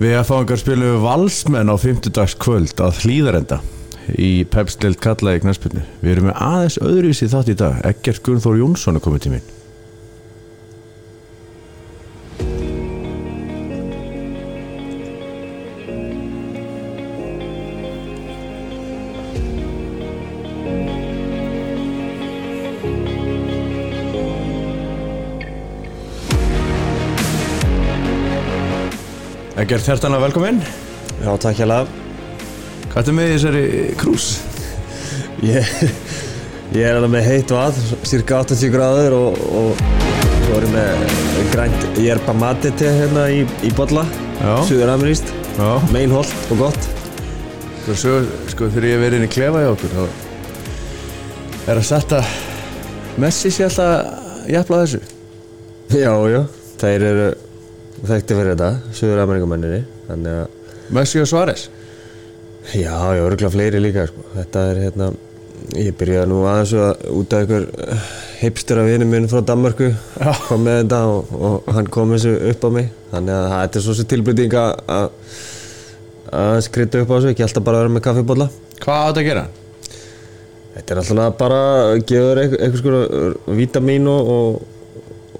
Við 0.00 0.14
að 0.16 0.28
fá 0.28 0.36
einhver 0.38 0.60
spilum 0.60 0.88
við 0.88 1.02
valsmenn 1.04 1.68
á 1.68 1.76
50 1.76 2.14
dags 2.16 2.34
kvöld 2.40 2.80
að 2.80 3.02
hlýðarenda 3.04 3.58
í 4.16 4.30
pepstild 4.48 4.96
kallaði 5.04 5.42
knæspilnu. 5.44 5.82
Við 6.00 6.14
erum 6.14 6.30
með 6.30 6.38
aðeins 6.48 6.78
öðruvísi 6.80 7.28
þátt 7.32 7.52
í 7.52 7.58
dag. 7.60 7.82
Eggert 7.90 8.22
Gunnþór 8.24 8.62
Jónsson 8.62 8.96
er 8.96 9.04
komið 9.04 9.26
til 9.26 9.34
mín. 9.34 9.50
Eggert, 29.62 29.86
hærtanlega 29.86 30.24
velkominn. 30.26 30.56
Já, 31.22 31.30
takk 31.38 31.58
hjá 31.60 31.66
lag 31.70 31.90
Hvað 32.92 33.10
er 33.12 33.14
með 33.16 33.28
í 33.28 33.34
þessari 33.36 33.60
krús? 34.00 34.24
ég, 35.42 35.68
ég 36.74 36.82
er 36.88 36.98
alveg 36.98 37.12
með 37.12 37.28
heitt 37.28 37.52
vað, 37.54 37.78
cirka 38.08 38.40
80 38.42 38.72
gráður 38.74 39.14
og, 39.16 39.38
og 39.60 39.84
svo 40.42 40.58
er 40.58 40.66
ég 40.66 40.74
með 40.74 41.46
grænt 41.52 42.00
yerba 42.02 42.34
mate 42.36 42.72
te 42.78 42.90
hérna 42.90 43.28
í, 43.32 43.44
í 43.64 43.70
bolla, 43.78 44.04
Já. 44.40 44.52
suður-ameríst, 44.68 45.30
Já. 45.56 45.70
meinholt 45.94 46.52
og 46.52 46.64
gott. 46.66 46.90
Sko, 47.82 47.96
svo, 48.02 48.18
sko 48.52 48.68
þegar 48.74 48.88
ég 48.90 49.02
verið 49.02 49.20
inn 49.20 49.28
í 49.28 49.32
klefa 49.32 49.62
hjá 49.64 49.70
okkur 49.76 49.96
þá 49.96 50.02
er 51.72 51.78
að 51.78 51.86
setja 51.86 52.20
Messi 53.22 53.50
sé 53.52 53.66
alltaf 53.68 54.48
jafnla 54.50 54.82
þessu. 54.84 55.00
Já, 55.92 56.12
já, 56.32 56.42
þeir 56.82 57.08
eru 57.12 57.26
þekkti 58.10 58.38
fyrir 58.38 58.54
þetta, 58.56 58.70
suður-ameríkumenninni, 58.98 59.82
þannig 60.08 60.40
að, 60.42 60.56
Messi 60.92 61.20
og 61.22 61.28
Suárez. 61.30 61.68
já, 62.74 62.94
já, 63.16 63.22
örgulega 63.22 63.52
fleiri 63.54 63.80
líka, 63.82 64.06
sko. 64.10 64.24
Þetta 64.36 64.64
er 64.72 64.80
hérna, 64.86 65.06
ég 65.78 65.94
byrjaði 65.98 66.28
nú 66.32 66.40
aðeins 66.50 66.72
að 66.74 67.06
út 67.20 67.32
af 67.36 67.44
einhver 67.44 67.66
hipster 68.42 68.80
af 68.82 68.88
vinnu 68.90 69.06
minn 69.06 69.28
frá 69.30 69.40
Danmarku 69.46 69.92
kom 70.48 70.64
með 70.66 70.80
þetta 70.82 70.98
og, 71.06 71.32
og 71.38 71.68
hann 71.76 71.86
kom 71.94 72.10
þessu 72.16 72.32
upp 72.50 72.64
á 72.66 72.70
mig 72.74 72.88
þannig 73.12 73.36
að 73.36 73.52
þetta 73.54 73.78
er 73.78 73.84
svo 73.86 73.94
sem 73.94 74.08
tilbyrting 74.10 74.56
að 74.58 75.04
að 76.32 76.56
skrita 76.66 77.02
upp 77.04 77.12
á 77.12 77.14
þessu 77.14 77.30
ekki 77.30 77.44
alltaf 77.46 77.66
bara 77.68 77.78
að 77.78 77.84
vera 77.84 77.94
með 77.94 78.04
kaffibólla 78.08 78.48
Hvað 78.82 78.98
á 78.98 79.06
þetta 79.06 79.22
að 79.22 79.28
gera? 79.28 79.44
þetta 80.74 80.94
er 80.96 81.00
alltaf 81.04 81.38
bara 81.44 81.60
að 81.84 81.94
gefa 82.10 82.26
þér 82.32 82.42
eitthvað 82.42 82.78
sko 82.82 83.54
vítamín 83.62 84.10
og, 84.10 84.32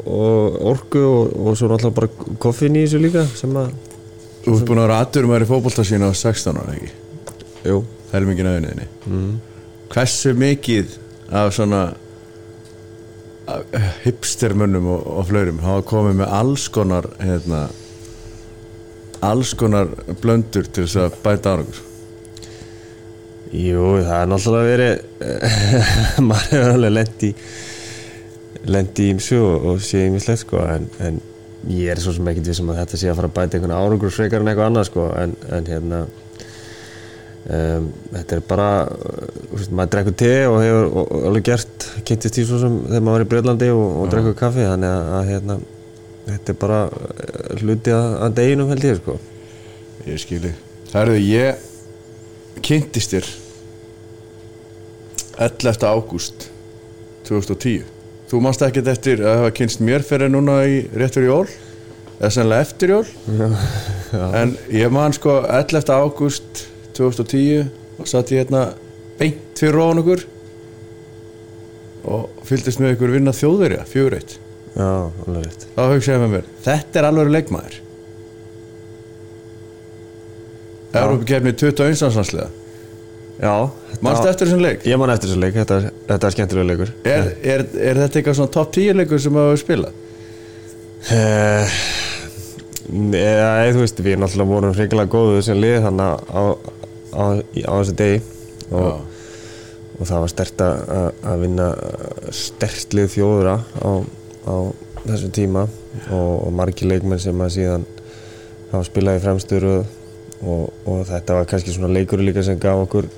og, 0.06 0.58
orku 0.72 1.03
og, 1.03 1.33
og 1.39 1.56
svo 1.58 1.70
alltaf 1.72 1.95
bara 1.97 2.11
koffin 2.42 2.77
í 2.78 2.84
þessu 2.86 3.00
líka 3.03 3.25
sem 3.39 3.56
að, 3.56 3.72
Þú 4.42 4.56
ert 4.56 4.67
búin 4.67 4.81
að 4.83 4.89
vera 4.89 5.00
aðdur 5.05 5.27
með 5.31 5.45
í 5.45 5.47
fótbolta 5.53 5.84
sína 5.86 6.08
á 6.11 6.12
16 6.19 6.56
ára, 6.58 6.72
ekki? 6.75 6.89
jú, 7.69 7.77
Helmingin 8.11 8.48
af 8.50 8.56
unniðinni. 8.58 8.86
Mm. 9.06 9.36
Hversu 9.92 10.33
mikið 10.34 10.97
af 11.30 11.53
svona 11.55 11.83
af 13.53 13.78
hipstermönnum 14.03 14.89
og, 14.97 15.06
og 15.06 15.28
flörum 15.30 15.62
hafa 15.62 15.84
komið 15.86 16.19
með 16.23 16.34
alls 16.41 16.67
konar 16.75 17.08
hérna, 17.23 17.62
alls 19.23 19.55
konar 19.58 19.91
blöndur 20.23 20.67
til 20.67 20.86
þess 20.86 21.00
að 21.05 21.17
bæta 21.25 21.55
árangur? 21.56 21.80
jú, 23.53 23.83
það 24.00 24.17
er 24.17 24.30
náttúrulega 24.30 24.70
verið 24.73 24.95
maður 26.28 26.55
hefur 26.55 26.75
alveg 26.77 26.95
lent 26.97 27.27
í 27.28 27.33
lent 28.70 29.02
í 29.02 29.10
ímsu 29.12 29.38
og, 29.42 29.68
og 29.72 29.84
sé 29.84 30.06
ímislegt 30.06 30.44
sko 30.44 30.62
en, 30.62 30.88
en 31.02 31.20
ég 31.70 31.92
er 31.92 32.02
svo 32.02 32.14
sem 32.14 32.28
ekkert 32.30 32.50
vissum 32.50 32.70
að 32.72 32.82
þetta 32.82 33.00
sé 33.00 33.10
að 33.10 33.20
fara 33.20 33.30
að 33.30 33.36
bæta 33.38 33.58
einhvern 33.58 33.77
árangur 33.77 34.14
frekar 34.14 34.42
en 34.42 34.50
eitthvað 34.50 34.70
annað 34.70 34.88
sko 34.91 35.08
en, 35.18 35.34
en 35.56 35.68
hérna 35.70 36.00
um, 37.46 37.90
þetta 38.12 38.38
er 38.38 38.46
bara 38.48 38.70
uh, 38.86 39.66
maður 39.70 39.92
drekkur 39.96 40.16
te 40.22 40.33
og 40.46 40.61
hefur 40.62 40.89
og, 40.89 41.02
og 41.02 41.27
alveg 41.30 41.51
gert 41.51 41.90
kynntist 42.06 42.39
í 42.39 42.46
svo 42.48 42.62
sem 42.62 42.80
þegar 42.86 43.05
maður 43.08 43.18
var 43.18 43.27
í 43.27 43.30
Breitlandi 43.34 43.74
og, 43.74 44.06
drekkur 44.14 44.39
kaffi 44.45 44.67
þannig 44.70 44.95
að, 44.95 45.12
að 45.18 45.28
hérna 45.33 45.61
þetta 46.30 46.55
er 46.55 46.62
bara 46.64 46.80
uh, 46.89 47.52
hluti 47.62 47.95
að, 47.98 48.08
að 48.27 48.40
deginum 48.40 48.74
held 48.74 48.90
ég 48.90 49.02
sko 49.02 49.20
Ég 50.02 50.18
skilji. 50.18 50.51
Það 50.90 51.05
eru 51.05 51.18
ég 51.22 51.67
kynntist 52.67 53.12
þér 53.14 53.28
11. 55.46 55.84
ágúst 55.86 56.48
2010. 57.28 57.86
Þú 58.33 58.39
mást 58.41 58.63
ekkert 58.65 58.87
eftir 58.89 59.20
að 59.29 59.43
hafa 59.43 59.53
kynst 59.59 59.83
mér 59.85 60.01
fyrir 60.09 60.31
núna 60.33 60.63
í 60.65 60.79
rétt 60.97 61.19
fyrir 61.19 61.27
jól? 61.29 61.48
Eða 62.17 62.31
sennilega 62.33 62.65
eftir 62.65 62.93
jól. 62.95 63.03
En 64.41 64.55
ég 64.73 64.89
man 64.95 65.13
sko 65.13 65.35
11. 65.45 65.91
ágúst 65.93 66.63
2010 66.97 67.67
og 68.01 68.09
satt 68.09 68.33
ég 68.33 68.41
hérna 68.41 68.63
beint 69.19 69.61
fyrir 69.61 69.77
róðan 69.77 70.01
okkur 70.01 70.25
og 72.09 72.41
fylgdist 72.48 72.81
með 72.81 72.95
ykkur 72.95 73.13
vinna 73.19 73.37
þjóðverja, 73.37 73.85
fjögur 73.93 74.17
eitt. 74.17 74.39
Já, 74.79 74.89
alveg 75.27 75.45
rétt. 75.45 75.69
Þá 75.77 75.83
hugsaði 75.83 76.17
ég 76.17 76.25
með 76.25 76.35
mér, 76.39 76.51
þetta 76.64 77.03
er 77.03 77.11
alveg 77.11 77.35
leikmaður. 77.37 77.79
Európa 81.03 81.31
kefni 81.35 81.53
21. 81.53 82.09
landsliða 82.17 82.49
já, 83.42 83.55
Manstu 84.03 84.30
eftir 84.30 84.48
þessum 84.48 84.63
leik? 84.64 84.86
ég 84.89 85.01
man 85.01 85.13
eftir 85.14 85.30
þessu 85.30 85.42
leik, 85.42 85.58
þetta, 85.58 85.80
þetta 86.08 86.29
er 86.29 86.36
skemmtilega 86.36 86.70
leikur 86.70 86.95
Er, 87.05 87.29
er, 87.42 87.67
er 87.91 88.01
þetta 88.05 88.20
eitthvað 88.20 88.39
svona 88.41 88.55
top 88.55 88.73
10 88.79 88.98
leikur 89.03 89.23
sem 89.23 89.39
hafa 89.42 89.58
spilað? 89.61 90.01
Eh, 91.13 91.79
Nei, 92.92 93.70
þú 93.73 93.85
veist, 93.85 94.01
við 94.02 94.19
náttúrulega 94.20 94.51
vorum 94.51 94.75
hrigalega 94.75 95.13
góðu 95.13 95.42
sem 95.47 95.58
lið 95.61 95.79
þannig 95.86 96.25
á, 96.35 96.42
á, 97.14 97.25
á 97.41 97.73
þessu 97.79 97.95
degi 97.97 98.19
og, 98.75 99.05
og 99.97 100.08
það 100.08 100.25
var 100.25 100.33
stert 100.33 100.64
að, 100.67 101.36
vinna 101.45 101.69
stert 102.35 102.97
lið 102.98 103.08
þjóðura 103.14 103.55
á, 103.63 103.91
á 104.51 104.55
þessum 105.07 105.33
tíma 105.39 105.64
og, 106.11 106.35
og 106.48 106.52
margi 106.58 106.91
leikmenn 106.91 107.23
sem 107.23 107.41
að 107.45 107.55
síðan 107.57 107.86
hafa 108.73 108.85
spilað 108.91 109.20
í 109.20 109.25
fremstur 109.25 109.69
og, 109.70 109.97
og 110.42 111.02
þetta 111.08 111.39
var 111.39 111.48
kannski 111.48 111.75
svona 111.77 111.92
leikur 111.95 112.23
líka 112.25 112.45
sem 112.45 112.61
gaf 112.61 112.83
okkur 112.85 113.08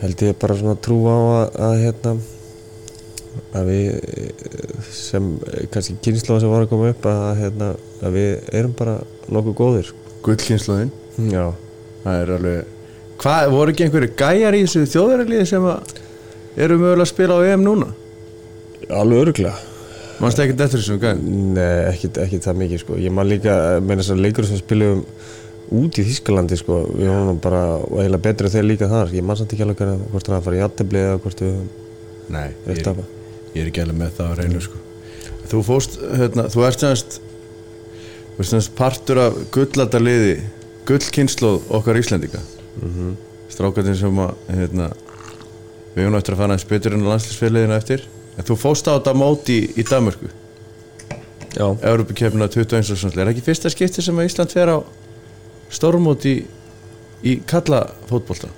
held 0.00 0.24
ég 0.26 0.38
bara 0.40 0.56
svona 0.58 0.78
trú 0.82 0.98
á 1.08 1.16
að, 1.16 1.60
að 1.68 1.76
hérna 1.84 2.14
að 3.56 3.68
við 3.70 3.84
eh, 3.92 4.80
sem 4.92 5.28
eh, 5.50 5.66
kannski 5.72 5.96
kynnslóð 6.04 6.42
sem 6.42 6.52
var 6.52 6.64
að 6.64 6.72
koma 6.72 6.90
upp 6.92 7.06
að, 7.10 7.28
hérna, 7.40 7.70
að 8.00 8.16
við 8.16 8.50
erum 8.60 8.74
bara 8.78 8.96
nokkuð 9.32 9.56
góðir. 9.60 9.92
Gullkynnslóðin 10.26 10.90
já, 11.30 11.44
Það 12.02 12.22
er 12.22 12.34
alveg 12.36 12.74
Hvað, 13.16 13.46
voru 13.54 13.72
ekki 13.72 13.86
einhverju 13.86 14.10
gæjar 14.18 14.56
í 14.56 14.64
þessu 14.66 14.90
þjóðverðarliði 14.92 15.46
sem 15.48 15.68
að 15.70 15.94
eru 16.66 16.76
mögulega 16.80 17.06
að 17.06 17.12
spila 17.12 17.38
á 17.38 17.40
EM 17.52 17.64
núna? 17.64 17.88
alveg 18.92 19.22
öruglega 19.24 19.54
Manstu 20.20 20.42
ekkert 20.44 20.62
eftir 20.64 20.80
þessum 20.80 21.00
gæjum? 21.00 21.24
Nei, 21.56 21.64
ekkit 21.92 22.46
það 22.46 22.60
mikið 22.62 22.78
sko. 22.80 22.96
Ég 23.04 23.12
man 23.12 23.28
líka, 23.28 23.54
með 23.84 24.00
þessar 24.00 24.20
leikur 24.24 24.46
sem 24.48 24.56
spilum 24.56 25.02
út 25.70 25.98
í 25.98 26.04
Þískalandi 26.06 26.58
sko. 26.60 26.80
Við 26.94 27.10
vorum 27.10 27.40
bara 27.42 27.62
eiginlega 27.82 28.22
betri 28.22 28.46
en 28.46 28.54
þeir 28.54 28.66
líka 28.66 28.88
þar. 28.90 29.12
Ég 29.14 29.26
man 29.26 29.36
samt 29.36 29.52
ekki 29.52 29.66
alveg 29.66 29.76
hvernig- 29.82 30.10
hvort 30.12 30.26
það 30.26 30.38
að 30.38 30.42
fara 30.42 30.56
í 30.56 30.62
játtabli 30.62 30.98
eða 30.98 31.20
hvort 31.20 31.40
við 31.40 31.56
Nei, 32.28 32.50
ég, 32.66 32.78
ég 33.54 33.62
er 33.62 33.66
ekki 33.70 33.82
alveg 33.82 33.96
með 33.96 34.10
það 34.18 34.30
að 34.30 34.38
reyna 34.40 34.60
sko. 34.60 34.78
Þú 35.46 35.62
fóst, 35.62 35.98
hérna, 36.18 36.48
þú 36.50 36.66
ert 36.66 37.20
semst 38.46 38.74
partur 38.76 39.18
af 39.18 39.34
gulladaliði 39.54 40.40
Gullkynnslóð 40.86 41.70
okkar 41.70 41.96
Íslendinga. 41.96 42.40
Mm 42.82 42.92
-hmm. 42.92 43.14
Strákarnir 43.48 43.96
sem 43.96 44.18
að 44.18 44.34
hérna, 44.48 44.90
Við 45.96 46.04
erum 46.04 46.18
eftir 46.18 46.34
að 46.34 46.40
fara 46.42 46.52
eins 46.52 46.66
betur 46.68 46.92
en 46.92 47.06
landslýsfélagiðina 47.08 47.76
eftir. 47.80 48.02
En 48.36 48.44
þú 48.44 48.56
fóst 48.60 48.84
á 48.84 49.00
þetta 49.00 49.14
móti 49.16 49.54
í, 49.62 49.68
í 49.80 49.84
Danmörku? 49.88 50.28
Já, 51.56 51.66
Európa-kefna 51.88 52.50
21. 52.52 53.16
Er 53.16 53.30
ekki 53.30 53.44
fyrsta 53.46 53.72
skipti 53.72 54.04
sem 54.04 54.18
að 54.20 54.28
Ísland 54.28 54.52
fer 54.52 54.68
á 54.68 54.78
stórmóti 55.72 56.32
í, 56.36 56.42
í 57.26 57.36
kalla 57.48 57.84
fótbolta? 58.10 58.48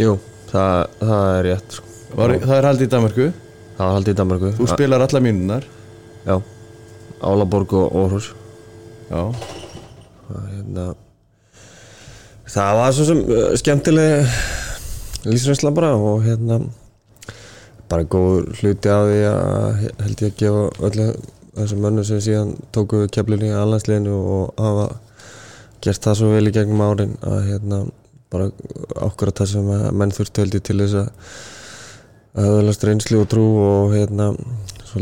jú, 0.00 0.16
það, 0.50 0.76
það 1.00 1.30
er 1.38 1.48
rétt 1.48 1.78
sko. 1.78 1.90
Var, 2.14 2.36
það 2.44 2.56
er 2.58 2.68
haldið 2.68 2.86
í 2.86 2.92
Danmörku? 2.92 3.32
Það 3.74 3.88
var 3.88 3.96
haldið 3.98 4.14
í 4.14 4.18
Danmarku 4.20 4.50
Þú 4.54 4.66
spilar 4.70 5.02
alla 5.02 5.20
mínunar 5.24 5.64
já, 6.26 6.36
Álaborg 7.26 7.74
og 7.74 7.96
Óhrús 7.98 8.30
Já, 9.08 9.22
Það, 10.24 10.44
hérna, 10.52 10.84
það 12.54 12.78
var 12.78 12.94
svo 12.96 13.06
sem 13.08 13.18
uh, 13.26 13.48
skemmtileg 13.60 14.30
lífsreynsla 15.26 15.72
bara 15.74 15.90
og 15.98 16.22
hérna 16.24 16.60
bara 17.90 18.06
góð 18.08 18.54
hluti 18.60 18.88
af 18.92 19.08
því 19.10 19.18
að 19.28 19.82
held 20.04 20.22
ég 20.24 20.30
að 20.30 20.38
gefa 20.40 20.62
öllu 20.88 21.08
þessum 21.54 21.82
mönnum 21.84 22.06
sem 22.08 22.22
síðan 22.24 22.54
tóku 22.74 23.04
keflinni 23.12 23.50
í 23.50 23.58
alhansliðinu 23.58 24.14
og 24.16 24.62
hafa 24.64 24.86
gert 25.84 26.06
það 26.06 26.18
svo 26.20 26.30
vel 26.32 26.48
í 26.48 26.54
gegnum 26.54 26.84
árin 26.84 27.18
að 27.24 27.50
hérna 27.50 27.80
bara 28.32 28.50
ákvörða 28.98 29.40
það 29.42 29.50
sem 29.52 29.68
menn 29.98 30.14
þurftu 30.14 30.42
held 30.42 30.56
ég 30.58 30.64
til 30.66 30.78
þess 30.80 30.96
að 31.00 31.10
öðlast 32.44 32.86
reynslu 32.86 33.20
og 33.22 33.28
trú 33.30 33.44
og 33.62 33.92
hérna 33.94 34.32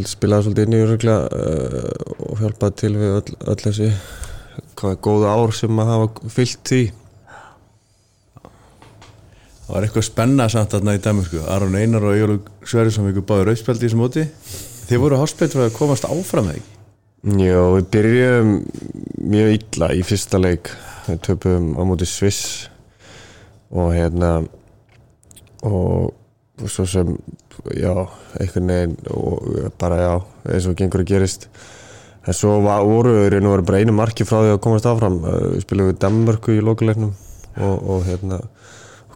spilaði 0.09 0.47
svolítið 0.47 0.67
inn 0.67 0.77
í 0.77 0.83
öruglega 0.83 1.21
uh, 1.29 2.27
og 2.29 2.41
hjálpaði 2.41 2.77
til 2.81 2.93
við 2.97 3.15
öll, 3.21 3.39
öll 3.53 3.61
þessi 3.61 3.89
hvað 4.79 4.99
góða 5.05 5.37
ár 5.37 5.55
sem 5.57 5.81
að 5.81 5.93
hafa 5.93 6.33
fyllt 6.33 6.61
því. 6.69 6.83
Það 9.63 9.73
var 9.77 9.87
eitthvað 9.87 10.09
spenna 10.09 10.49
samt 10.53 10.75
þarna 10.75 10.97
í 10.97 11.03
Danmarku 11.05 11.43
Aron 11.55 11.79
Einar 11.79 12.05
og 12.09 12.19
Jólu 12.19 12.39
Sverrisson 12.69 13.09
ykkur 13.13 13.29
báður 13.29 13.53
rauðspjaldi 13.53 13.87
í 13.87 13.89
þessum 13.89 14.03
móti. 14.03 14.27
Þið 14.89 15.05
voru 15.05 15.21
háspelt 15.21 15.55
fyrir 15.55 15.71
að 15.71 15.77
komast 15.79 16.09
áfram 16.09 16.51
eða 16.53 16.65
Já, 17.23 17.55
við 17.71 17.85
byrjum 17.95 18.49
mjög 19.31 19.53
illa 19.55 19.89
í 19.95 20.01
fyrsta 20.03 20.41
leik. 20.43 20.73
Við 21.07 21.21
töpum 21.23 21.69
á 21.79 21.83
móti 21.87 22.09
Sviss 22.11 22.67
og 23.71 23.93
hérna 23.95 24.41
og 25.63 26.11
svo 26.67 26.87
sem 26.91 27.15
já, 27.79 27.95
einhvern 28.43 28.75
veginn 28.75 28.97
og 29.15 29.71
bara 29.79 30.01
já, 30.03 30.13
eins 30.51 30.67
og 30.67 30.75
gengur 30.81 31.05
að 31.05 31.13
gerist. 31.13 31.47
En 32.27 32.35
svo 32.35 32.57
var, 32.67 32.83
voru 32.91 33.15
við 33.15 33.39
og 33.39 33.55
veru 33.55 33.69
bara 33.71 33.85
einu 33.85 33.95
marki 33.95 34.27
frá 34.27 34.41
því 34.43 34.57
að 34.57 34.63
komast 34.67 34.91
áfram. 34.91 35.23
Við 35.23 35.63
spilum 35.63 35.93
við 35.93 36.03
Danmarku 36.03 36.59
í 36.59 36.67
lokuleiknum 36.67 37.15
og, 37.63 37.77
og 37.87 38.07
hérna 38.11 38.43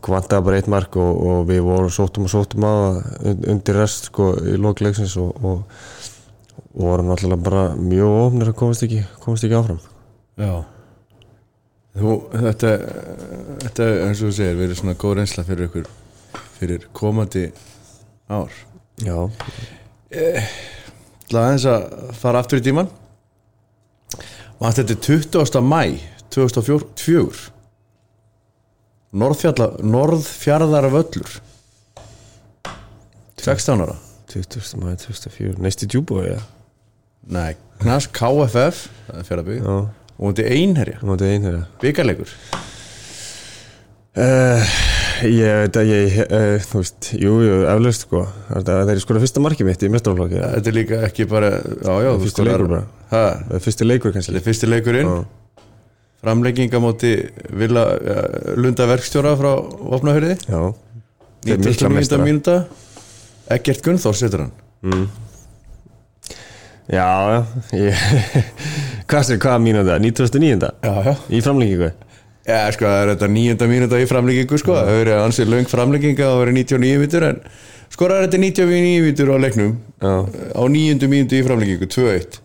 vantaði 0.06 0.46
bara 0.46 0.58
eitt 0.60 0.70
mark 0.70 0.94
og, 0.94 1.22
og 1.26 1.46
við 1.50 1.64
vorum 1.66 1.90
sóttum 1.90 2.28
og 2.28 2.30
sóttum 2.30 2.62
á 2.62 3.02
undir 3.26 3.82
rest 3.82 4.12
sko 4.12 4.36
í 4.46 4.54
lokuleiksins 4.54 5.16
og, 5.18 5.34
og, 5.42 5.80
og 6.76 6.82
vorum 6.84 7.08
náttúrulega 7.10 7.44
bara 7.46 7.66
mjög 7.80 8.16
ofnir 8.26 8.50
að 8.52 8.58
komast 8.60 8.84
ekki, 8.84 9.02
komast 9.22 9.46
ekki 9.46 9.56
áfram. 9.56 9.78
Já. 10.36 10.52
Þú, 11.96 12.16
þetta, 12.36 12.72
þetta 13.64 13.86
eins 14.04 14.20
og 14.20 14.28
þú 14.28 14.32
segir, 14.36 14.58
verið 14.60 14.80
svona 14.82 14.96
góð 15.00 15.14
reynsla 15.20 15.44
fyrir 15.48 15.70
ykkur 15.70 15.86
fyrir 16.58 16.88
komandi 16.96 17.46
ár. 18.28 18.52
Já, 19.04 19.16
Það 21.26 21.40
aðeins 21.42 21.64
að 21.66 21.86
fara 22.16 22.40
aftur 22.40 22.60
í 22.60 22.64
tíman 22.64 22.88
og 24.56 24.72
þetta 24.76 24.94
er 24.94 25.00
20. 25.26 25.58
mæ 25.66 25.80
2004 26.32 27.50
Norðfjalla 29.16 29.66
Norðfjarðar 29.82 30.88
völlur 30.94 31.34
16 33.42 33.82
ára 33.84 33.96
20. 34.30 34.78
maður 34.80 35.02
2004 35.08 35.58
Næsti 35.66 35.90
djúbói, 35.90 36.36
já 36.36 36.40
Nei, 37.26 37.56
Knas 37.82 38.06
KFF 38.14 38.84
það 39.08 39.18
er 39.20 39.26
Já, 39.58 39.76
og 40.16 40.34
er 40.44 41.34
einherja, 41.34 41.62
byggarleikur 41.82 42.30
uh, 44.22 44.76
Ég 45.26 45.58
veit 45.62 45.78
að 45.80 45.90
ég, 45.90 46.18
uh, 46.26 46.66
þú 46.68 46.82
veist, 46.82 47.08
jú, 47.16 47.32
jú, 47.40 47.56
eflaust 47.72 48.04
sko. 48.04 48.20
Það 48.52 48.92
er 48.92 49.00
sko 49.02 49.16
fyrsta 49.22 49.42
markið 49.42 49.70
mitt 49.70 49.82
í 49.82 49.90
mestarflokki 49.94 50.38
Þetta 50.42 50.70
er 50.70 50.76
líka 50.76 51.00
ekki 51.08 51.26
bara 51.30 51.50
já, 51.56 51.92
já, 52.04 52.10
þú 52.12 52.22
Fyrsti 52.26 52.46
leikur 52.46 52.66
bara. 52.74 52.84
Fyrsti 53.66 53.88
leikur 53.88 54.14
kannski. 54.14 54.34
Þetta 54.34 54.42
er 54.42 54.46
fyrsti 54.50 54.70
leikurinn. 54.70 55.10
Já. 55.10 55.64
framlegging 56.26 56.74
á 56.74 56.80
móti 56.82 57.12
Villa 57.54 57.86
uh, 57.96 58.54
Lunda 58.60 58.86
verkstjóra 58.92 59.34
frá 59.40 59.52
99. 61.46 61.90
meistarar. 61.96 62.26
mínúta. 62.28 62.60
Eggert 63.56 63.82
Gunnþór 63.82 64.16
setur 64.18 64.46
hann. 64.46 64.54
Já, 64.86 65.06
já 66.92 67.06
ég, 67.74 68.02
Hvað 69.10 69.22
sér, 69.28 69.38
hvaða 69.42 69.60
mínúta? 69.62 69.96
99. 70.02 70.68
Já, 70.82 70.94
já. 71.06 71.14
Í 71.30 71.40
framlengingu? 71.44 71.92
Já, 72.46 72.58
sko, 72.74 72.86
það 72.86 73.00
er 73.04 73.08
þetta 73.14 73.28
nýjönda 73.34 73.66
mínúta 73.70 73.98
í 74.02 74.06
framleggingu 74.10 74.58
sko, 74.62 74.74
það 74.78 74.98
verið 75.00 75.20
ansið 75.24 75.48
löng 75.50 75.70
framlegginga 75.70 76.28
og 76.30 76.42
verið 76.44 76.58
99 76.60 77.00
mítur 77.02 77.26
en 77.26 77.40
skorar 77.94 78.22
þetta 78.26 78.38
99 78.42 79.00
mítur 79.06 79.32
á 79.34 79.36
leiknum. 79.42 79.72
Já. 80.02 80.12
Á 80.54 80.62
nýjöndu 80.70 81.08
mínútu 81.10 81.38
í 81.40 81.46
framleggingu 81.46 81.88
2-1 81.90 82.38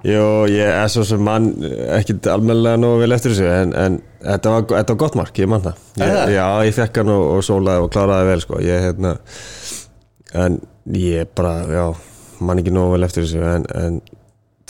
Jó, 0.00 0.46
ég 0.48 0.64
er 0.64 0.88
svo 0.88 1.02
sem 1.04 1.20
mann 1.20 1.50
ekkit 1.92 2.24
almennilega 2.32 2.78
nógu 2.80 3.02
vel 3.02 3.12
eftir 3.12 3.34
þessu 3.34 3.48
en, 3.52 3.74
en 3.76 3.98
þetta, 4.24 4.52
var, 4.54 4.62
þetta 4.70 4.94
var 4.94 5.00
gott 5.02 5.18
mark, 5.20 5.40
ég 5.42 5.50
mann 5.52 5.64
það, 5.66 5.82
Er 5.98 6.06
ég, 6.06 6.14
það? 6.14 6.30
Já, 6.38 6.46
ég 6.70 6.76
fekk 6.78 7.00
hann 7.02 7.10
og, 7.12 7.24
og 7.34 7.42
sólaði 7.44 7.82
og 7.84 7.90
kláraði 7.92 8.30
vel 8.30 8.40
sko. 8.46 8.60
ég, 8.64 8.86
hérna, 8.86 9.12
en 10.40 10.56
ég 10.96 11.28
bara, 11.36 11.52
já, 11.68 11.84
mann 12.40 12.62
ekki 12.62 12.72
nógu 12.74 12.94
vel 12.94 13.06
eftir 13.06 13.26
þessu 13.26 13.44
en, 13.44 13.66
en 13.76 14.00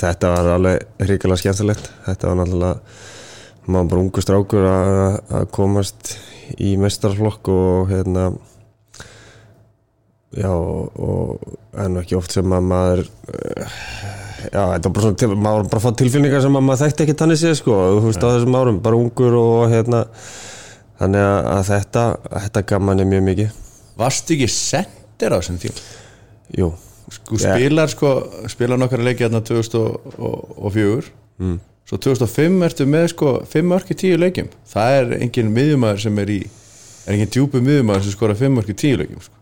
þetta 0.01 0.33
var 0.35 0.53
alveg 0.57 1.07
hrikalega 1.07 1.43
skemmtilegt. 1.43 1.91
Þetta 2.07 2.31
var 2.31 2.41
náttúrulega 2.41 2.77
maður 3.71 3.91
bara 3.93 4.05
ungu 4.05 4.25
strákur 4.25 4.69
að 4.71 5.51
komast 5.55 6.15
í 6.59 6.75
mestarflokk 6.81 7.51
og 7.53 7.93
hérna 7.93 8.31
já 10.35 10.51
og, 10.51 11.39
enn 11.79 11.99
ekki 12.01 12.19
oft 12.19 12.35
sem 12.35 12.55
að 12.55 12.67
maður 12.71 13.03
já, 14.51 14.63
þetta 14.75 14.89
var 14.89 14.95
bara 14.97 15.05
svona 15.07 15.39
maður 15.47 15.71
bara 15.73 15.85
fá 15.85 15.91
tilfinningar 16.01 16.45
sem 16.45 16.59
að 16.59 16.67
maður 16.67 16.83
þekkti 16.85 17.07
ekki 17.07 17.17
tannig 17.23 17.41
séð 17.41 17.57
sko, 17.61 17.79
þú 17.99 18.05
veist 18.09 18.27
á 18.27 18.33
þessum 18.33 18.59
árum, 18.59 18.83
bara 18.83 18.99
ungur 18.99 19.39
og 19.39 19.65
hérna 19.73 20.05
þannig 21.01 21.25
að, 21.25 21.41
að 21.55 21.65
þetta, 21.71 22.05
þetta 22.37 22.67
gaf 22.73 22.85
manni 22.85 23.09
mjög 23.09 23.27
mikið. 23.31 23.59
Varstu 24.01 24.37
ekki 24.37 24.51
sendir 24.53 25.35
á 25.35 25.39
þessum 25.39 25.59
tíma? 25.63 25.89
jú, 26.57 26.71
Sko 27.31 27.39
Já. 27.39 27.55
spilar 27.55 27.89
sko, 27.93 28.11
spilar 28.51 28.81
nokkara 28.83 29.05
leiki 29.07 29.23
hérna 29.27 29.41
2004 29.47 31.11
Mm. 31.41 31.57
svo 31.89 31.97
2005 31.97 32.65
ertu 32.67 32.85
með 32.91 33.07
sko 33.15 33.29
5 33.49 33.65
mörk 33.71 33.89
í 33.95 33.95
10 33.97 34.19
leikjum 34.21 34.49
það 34.69 34.97
er 34.99 35.13
engin 35.25 35.53
miðjumæður 35.55 36.01
sem 36.03 36.19
er 36.21 36.33
í 36.35 36.41
er 37.07 37.15
engin 37.15 37.31
djúpu 37.33 37.63
miðjumæður 37.65 38.03
sem 38.05 38.13
skora 38.13 38.35
5 38.37 38.53
mörk 38.59 38.69
í 38.69 38.77
10 38.77 38.99
leikjum 39.01 39.23
sko. 39.25 39.37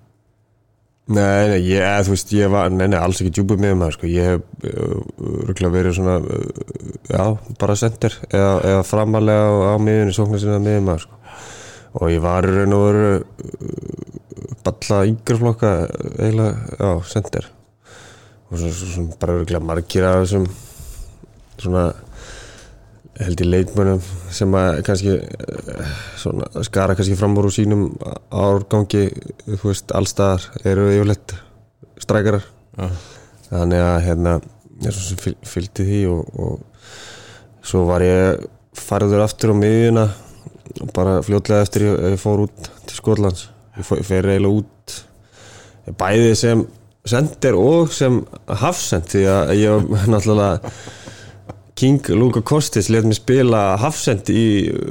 Nei, 1.09 1.49
nei, 1.49 1.59
ég, 1.65 2.05
þú 2.05 2.13
veist, 2.13 2.33
ég 2.37 2.51
var, 2.53 2.69
nei, 2.69 2.85
nei, 2.93 2.99
alls 3.01 3.19
ekki 3.25 3.33
djúpið 3.39 3.63
með 3.65 3.75
maður, 3.81 3.95
sko, 3.97 4.09
ég 4.13 4.27
hef 4.29 4.43
röglega 5.49 5.71
verið 5.73 5.95
svona, 5.97 6.17
uh, 6.21 6.65
já, 7.09 7.23
bara 7.63 7.77
sendir, 7.81 8.13
eða, 8.29 8.51
eða 8.75 8.83
framalega 8.85 9.47
á, 9.49 9.53
á 9.73 9.75
miðunni, 9.81 10.13
sóknar 10.13 10.43
sinna 10.43 10.59
með 10.61 10.83
maður, 10.85 11.07
sko, 11.07 11.17
og 11.97 12.13
ég 12.13 12.21
var 12.27 12.45
raun 12.45 12.77
og 12.77 12.85
veru 12.85 13.07
uh, 13.17 13.23
balla 14.69 14.99
yngreflokka, 15.09 15.73
eiginlega, 16.21 16.77
já, 16.77 16.91
sendir, 17.15 17.49
og 18.49 18.59
svo, 18.59 18.71
svo, 18.73 18.87
svo 18.95 19.07
bara 19.21 19.39
röglega 19.39 19.61
margir 19.65 20.07
af 20.09 20.23
þessum, 20.23 20.47
svona, 21.61 21.83
held 23.19 23.41
ég 23.43 23.51
leikmönum 23.51 24.01
sem 24.33 24.53
að 24.55 24.79
kannski 24.87 25.17
eh, 25.19 25.97
svona, 26.21 26.47
skara 26.67 26.95
kannski 26.99 27.17
fram 27.19 27.35
úr 27.41 27.49
úr 27.51 27.55
sínum 27.57 27.89
árgangi, 28.31 29.09
þú 29.49 29.73
veist, 29.73 29.91
allstaðar 29.99 30.47
eru 30.71 30.87
yfirleitt 30.95 31.35
strækarar 31.99 32.45
Já. 32.79 32.89
þannig 33.51 33.83
að 33.83 33.99
hérna 34.07 34.37
ég 34.87 34.95
svo 34.95 35.03
sem 35.09 35.19
fyl- 35.19 35.41
fylgdi 35.51 35.89
því 35.89 36.01
og, 36.13 36.39
og 36.39 37.67
svo 37.67 37.83
var 37.89 38.05
ég 38.07 38.47
farður 38.79 39.25
aftur 39.25 39.51
á 39.51 39.57
miðjuna 39.59 40.07
og 40.85 40.93
bara 40.95 41.17
fljótlega 41.27 41.65
eftir 41.67 41.89
ég, 41.89 41.97
ég 42.15 42.21
fór 42.23 42.45
út 42.47 42.71
til 42.87 43.01
Skotlands 43.01 43.49
ég, 43.75 43.83
ég 43.83 44.07
fer 44.07 44.29
eiginlega 44.31 44.63
út 44.63 44.99
bæði 45.99 46.35
sem 46.39 46.63
sendir 47.11 47.59
og 47.59 47.93
sem 47.95 48.21
hafsend 48.63 49.09
því 49.13 49.25
að 49.33 49.55
ég 49.59 49.89
var 49.93 50.09
náttúrulega 50.15 50.75
King 51.79 52.03
Luka 52.19 52.43
Kostis 52.43 52.89
let 52.91 53.07
mér 53.07 53.19
spila 53.21 53.63
hafsend 53.79 54.31
í 54.35 54.45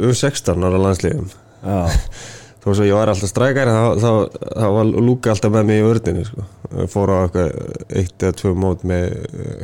U16 0.08 0.64
ára 0.64 0.80
landsliðum 0.80 1.30
Já. 1.64 1.88
þó 2.64 2.70
svo 2.74 2.86
ég 2.88 2.96
var 2.96 3.12
alltaf 3.12 3.32
strækari 3.32 3.74
þá, 3.74 3.84
þá, 4.04 4.12
þá 4.52 4.68
var 4.78 4.94
Luka 5.08 5.34
alltaf 5.34 5.54
með 5.56 5.68
mig 5.70 5.82
í 5.82 5.88
vördinni 5.88 6.26
sko. 6.28 6.46
Fór 6.92 7.14
á 7.16 7.20
eitt 7.32 8.24
eða 8.24 8.36
tvö 8.42 8.54
mót 8.60 8.84
með 8.88 9.14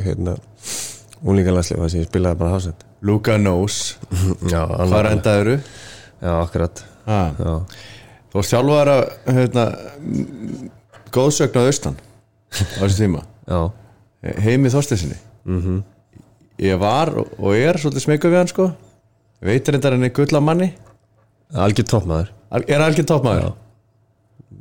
hérna 0.04 0.36
úlingalandslið 1.24 1.80
þar 1.82 1.92
sem 1.92 2.02
ég 2.04 2.08
spilaði 2.10 2.40
bara 2.40 2.56
hafsend 2.56 2.84
Luka 3.04 3.36
knows. 3.36 3.98
Já, 4.52 4.62
hvað 4.64 5.10
endaður 5.10 5.50
Já, 6.24 6.30
akkurat. 6.40 6.80
Ah. 7.04 7.34
Já, 7.36 7.54
þú 8.32 8.38
varst 8.38 8.54
sjálfur 8.54 8.90
að 8.94 9.02
hérna, 9.36 9.64
góðsögn 11.12 11.60
á 11.60 11.62
austan 11.68 11.98
á 12.54 12.82
þessum 12.84 13.02
tíma. 13.02 13.24
Heimi 14.44 14.72
Þorsteinsinni 14.72 15.18
mhm. 15.44 15.82
Ég 16.62 16.78
var 16.78 17.10
og 17.18 17.50
er 17.58 17.76
svolítið 17.82 18.04
smeyku 18.06 18.30
við 18.30 18.38
hann 18.38 18.50
sko. 18.52 18.68
Veitir 19.44 19.74
þetta 19.74 19.90
hann 19.96 20.06
er 20.06 20.14
gull 20.14 20.38
af 20.38 20.44
manni 20.46 20.70
Algjör 21.54 21.86
toppmaður. 21.90 22.30
Al- 22.54 22.64
er 22.70 22.82
algjör 22.82 23.06
toppmaður? 23.10 23.52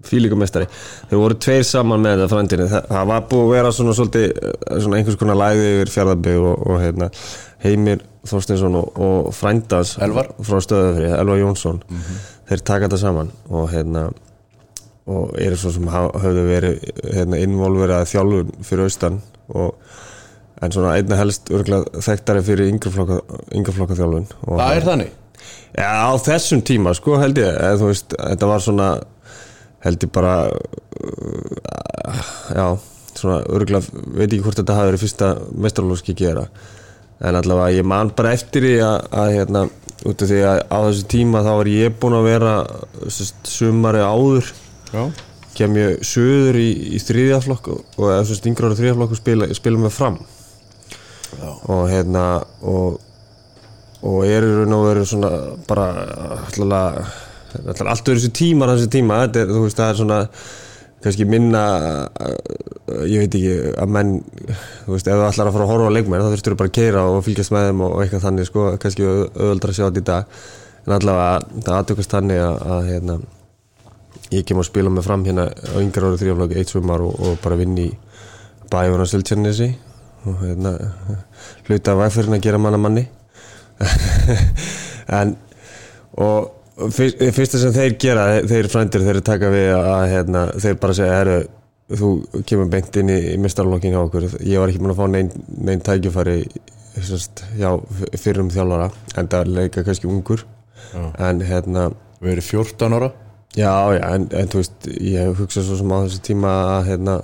Fílíkumestari 0.04 0.68
Þeir 1.10 1.20
voru 1.22 1.38
tveir 1.40 1.64
saman 1.68 2.02
með 2.04 2.18
þetta 2.18 2.32
frændinni 2.34 2.66
það, 2.72 2.88
það 2.90 3.06
var 3.12 3.28
búið 3.30 3.44
að 3.44 3.54
vera 3.54 3.72
svona 3.78 3.94
svolítið 3.98 4.26
eh, 4.28 4.80
svona 4.84 5.00
einhvers 5.00 5.20
konar 5.22 5.40
læði 5.40 5.70
yfir 5.78 5.94
fjárðabig 5.94 6.42
og, 6.42 6.66
og 6.68 6.82
hérna, 6.84 7.10
Heimir 7.64 8.04
Þorstinsson 8.28 8.76
og, 8.80 9.00
og 9.04 9.32
frændans 9.36 9.96
Elvar. 10.04 10.30
frá 10.44 10.60
stöðufrið, 10.64 11.16
Elvar 11.20 11.40
Jónsson. 11.42 11.82
Þeir 12.50 12.64
taka 12.68 12.88
þetta 12.88 13.00
saman 13.02 13.32
og 13.50 13.70
hérna 13.72 14.10
og 15.10 15.34
eru 15.44 15.58
svo 15.60 15.72
sem 15.76 15.88
haf- 15.92 16.14
höfðu 16.24 16.44
verið 16.48 16.78
hérna, 17.18 17.40
involverið 17.44 17.98
að 17.98 18.10
þjálfun 18.14 18.54
fyrir 18.64 18.86
austan 18.88 19.18
og 19.52 19.74
en 20.64 20.72
svona 20.72 20.94
einna 20.96 21.18
helst 21.20 21.50
þekktari 21.52 22.44
fyrir 22.48 22.70
yngreflokka, 22.72 23.18
þjálfun 24.00 24.30
og 24.48 24.62
það 24.62 24.78
er 24.78 24.86
þannig? 24.88 25.12
Já, 25.74 25.90
á 26.08 26.12
þessum 26.24 26.62
tíma, 26.64 26.94
sko, 26.96 27.18
held 27.20 27.40
ég 27.42 27.50
eða, 27.52 27.76
þú 27.82 27.90
veist, 27.90 28.14
þetta 28.16 28.48
var 28.54 28.62
svona 28.64 28.88
held 29.84 30.06
ég 30.06 30.12
bara 30.16 30.34
uh, 30.48 32.24
já, 32.56 32.66
svona 33.18 33.42
örgulega 33.52 34.06
veit 34.16 34.30
ekki 34.30 34.44
hvort 34.46 34.60
þetta 34.62 34.78
hafi 34.78 34.92
verið 34.94 35.04
fyrsta 35.04 35.32
mestralóski 35.66 36.16
gera 36.18 36.46
en 37.24 37.38
allavega 37.40 37.76
ég 37.82 37.88
man 37.88 38.12
bara 38.16 38.32
eftir 38.36 38.64
því 38.66 38.74
að, 38.88 38.98
að 39.20 39.34
hérna, 39.38 39.66
út 40.10 40.24
af 40.26 40.32
því 40.32 40.40
að 40.48 40.62
á 40.68 40.78
þessu 40.88 41.06
tíma 41.14 41.44
þá 41.46 41.52
var 41.60 41.70
ég 41.72 41.98
búinn 42.02 42.18
að 42.22 42.30
vera 42.30 42.54
sumari 43.48 44.02
áður 44.04 44.50
kem 45.58 45.76
ég 45.78 46.06
söður 46.08 46.58
í, 46.62 46.70
í 46.98 47.02
þriðjaflokk 47.02 47.70
og, 47.74 47.84
eða 48.10 48.24
svo 48.28 48.38
stingur 48.40 48.72
á 48.74 48.78
þriðjaflokk 48.78 49.16
og 49.16 49.20
spila, 49.20 49.50
spila 49.58 49.84
mig 49.84 49.94
fram. 49.94 50.22
Já. 51.34 51.50
og 51.50 51.88
hérna 51.90 52.24
og, 52.62 53.00
og 54.06 54.20
er 54.28 54.46
í 54.46 54.52
raun 54.60 54.76
og 54.76 54.84
veru 54.86 55.06
svona 55.10 55.32
bara 55.66 55.88
alltaf, 56.46 57.16
alltaf 57.58 57.90
allt 57.90 58.12
verið 58.12 58.22
þessu 58.22 58.36
tímar 58.38 58.74
þessu 58.76 58.92
tíma, 58.94 59.24
þetta 59.24 59.42
er, 59.42 59.54
þú 59.56 59.64
veist, 59.64 59.80
það 59.80 59.90
er 59.90 60.00
svona 60.02 60.20
kannski 61.04 61.28
minna 61.28 61.64
uh, 62.08 63.04
ég 63.10 63.26
veit 63.26 63.38
ekki 63.38 63.54
að 63.82 63.94
menn 63.96 64.14
þú 64.86 64.96
veist, 64.96 65.10
ef 65.10 65.20
þú 65.20 65.28
ætlar 65.28 65.50
að 65.50 65.56
fara 65.58 65.66
að 65.66 65.72
horfa 65.74 65.90
á 65.92 65.96
leikmenn 65.98 66.24
þá 66.24 66.30
þurftur 66.32 66.60
bara 66.60 66.72
að 66.72 66.78
keira 66.78 67.06
og 67.10 67.24
fylgjast 67.26 67.56
með 67.56 67.70
þeim 67.70 67.86
og 67.88 67.96
eitthvað 68.04 68.28
þannig 68.28 68.50
sko, 68.50 68.68
kannski 68.84 69.08
auðvöldra 69.10 69.76
sjá 69.76 69.86
þetta 69.88 70.04
í 70.04 70.08
dag. 70.12 70.38
En 70.84 70.96
allavega 70.98 71.64
það 71.66 71.80
aðtökast 71.80 72.14
þannig 72.14 72.44
að, 72.44 72.56
að 72.76 72.88
hérna, 72.92 73.18
ég 74.34 74.46
kem 74.48 74.60
að 74.62 74.70
spila 74.70 74.92
mig 74.94 75.06
fram 75.06 75.24
hérna 75.28 75.48
á 75.50 75.76
yngra 75.82 76.10
árið 76.10 76.24
þrjáflokki 76.24 76.60
eitt 76.60 76.74
svumar 76.74 77.04
og, 77.06 77.14
og 77.20 77.40
bara 77.44 77.58
vinn 77.60 77.78
í 77.80 77.90
bæjun 78.72 79.04
á 79.04 79.08
Siltjarnesi 79.10 79.70
og 80.28 80.42
hérna 80.42 80.74
hluta 81.68 81.96
vægferðin 82.00 82.38
að 82.38 82.46
gera 82.48 82.62
manna 82.62 82.82
manni. 82.82 83.08
En 85.14 85.34
og 86.16 86.86
fyrst, 86.96 87.20
fyrsta 87.36 87.60
sem 87.60 87.74
þeir 87.76 87.98
gera 88.00 88.24
þeir 88.48 88.70
frændir 88.72 89.04
þeir 89.04 89.20
taka 89.26 89.50
við 89.52 89.74
að 89.76 90.06
hérna, 90.14 90.44
þeir 90.64 90.78
bara 90.80 90.96
segja 90.96 91.18
herru 91.18 91.36
þú 91.94 92.12
kemur 92.48 92.70
beint 92.72 92.96
inn 93.02 93.12
í, 93.12 93.18
í 93.34 93.38
mistarlokkin 93.44 93.94
hjá 93.94 94.00
okkur. 94.06 94.30
Ég 94.48 94.62
var 94.62 94.72
ekki 94.72 94.80
búin 94.80 94.94
að 94.96 95.02
fá 95.02 95.10
neinn 95.12 95.34
nein 95.68 95.84
tækifæri 95.84 96.38
sérst, 96.94 97.44
já, 97.60 97.70
fyrir 98.16 98.46
um 98.46 98.54
þjálfara 98.54 98.88
en 99.20 99.30
það 99.30 99.54
leika 99.58 99.84
kannski 99.84 100.10
ungur. 100.10 100.48
Já. 100.94 101.10
en 101.26 101.42
hérna 101.42 101.88
við 102.22 102.36
erum 102.36 102.46
14 102.46 102.96
ára 102.98 103.10
Já, 103.54 103.94
já, 103.94 104.02
en, 104.16 104.28
en 104.34 104.50
þú 104.50 104.62
veist, 104.64 104.88
ég 104.98 105.20
hef 105.22 105.42
hugsað 105.44 105.68
svo 105.68 105.76
sem 105.78 105.92
á 105.94 105.98
þessu 106.02 106.22
tíma 106.26 106.52
að 106.74 106.88
hérna, 106.88 107.18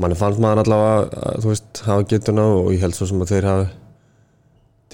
manni 0.00 0.16
fannst 0.16 0.40
maður 0.40 0.62
allavega 0.62 0.94
að, 1.28 1.40
þú 1.44 1.50
veist, 1.50 1.82
hafa 1.84 2.06
getuna 2.08 2.46
og 2.54 2.70
ég 2.72 2.80
held 2.80 2.96
svo 2.96 3.08
sem 3.10 3.20
að 3.20 3.34
þeir 3.34 3.48
hafi 3.50 3.66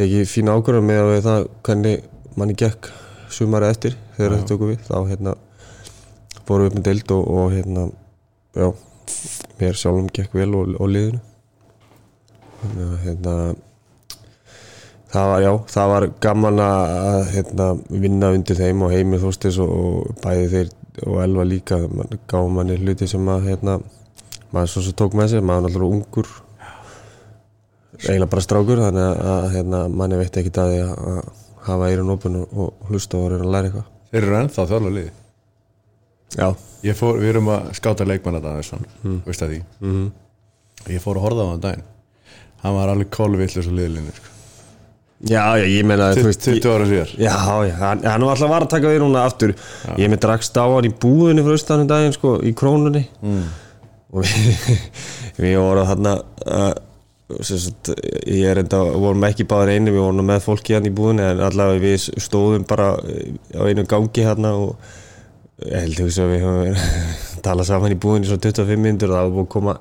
tekið 0.01 0.33
fína 0.33 0.57
ákvörðum 0.59 0.91
með 0.91 1.03
að 1.05 1.13
við 1.13 1.23
það 1.29 1.47
hvernig 1.69 2.09
manni 2.39 2.59
gekk 2.59 2.91
sumari 3.35 3.71
eftir 3.71 3.95
þegar 4.17 4.35
þetta 4.35 4.51
tóku 4.51 4.73
við, 4.73 4.83
þá 4.89 4.99
hérna 5.13 5.37
fórum 6.49 6.67
við 6.67 6.71
upp 6.73 6.77
með 6.81 6.87
deild 6.91 7.15
og, 7.15 7.31
og 7.39 7.55
hérna, 7.55 7.87
já, 8.59 8.69
mér 9.63 9.79
sjálfum 9.79 10.11
gekk 10.19 10.37
vel 10.41 10.51
og, 10.59 10.75
og 10.75 10.91
liðinu. 10.91 11.23
Þannig 12.59 12.85
að 12.89 13.03
hérna, 13.07 13.35
það 15.13 15.29
var, 15.33 15.41
já, 15.45 15.53
það 15.75 15.93
var 15.93 16.07
gaman 16.27 16.61
að 16.65 17.31
hérna, 17.35 17.69
vinna 18.05 18.33
undir 18.37 18.59
þeim 18.59 18.83
og 18.87 18.93
heimir 18.93 19.23
þóstis 19.23 19.59
og, 19.65 19.71
og 19.79 20.19
bæði 20.25 20.49
þeir 20.55 20.75
og 21.07 21.21
Elva 21.23 21.45
líka 21.47 21.79
man, 21.87 22.11
gáði 22.29 22.53
manni 22.57 22.77
hluti 22.81 23.07
sem 23.09 23.29
að 23.31 23.47
hérna, 23.53 23.79
maður 24.53 24.73
svo 24.73 24.83
sem 24.89 24.97
tók 24.99 25.15
með 25.19 25.31
sér, 25.35 25.45
maður 25.47 25.69
er 25.69 25.71
alltaf 25.71 25.89
ungur. 25.89 26.31
Eiginlega 27.99 28.31
bara 28.31 28.45
strákur 28.45 28.81
þannig 28.83 29.05
að, 29.05 29.21
að 29.33 29.47
hérna, 29.57 29.81
manni 30.01 30.19
veit 30.21 30.37
ekki 30.41 30.53
að 30.63 30.73
því 30.73 30.81
að, 30.85 31.07
að 31.13 31.31
hafa 31.69 31.89
eirun 31.93 32.13
opun 32.15 32.37
og, 32.45 32.69
hlusta 32.91 33.19
og 33.19 33.31
reyna 33.33 33.47
að 33.47 33.55
læra 33.55 33.71
eitthvað. 33.71 33.89
Þeir 34.13 34.23
eru 34.27 34.37
ennþá 34.43 34.67
þjálfa 34.71 34.93
liði 34.99 35.11
Já, 36.39 36.47
Ég 36.85 36.95
fór, 36.99 37.17
við 37.19 37.31
erum 37.33 37.49
að 37.53 37.71
skáta 37.79 38.05
leikmann 38.07 38.37
þetta 38.39 38.51
aðeins 38.53 38.69
svona, 38.73 38.91
Mm. 39.03 39.21
veist 39.27 39.43
að 39.45 39.55
því. 39.55 39.61
Mhm 39.83 40.07
Ég 40.95 41.03
fór 41.03 41.19
að 41.19 41.25
horfa 41.27 41.43
á 41.45 41.51
hann 41.51 41.63
daginn. 41.65 41.87
Hann 42.63 42.75
var 42.77 42.89
alveg 42.93 43.09
kolvillus 43.11 43.67
og 43.67 43.75
liðlinni 43.75 44.13
sko. 44.15 44.31
Já, 45.27 45.59
já, 45.59 45.65
ég 45.67 45.87
meina 45.87 46.13
þú 46.15 46.29
veist, 46.29 46.45
ég, 46.47 46.61
20 46.63 46.75
ára 46.77 46.85
síðar. 46.87 47.15
Já, 47.19 47.37
já, 47.67 47.73
hann, 47.81 48.05
hann 48.07 48.27
var 48.27 48.37
alltaf 48.37 48.53
var 48.53 48.67
að 48.69 48.75
taka 48.77 48.93
við 48.93 49.01
núna 49.03 49.25
aftur. 49.27 49.55
Ég 49.99 50.13
með 50.13 50.21
drakst 50.23 50.61
á 50.63 50.63
hann 50.63 50.87
í 50.87 50.93
búðinni 50.95 51.43
fyrir 51.43 51.59
austanum 51.59 51.89
daginn, 51.91 52.15
sko, 52.15 52.37
í 52.47 52.53
krónunni. 52.55 53.03
Mm. 53.23 53.49
og 54.15 54.23
við, 54.25 54.77
við 55.43 55.57
vorum 55.59 55.89
þarna 55.89 56.15
uh, 56.47 56.71
sem 57.45 57.59
sagt, 57.61 57.91
ég 58.25 58.47
er 58.49 58.63
enda, 58.63 58.79
vorum 58.97 59.27
ekki 59.29 59.45
báðir 59.49 59.75
einu 59.77 59.93
við 59.93 60.01
vorum 60.01 60.31
með 60.31 60.47
fólki 60.47 60.77
hann 60.77 60.89
í 60.89 60.95
búðinni 60.97 61.27
en 61.27 61.43
allavega 61.45 61.83
við 61.83 62.07
stóðum 62.25 62.65
bara 62.69 62.95
á 62.97 63.63
einu 63.69 63.85
gangi 63.91 64.25
hérna 64.25 64.55
og 64.57 64.79
ég 65.67 65.83
held 65.83 66.01
að 66.01 66.09
við 66.09 66.47
höfum 66.47 66.63
verið 66.63 66.79
að 66.79 67.43
tala 67.49 67.67
saman 67.69 67.93
í 67.93 67.99
búðinni 68.01 68.31
svo 68.31 68.39
25 68.41 68.81
minnur 68.81 69.13
og 69.13 69.19
það 69.19 69.27
var 69.27 69.35
búin 69.35 69.49
að 69.49 69.53
koma 69.59 69.77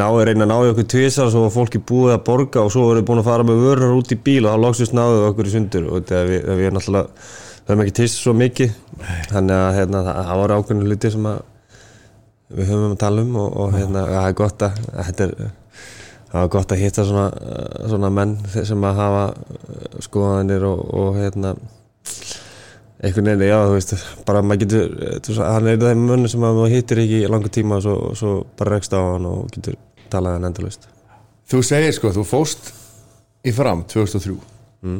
náðu 0.00 0.26
reyna 0.28 0.46
að 0.46 0.50
náðu 0.50 0.72
okkur 0.72 0.86
tvisar 0.94 1.32
svo 1.32 1.46
var 1.46 1.54
fólki 1.54 1.80
búið 1.80 2.16
að 2.16 2.22
borga 2.26 2.62
og 2.64 2.70
svo 2.74 2.84
voru 2.88 3.00
við 3.00 3.08
búin 3.08 3.22
að 3.22 3.28
fara 3.30 3.46
með 3.46 3.64
vörur 3.64 3.96
út 3.98 4.14
í 4.14 4.20
bíl 4.26 4.44
og 4.44 4.52
þá 4.52 4.62
loksist 4.64 4.96
náðu 4.96 5.24
okkur 5.30 5.50
í 5.50 5.54
sundur. 5.54 5.88
Og 5.88 6.02
þetta 6.02 6.22
við, 6.28 6.46
við 6.50 6.68
erum 6.68 6.78
náttúrulega 6.78 7.08
við 7.08 7.72
höfum 7.72 7.84
ekki 7.84 7.96
tist 8.00 8.20
svo 8.20 8.36
mikið. 8.36 8.78
Þannig 9.32 9.58
að 9.58 9.74
hérna, 9.78 10.04
það, 10.06 10.22
það 10.28 10.40
var 10.42 10.56
ákveðinu 10.58 10.88
hluti 10.90 11.12
sem 11.14 11.28
að 11.30 11.42
við 12.54 12.72
höfum 12.72 12.94
að 12.94 13.02
tala 13.04 13.24
um 13.24 13.36
og, 13.42 13.60
og 13.64 13.76
hérna, 13.78 14.08
það 14.10 14.30
er 14.30 14.40
gott 14.42 14.66
að 14.66 14.80
þetta 14.94 15.28
er 15.28 15.52
það 16.34 16.42
var 16.42 16.50
gott 16.50 16.72
að 16.74 16.80
hitta 16.82 17.04
svona, 17.06 17.28
svona 17.86 18.10
menn 18.10 18.34
sem 18.50 18.86
að 18.88 18.96
hafa 18.98 19.22
uh, 19.30 19.98
skoðanir 20.02 20.66
og, 20.66 20.80
og 20.98 21.18
hérna 21.20 21.54
einhvern 23.04 23.28
veginn, 23.30 23.44
já 23.50 23.58
þú 23.68 23.74
veist 23.76 23.94
bara 24.26 24.40
maður 24.42 24.62
getur, 24.64 24.94
þú 25.20 25.32
veist, 25.32 25.42
hann 25.44 25.68
er 25.70 25.80
það 25.82 26.02
mönnu 26.08 26.30
sem 26.32 26.46
að 26.46 26.58
maður 26.60 26.74
hittir 26.74 27.02
ekki 27.04 27.20
í 27.20 27.30
langa 27.30 27.52
tíma 27.52 27.78
og 27.78 27.84
svo, 27.84 27.96
svo 28.18 28.32
bara 28.58 28.76
rekst 28.78 28.96
á 28.96 29.00
hann 29.02 29.28
og 29.28 29.46
getur 29.54 29.76
talað 30.12 30.38
hann 30.38 30.48
endalust 30.50 30.88
Þú 31.50 31.60
segir 31.66 31.92
sko, 31.92 32.10
þú 32.16 32.24
fóst 32.24 32.72
í 33.44 33.52
fram 33.54 33.84
2003 33.92 34.36
Mm. 34.84 34.98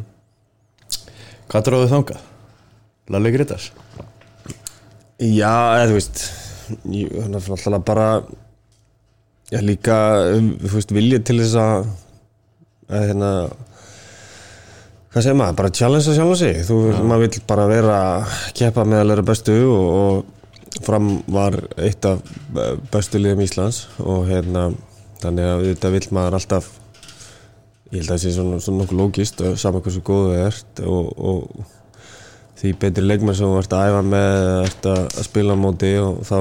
Hvað 1.53 1.65
dráðu 1.67 1.89
þangað? 1.91 2.21
Lalli 3.13 3.33
Grittas 3.35 3.67
Já, 5.21 5.51
eða 5.77 5.91
þú 5.91 5.97
veist 5.99 6.23
hann 7.21 7.37
er 7.37 7.51
alltaf 7.53 7.85
bara 7.85 8.07
já 9.53 9.61
líka 9.61 9.99
um, 10.39 10.55
þú 10.63 10.73
veist, 10.79 10.95
vilja 10.97 11.21
til 11.21 11.37
þess 11.43 11.59
að 11.61 11.91
að 12.89 13.05
hérna 13.11 13.31
hvað 15.15 15.23
segir 15.23 15.37
maður, 15.39 15.59
bara 15.61 15.75
challengea 15.79 16.15
sjálf 16.17 16.39
sig. 16.41 16.57
Þú, 16.67 16.79
maður 17.07 17.29
vill 17.29 17.43
bara 17.47 17.67
vera 17.71 17.99
keppa 18.59 18.83
með 18.89 19.03
að 19.05 19.11
læra 19.13 19.27
bestu 19.29 19.59
og, 19.71 19.85
og 19.95 20.81
fram 20.83 21.13
var 21.31 21.61
eitt 21.79 22.07
af 22.09 22.25
eh, 22.59 22.73
bestu 22.91 23.21
liðum 23.23 23.45
Íslands 23.45 23.85
og 24.03 24.27
hérna 24.27 24.73
þannig 25.23 25.47
að 25.53 25.69
þetta 25.69 25.93
vill 25.95 26.09
maður 26.17 26.39
alltaf 26.41 26.73
ég 27.93 28.01
held 28.01 28.09
að 28.09 28.17
það 28.17 28.23
sé 28.25 28.33
svona, 28.35 28.59
svona 28.65 28.83
nokkuð 28.83 28.99
lógist 28.99 29.45
saman 29.61 29.85
hversu 29.85 30.03
góðu 30.05 30.35
það 30.35 30.47
ert 30.49 30.83
og, 30.91 31.13
og 31.15 31.71
því 32.59 32.73
betri 32.83 33.05
leikmenn 33.05 33.39
sem 33.39 33.47
þú 33.51 33.61
ert 33.61 33.77
að 33.77 33.93
æfa 33.93 34.03
með 34.09 34.41
ert 34.65 34.89
að 34.91 35.21
spila 35.29 35.57
móti 35.59 35.93
og 36.01 36.25
þá 36.27 36.39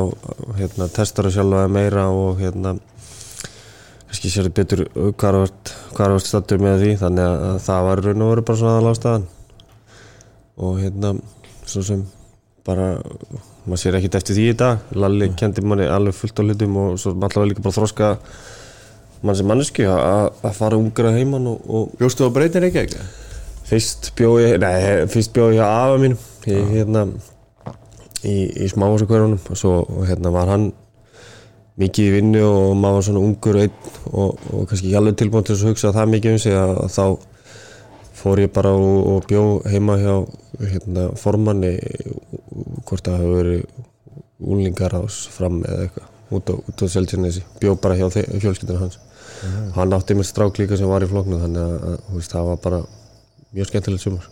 hérna, 0.57 0.89
testar 0.97 1.29
þú 1.29 1.35
sjálfa 1.37 1.63
þig 1.67 1.75
meira 1.77 2.07
og 2.09 2.41
hérna 2.41 2.73
kannski 4.13 4.29
sér 4.29 4.45
þið 4.45 4.57
betur 4.59 4.81
hvað 5.17 5.37
þú 5.41 6.03
ert 6.13 6.27
stattur 6.27 6.61
með 6.61 6.83
því 6.83 6.89
þannig 7.01 7.25
að, 7.25 7.45
að 7.49 7.55
það 7.65 7.85
var 7.87 8.01
raun 8.05 8.21
og 8.21 8.27
veru 8.29 8.43
bara 8.45 8.59
svona 8.59 8.73
aðalástaðan 8.77 9.23
og 10.61 10.75
hérna 10.77 11.13
svo 11.65 11.81
sem 11.87 12.03
bara 12.63 12.91
maður 13.65 13.81
sér 13.81 13.97
ekkert 13.97 14.19
eftir 14.19 14.37
því 14.37 14.45
í 14.51 14.57
dag. 14.59 14.83
Lalli 14.93 15.31
kendi 15.39 15.63
manni 15.65 15.87
alveg 15.89 16.13
fullt 16.13 16.37
á 16.37 16.45
hlutum 16.45 16.77
og 16.77 16.99
svo 17.01 17.15
allavega 17.15 17.49
líka 17.49 17.65
bara 17.65 17.77
þroska 17.79 18.11
mann 19.23 19.39
sem 19.39 19.49
manneski 19.49 19.87
að, 19.89 20.29
fara 20.59 20.77
ungra 20.77 21.15
heimann 21.15 21.49
og, 21.49 21.65
og 21.65 21.97
Bjóstu 21.97 22.27
á 22.27 22.35
breytin 22.35 22.67
ekki 22.69 22.83
ekki? 22.83 23.03
Fyrst 23.65 24.11
bjóð 24.19 24.39
ég, 24.43 24.55
nei, 24.61 25.07
fyrst 25.09 25.33
bjóð 25.33 25.57
ég 25.57 25.65
afa 25.65 25.97
mínum 25.97 26.21
í, 26.45 26.61
hérna, 26.75 27.07
í, 28.21 28.35
í 28.61 28.69
smáhúsakverfunum 28.69 29.39
og 29.41 29.57
svo 29.57 29.77
hérna, 30.05 30.33
var 30.35 30.53
hann 30.53 30.69
mikið 31.81 32.07
í 32.09 32.13
vinnu 32.17 32.41
og 32.45 32.75
maður 32.77 32.99
var 32.99 33.05
svona 33.07 33.23
ungur 33.27 33.59
einn 33.63 33.77
og, 34.11 34.41
og 34.53 34.65
kannski 34.69 34.89
ekki 34.89 34.97
alveg 34.99 35.19
tilbúin 35.19 35.47
til 35.47 35.55
að 35.55 35.67
hugsa 35.71 35.93
það 35.95 36.11
mikið 36.13 36.35
um 36.35 36.41
sig 36.43 36.57
að, 36.57 36.73
að 36.83 36.91
þá 36.93 37.05
fór 38.23 38.41
ég 38.43 38.53
bara 38.55 38.73
og, 38.77 38.99
og 39.09 39.27
bjó 39.29 39.43
heima 39.71 39.97
hjá 39.99 40.13
hérna, 40.61 41.07
formanni 41.19 41.73
hvort 42.87 43.07
það 43.07 43.23
hefur 43.23 43.39
verið 43.39 43.65
úlingar 44.43 44.95
ás 44.99 45.23
fram 45.33 45.61
eða 45.63 45.87
eitthvað 45.87 46.11
út 46.33 46.49
á, 46.49 46.55
á 46.57 46.85
Seltjarnesi, 46.89 47.43
bjó 47.61 47.75
bara 47.79 47.97
hjá 47.97 48.07
fjölskyldinu 48.13 48.79
hans. 48.79 48.99
Hann 49.75 49.93
átti 49.93 50.15
mér 50.15 50.27
strák 50.27 50.57
líka 50.57 50.77
sem 50.79 50.89
var 50.89 51.03
í 51.03 51.09
floknu 51.09 51.39
þannig 51.41 51.61
að, 51.61 51.75
að 51.89 52.15
veist, 52.15 52.33
það 52.33 52.49
var 52.49 52.61
bara 52.63 52.79
mjög 53.53 53.69
skemmtilegt 53.69 54.05
sumar. 54.05 54.29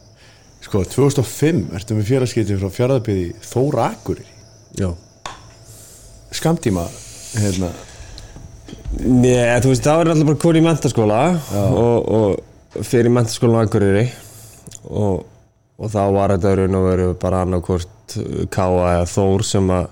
Sko, 0.62 0.84
2005 0.86 1.62
ertu 1.78 1.98
með 1.98 2.10
félagskipti 2.10 2.58
frá 2.62 2.74
fjárðarbyði 2.74 3.28
Þóra 3.50 3.88
Akureyri. 3.92 4.28
Já. 4.78 4.92
Skamtíma, 6.32 6.86
hérna. 7.36 7.72
Nei, 9.02 9.60
þú 9.64 9.72
veist, 9.72 9.86
það 9.86 9.98
var 9.98 10.12
alltaf 10.12 10.28
bara 10.28 10.42
koni 10.44 10.62
í 10.62 10.66
mentaskóla 10.66 11.20
og, 11.72 12.10
og 12.12 12.86
fyrir 12.88 13.14
mentaskólan 13.14 13.64
á 13.64 13.66
Akureyri 13.66 14.06
og, 14.90 15.24
og 15.80 15.92
þá 15.92 16.02
var 16.16 16.36
þetta 16.36 16.54
raun 16.60 16.80
og 16.80 16.88
veru 16.90 17.10
bara 17.22 17.44
annarkort 17.46 18.18
Káa 18.52 18.98
eða 18.98 19.08
Þór 19.08 19.46
sem 19.48 19.70
að 19.72 19.90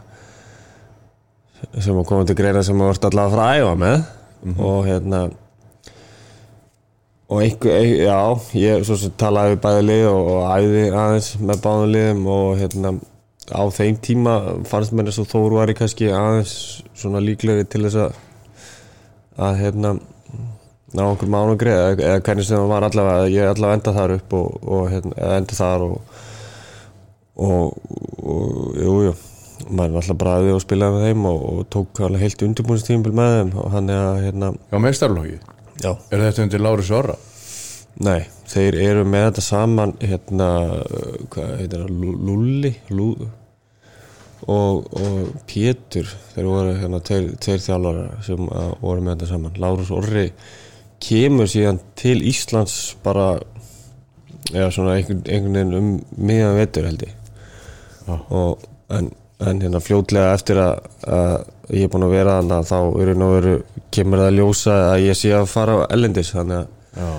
sem 1.79 1.95
að 1.99 2.07
koma 2.07 2.27
til 2.27 2.37
greina 2.39 2.63
sem 2.63 2.79
að 2.79 2.91
vart 2.91 3.05
alltaf 3.09 3.33
frá 3.35 3.45
æfa 3.59 3.75
með. 3.79 4.01
Mm 4.39 4.53
-hmm. 4.53 4.63
og 4.63 4.85
hérna 4.87 5.29
og 7.29 7.41
einhver, 7.43 7.71
e, 7.71 8.05
já, 8.05 8.39
ég 8.53 8.85
svo 8.85 8.95
sem 8.97 9.11
talaði 9.17 9.53
við 9.53 9.59
bæðið 9.63 9.85
lið 9.89 10.05
og 10.09 10.29
æði 10.49 10.83
aðeins 10.89 11.27
með 11.39 11.59
báðið 11.65 11.91
liðum 11.93 12.27
og 12.27 12.57
hérna 12.57 12.93
á 13.51 13.63
þeim 13.73 13.99
tíma 14.03 14.35
fannst 14.69 14.93
mér 14.95 15.09
eins 15.11 15.19
og 15.21 15.29
Þór 15.31 15.55
var 15.59 15.71
í 15.71 15.77
kannski 15.77 16.09
aðeins 16.13 16.55
svona 16.97 17.21
líklegri 17.23 17.67
til 17.69 17.85
þess 17.87 18.01
að 18.05 18.17
að 19.39 19.61
hérna 19.61 19.93
ná 20.95 21.03
okkur 21.05 21.29
mánugri 21.31 21.71
eða, 21.71 21.91
eða 21.95 22.23
hvernig 22.25 22.47
sem 22.47 22.57
það 22.57 22.71
var 22.73 22.87
allavega 22.87 23.29
ég 23.31 23.51
allavega 23.51 23.79
enda 23.79 23.93
þar 23.95 24.15
upp 24.17 24.35
og, 24.39 24.57
og 24.65 24.89
hérna, 24.91 25.31
enda 25.37 25.59
þar 25.59 25.85
og 25.85 26.17
og, 27.39 27.75
og 28.19 28.79
jú, 28.79 28.95
jú 29.07 29.13
maður 29.69 29.93
var 29.93 30.01
alltaf 30.01 30.19
bræðið 30.19 30.55
og 30.55 30.61
spilaði 30.63 30.95
með 30.95 31.07
þeim 31.07 31.25
og, 31.29 31.41
og 31.49 31.63
tók 31.75 32.01
alveg 32.07 32.25
heilt 32.25 32.43
undirbúinstímpil 32.47 33.15
með 33.15 33.33
þeim 33.35 33.55
og 33.61 33.73
hann 33.75 33.91
er 33.93 34.03
að 34.03 34.21
hérna 34.25 34.51
Já, 34.55 34.77
meistarlóki 34.81 35.35
já. 35.79 35.91
Er 36.09 36.23
þetta 36.25 36.45
undir 36.45 36.63
Lárus 36.63 36.91
Orra? 36.95 37.17
nei, 37.99 38.21
þeir 38.47 38.77
eru 38.79 39.03
með 39.07 39.25
þetta 39.27 39.43
saman 39.43 39.93
hérna, 39.99 40.49
hvað 41.33 41.49
heitir 41.59 41.83
það 41.83 41.91
Lúlli 42.29 42.73
Lú, 42.95 43.09
og, 44.47 44.87
og 44.95 45.29
Pétur 45.49 46.09
þeir 46.33 46.47
voru 46.47 46.73
hérna 46.79 47.01
tveir, 47.03 47.31
tveir 47.41 47.63
þjálfara 47.63 48.07
sem 48.25 48.47
að, 48.47 48.73
voru 48.81 49.03
með 49.03 49.15
þetta 49.15 49.29
saman. 49.33 49.61
Lárus 49.61 49.93
Orri 49.95 50.25
kemur 51.03 51.49
síðan 51.49 51.79
til 51.99 52.17
Íslands 52.27 52.77
bara 53.03 53.31
eða 54.53 54.69
svona 54.73 54.97
einhvern, 54.97 55.23
einhvern 55.27 55.57
veginn 55.57 55.79
um 55.79 55.89
miðan 56.17 56.59
vetur 56.59 56.89
held 56.89 57.07
ég. 57.07 57.15
Og, 58.09 58.63
en, 58.95 59.11
en 59.45 59.61
hérna 59.61 59.81
fljótlega 59.83 60.33
eftir 60.33 60.59
að, 60.63 60.87
að 61.05 61.75
ég 61.75 61.85
er 61.85 61.91
búinn 61.93 62.07
að 62.07 62.15
vera 62.15 62.39
þannig 62.39 62.69
þá 62.71 62.79
eru 63.03 63.17
nú 63.17 63.33
veru 63.35 63.57
kemur 63.93 64.23
það 64.23 64.31
að 64.31 64.39
ljósa 64.39 64.77
að 64.87 65.03
ég 65.05 65.19
sé 65.19 65.33
að 65.35 65.51
fara 65.51 65.75
á 65.77 65.89
ellendis 65.93 66.33
þannig 66.33 66.63
að 66.63 66.75
Já 66.99 67.09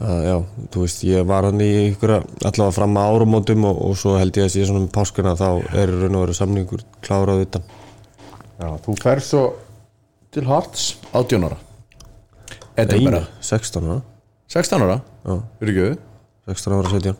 að, 0.00 0.20
já, 0.26 0.36
þú 0.74 0.82
veist, 0.84 1.02
ég 1.06 1.26
var 1.28 1.46
hann 1.48 1.60
í 1.62 1.68
ykkur 1.92 2.12
allavega 2.18 2.70
fram 2.74 2.96
að 2.98 3.10
árumótum 3.14 3.66
og, 3.68 3.82
og 3.88 3.98
svo 4.00 4.16
held 4.18 4.36
ég 4.40 4.48
að 4.48 4.56
svona 4.66 4.82
um 4.82 4.88
páskuna 4.94 5.36
þá 5.38 5.48
er 5.76 5.92
raun 5.92 6.18
og 6.18 6.24
veru 6.26 6.36
samningur 6.38 6.82
klárað 7.04 7.44
utan 7.46 7.68
Já, 8.54 8.68
þú 8.86 8.96
fer 9.02 9.22
svo 9.22 9.44
til 10.34 10.44
Hearts 10.48 10.88
18 11.12 11.46
ára 11.46 11.60
Einu, 12.74 13.20
16 13.40 13.86
ára 13.86 14.00
16 14.50 14.82
ára? 14.86 14.98
Já. 15.24 15.36
Fyrir 15.60 15.78
ekki 15.86 16.00
16 16.50 16.74
ára 16.78 16.90
17 16.94 17.14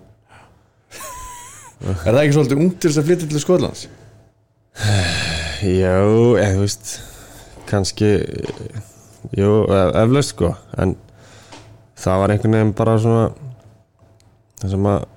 Er 1.85 1.99
það 2.04 2.21
ekki 2.25 2.35
svolítið 2.38 2.61
ungt 2.64 2.76
til 2.81 2.90
þess 2.90 3.00
að 3.02 3.09
flytja 3.11 3.28
til 3.31 3.43
Skotlands? 3.43 3.87
Já, 5.64 5.95
eða 5.95 6.52
þú 6.54 6.62
veist 6.64 6.93
kannski 7.69 8.11
jú, 9.38 9.50
ef- 9.71 9.95
eflaust 10.02 10.35
sko 10.35 10.50
en 10.81 10.95
það 12.01 12.21
var 12.21 12.35
einhvern 12.35 12.57
veginn 12.59 12.77
bara 12.79 12.95
svona 13.03 13.25
það 14.61 14.75
sem 14.75 14.89
að 14.91 15.11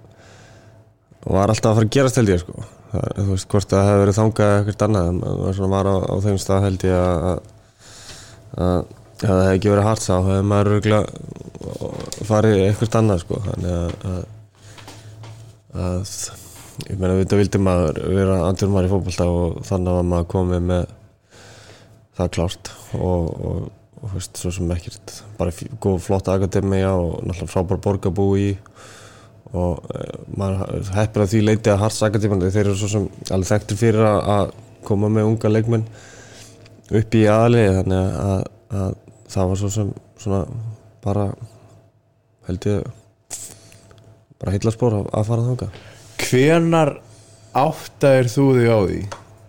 var 1.28 1.52
alltaf 1.52 1.72
að 1.72 1.80
fara 1.80 1.88
að 1.88 1.96
gerast 1.98 2.20
held 2.20 2.32
ég 2.32 2.44
sko. 2.44 2.66
Það, 2.88 3.08
þú 3.18 3.28
veist 3.34 3.50
hvort 3.52 3.74
það 3.74 3.88
hefði 3.90 4.04
verið 4.04 4.18
þangað 4.18 4.54
eitthvað 4.58 4.86
annað 4.88 5.10
en 5.12 5.20
það 5.24 5.42
var 5.44 5.58
svona 5.58 5.74
var 5.74 5.90
á, 5.92 5.96
á 6.08 6.16
þeim 6.24 6.40
stað 6.40 6.66
held 6.68 6.88
ég 6.88 7.02
að 7.02 7.26
að 7.28 8.94
að 9.18 9.32
það 9.32 9.40
hefði 9.42 9.56
ekki 9.58 9.72
verið 9.74 9.88
hart 9.88 10.04
þá 10.06 10.16
hefði 10.16 10.42
maður 10.48 10.74
örgulega 10.78 12.26
farið 12.30 12.60
eitthvað 12.64 13.00
annað 13.02 13.24
sko. 13.24 13.40
Þannig 13.48 13.78
að, 13.78 13.96
að, 14.12 14.20
að 15.88 16.12
ég 16.86 17.02
meina 17.02 17.18
þetta 17.18 17.42
vildi 17.42 17.62
maður 17.66 18.00
vera 18.14 18.38
andur 18.46 18.72
maður 18.74 18.88
í 18.88 18.94
fótbolta 18.94 19.28
og 19.34 19.58
þannig 19.68 19.98
var 19.98 20.08
maður 20.12 20.30
komið 20.36 20.70
með 20.70 20.86
það 22.18 22.32
klárt 22.38 22.72
og, 22.98 23.28
og, 23.50 23.68
og 24.02 24.14
veist, 24.14 24.38
svo 24.38 24.52
sem 24.54 24.70
ekkert 24.76 25.16
bara 25.40 25.54
góð 25.82 25.98
flott 26.06 26.30
akademia 26.30 26.92
og 26.94 27.24
náttúrulega 27.24 27.52
frábær 27.52 27.82
borgarbú 27.82 28.28
í. 28.40 28.52
Og 29.58 29.80
e, 29.96 30.04
maður 30.38 30.92
heppir 30.98 31.24
að 31.24 31.34
því 31.34 31.42
leiti 31.46 31.72
að 31.72 31.82
Harts 31.86 32.02
Akademia 32.04 32.52
þeir 32.52 32.66
eru 32.66 32.76
svo 32.78 32.90
sem 32.92 33.06
alveg 33.32 33.52
þekktir 33.54 33.80
fyrir 33.80 34.04
að, 34.04 34.18
að 34.34 34.50
koma 34.88 35.10
með 35.12 35.30
unga 35.32 35.52
leikmenn 35.52 35.86
upp 36.98 37.16
í 37.16 37.24
aðlið 37.32 37.70
þannig 37.80 38.18
að, 38.24 38.42
að 38.82 38.98
það 39.32 39.52
var 39.52 39.62
svo 39.62 39.72
sem 39.72 39.94
svona 40.20 40.42
bara 41.04 41.26
held 42.48 42.68
ég 42.68 42.86
bara 44.38 44.54
heillaspor 44.54 45.00
að, 45.00 45.12
að 45.16 45.30
fara 45.32 45.48
þangað. 45.48 45.82
Hvenar 46.28 46.94
áttaðir 47.58 48.32
þú 48.32 48.48
þig 48.58 48.68
á 48.68 48.80
því 48.84 49.04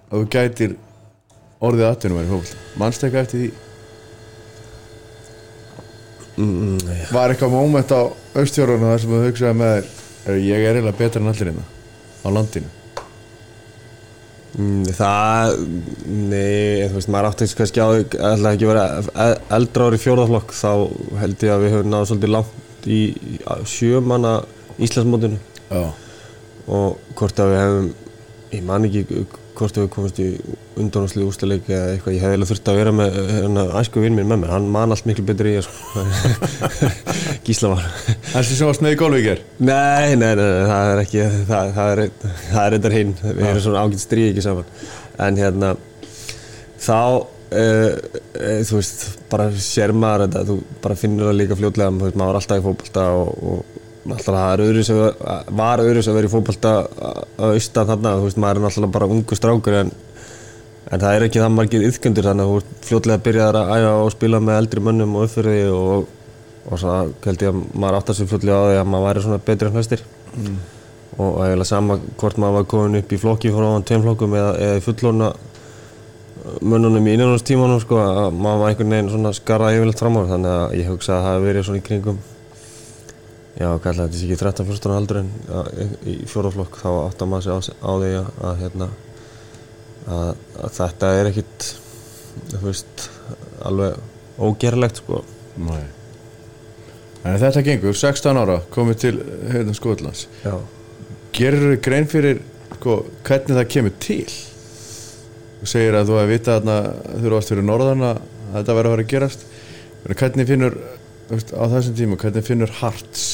að 0.09 0.15
þú 0.15 0.27
gætir 0.33 0.77
orðið 1.59 1.89
atvinnum 1.91 2.23
í 2.23 2.29
fólk 2.31 2.79
Manstu 2.79 3.09
eitthvað 3.09 3.27
eftir 3.27 3.43
því? 3.43 3.68
Mm, 6.39 6.79
Var 7.13 7.35
eitthvað 7.35 7.55
moment 7.55 7.93
á 7.95 8.01
austjórunum 8.39 8.89
þar 8.93 9.03
sem 9.05 9.15
þú 9.15 9.23
hugsaði 9.27 9.61
með 9.61 9.79
"Er 10.29 10.41
Ég 10.45 10.65
er 10.69 10.77
eiginlega 10.79 10.99
betur 10.99 11.23
en 11.23 11.33
allir 11.33 11.51
hérna 11.53 11.65
á 12.25 12.29
landinu 12.31 12.71
Mm, 14.59 14.87
Það, 14.97 15.51
nei, 16.09 16.89
þú 16.89 16.97
veist, 16.97 17.11
maður 17.13 17.27
átti 17.29 17.47
kannski 17.55 17.83
á 17.85 17.89
ætla 17.95 18.53
ekki 18.57 18.67
vera 18.67 18.85
e- 19.13 19.37
eldra 19.55 19.87
ári 19.91 19.99
fjórðaflokk 20.01 20.55
þá 20.57 20.71
held 21.21 21.45
ég 21.45 21.53
að 21.53 21.63
við 21.63 21.75
höfum 21.77 21.91
náðu 21.93 22.09
svolítið 22.11 22.33
langt 22.33 22.89
í 22.89 23.01
sjömanna 23.69 24.33
Íslandsmótinu. 24.81 25.39
Já. 25.69 25.83
Og 26.75 26.97
hvort 27.19 27.43
að 27.45 27.53
við 27.53 27.61
hefum, 27.63 27.91
ég 28.57 28.65
man 28.73 28.89
ekki 28.89 29.05
hvort 29.59 29.79
við 29.81 29.89
komumst 29.93 30.21
í 30.23 30.27
undanúsli 30.79 31.25
úrstaleik 31.27 31.67
eða 31.69 31.95
eitthvað, 31.95 32.15
ég 32.15 32.23
hefði 32.23 32.35
eiginlega 32.37 32.51
þurft 32.53 32.71
að 32.71 32.79
vera 32.79 32.93
með 32.95 33.17
hérna, 33.33 33.65
æsku 33.81 34.03
vinn 34.03 34.17
minn 34.17 34.29
með 34.31 34.43
mér, 34.43 34.53
hann 34.55 34.69
man 34.75 34.95
allt 34.95 35.09
miklu 35.09 35.25
betur 35.29 35.51
í 35.51 35.55
ég 35.57 35.67
sko. 35.67 36.05
Gísla 37.47 37.73
var 37.75 37.89
Þessi 38.29 38.59
sem 38.59 38.71
varst 38.71 38.85
með 38.85 38.95
í 38.95 39.01
golfi 39.01 39.23
í 39.23 39.27
ger 39.27 39.43
Nei, 39.59 40.15
nei, 40.21 40.31
nei, 40.39 40.45
það 40.71 40.93
er 40.93 41.03
ekki 41.03 41.27
það, 41.49 41.73
það 41.79 41.93
er, 41.95 42.05
er 42.63 42.73
reyndar 42.75 42.97
hinn. 42.99 43.17
Við 43.25 43.43
erum 43.51 43.65
svona 43.65 43.83
ágætt 43.83 44.05
stríð 44.05 44.31
ekki 44.31 44.45
saman. 44.45 44.71
En 45.27 45.41
hérna 45.41 45.73
þá 46.79 47.01
uh, 47.01 47.91
þú 48.69 48.79
veist 48.79 49.05
bara 49.33 49.49
sér 49.55 49.95
maður 49.97 50.27
þetta, 50.27 50.45
þú 50.49 50.59
bara 50.85 50.99
finnur 50.99 51.31
það 51.31 51.39
líka 51.41 51.59
fljótlega, 51.59 51.95
maður 51.99 52.23
var 52.23 52.41
alltaf 52.41 52.63
í 52.63 52.67
fótbolta 52.69 53.07
og, 53.19 53.45
og 53.53 53.88
alltaf 54.17 54.35
það 54.35 54.51
er 54.53 55.55
var 55.61 55.83
öðru 55.85 56.03
sem 56.05 56.17
verið 56.17 56.31
í 56.31 56.35
fótbolta 56.35 56.75
að 56.89 57.55
austan 57.55 57.89
þarna, 57.89 58.15
þú 58.19 58.29
veist, 58.29 58.43
maður 58.43 58.61
er 58.61 58.69
alltaf 58.71 58.93
bara 58.95 59.11
ungu 59.15 59.39
strákur 59.39 59.79
en, 59.83 59.91
en 60.89 61.03
það 61.03 61.17
er 61.17 61.27
ekki 61.29 61.43
það 61.43 61.57
margir 61.57 61.89
yðgöndur 61.89 62.29
þannig 62.31 62.47
að 62.47 62.53
þú 62.53 62.61
ert 62.63 62.87
fljótlega 62.89 63.25
byrjaðar 63.27 63.61
að 63.61 63.75
æfa 63.75 63.97
og 64.05 64.15
spila 64.15 64.41
með 64.45 64.63
eldri 64.63 64.85
mönnum 64.89 65.19
og 65.19 65.29
uppfyrir 65.29 65.59
því 65.59 65.75
og 65.75 66.15
og 66.69 66.81
svo 66.81 66.95
held 67.25 67.45
ég 67.45 67.53
að 67.53 67.61
maður 67.81 67.99
áttar 67.99 68.17
sér 68.17 68.29
fljótlega 68.29 68.59
á 68.61 68.69
því 68.69 68.79
að 68.79 68.89
maður 68.93 69.07
væri 69.07 69.23
svona 69.25 69.45
betri 69.47 69.69
en 69.69 69.77
flestir 69.77 70.03
mm. 70.37 70.57
og 71.17 71.39
eiginlega 71.45 71.69
sama 71.71 71.99
hvort 72.21 72.41
maður 72.41 72.57
var 72.59 72.67
komin 72.73 73.01
upp 73.01 73.13
í 73.13 73.21
flokki 73.23 73.53
frá 73.55 73.69
tveim 73.89 74.05
flokkum 74.05 74.37
eða, 74.37 74.51
eða 74.67 74.81
í 74.81 74.85
fullorna 74.85 75.31
mönnunum 76.65 77.09
í 77.09 77.15
innanúrstímanum 77.17 77.81
sko, 77.83 78.01
að 78.01 78.37
maður 78.37 78.63
var 78.63 78.73
einhvern 78.73 78.95
veginn 78.95 79.13
svona 79.13 79.33
skarað 79.37 79.79
yfirleitt 79.79 80.03
fram 80.03 80.21
á 80.21 80.23
þannig 80.33 80.53
að 80.53 80.77
ég 80.79 80.93
hugsa 80.93 81.15
að 81.15 81.25
það 81.25 81.35
hefði 81.35 81.49
verið 81.49 81.67
svona 81.69 81.81
í 81.81 81.87
kringum 81.89 82.21
já, 83.59 83.69
ætla 83.75 84.07
þetta 84.07 84.15
sé 84.15 84.29
ekki 84.29 84.39
13-14 84.39 84.95
aldur 84.95 85.21
en 85.23 85.31
í 86.07 86.17
fjóraflokk 86.31 86.79
þá 86.79 86.89
áttar 87.09 87.31
maður 87.31 87.63
sér 87.67 87.79
á, 87.83 87.91
því 87.91 88.11
að, 88.21 88.53
hérna, 88.63 88.89
að, 90.07 90.33
að 90.63 90.75
þetta 90.79 91.13
er 91.19 91.31
ekkit 91.33 91.69
veist 92.63 93.09
alveg 93.67 93.99
ógerlegt 94.39 95.03
sko. 95.03 95.23
Nei. 95.59 95.87
En 97.27 97.39
þetta 97.43 97.65
gengur, 97.67 97.97
16 97.99 98.39
ára 98.39 98.61
komið 98.73 99.01
til 99.03 99.15
hérna 99.51 99.75
Skotlands. 99.77 100.29
Já. 100.45 100.55
Gerir 101.35 101.65
þau 101.65 101.81
grein 101.83 102.07
fyrir 102.11 102.43
sko, 102.77 103.01
hvernig 103.27 103.59
það 103.59 103.73
kemur 103.75 103.97
til? 104.03 104.29
Þú 105.59 105.73
segir 105.73 105.99
að 105.99 106.13
þú 106.13 106.21
hefði 106.21 106.37
vitað 106.37 106.61
þarna 106.61 106.79
þú 107.09 107.27
eru 107.27 107.41
ást 107.41 107.53
fyrir 107.53 107.67
norðan 107.67 108.07
að 108.07 108.23
þetta 108.55 108.79
verður 108.79 108.93
að 108.93 108.95
vera 108.95 109.07
að 109.07 109.13
gerast. 109.13 109.45
Hvernig 110.09 110.49
finnur 110.49 110.79
á 111.29 111.65
þessum 111.75 111.99
tíma, 111.99 112.17
hvernig 112.23 112.47
finnur 112.47 112.75
Harts 112.79 113.27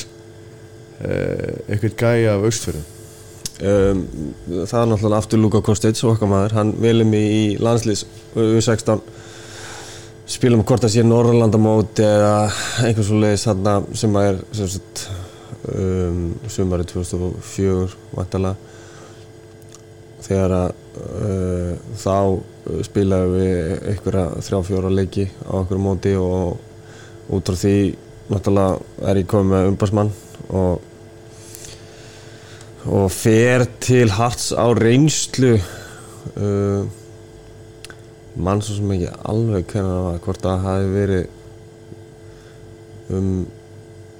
eitthvað 1.05 1.97
gæja 2.01 2.37
af 2.37 2.47
austfjörðum? 2.49 2.91
Um, 3.55 4.01
það 4.67 4.81
er 4.81 4.89
náttúrulega 4.91 5.19
aftur 5.23 5.39
Luka 5.39 5.61
Kostic 5.63 6.01
okkar 6.03 6.27
maður, 6.27 6.57
hann 6.59 6.73
velum 6.83 7.13
í 7.15 7.55
landslýs 7.63 8.03
U16 8.35 9.05
spilum 10.27 10.65
hvort 10.67 10.87
að 10.87 10.97
sé 10.97 11.05
Norrlandamót 11.07 12.01
eða 12.03 12.49
einhvers 12.83 13.11
svo 13.11 13.21
leiðis 13.23 13.45
sem 14.01 14.17
að 14.19 14.29
er 14.31 14.41
sem 14.59 14.71
sagt, 14.73 15.05
um, 15.71 16.33
sumari 16.51 16.87
2004 16.91 17.93
vantalega 18.17 18.73
þegar 20.25 20.55
að 20.57 20.73
uh, 21.05 21.75
þá 22.01 22.81
spilaðum 22.89 23.37
við 23.37 23.87
einhverja 23.93 24.25
þrjá-fjóra 24.49 24.93
leiki 24.97 25.29
á 25.45 25.53
einhverju 25.61 25.85
móti 25.85 26.17
og 26.19 26.59
út 27.35 27.53
frá 27.53 27.61
því 27.61 27.77
náttúrulega 28.33 29.11
er 29.11 29.21
ég 29.21 29.31
komið 29.31 29.53
með 29.53 29.71
umbásmann 29.71 30.13
og 30.49 30.91
og 32.85 33.07
fer 33.13 33.65
til 33.81 34.11
Harts 34.13 34.51
á 34.53 34.67
reynslu 34.77 35.55
uh, 35.57 36.85
mann 38.37 38.61
svo 38.65 38.77
sem 38.77 38.91
ekki 38.97 39.13
alveg 39.31 39.69
hvernig 39.71 39.93
það 39.95 40.05
var 40.09 40.19
hvort 40.27 40.43
það 40.45 40.65
hafi 40.67 40.89
verið 40.95 41.25
um 43.15 43.29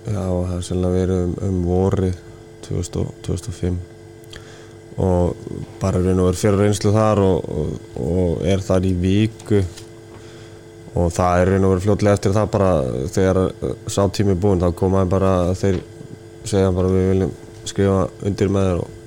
já, 0.05 0.21
það 0.21 0.49
hefur 0.53 0.67
sérlega 0.69 0.95
verið 0.99 1.23
um, 1.25 1.35
um 1.49 1.59
vorið 1.69 2.17
2000, 2.69 3.01
og- 3.03 3.15
2005 3.27 3.79
og 5.05 5.47
bara 5.83 5.99
raun 6.05 6.21
og 6.23 6.29
verið 6.31 6.43
fyrir 6.45 6.61
reynslu 6.63 6.93
þar 6.95 7.21
og, 7.25 7.49
og, 7.51 7.71
og 8.01 8.45
er 8.47 8.63
þar 8.63 8.85
í 8.87 8.93
viku 9.03 9.61
og 10.95 11.09
það 11.17 11.41
er 11.41 11.51
raun 11.51 11.67
og 11.67 11.73
verið 11.75 11.87
fljótlega 11.89 12.19
eftir 12.21 12.37
það 12.37 12.53
bara 12.55 12.69
þegar 13.17 13.41
uh, 13.49 13.73
sá 13.91 14.05
tími 14.15 14.37
er 14.37 14.43
búinn 14.45 14.63
þá 14.63 14.69
komaði 14.79 15.11
bara 15.17 15.33
þeir 15.59 15.81
segja 16.47 16.71
bara 16.77 16.93
við 16.93 17.09
viljum 17.11 17.33
skrifa 17.71 18.05
undir 18.29 18.53
með 18.55 18.69
þér 18.71 18.83
og 18.85 19.01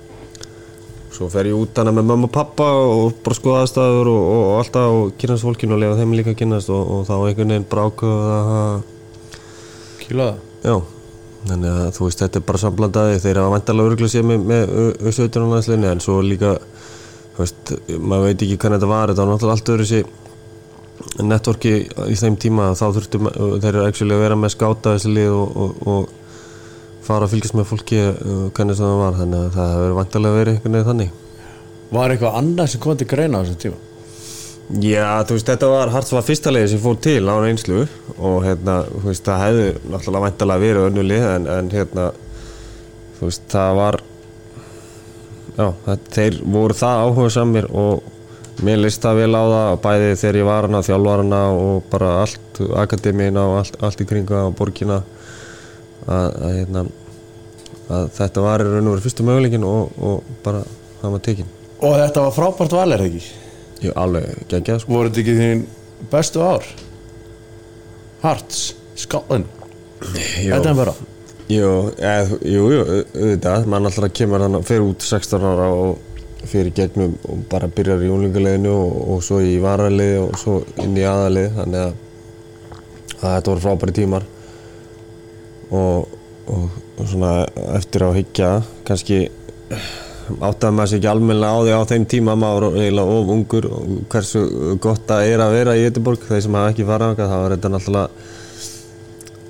svo 1.18 1.30
fer 1.34 1.48
ég 1.50 1.58
út 1.58 1.80
hana 1.82 1.94
með 1.96 2.06
mamma 2.12 2.28
og 2.28 2.34
pappa 2.36 2.68
og 2.78 3.16
bara 3.26 3.38
skoða 3.38 3.64
aðstæður 3.66 4.10
og, 4.12 4.20
og, 4.22 4.44
og 4.52 4.60
alltaf 4.60 4.98
og 4.98 5.16
kynast 5.22 5.48
fólkinu 5.48 5.74
og 5.78 5.82
lefa 5.82 5.98
þeim 6.02 6.14
líka 6.20 6.34
að 6.36 6.40
kynast 6.44 6.70
og, 6.74 6.84
og 6.94 7.08
þá 7.08 7.16
einhvern 7.18 7.54
veginn 7.56 7.70
brákuð 7.72 8.28
að 8.36 8.78
Kýla 10.04 10.28
það? 10.28 10.44
Já, 10.68 10.76
þannig 11.50 11.72
að 11.74 11.90
þú 11.98 12.06
veist 12.08 12.22
þetta 12.24 12.40
er 12.40 12.46
bara 12.52 12.62
samblandaði 12.62 13.18
þeir 13.24 13.40
hafa 13.42 13.54
vantarlega 13.56 13.92
örgulega 13.92 14.14
sér 14.14 14.28
með, 14.30 14.46
með 14.52 14.76
U17 15.10 15.90
en 15.92 16.04
svo 16.06 16.20
líka 16.26 16.54
þú 17.38 17.42
veist, 17.44 17.74
maður 17.98 18.30
veit 18.30 18.46
ekki 18.48 18.60
hvernig 18.62 18.80
þetta 18.80 18.92
var 18.94 19.12
þetta 19.12 19.26
var 19.26 19.34
náttúrulega 19.34 19.58
allt 19.58 19.74
öðru 19.74 19.90
sér 19.90 20.16
networki 21.28 21.74
í 22.10 22.16
þeim 22.18 22.38
tíma 22.42 22.72
þá 22.78 22.86
þurftu 22.96 23.20
ma- 23.22 23.34
þeir 23.38 23.82
eru 23.84 24.14
að 24.16 24.22
vera 24.24 24.38
með 24.40 24.54
skáta 24.56 24.96
þessi 24.96 25.12
lið 25.14 25.34
og, 25.34 25.60
og, 25.66 25.84
og 25.88 26.16
fara 27.08 27.28
að 27.28 27.34
fylgjast 27.36 27.58
með 27.58 27.70
fólki 27.72 28.00
uh, 28.04 28.48
hvernig 28.56 28.80
það 28.80 28.96
var 29.02 29.18
þannig 29.22 29.44
að 29.44 29.58
það 29.58 29.74
hefur 29.74 29.98
vantarlega 29.98 30.40
verið 30.42 30.58
einhvern 30.58 30.78
veginn 30.78 30.92
þannig 30.92 31.24
Var 31.88 32.12
eitthvað 32.12 32.40
annað 32.42 32.72
sem 32.74 32.82
kom 32.84 32.98
til 33.00 33.08
greina 33.08 33.40
á 33.40 33.42
þessum 33.46 33.60
tíma? 33.64 33.84
Já, 34.84 35.24
þú 35.24 35.38
veist, 35.38 35.48
þetta 35.48 35.68
var 35.72 35.92
Harts 35.94 36.12
var 36.12 36.26
fyrsta 36.28 36.52
leiði 36.52 36.74
sem 36.74 36.82
fór 36.84 36.98
til 37.00 37.22
á 37.24 37.36
reynslu 37.40 37.86
og 38.18 38.42
hérna, 38.44 38.82
þú 38.90 39.04
veist, 39.06 39.24
það 39.24 39.44
hefði 39.46 39.68
náttúrulega 39.94 40.24
væntalega 40.26 40.64
verið 40.66 40.88
önnu 40.90 41.06
lið 41.08 41.28
en, 41.30 41.48
en 41.54 41.70
hérna, 41.72 42.08
þú 43.16 43.30
veist, 43.30 43.46
það 43.54 43.80
var 43.80 44.00
já, 45.56 45.70
það, 45.86 46.04
þeir 46.18 46.40
voru 46.58 46.78
það 46.82 47.06
áhuga 47.06 47.32
samir 47.38 47.70
og 47.72 48.12
mér 48.68 48.82
leist 48.84 49.08
það 49.08 49.22
vel 49.22 49.32
á 49.40 49.44
það 49.54 49.80
bæði 49.86 50.12
þegar 50.20 50.42
ég 50.42 50.50
var 50.50 50.68
hana, 50.68 50.84
þjálfarana 50.90 51.42
og 51.56 51.88
bara 51.94 52.12
allt, 52.26 52.62
akademíina 52.84 53.48
og 53.48 53.62
allt, 53.62 53.80
allt 53.88 54.04
í 54.04 54.10
kringa 54.10 54.44
á 54.44 54.48
borgina 54.52 55.00
að, 56.08 56.28
að 56.48 56.56
hérna 56.58 56.84
að 57.98 58.10
þetta 58.18 58.44
var 58.44 58.64
í 58.64 58.68
raun 58.68 58.88
og 58.90 58.94
verið 58.96 59.06
fyrstu 59.08 59.26
möguleikin 59.28 59.64
og, 59.68 59.94
og 60.04 60.32
bara 60.44 60.64
það 61.02 61.14
var 61.18 61.24
tekin 61.28 61.54
Og 61.78 61.94
þetta 62.02 62.24
var 62.26 62.34
frábært 62.34 62.74
val 62.74 62.88
er 62.96 63.04
það 63.04 63.12
ekki? 63.12 63.28
Jú, 63.86 63.92
alveg 64.02 64.40
geggjað 64.50 64.80
sko. 64.82 64.94
Voru 64.96 65.12
þetta 65.12 65.22
ekki 65.22 65.36
þín 65.38 65.60
bestu 66.12 66.42
ár? 66.42 66.64
Hearts, 68.24 68.62
Scotland. 68.98 69.46
Þetta 70.02 70.72
er 70.72 70.78
bara. 70.80 70.94
Jú, 71.48 71.70
eð, 72.04 72.32
jú, 72.50 72.64
jú, 72.74 72.80
au- 72.82 73.04
auðvitað, 73.14 73.68
mann 73.72 73.86
alltaf 73.88 74.10
kemur 74.18 74.42
hann 74.44 74.58
fyrir 74.68 74.84
út 74.90 75.06
16 75.06 75.46
ára 75.48 75.68
og 75.72 76.00
fyrir 76.50 76.74
gegnum 76.76 77.14
og 77.30 77.46
bara 77.52 77.70
byrjar 77.72 78.02
í 78.04 78.10
úlingarleginu 78.12 78.74
og, 78.74 78.98
og 79.14 79.22
svo 79.26 79.38
í 79.46 79.54
varaliði 79.64 80.18
og 80.26 80.34
svo 80.42 80.58
inn 80.84 80.98
í 80.98 81.06
aðalið. 81.08 81.54
Þannig 81.62 81.86
að, 81.86 81.94
að 83.22 83.38
þetta 83.38 83.54
voru 83.54 83.66
frábæri 83.68 83.96
tímar 84.02 84.26
og, 85.72 86.18
og, 86.48 86.68
og 86.98 87.04
svona 87.04 87.32
eftir 87.78 88.08
á 88.08 88.10
higgja 88.16 88.52
kannski 88.88 89.26
áttaði 90.38 90.74
maður 90.76 90.92
sér 90.92 91.00
ekki 91.00 91.12
almennilega 91.12 91.56
á 91.56 91.60
því 91.64 91.76
á 91.76 91.90
þeim 91.92 92.08
tíma 92.12 92.36
maður 92.40 92.70
var 92.70 92.82
eiginlega 92.82 93.20
of 93.20 93.36
ungur 93.36 93.70
og 93.72 93.94
hversu 94.12 94.42
gott 94.84 95.06
það 95.08 95.30
er 95.34 95.44
að 95.44 95.56
vera 95.56 95.78
í 95.78 95.86
Göteborg. 95.86 96.26
Þeir 96.28 96.44
sem 96.44 96.58
hafa 96.60 96.74
ekki 96.74 96.88
farað 96.88 97.22
þá 97.22 97.38
var 97.38 97.56
þetta 97.56 97.72
náttúrulega 97.74 98.36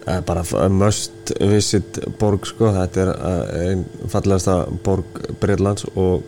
Eh, 0.07 0.21
bara 0.23 0.43
must 0.69 1.33
visit 1.51 1.97
borg 2.19 2.45
sko, 2.47 2.69
þetta 2.71 3.01
er 3.01 3.09
eh, 3.11 3.55
einn 3.73 3.81
fallegasta 4.07 4.61
borg 4.85 5.17
Breitlands 5.41 5.83
og 5.99 6.23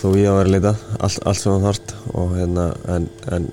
þó 0.00 0.06
ég 0.16 0.30
að 0.30 0.38
vera 0.38 0.52
leita 0.54 0.72
allt, 0.96 1.18
allt 1.20 1.40
sem 1.42 1.52
það 1.52 1.66
þarft 1.66 1.92
og 2.16 2.32
hérna 2.38 2.64
en, 2.94 3.10
en 3.36 3.50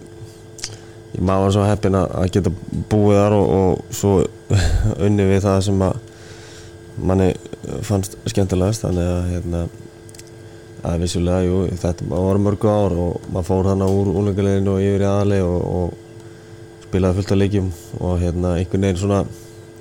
ég 1.16 1.22
maður 1.26 1.46
var 1.46 1.56
svo 1.56 1.68
heppin 1.68 1.98
að, 2.00 2.16
geta 2.36 2.54
búið 2.92 3.20
þar 3.20 3.36
og, 3.38 3.52
og 3.60 3.96
svo 3.96 4.14
unni 5.06 5.28
við 5.30 5.44
það 5.46 5.62
sem 5.70 5.86
að 5.86 6.02
manni 7.00 7.30
fannst 7.88 8.18
skemmtilegast. 8.30 8.86
Þannig 8.86 9.10
að 9.14 9.32
hérna 9.34 9.64
að 10.90 11.02
vissulega, 11.04 11.44
jú, 11.44 11.64
þetta 11.80 12.08
var 12.08 12.40
mörgu 12.40 12.72
ár 12.72 12.96
og 12.96 13.26
maður 13.34 13.50
fór 13.50 13.68
þannig 13.74 13.98
úr 14.00 14.12
úlenguleginu 14.22 14.76
og 14.78 14.86
yfir 14.86 15.04
í 15.04 15.10
aðali 15.10 15.40
og, 15.44 15.66
og 15.80 16.86
spilaði 16.86 17.20
fullt 17.20 17.34
af 17.36 17.40
leikjum 17.42 17.68
og 18.00 18.14
hérna 18.22 18.54
einhvern 18.58 18.86
veginn 18.88 19.02
svona 19.02 19.20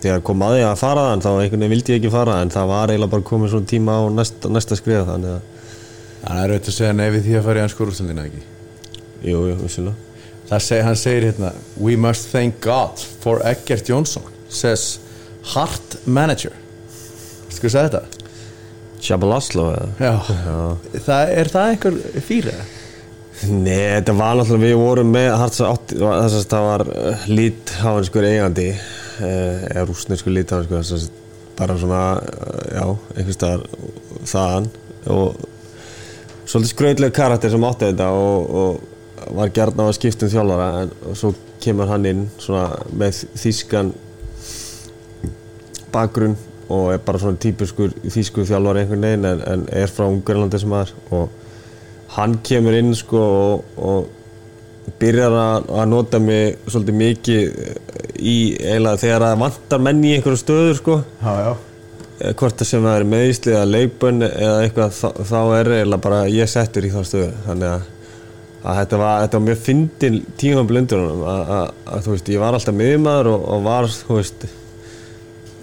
þegar 0.03 0.25
kom 0.27 0.43
að 0.47 0.57
því 0.57 0.65
að 0.67 0.81
fara 0.81 1.05
þann 1.13 1.23
þá 1.23 1.31
einhvern 1.31 1.63
veginn 1.63 1.75
vildi 1.77 1.95
ég 1.95 2.01
ekki 2.01 2.11
fara 2.13 2.41
en 2.43 2.51
það 2.55 2.73
var 2.73 2.93
eiginlega 2.93 3.15
bara 3.15 3.29
komið 3.31 3.55
svona 3.55 3.71
tíma 3.71 3.95
á 3.95 4.03
næsta, 4.19 4.51
næsta 4.51 4.79
skriða 4.79 5.07
þannig 5.13 5.37
að 5.37 5.55
Þannig 6.19 6.43
er 6.43 6.53
auðvitað 6.53 6.73
að 6.73 6.77
segja 6.77 6.95
nei 6.99 7.09
við 7.15 7.25
því 7.25 7.35
að 7.39 7.45
fara 7.47 7.61
í 7.61 7.63
hans 7.63 7.75
skórúslandina 7.77 8.27
ekki? 8.27 8.41
Jú, 9.23 9.43
jú, 9.49 9.55
vissulega. 9.63 9.95
Það 10.03 10.08
seg, 10.65 10.81
hann 10.87 10.97
segir 10.97 11.29
hérna 11.29 11.53
We 11.77 11.97
must 12.01 12.31
thank 12.33 12.63
God 12.65 13.01
for 13.23 13.43
Eggert 13.47 13.91
Jónsson 13.91 14.25
says 14.49 14.99
heart 15.55 15.99
manager 16.07 16.55
Sko 17.53 17.69
að 17.69 17.75
segja 17.75 17.89
þetta? 17.91 18.03
Shabalaslo 19.03 19.69
eða? 19.75 19.89
Já, 20.03 20.15
Það, 21.07 21.33
Er 21.39 21.51
það 21.53 21.73
einhver 21.73 21.99
fyrir 22.27 22.57
það? 22.57 22.75
Nei, 23.47 24.01
þetta 24.01 24.15
var 24.19 24.35
náttúrulega, 24.35 24.65
við 24.67 24.81
vorum 24.81 25.13
með 25.15 25.29
Hartsa 25.39 25.69
átti, 25.71 25.99
þess 26.01 26.39
að 26.41 26.49
það 26.51 26.65
var 26.67 26.83
uh, 26.91 27.27
lítháinskur 27.31 28.27
eigandi 28.27 28.65
uh, 28.75 29.61
eða 29.69 29.85
rúsneskur 29.87 30.35
lítháinskur 30.35 30.81
þess 30.81 30.97
að 30.97 31.05
bara 31.59 31.77
svona, 31.79 32.01
uh, 32.19 32.65
já, 32.75 32.83
einhvers 33.15 33.39
staðar 33.39 33.63
þaðan 34.33 34.67
og 35.15 35.39
svolítið 36.49 36.73
skrautlega 36.73 37.17
karakter 37.21 37.55
sem 37.55 37.69
átti 37.69 37.93
þetta 37.93 38.09
og, 38.19 38.51
og 38.63 38.88
var 39.37 39.55
gert 39.55 39.81
á 39.81 39.85
að 39.87 39.97
skipta 39.99 40.27
um 40.27 40.33
þjálfara 40.33 40.83
en 40.83 41.17
svo 41.19 41.33
kemur 41.63 41.91
hann 41.91 42.07
inn 42.09 42.27
svona 42.39 42.83
með 42.93 43.25
þýskan 43.39 43.93
bakgrunn 45.93 46.37
og 46.69 46.93
er 46.93 47.03
bara 47.05 47.21
svona 47.23 47.41
típiskur 47.41 47.95
þýskur 48.05 48.47
þjálfari 48.49 48.85
einhvern 48.85 49.07
veginn 49.09 49.29
en, 49.31 49.43
en 49.43 49.67
er 49.73 49.93
frá 49.93 50.07
Ungarlandi 50.09 50.61
sem 50.61 50.75
er 50.77 50.93
og 51.17 51.29
hann 52.17 52.39
kemur 52.45 52.77
inn 52.77 52.95
sko 52.97 53.25
og, 53.25 53.65
og 53.77 54.95
byrjar 54.99 55.35
að, 55.37 55.71
nota 55.91 56.21
mig 56.23 56.57
svolítið 56.69 56.99
mikið 57.03 57.43
í 58.19 58.37
eiginlega 58.57 59.01
þegar 59.03 59.25
það 59.27 59.43
vantar 59.43 59.83
menn 59.85 60.05
í 60.05 60.15
einhverju 60.17 60.41
stöður 60.41 60.79
sko. 60.79 60.97
Já, 61.21 61.33
já. 61.45 61.51
Eh, 62.19 62.33
hvort 62.35 62.59
það 62.59 62.71
sem 62.71 62.87
það 62.89 62.97
er 62.99 63.07
meðisli 63.13 63.55
eða 63.55 63.69
leikbönn 63.69 64.27
eða 64.27 64.57
eitthvað 64.65 64.97
þá, 64.97 65.09
þá 65.29 65.39
er 65.59 65.73
eiginlega 65.77 66.05
bara 66.09 66.23
ég 66.33 66.51
settur 66.51 66.89
í 66.89 66.93
þá 66.95 66.99
stöðu. 67.07 67.31
Þannig 67.47 67.75
að, 67.75 67.87
að 68.59 68.81
þetta, 68.81 68.99
var, 68.99 69.21
þetta 69.23 69.39
var 69.39 69.45
mjög 69.47 69.61
fyndin 69.67 70.23
tíma 70.41 70.65
blundunum 70.67 71.27
að, 71.31 71.75
þú 72.05 72.15
veist 72.15 72.31
ég 72.33 72.43
var 72.43 72.57
alltaf 72.57 72.75
miðmaður 72.75 73.31
og, 73.35 73.45
og 73.55 73.67
var 73.67 73.91
þú 73.93 74.17
veist 74.19 74.49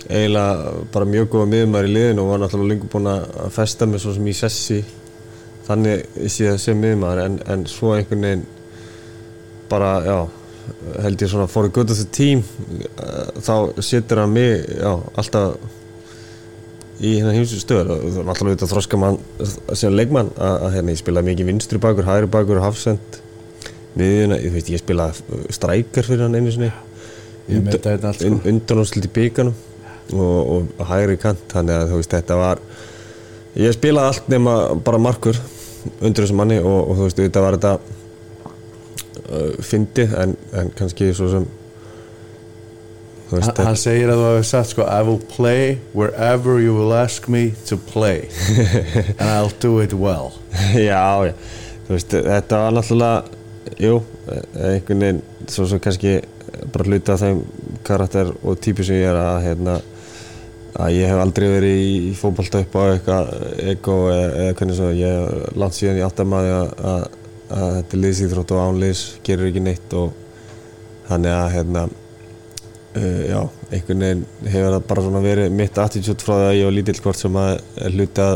eiginlega 0.05 0.73
bara 0.93 1.09
mjög 1.09 1.31
góða 1.33 1.49
miðmaður 1.51 1.89
í 1.89 1.93
liðinu 1.95 2.23
og 2.23 2.31
var 2.31 2.43
náttúrulega 2.43 2.71
lengur 2.71 2.91
búinn 2.93 3.11
að 3.11 3.51
festa 3.55 3.87
mig 3.89 4.03
svo 4.03 4.13
sem 4.15 4.29
í 4.29 4.35
sessi 4.37 4.79
þannig 5.65 6.05
sé 6.29 6.49
það 6.51 6.59
sem 6.61 6.81
miðmaður 6.81 7.23
en, 7.25 7.37
en 7.51 7.65
svo 7.69 7.95
einhvern 7.95 8.27
veginn 8.27 8.45
bara 9.69 9.93
já 10.05 10.17
held 11.01 11.21
ég 11.21 11.29
svona 11.29 11.47
for 11.49 11.65
a 11.65 11.69
good 11.73 11.91
of 11.91 11.97
the 11.97 12.07
team 12.13 12.43
þá 13.41 13.81
setur 13.83 14.23
hann 14.23 14.33
mig 14.33 14.63
já, 14.69 14.93
alltaf 15.17 15.57
í 16.99 17.17
hérna 17.17 17.33
hýmsu 17.35 17.59
stöður 17.59 17.93
og 17.97 18.03
það 18.05 18.17
var 18.21 18.31
alltaf 18.31 18.47
auðvitað 18.47 18.71
þroska 18.71 18.99
mann 19.01 19.17
sem 19.75 19.95
leikmann 19.95 20.31
að, 20.35 20.57
að 20.67 20.75
hérna 20.77 20.95
ég 20.95 21.01
spilaði 21.01 21.31
mikið 21.31 21.49
vinstri 21.49 21.81
bakur, 21.83 22.07
hægri 22.07 22.29
bakur, 22.31 22.61
hafsend 22.63 23.19
miðjuna, 23.99 24.39
ég 24.43 24.55
veit 24.55 24.71
ég 24.71 24.81
spilaði 24.81 25.41
strækar 25.55 26.07
fyrir 26.07 26.25
hann 26.25 26.37
einu 26.37 26.53
sinni. 26.53 26.71
Sko. 27.45 28.39
undan 28.49 28.81
og 28.81 28.87
slilt 28.89 29.05
í 29.05 29.11
bygganum 29.13 29.53
og, 30.17 30.71
hægri 30.89 31.17
kant 31.21 31.43
þannig 31.51 31.77
að 31.77 31.91
þú 31.91 31.99
veist 31.99 32.15
þetta 32.15 32.37
var 32.39 32.61
ég 33.59 33.75
spilaði 33.75 34.11
allt 34.11 34.31
nema 34.33 34.55
bara 34.85 35.01
markur 35.01 35.37
undir 35.99 36.23
þessum 36.25 36.41
manni. 36.41 36.57
Og, 36.63 36.79
og 36.89 36.97
þú 36.97 37.09
veist 37.09 37.21
þetta 37.21 37.43
var 37.45 37.59
þetta 37.59 37.73
uh, 39.29 39.53
fyndið 39.61 40.17
en, 40.23 40.35
en 40.57 40.73
kannski 40.79 41.11
svo 41.13 41.29
sem 41.33 41.47
veist 43.37 43.51
Hann, 43.51 43.69
hann 43.69 43.79
segir 43.79 44.11
að 44.11 44.21
þú 44.21 44.27
hefur 44.31 44.47
sagt 44.49 44.71
sko 44.73 44.85
I 44.87 45.01
will 45.07 45.21
play 45.31 45.77
wherever 45.93 46.59
you 46.61 46.75
will 46.77 46.93
ask 46.95 47.29
me 47.31 47.49
to 47.69 47.77
play. 47.77 48.29
And 49.19 49.29
I'll 49.29 49.53
do 49.59 49.79
it 49.83 49.93
well. 49.93 50.33
Já, 50.73 51.29
já, 51.29 51.33
þú 51.87 51.97
veist, 51.97 52.15
þetta 52.29 52.61
var 52.63 52.77
náttúrulega, 52.77 53.41
jú, 53.81 53.99
einhvern 54.29 55.03
veginn, 55.05 55.21
svo 55.51 55.67
sem 55.69 55.81
kannski 55.83 56.17
bara 56.73 56.87
hluta 56.87 57.17
þeim 57.19 57.43
karakter 57.85 58.31
og 58.43 58.57
típu 58.63 58.85
sem 58.85 58.99
ég 59.01 59.11
er 59.11 59.19
að, 59.19 59.41
hérna, 59.45 59.75
að 60.81 60.95
ég 60.95 61.11
hef 61.11 61.21
aldrei 61.21 61.47
verið 61.51 61.83
í 61.83 62.13
fótbolta 62.17 62.63
upp 62.63 62.77
á 62.79 62.83
eitthvað 62.95 64.09
eða, 64.13 64.31
eða 64.45 64.55
hvernig 64.59 64.79
svo, 64.79 64.89
ég 64.95 65.19
hef 65.19 65.59
langt 65.59 65.77
síðan 65.77 65.99
ég 66.01 66.07
átt 66.07 66.23
að 66.23 66.31
maður 66.31 66.55
að, 66.57 66.73
að, 66.91 67.05
að 67.59 67.75
þetta 67.79 67.97
er 67.97 68.03
liðsýþrótt 68.05 68.55
og 68.55 68.63
ánliðs, 68.65 69.03
gerir 69.27 69.51
ekki 69.51 69.65
neitt 69.65 69.95
og 69.99 70.17
þannig 71.09 71.35
að, 71.35 71.47
hérna, 71.55 71.85
uh, 72.95 73.21
já, 73.29 73.39
einhvern 73.71 74.03
veginn 74.05 74.25
hefur 74.49 74.73
það 74.75 74.87
bara 74.89 75.05
svona 75.05 75.21
verið 75.25 75.55
mitt 75.61 75.77
attitút 75.83 76.25
frá 76.25 76.33
því 76.39 76.49
að 76.49 76.57
ég 76.59 76.67
var 76.69 76.75
lítill 76.79 76.99
hvort 77.05 77.21
sem 77.21 77.39
að 77.41 77.53
hluti 77.93 78.25
að 78.25 78.35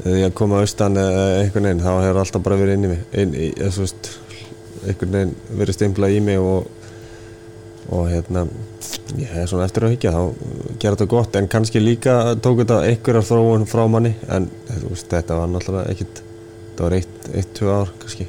því 0.00 0.22
að 0.24 0.34
koma 0.40 0.60
austan 0.64 0.96
eða 0.96 1.24
einhvern 1.42 1.66
veginn 1.68 1.84
þá 1.84 1.90
hefur 2.06 2.20
alltaf 2.24 2.44
bara 2.46 2.60
verið 2.60 2.78
inn 2.78 2.86
í 2.88 2.92
mig 2.94 3.00
inn, 3.22 3.34
í, 3.36 3.48
svo 3.68 3.84
veist, 3.84 4.10
einhvern 4.88 5.16
veginn 5.18 5.34
verið 5.60 5.76
stimplað 5.76 6.14
í 6.16 6.22
mig 6.24 6.40
og, 6.40 6.70
og 7.92 8.06
hérna 8.08 8.46
ég 9.20 9.28
hef 9.34 9.50
svona 9.50 9.66
eftir 9.68 9.84
að 9.86 9.92
higgja 9.96 10.12
þá 10.14 10.22
gera 10.80 10.94
þetta 10.96 11.08
gott 11.12 11.36
en 11.36 11.48
kannski 11.52 11.82
líka 11.82 12.16
tók 12.42 12.62
þetta 12.62 12.80
einhverjar 12.88 13.26
þróun 13.28 13.66
frá 13.68 13.84
manni 13.92 14.14
en 14.32 14.48
þú 14.70 14.92
veist, 14.94 15.08
þetta 15.12 15.36
var 15.40 15.50
náttúrulega 15.52 15.92
ekkit 15.94 16.22
þetta 16.22 16.86
var 16.86 16.96
eitt, 16.96 17.16
eitt, 17.34 17.50
tvö 17.58 17.72
ár 17.74 17.90
kannski. 18.00 18.26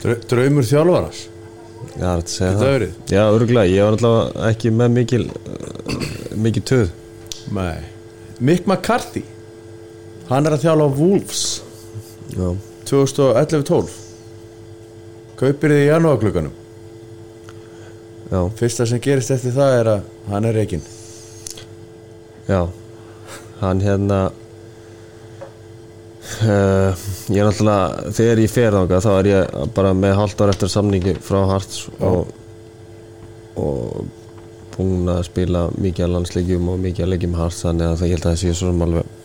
Drau- 0.00 0.20
Draumur 0.30 0.64
þjálfaras 0.64 1.26
Já, 1.80 2.00
það 2.00 2.10
er 2.10 2.20
að 2.20 2.26
segja 2.30 2.50
Þetta 2.50 2.60
það? 2.60 2.72
verið? 2.74 2.92
Já, 3.14 3.22
örgulega, 3.34 3.70
ég 3.74 3.86
var 3.86 3.96
alltaf 3.96 4.36
ekki 4.50 4.72
með 4.76 4.90
mikil 4.96 5.22
mikil 6.40 6.62
töð. 6.70 6.90
Nei. 7.56 7.80
Mick 8.40 8.66
McCarthy 8.68 9.22
Hann 10.30 10.46
er 10.46 10.54
að 10.54 10.62
þjálfa 10.64 10.86
Wolves. 11.00 11.40
Já, 12.36 12.48
2011-12 12.88 13.96
Kaupir 15.40 15.72
þið 15.74 15.82
í 15.82 15.88
janúarklukkanum 15.90 16.56
já, 18.30 18.40
Fyrsta 18.60 18.86
sem 18.86 19.00
gerist 19.02 19.32
eftir 19.34 19.56
það 19.56 19.72
er 19.80 19.88
að 19.96 20.02
hann 20.30 20.46
er 20.46 20.54
reikinn 20.60 20.84
já. 22.46 22.60
Hann 23.60 23.80
hérna 23.84 24.20
uh, 26.44 27.04
Ég 27.30 27.40
er 27.40 27.48
náttúrulega 27.48 28.14
þegar 28.16 28.42
ég 28.44 28.52
fer 28.52 28.78
þá 28.90 29.10
er 29.16 29.30
ég 29.30 29.54
bara 29.76 29.94
með 29.96 30.16
halvt 30.20 30.44
ár 30.44 30.54
eftir 30.54 30.72
samningi 30.72 31.16
frá 31.24 31.40
Harts 31.50 31.86
og, 31.98 32.32
og 33.60 34.04
búinn 34.74 35.10
að 35.12 35.24
spila 35.28 35.68
mikið 35.76 36.06
að 36.06 36.14
landsleikjum 36.16 36.68
og 36.72 36.84
mikið 36.84 37.06
að 37.06 37.12
leikjum 37.14 37.40
Harts 37.40 37.64
þannig 37.66 37.88
að 37.88 37.98
það 38.00 38.10
ég 38.10 38.16
held 38.16 38.26
að 38.26 38.30
það 38.30 38.42
sé 38.44 38.54
svona 38.60 38.86
alveg 38.88 39.16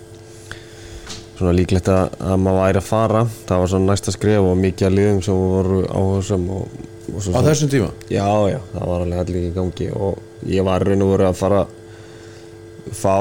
svona 1.36 1.56
líklegt 1.56 1.90
að, 1.92 2.14
að 2.24 2.38
maður 2.44 2.62
væri 2.62 2.80
að 2.80 2.88
fara. 2.88 3.24
Það 3.48 3.62
var 3.62 3.72
svona 3.72 3.92
næsta 3.92 4.14
skref 4.16 4.46
og 4.50 4.60
mikið 4.60 4.88
að 4.88 4.94
liðum 5.00 5.24
sem 5.26 5.42
voru 5.42 5.82
áhersum 5.90 6.46
og, 6.56 6.78
og 7.12 7.26
svo 7.26 7.34
Á 7.36 7.40
þessum 7.50 7.72
tíma? 7.74 7.90
Já, 8.08 8.30
já, 8.52 8.60
það 8.72 8.92
var 8.92 9.04
alveg 9.06 9.24
allir 9.24 9.42
í 9.42 9.56
gangi 9.56 9.90
og 9.96 10.48
ég 10.52 10.68
var 10.68 10.86
raun 10.86 11.04
og 11.06 11.12
voru 11.12 11.28
að 11.28 11.42
fara 11.42 11.66
fá 12.96 13.18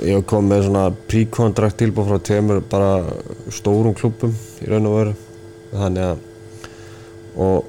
ég 0.00 0.24
kom 0.28 0.48
með 0.48 0.66
svona 0.68 0.86
pre-contract 1.10 1.80
tilbúð 1.82 2.10
frá 2.10 2.22
tveimur 2.28 2.62
bara 2.70 2.92
stórum 3.52 3.96
klubbum 3.98 4.32
í 4.62 4.70
raun 4.70 4.88
og 4.88 4.98
veru. 4.98 5.14
Þannig 5.72 6.06
að 6.06 6.28
og, 7.36 7.68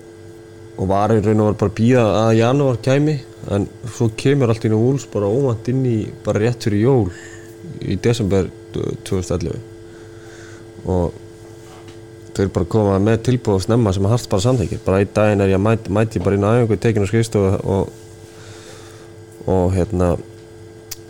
og 0.78 0.90
var 0.90 1.14
í 1.14 1.22
raun 1.24 1.44
og 1.44 1.52
veru 1.52 1.62
bara 1.64 1.78
býða 1.78 2.08
að 2.24 2.38
janúar 2.40 2.82
kæmi 2.84 3.18
en 3.54 3.68
svo 3.92 4.10
kemur 4.18 4.52
allt 4.52 4.66
í 4.68 4.72
nú 4.72 4.80
úls 4.90 5.06
bara 5.12 5.32
óvænt 5.32 5.70
inn 5.72 5.84
í 5.88 5.98
bara 6.24 6.42
rétt 6.44 6.68
fyrir 6.68 6.86
jól 6.86 7.12
í 7.84 7.98
desember 8.04 8.48
2011 8.74 9.60
og 10.90 11.20
þau 12.34 12.48
bara 12.56 12.70
koma 12.70 13.00
með 13.04 13.26
tilbúð 13.28 13.60
og 13.60 13.66
snemma 13.68 13.94
sem 13.94 14.06
að 14.08 14.16
harst 14.16 14.30
bara 14.32 14.46
samþykir 14.48 14.84
bara 14.86 15.02
einn 15.04 15.12
daginn 15.16 15.44
er 15.44 15.54
ég 15.54 15.60
að 15.60 15.66
mæti, 15.68 15.94
mæti 15.94 16.24
bara 16.24 16.40
inn 16.40 16.48
á 16.48 16.56
æfingu 16.56 16.80
tekinu 16.82 17.10
skrifstofu 17.10 17.60
og, 17.76 17.92
og 19.54 19.76
hérna 19.76 20.14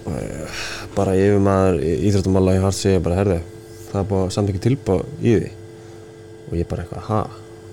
eh, 0.09 0.63
bara 0.93 1.17
yfir 1.17 1.41
maður 1.43 1.81
íþróttumála 1.83 2.55
í 2.57 2.63
harst 2.63 2.85
segja 2.85 3.03
bara 3.03 3.19
herðu 3.21 3.41
það 3.93 4.01
er 4.01 4.09
búið 4.09 4.23
að 4.23 4.33
samþykja 4.33 4.63
tilbúð 4.65 5.01
í 5.21 5.33
því. 5.35 5.49
Og 6.49 6.53
ég 6.57 6.69
bara 6.69 6.83
eitthvað 6.83 7.09
ha? 7.09 7.21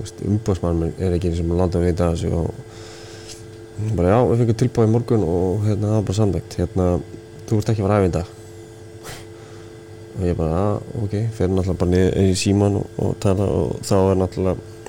Umbúðsmann 0.01 0.83
er 0.91 1.15
ekki 1.17 1.31
eins 1.31 1.41
og 1.41 1.49
maður 1.49 1.63
láta 1.63 1.81
að 1.81 1.87
vita 1.87 2.11
þessu 2.13 2.33
og 2.37 3.95
bara 3.97 4.13
já, 4.13 4.19
við 4.29 4.43
fengum 4.43 4.59
tilbúð 4.61 4.87
í 4.87 4.93
morgun 4.95 5.25
og 5.25 5.65
hérna 5.65 5.89
það 5.89 5.97
var 5.97 6.07
bara 6.11 6.19
samþykt 6.19 6.57
hérna, 6.61 6.87
þú 7.49 7.61
ert 7.61 7.73
ekki 7.73 7.83
að 7.83 7.89
fara 7.89 7.97
að 7.97 8.05
æfa 8.05 8.11
í 8.11 8.15
dag. 8.19 8.37
Og 10.11 10.27
ég 10.29 10.37
bara, 10.37 10.61
að, 10.61 10.91
ok, 11.05 11.17
fer 11.37 11.53
náttúrulega 11.53 11.81
bara 11.81 11.95
niður 11.95 12.29
í 12.29 12.37
síman 12.37 12.79
og, 12.81 12.95
og 13.01 13.17
tala 13.25 13.49
og 13.57 13.75
þá 13.89 13.97
er 14.01 14.21
náttúrulega 14.21 14.80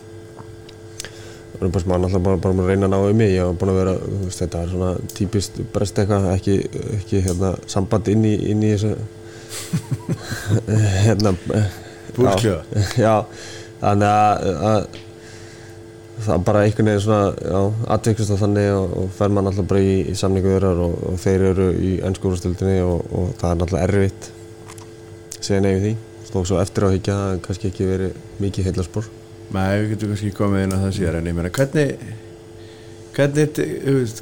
umbúrsmann 1.67 2.01
náttúrulega 2.03 2.25
bara, 2.25 2.41
bara 2.41 2.63
að 2.63 2.71
reyna 2.71 2.87
að 2.87 2.93
ná 2.93 2.99
um 3.11 3.19
mig. 3.21 3.33
Ég 3.35 3.47
var 3.47 3.59
búin 3.61 3.73
að 3.73 3.79
vera, 3.81 3.93
veist, 4.23 4.41
þetta 4.41 4.63
er 4.63 4.73
svona 4.73 4.91
típist 5.17 5.61
brest 5.73 6.01
eitthvað, 6.01 6.27
ekki, 6.35 6.57
ekki 6.97 7.21
hérna, 7.27 7.53
samband 7.71 8.11
inn 8.11 8.25
í, 8.27 8.33
inn 8.53 8.65
í 8.65 8.73
þessu. 8.73 8.95
Hérna 11.05 11.33
Búrkljóða. 12.15 12.83
já, 12.99 13.13
þannig 13.81 14.07
að, 14.07 14.49
að 14.71 14.99
það 16.25 16.43
bara 16.47 16.65
einhvern 16.65 16.91
veginn 16.91 17.03
svona, 17.05 17.63
aðveikast 17.95 18.31
það 18.31 18.43
þannig 18.45 18.69
og, 18.75 18.93
og 19.01 19.09
fer 19.17 19.31
maður 19.31 19.47
náttúrulega 19.49 19.71
bara 19.71 19.83
í, 19.85 19.95
í 20.11 20.19
samningu 20.19 20.53
öðrar 20.55 20.83
og, 20.85 20.99
og 21.09 21.17
þeir 21.23 21.47
eru 21.51 21.71
í 21.75 21.95
ennskúrastildinni 22.09 22.77
og, 22.85 23.01
og 23.15 23.33
það 23.41 23.49
er 23.53 23.61
náttúrulega 23.61 23.89
erfitt 23.89 24.31
segja 25.41 25.63
við 25.65 25.85
því. 25.87 25.95
Og 26.31 26.45
svo 26.47 26.61
eftir 26.61 26.87
á 26.87 26.93
higgja 26.93 27.15
það 27.17 27.31
hefur 27.33 27.43
kannski 27.47 27.71
ekki 27.71 27.89
verið 27.89 28.19
mikið 28.39 28.69
heilarspor 28.69 29.09
Nei, 29.51 29.81
við 29.81 29.89
getum 29.95 30.11
kannski 30.13 30.33
komið 30.35 30.65
inn 30.65 30.75
á 30.75 30.83
það 30.85 30.93
síðar 30.97 31.17
en 31.19 31.27
ég 31.27 31.37
meina, 31.37 31.51
hvernig 31.55 31.95
hvernig, 33.15 33.57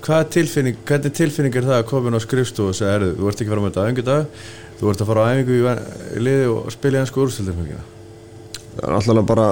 hvað 0.06 0.24
tilfinning 0.34 0.80
hvernig 0.88 1.14
tilfinning 1.20 1.58
er 1.60 1.68
það 1.68 1.78
að 1.78 1.88
koma 1.92 2.10
inn 2.10 2.18
á 2.18 2.22
skrifstofu 2.24 2.74
og 2.74 2.78
segja, 2.78 2.96
erðu, 2.98 3.12
þú 3.20 3.30
ert 3.30 3.44
ekki 3.44 3.52
fara 3.54 3.64
með 3.64 3.76
þetta 3.76 3.86
æfingu 3.86 4.06
dag 4.08 4.40
þú 4.80 4.90
ert 4.90 5.04
að 5.04 5.12
fara 5.12 5.26
á 5.26 5.30
æfingu 5.30 5.58
í, 5.60 5.76
liði 6.26 6.48
og 6.54 6.72
spila 6.74 6.98
í 6.98 7.02
hansku 7.04 7.22
úrstöldum 7.26 7.60
það 7.60 7.78
er 8.82 8.96
náttúrulega 8.96 9.30
bara 9.30 9.48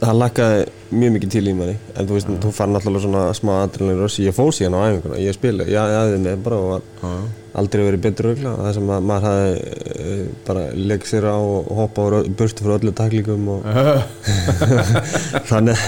það 0.00 0.18
lakkaði 0.20 0.60
mjög 0.96 1.14
mikið 1.16 1.32
til 1.32 1.42
í 1.46 1.54
manni. 1.56 1.74
En 1.96 2.08
þú 2.08 2.18
veist, 2.18 2.30
þú 2.42 2.52
fann 2.54 2.74
náttúrulega 2.76 3.04
svona 3.06 3.24
smá 3.36 3.52
adrenalin 3.62 4.02
rössi, 4.04 4.26
ég 4.26 4.36
fór 4.36 4.52
síðan 4.54 4.76
á 4.76 4.80
æfinguna, 4.90 5.20
ég 5.22 5.36
spila 5.36 5.66
ég 5.70 5.80
aðeins 5.80 6.24
með 6.24 6.44
bara 6.44 6.60
og 6.60 6.70
var 6.74 7.14
aldrei 7.56 7.82
verið 7.86 8.02
betur 8.04 8.30
augla, 8.32 8.52
það 8.60 8.74
sem 8.76 8.90
að 8.92 9.06
maður 9.08 9.26
hafði 9.30 9.52
e, 9.56 10.16
bara 10.46 10.64
legg 10.76 11.06
sér 11.08 11.28
á 11.32 11.36
og 11.40 11.70
hoppa 11.78 12.04
á 12.04 12.18
burstu 12.36 12.66
fyrir 12.66 12.76
öllu 12.76 12.92
taklingum 12.96 13.48
og 13.54 13.64
þannig 15.50 15.80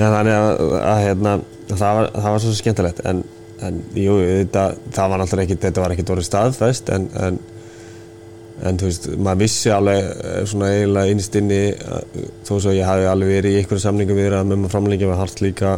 ja, 0.00 0.06
þannig 0.06 0.34
að, 0.38 0.64
að 0.80 1.02
hérna, 1.04 1.36
það, 1.68 1.86
var, 1.98 2.10
það 2.16 2.30
var 2.30 2.42
svo 2.44 2.56
skemmtilegt. 2.56 3.04
En, 3.10 3.22
en 3.60 3.80
jú, 4.00 4.16
þetta, 4.24 4.66
það 4.96 5.12
var 5.12 5.22
náttúrulega 5.22 5.50
ekki 5.50 5.62
þetta 5.66 5.84
var 5.84 5.94
ekki 5.94 6.06
orðið 6.16 6.30
staðfest 6.30 6.92
en, 6.96 7.10
en 7.20 7.40
en 8.60 8.78
þú 8.80 8.88
veist, 8.88 9.06
maður 9.16 9.40
vissi 9.44 9.70
alveg 9.72 10.08
eh, 10.10 10.40
svona 10.48 10.72
eiginlega 10.74 11.14
innst 11.14 11.36
inni 11.40 11.60
að, 11.72 12.18
þó 12.44 12.52
svo 12.56 12.74
ég 12.76 12.88
hafi 12.88 13.06
alveg 13.08 13.32
verið 13.36 13.54
í 13.54 13.60
einhverju 13.60 13.84
samlingum 13.84 14.18
við 14.18 14.36
að 14.36 14.50
með 14.50 14.60
maður 14.60 14.74
framlengja 14.74 15.08
með 15.10 15.22
hart 15.22 15.42
líka. 15.44 15.76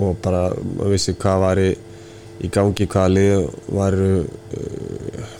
Og 0.00 0.16
bara 0.22 0.42
maður 0.54 0.94
vissi 0.94 1.14
hvað 1.20 1.44
var 1.44 1.60
í, 1.62 1.68
í 2.40 2.50
gangi, 2.54 2.88
hvaða 2.90 3.12
lið 3.14 3.46
var 3.76 3.96
uh, 4.00 5.30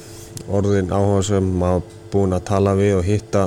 orðin 0.59 0.95
áhuga 0.95 1.25
sem 1.31 1.51
maður 1.63 1.99
búin 2.13 2.37
að 2.37 2.47
tala 2.51 2.77
við 2.79 2.97
og 2.99 3.05
hitta 3.07 3.45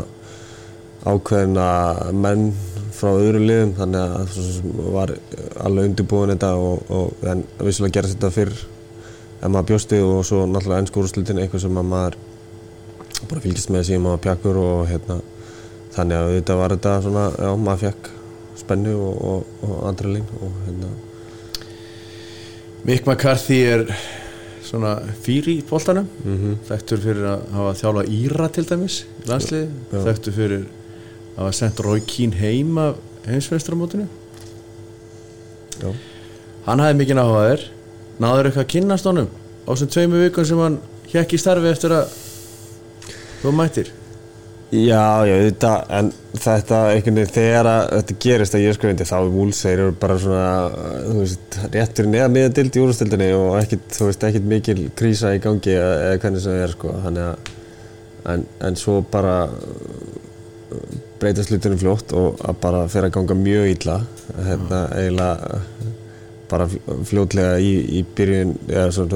ákveðina 1.03 1.67
menn 2.15 2.51
frá 2.95 3.11
öðru 3.11 3.43
liðum. 3.43 3.73
Þannig 3.79 4.03
að 4.03 4.35
það 4.35 4.85
var 4.97 5.15
alveg 5.67 5.89
undirbúin 5.91 6.35
þetta 6.35 6.53
og, 6.59 6.85
og 6.91 7.27
en 7.31 7.47
vissulega 7.63 7.99
gerðist 7.99 8.19
þetta 8.19 8.35
fyrr 8.35 8.61
en 9.43 9.51
maður 9.51 9.73
bjósti 9.73 9.99
og 9.99 10.21
svo 10.23 10.45
náttúrulega 10.47 10.85
ennskúruslutin 10.85 11.41
eitthvað 11.43 11.65
sem 11.65 11.79
maður 11.83 12.15
bara 13.29 13.43
fylgist 13.43 13.71
með 13.73 13.87
síðan 13.89 14.05
maður 14.05 14.23
pjakkur 14.27 14.59
og 14.61 14.83
hérna 14.89 15.19
þannig 15.93 16.19
að 16.19 16.35
þetta 16.37 16.57
var 16.59 16.75
þetta 16.75 16.93
svona, 17.05 17.23
já, 17.37 17.49
maður 17.67 17.83
fekk 17.87 18.11
spennu 18.63 18.93
og, 18.97 19.23
og, 19.29 19.55
og 19.67 19.79
adrenalín 19.89 20.29
og 20.41 20.59
hérna 20.67 20.91
Mick 22.83 23.07
McCarthy 23.07 23.59
er 23.63 23.85
svona 24.63 24.95
fýri 25.23 25.59
í 25.59 25.65
bóltanum 25.67 26.07
mm 26.23 26.37
-hmm. 26.37 26.55
þekktur 26.67 27.03
fyrir 27.03 27.27
að 27.33 27.43
hafa 27.57 27.73
þjálfa 27.81 28.03
Íra 28.17 28.47
til 28.49 28.65
dæmis 28.69 29.05
Já. 29.27 29.39
þekktur 29.39 30.33
fyrir 30.33 30.65
að 31.35 31.37
hafa 31.37 31.51
sendt 31.51 31.79
Roy 31.79 31.99
Keane 31.99 32.35
heim 32.35 32.77
af 32.77 32.95
heimsveistramótinu 33.27 34.07
já, 35.81 35.93
hann 36.65 36.79
hafði 36.79 36.97
mikið 36.99 37.17
áhugaðir 37.17 37.63
náður 38.19 38.45
eitthvað 38.45 38.65
að 38.65 38.73
kynnast 38.75 39.05
honum 39.05 39.29
á 39.67 39.69
þessum 39.71 39.87
tveimu 39.95 40.23
vikum 40.23 40.45
sem 40.45 40.57
hann 40.57 40.77
hjekk 41.13 41.33
í 41.33 41.37
starfi 41.41 41.71
eftir 41.71 41.91
að 41.91 42.11
þú 43.43 43.53
mættir? 43.59 43.91
Já, 44.73 45.21
já, 45.29 45.35
þetta 45.43 45.71
en 45.93 46.07
þetta 46.33 46.77
einhvern 46.95 47.19
veginn 47.19 47.33
þegar 47.35 47.67
að 47.69 47.81
þetta 47.91 48.15
gerist 48.25 48.55
að 48.57 48.63
ég 48.63 48.77
sko 48.77 48.89
hindi 48.89 49.05
þá 49.05 49.17
er 49.19 49.67
eru 49.69 49.89
bara 50.01 50.15
svona, 50.23 50.53
þú 51.03 51.17
veist, 51.19 51.57
réttur 51.75 52.09
neða 52.09 52.31
miðadild 52.33 52.79
í 52.79 52.81
úrstildinni 52.81 53.27
og 53.37 53.59
ekkit, 53.59 53.85
þú 53.93 54.07
veist, 54.07 54.25
ekkit 54.29 54.47
mikil 54.49 54.79
krísa 54.97 55.35
í 55.37 55.43
gangi 55.43 55.75
eða 55.77 56.17
hvernig 56.23 56.41
sem 56.41 56.55
það 56.55 56.63
er 56.63 56.73
sko, 56.73 56.95
þannig 57.03 57.27
að 57.27 57.53
en, 58.33 58.47
en 58.65 58.79
svo 58.79 58.97
bara 59.13 59.35
breytast 61.21 61.53
hlutunum 61.53 61.79
fljótt 61.79 62.15
og 62.17 62.41
að 62.41 62.59
bara 62.63 62.83
fyrir 62.91 63.11
að 63.11 63.15
ganga 63.19 63.37
mjög 63.39 63.69
illa 63.75 63.99
hérna 64.47 64.81
eiginlega 64.97 65.61
bara 66.51 66.67
fl- 66.69 66.99
fljótlega 67.09 67.57
í, 67.63 67.71
í 67.99 68.03
byrjun 68.15 68.53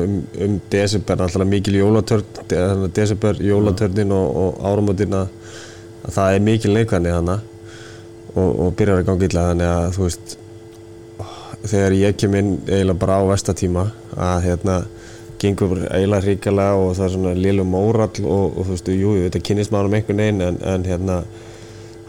um, 0.02 0.18
um 0.46 0.58
desember 0.72 1.22
alltaf 1.26 1.48
mikil 1.48 1.76
jólatörn 1.80 2.90
desember 2.96 3.42
jólatörnin 3.44 4.14
og, 4.16 4.58
og 4.64 5.28
að 6.08 6.14
það 6.16 6.34
er 6.34 6.44
mikil 6.44 6.74
neikvæðni 6.76 7.14
þannig 7.14 7.40
og, 8.38 8.52
og 8.52 8.76
byrjar 8.80 9.02
að 9.02 9.08
ganga 9.10 9.28
illa 9.28 9.48
þannig 9.50 9.72
að 9.72 9.88
þú 9.98 10.06
veist 10.06 10.38
þegar 11.68 11.96
ég 11.98 12.20
kem 12.22 12.38
inn 12.38 12.54
eiginlega 12.68 13.02
bara 13.02 13.18
á 13.20 13.24
vestatíma 13.32 13.84
að 14.16 14.46
hérna 14.46 14.78
gengur 15.42 15.84
eiginlega 15.90 16.24
hrikalega 16.26 16.78
og 16.80 16.96
það 16.98 17.06
er 17.08 17.14
svona 17.16 17.34
lélum 17.38 17.76
órall 17.78 18.24
og, 18.24 18.46
og 18.58 18.64
þú 18.64 18.72
veist, 18.72 18.90
jú, 18.94 19.12
þetta 19.26 19.44
kynist 19.50 19.74
maður 19.74 19.92
um 19.92 19.98
einhvern 20.00 20.24
veginn 20.24 20.46
en, 20.48 20.60
en 20.74 20.88
hérna 20.88 21.20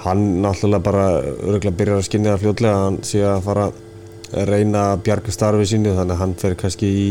hann 0.05 0.25
náttúrulega 0.45 0.85
bara 0.85 1.07
örgulega 1.27 1.77
byrjar 1.81 2.01
að 2.01 2.09
skynja 2.09 2.35
það 2.35 2.45
fljótlega 2.45 2.77
að 2.77 2.85
hann 2.87 2.99
sé 3.09 3.25
að 3.27 3.45
fara 3.49 3.69
að 4.33 4.51
reyna 4.53 4.85
að 4.93 5.03
bjarga 5.09 5.35
starfið 5.35 5.71
sínu 5.73 5.97
þannig 5.97 6.17
að 6.17 6.23
hann 6.23 6.37
fer 6.43 6.57
kannski 6.61 6.89
í 6.89 7.09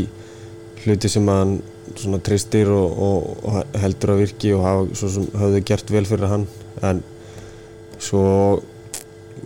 hluti 0.84 1.10
sem 1.12 1.28
hann 1.32 1.58
svona 1.98 2.20
tristir 2.24 2.70
og, 2.72 2.98
og, 3.08 3.30
og 3.48 3.78
heldur 3.82 4.14
að 4.14 4.24
virki 4.26 4.52
og 4.56 4.66
hafa, 4.66 4.88
svo 5.00 5.12
sem 5.14 5.30
höfðu 5.42 5.64
gert 5.66 5.94
vel 5.94 6.06
fyrir 6.08 6.32
hann. 6.32 6.46
En 6.86 7.02
svo 7.98 8.26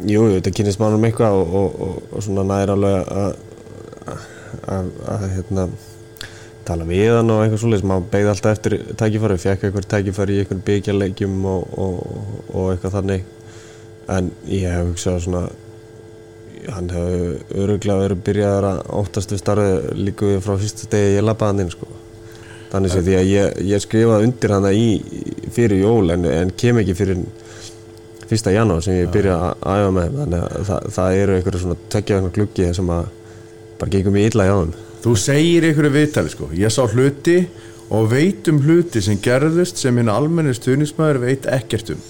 jú, 0.07 0.25
þetta 0.36 0.53
kynist 0.55 0.81
maður 0.81 0.99
um 0.99 1.07
eitthvað 1.07 1.39
og, 1.39 1.79
og, 1.88 2.19
svona 2.23 2.45
næra 2.47 2.75
alveg 2.75 3.15
að 3.21 3.39
að, 4.67 4.91
hérna 5.31 5.67
tala 6.67 6.86
við 6.86 7.15
hann 7.15 7.31
og 7.34 7.43
eitthvað 7.43 7.62
svolítið 7.63 7.81
sem 7.81 7.91
maður 7.91 8.10
beigði 8.12 8.31
alltaf 8.34 8.55
eftir 8.57 8.75
tækifæri, 8.99 9.38
fekk 9.41 9.65
eitthvað 9.67 9.89
tækifæri 9.93 10.36
í 10.36 10.41
eitthvað 10.43 10.63
byggjarleikjum 10.67 11.45
og, 11.49 11.77
og 12.51 12.71
eitthvað 12.73 12.97
þannig. 12.99 13.27
En 14.12 14.31
ég 14.49 14.67
hef 14.67 14.89
hugsað 14.91 15.21
svona 15.25 15.45
hann 16.69 16.91
hefur 16.93 17.63
öruglega 17.63 18.06
verið 18.06 18.24
byrjaðar 18.28 18.67
að 18.69 18.82
óttast 19.00 19.34
við 19.34 19.41
starfið 19.41 19.89
líka 20.02 20.30
við 20.30 20.43
frá 20.45 20.54
fyrsta 20.62 20.88
stegi 20.88 21.15
ég 21.15 21.26
lappaði 21.26 21.54
hann 21.54 21.65
inn 21.65 21.74
sko. 21.74 21.89
Þannig 22.71 22.93
sem 22.93 23.06
því 23.08 23.15
að 23.19 23.32
ég, 23.32 23.58
ég 23.67 23.84
skrifaði 23.84 24.28
undir 24.28 24.54
hann 24.56 24.67
í 24.71 24.86
fyrir 25.52 25.82
jól 25.82 26.13
en, 26.15 26.28
en 26.30 26.54
kem 26.58 26.80
ekki 26.82 26.95
fyrir 26.95 27.26
fyrsta 28.30 28.54
janúar 28.56 28.86
sem 28.86 29.02
ég 29.02 29.12
byrjaði 29.12 29.50
að 29.58 29.82
æfa 29.82 29.97
með. 29.97 30.15
Þannig 30.21 30.45
að 30.45 30.69
það, 30.69 30.88
það 31.00 31.17
eru 31.24 31.36
einhverju 31.39 31.65
svona 31.65 31.82
tökja 31.91 32.21
gluggi 32.30 32.71
sem 32.78 32.95
að 32.95 33.12
bara 33.82 33.93
gengum 33.95 34.21
í 34.21 34.30
illa 34.30 34.47
í 34.47 34.54
áðum 34.54 34.80
Þú 35.02 35.15
segir 35.17 35.65
ykkur 35.71 35.89
viðtali 35.89 36.30
sko. 36.30 36.47
Ég 36.54 36.74
sá 36.74 36.84
hluti 36.86 37.39
og 37.91 38.12
veit 38.12 38.45
um 38.52 38.60
hluti 38.62 39.02
sem 39.02 39.17
gerðust 39.21 39.82
sem 39.82 39.97
hinn 39.97 40.12
almenni 40.13 40.54
stuðnismæður 40.54 41.24
veit 41.24 41.47
ekkert 41.50 41.95
um. 41.95 42.04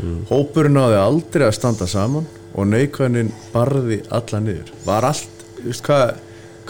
Mm. 0.00 0.22
Hópurinn 0.30 0.78
náði 0.78 0.96
aldrei 0.96 1.44
að 1.46 1.58
standa 1.58 1.88
saman 1.90 2.24
og 2.52 2.68
neikvæðin 2.68 3.32
barði 3.52 4.02
alla 4.12 4.42
niður. 4.44 4.74
Var 4.86 5.08
allt, 5.12 5.46
veist, 5.62 5.84
hvað 5.86 6.14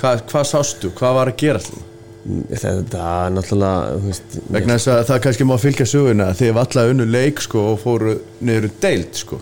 hva, 0.01 0.17
hva 0.31 0.43
sástu, 0.47 0.91
hvað 0.97 1.17
var 1.19 1.31
að 1.33 1.41
gera 1.43 1.63
alltaf? 1.63 1.89
Þetta? 2.23 3.05
Er 3.27 3.33
náttúrulega 3.35 3.95
veist, 4.05 4.37
Vegna 4.55 4.77
þess 4.79 4.91
að 4.93 5.01
það 5.09 5.23
kannski 5.25 5.47
má 5.49 5.57
fylgja 5.59 5.87
söguna 5.91 6.29
var 6.39 6.61
alltaf 6.63 6.93
unnu 6.93 7.07
leik 7.11 7.43
sko 7.43 7.65
og 7.73 7.81
fóru 7.83 8.19
niður 8.41 8.69
um 8.69 8.77
deilt 8.83 9.25
sko. 9.25 9.41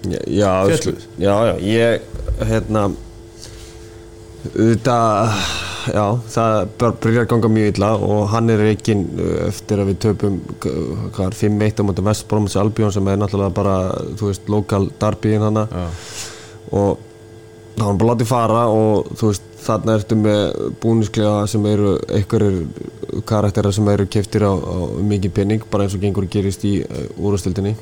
Já, 0.00 0.20
já, 0.32 0.92
já, 1.20 1.32
já 1.48 1.54
ég 1.60 2.44
hérna 2.48 2.90
Þetta, 4.40 4.94
já, 5.88 6.04
það 6.34 6.56
byrjar 6.80 7.24
að 7.24 7.28
ganga 7.32 7.50
mjög 7.56 7.70
illa 7.72 7.90
og 8.06 8.22
hann 8.32 8.52
er 8.52 8.62
reygin 8.64 9.04
eftir 9.46 9.82
að 9.82 9.92
við 9.92 10.00
töpum 10.06 10.40
hvað 10.60 11.22
er 11.26 11.38
5-1 11.40 11.80
á 11.80 11.82
móti 11.88 12.04
Vestbróms 12.06 12.56
Albjörn 12.60 12.94
sem 12.94 13.10
er 13.10 13.20
náttúrulega 13.20 13.56
bara, 13.56 13.76
þú 14.20 14.30
veist, 14.30 14.50
lokal 14.52 14.88
darbiðin 15.00 15.46
hann 15.48 15.62
og 15.64 17.06
þá 17.78 17.84
hann 17.86 18.00
bara 18.00 18.12
látið 18.12 18.30
fara 18.30 18.64
og 18.72 19.12
þú 19.16 19.30
veist, 19.32 19.49
þarna 19.70 19.96
ertu 19.98 20.18
með 20.18 20.40
búnisklega 20.82 21.46
sem 21.50 21.66
eru 21.70 21.94
einhverjir 22.10 23.22
karakterar 23.26 23.74
sem 23.74 23.88
eru 23.92 24.06
keftir 24.10 24.44
á, 24.46 24.52
á 24.52 24.76
mikið 25.12 25.34
penning, 25.36 25.64
bara 25.70 25.86
eins 25.86 25.96
og 25.96 26.04
gengur 26.04 26.28
gerist 26.30 26.64
í 26.68 26.80
úrastildinni 27.18 27.74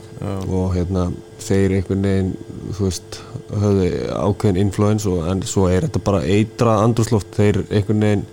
og 0.46 0.74
hérna 0.76 1.08
þeir 1.42 1.78
einhvern 1.78 2.06
veginn, 2.06 2.32
þú 2.76 2.88
veist 2.88 3.20
höfðu 3.48 3.90
ákveðin 4.14 4.62
influens 4.64 5.06
og 5.08 5.28
en 5.30 5.44
svo 5.48 5.68
er 5.72 5.86
þetta 5.86 6.04
bara 6.04 6.24
eitrað 6.26 6.84
andrúsloft 6.86 7.38
þeir 7.38 7.62
einhvern 7.68 8.04
veginn 8.06 8.26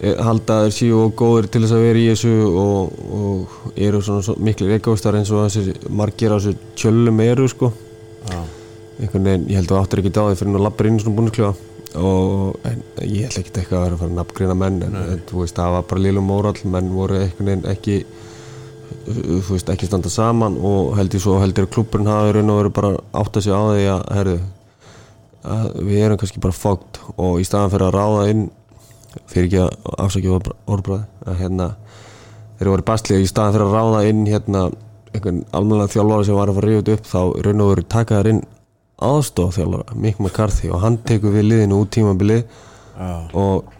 halda 0.00 0.62
þeir 0.64 0.74
síu 0.74 1.00
og 1.04 1.16
góðir 1.18 1.50
til 1.52 1.64
þess 1.64 1.76
að 1.76 1.82
vera 1.84 2.00
í 2.00 2.06
þessu 2.08 2.34
og, 2.62 3.00
og 3.20 3.74
eru 3.76 4.00
svona 4.04 4.24
svo 4.24 4.36
miklu 4.40 4.70
reykjávistar 4.70 5.18
eins 5.18 5.32
og 5.34 5.44
þessir 5.44 5.90
margir 5.92 6.32
á 6.32 6.36
þessu 6.38 6.54
tjöllum 6.80 7.20
eru 7.24 7.48
sko. 7.52 7.72
Já. 8.30 8.40
einhvern 9.00 9.26
veginn, 9.28 9.44
ég 9.48 9.60
held 9.60 9.72
að 9.72 9.82
áttur 9.82 10.02
ekki 10.02 10.12
dáði 10.12 10.38
fyrir 10.40 10.56
að 10.56 10.64
labba 10.66 10.88
inn 10.88 10.98
svona 11.00 11.16
búinsklega 11.16 11.52
og 11.98 12.60
en, 12.68 12.82
ég 13.02 13.26
held 13.26 13.38
ekki 13.40 13.52
eitthvað 13.54 13.78
að 13.78 13.84
vera 13.84 13.94
að 13.96 14.02
fara 14.02 14.10
að 14.10 14.18
nafngreina 14.18 14.56
menn 14.58 14.82
en, 14.86 14.98
en 15.14 15.22
þú 15.26 15.42
veist 15.42 15.56
það 15.58 15.72
var 15.74 15.86
bara 15.90 16.04
liðlum 16.04 16.28
mórall 16.30 16.60
menn 16.70 16.92
voru 16.94 17.18
einhvern 17.18 17.50
veginn 17.50 17.70
ekki 17.72 17.96
þú 19.10 19.54
veist 19.54 19.72
ekki 19.72 19.88
standa 19.88 20.12
saman 20.12 20.58
og 20.66 20.94
heldur 20.98 21.22
svo 21.22 21.38
heldur 21.42 21.68
klubburinn 21.72 22.10
hafi 22.10 22.36
raun 22.36 22.52
og 22.52 22.60
veru 22.60 22.72
bara 22.76 22.92
átt 23.18 23.38
að 23.40 23.46
segja 23.46 23.58
á 23.58 23.64
því 23.70 23.86
að, 23.94 24.04
herru, 24.18 24.36
að 25.54 25.66
við 25.88 26.04
erum 26.04 26.20
kannski 26.20 26.42
bara 26.44 26.58
fókt 26.60 27.00
og 27.16 27.40
í 27.40 27.46
staðan 27.48 27.74
fyrir 27.74 27.88
að 27.88 27.96
ráða 27.96 28.28
inn 28.34 28.44
fyrir 29.30 29.48
ekki 29.48 29.62
að 29.64 29.96
afsækja 30.04 30.38
orðbræði 30.70 31.02
að 31.26 31.40
hérna 31.40 31.68
þeir 32.60 32.70
eru 32.70 32.86
bastlið 32.86 33.24
í 33.24 33.30
staðan 33.30 33.56
fyrir 33.56 33.66
að 33.66 33.76
ráða 33.78 34.06
inn 34.12 34.22
hérna 34.28 34.64
einhvern 35.10 35.42
almenna 35.56 35.90
þjálfara 35.90 36.26
sem 36.28 36.38
var 36.38 36.52
að 36.52 36.60
fara 36.60 36.70
ríða 36.70 36.96
upp 36.96 37.08
þá 37.10 37.20
raun 37.46 37.64
og 37.64 37.72
veru 37.72 37.86
taka 37.96 38.20
þær 38.20 38.30
inn 38.34 38.42
aðstof 39.04 39.56
þjálfara, 39.56 39.96
Mick 39.96 40.20
McCarthy 40.20 40.70
og 40.70 40.82
hann 40.84 40.98
tekur 41.06 41.34
við 41.34 41.48
liðinu 41.48 41.80
út 41.80 41.92
tímabili 41.94 42.40
ah. 43.00 43.26
og 43.32 43.70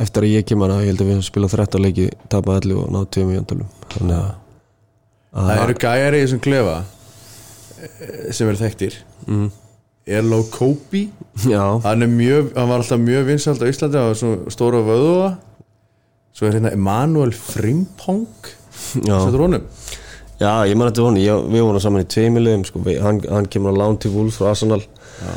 eftir 0.00 0.26
að 0.26 0.34
ég 0.34 0.46
kemur 0.48 0.72
að 0.72 0.84
ég 0.84 0.92
held 0.92 1.04
að 1.04 1.10
við 1.12 1.24
spila 1.26 1.50
13 1.52 1.84
leiki 1.84 2.06
tapa 2.32 2.58
11 2.58 2.80
og 2.82 2.92
ná 2.94 3.00
2 3.18 3.26
mjöndalum 3.28 3.74
þannig 3.94 4.16
að 4.20 5.50
það 5.50 5.64
eru 5.64 5.76
gæjar 5.84 6.16
í 6.16 6.22
þessum 6.24 6.42
klefa 6.42 6.78
eh, 7.80 8.30
sem 8.34 8.48
eru 8.50 8.60
þekktir. 8.60 8.96
Mm. 9.28 9.50
Elo 10.10 10.40
Kobi 10.50 11.04
hann, 11.44 12.08
mjög, 12.16 12.50
hann 12.56 12.70
var 12.72 12.80
alltaf 12.80 12.98
mjög 12.98 13.28
vinsalt 13.28 13.62
á 13.62 13.70
Íslandi 13.70 14.00
hann 14.00 14.10
var 14.10 14.50
stóra 14.50 14.80
vöðuða 14.82 15.30
svo 16.34 16.48
er 16.48 16.56
hérna 16.56 16.72
Emanuel 16.74 17.34
Frimpong. 17.36 18.26
Sættur 18.70 19.44
honum? 19.44 19.66
Já, 20.40 20.52
ég 20.64 20.76
man 20.76 20.88
þetta 20.88 21.04
honum, 21.04 21.46
við 21.52 21.64
vorum 21.66 21.82
saman 21.84 22.06
í 22.06 22.10
tveimilegum 22.10 22.64
sko. 22.64 22.84
hann, 23.04 23.20
hann 23.28 23.48
kemur 23.52 23.76
á 23.76 23.80
Lán 23.82 23.98
til 24.00 24.14
Wolf 24.14 24.40
frá 24.40 24.54
Arsenal 24.54 24.80
Já 24.80 25.32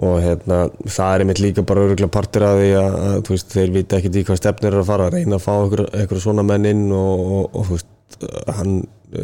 og 0.00 0.22
hérna, 0.22 0.64
það 0.88 1.14
er 1.14 1.22
einmitt 1.22 1.40
líka 1.42 1.64
bara 1.66 1.84
öruglega 1.84 2.12
partur 2.12 2.46
af 2.46 2.56
því 2.60 2.70
að, 2.78 2.94
að 3.08 3.28
veist, 3.28 3.50
þeir 3.52 3.74
vita 3.74 3.98
ekkert 3.98 4.16
í 4.16 4.24
hvað 4.28 4.40
stefnir 4.40 4.72
er 4.72 4.80
að 4.80 4.88
fara 4.88 5.08
að 5.08 5.16
reyna 5.18 5.36
að 5.36 5.44
fá 5.44 5.52
einhverja 5.58 6.22
svona 6.24 6.44
menn 6.48 6.68
inn 6.70 6.86
og, 6.96 7.24
og, 7.36 7.58
og 7.60 7.68
veist, 7.74 7.90
hann 8.56 8.78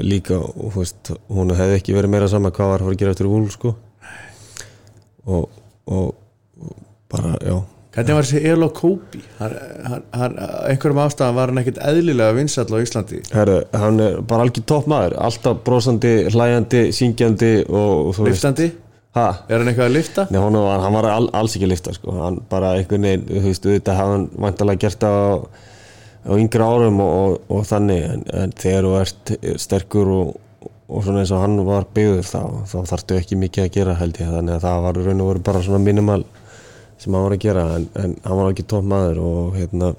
líka 0.05 0.39
og 0.39 0.77
veist, 0.77 1.13
hún 1.33 1.55
hefði 1.57 1.81
ekki 1.81 1.97
verið 1.97 2.13
meira 2.13 2.29
sama 2.29 2.53
hvað 2.53 2.73
var 2.75 2.85
að 2.85 2.91
fara 2.91 2.99
að 2.99 3.03
gera 3.03 3.17
eftir 3.17 3.31
vúl 3.33 3.49
sko. 3.55 3.75
og, 5.29 5.49
og 5.89 6.69
bara, 7.09 7.35
já 7.41 7.57
Hvernig 7.99 8.15
var 8.15 8.27
þessi 8.29 8.41
Elo 8.47 8.69
Kobi? 8.71 9.21
einhverjum 9.43 11.01
ástæðan 11.03 11.35
var 11.35 11.51
hann 11.51 11.61
ekkert 11.65 11.81
eðlilega 11.83 12.37
vinsall 12.37 12.69
á 12.71 12.79
Íslandi 12.79 13.23
Herru, 13.35 13.57
hann 13.75 14.03
er 14.05 14.21
bara 14.23 14.45
algjör 14.47 14.67
topp 14.71 14.87
maður 14.91 15.17
alltaf 15.27 15.65
brosandi, 15.67 16.13
hlæjandi, 16.31 16.85
syngjandi 16.95 17.51
og 17.67 18.21
Liftandi? 18.23 18.69
Ha? 19.17 19.27
Er 19.49 19.59
hann 19.59 19.71
eitthvað 19.73 19.89
að 19.89 19.97
lifta? 19.97 20.27
Nei, 20.31 20.39
hann 20.39 20.59
var, 20.63 20.83
hann 20.85 20.95
var 20.95 21.11
all, 21.11 21.29
alls 21.35 21.57
ekki 21.57 21.67
að 21.67 21.73
lifta 21.75 21.95
sko. 21.97 22.15
hann 22.21 22.43
bara 22.51 22.77
einhvern 22.79 23.09
veginn, 23.09 23.27
þú 23.27 23.45
veist, 23.49 23.67
þetta 23.67 23.97
hafði 23.99 24.15
hann 24.15 24.27
vantalega 24.47 24.85
gert 24.85 25.07
á, 25.09 25.15
á 26.29 26.33
yngra 26.39 26.69
árum 26.71 27.01
og, 27.03 27.15
og, 27.19 27.39
og 27.57 27.65
þannig 27.67 28.05
en, 28.13 28.27
en 28.45 28.55
þegar 28.63 28.87
þú 28.87 28.99
ert 29.01 29.33
sterkur 29.65 30.13
og, 30.15 30.35
og 30.87 31.07
svona 31.07 31.25
eins 31.25 31.35
og 31.35 31.43
hann 31.43 31.59
var 31.67 31.89
byggður 31.97 32.31
þá, 32.31 32.43
þá 32.69 32.79
þarftu 32.93 33.19
ekki 33.19 33.41
mikið 33.43 33.67
að 33.67 33.73
gera 33.81 33.99
held 33.99 34.21
ég 34.23 34.37
þannig 34.37 34.59
að 34.61 34.69
það 34.69 34.85
var 34.87 35.01
raun 35.09 35.25
og 35.25 35.33
veru 35.33 35.49
bara 35.51 35.65
svona 35.67 35.83
minimal 35.83 36.23
sem 36.99 37.15
hann 37.15 37.25
var 37.25 37.37
að 37.37 37.45
gera 37.47 37.65
en, 37.77 37.89
en 37.95 38.15
hann 38.25 38.41
var 38.41 38.53
ekki 38.53 38.67
tótt 38.69 38.87
maður 38.89 39.23
og 39.23 39.59
hérna 39.59 39.95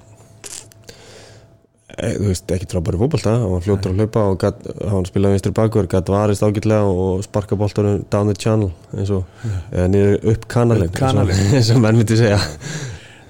Eh, 2.00 2.16
þú 2.16 2.30
veist, 2.30 2.52
ekki 2.54 2.68
í 2.70 3.00
fólkbalta 3.00 3.32
hann 3.42 3.52
var 3.52 3.64
fljótur 3.66 3.92
að 3.92 4.04
hlaupa 4.04 4.22
og 4.30 4.38
gat, 4.40 4.60
hann 4.92 5.08
spilaði 5.08 5.36
vinstur 5.36 5.56
bakur, 5.58 5.88
gæti 5.90 6.14
varist 6.14 6.46
ágætlega 6.46 6.86
og 6.88 7.24
sparka 7.26 7.58
bóltanum 7.60 8.04
down 8.14 8.30
the 8.30 8.36
channel 8.40 8.70
eins 8.94 9.12
og, 9.12 9.26
eða 9.74 9.88
niður 9.92 10.30
upp 10.32 10.46
kanalinn 10.52 10.94
eins 11.58 11.72
og 11.74 11.82
menn 11.84 12.00
myndi 12.00 12.20
segja. 12.20 12.40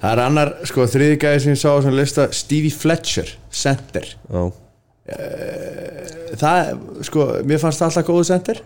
Það 0.00 0.12
er 0.12 0.22
annar, 0.26 0.52
sko, 0.68 0.86
þriði 0.92 1.16
gæði 1.24 1.40
sem 1.42 1.54
ég 1.56 1.60
sá 1.60 1.68
svona 1.70 1.96
lista, 1.96 2.28
Stevie 2.36 2.72
Fletcher 2.72 3.32
center. 3.50 4.06
Já. 4.30 4.44
Eh, 5.16 6.14
það, 6.38 6.70
sko, 7.08 7.26
mér 7.48 7.64
fannst 7.64 7.82
það 7.82 7.90
alltaf 7.90 8.08
góðu 8.12 8.28
center 8.30 8.62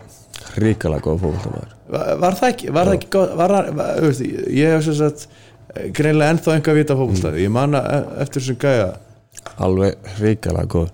Ríkala 0.61 0.99
góð 1.03 1.23
fólkbalta 1.23 1.71
var, 1.91 2.11
var 2.21 2.37
það 2.39 2.51
ekki, 2.51 2.69
var 2.75 2.89
það 2.89 2.99
ekki 2.99 3.09
góð 3.15 3.33
var, 3.39 3.55
var, 3.79 4.05
ég 4.55 4.75
hef 4.75 4.85
svo 4.85 4.95
sagt 4.99 5.27
eh, 5.27 5.89
greinlega 5.95 6.35
ennþá 6.35 6.59
enga 6.59 6.77
vita 6.77 6.97
mm. 6.97 7.41
ég 7.41 7.51
manna 7.53 7.81
eftir 8.23 8.41
þessum 8.41 8.61
gæða 8.63 8.93
alveg 9.61 10.09
hrikalega 10.17 10.69
góð. 10.71 10.89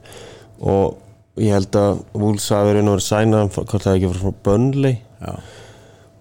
Og 0.62 1.42
ég 1.42 1.56
held 1.56 1.78
að 1.80 2.04
verið 2.14 2.86
náttúrulega 2.86 3.08
sænað 3.08 3.56
hvort 3.56 3.86
það 3.86 3.96
ekki 3.96 4.12
var 4.12 4.22
frá 4.22 4.38
Burnley. 4.46 5.00
Já. 5.22 5.34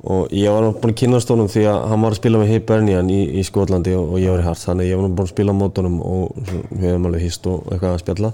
og 0.01 0.33
ég 0.33 0.53
var 0.53 0.65
búin 0.81 0.93
að 0.93 0.97
kynast 0.97 1.29
honum 1.33 1.49
því 1.49 1.63
að 1.69 1.83
hann 1.91 2.03
var 2.05 2.15
að 2.15 2.19
spila 2.21 2.39
með 2.41 2.51
Hibernian 2.55 3.11
í, 3.13 3.19
í 3.37 3.43
Skotlandi 3.45 3.93
og, 3.97 4.15
og 4.15 4.21
ég 4.21 4.33
var 4.33 4.41
í 4.41 4.47
hart 4.47 4.63
þannig 4.65 4.89
ég 4.89 5.01
var 5.01 5.11
búin 5.11 5.27
að 5.27 5.33
spila 5.35 5.55
mótunum 5.57 5.99
og 6.05 6.39
við 6.71 6.87
hefum 6.87 7.09
alveg 7.09 7.25
hýst 7.27 7.49
og 7.51 7.67
eitthvað 7.69 7.95
að 7.95 8.01
spjalla. 8.01 8.31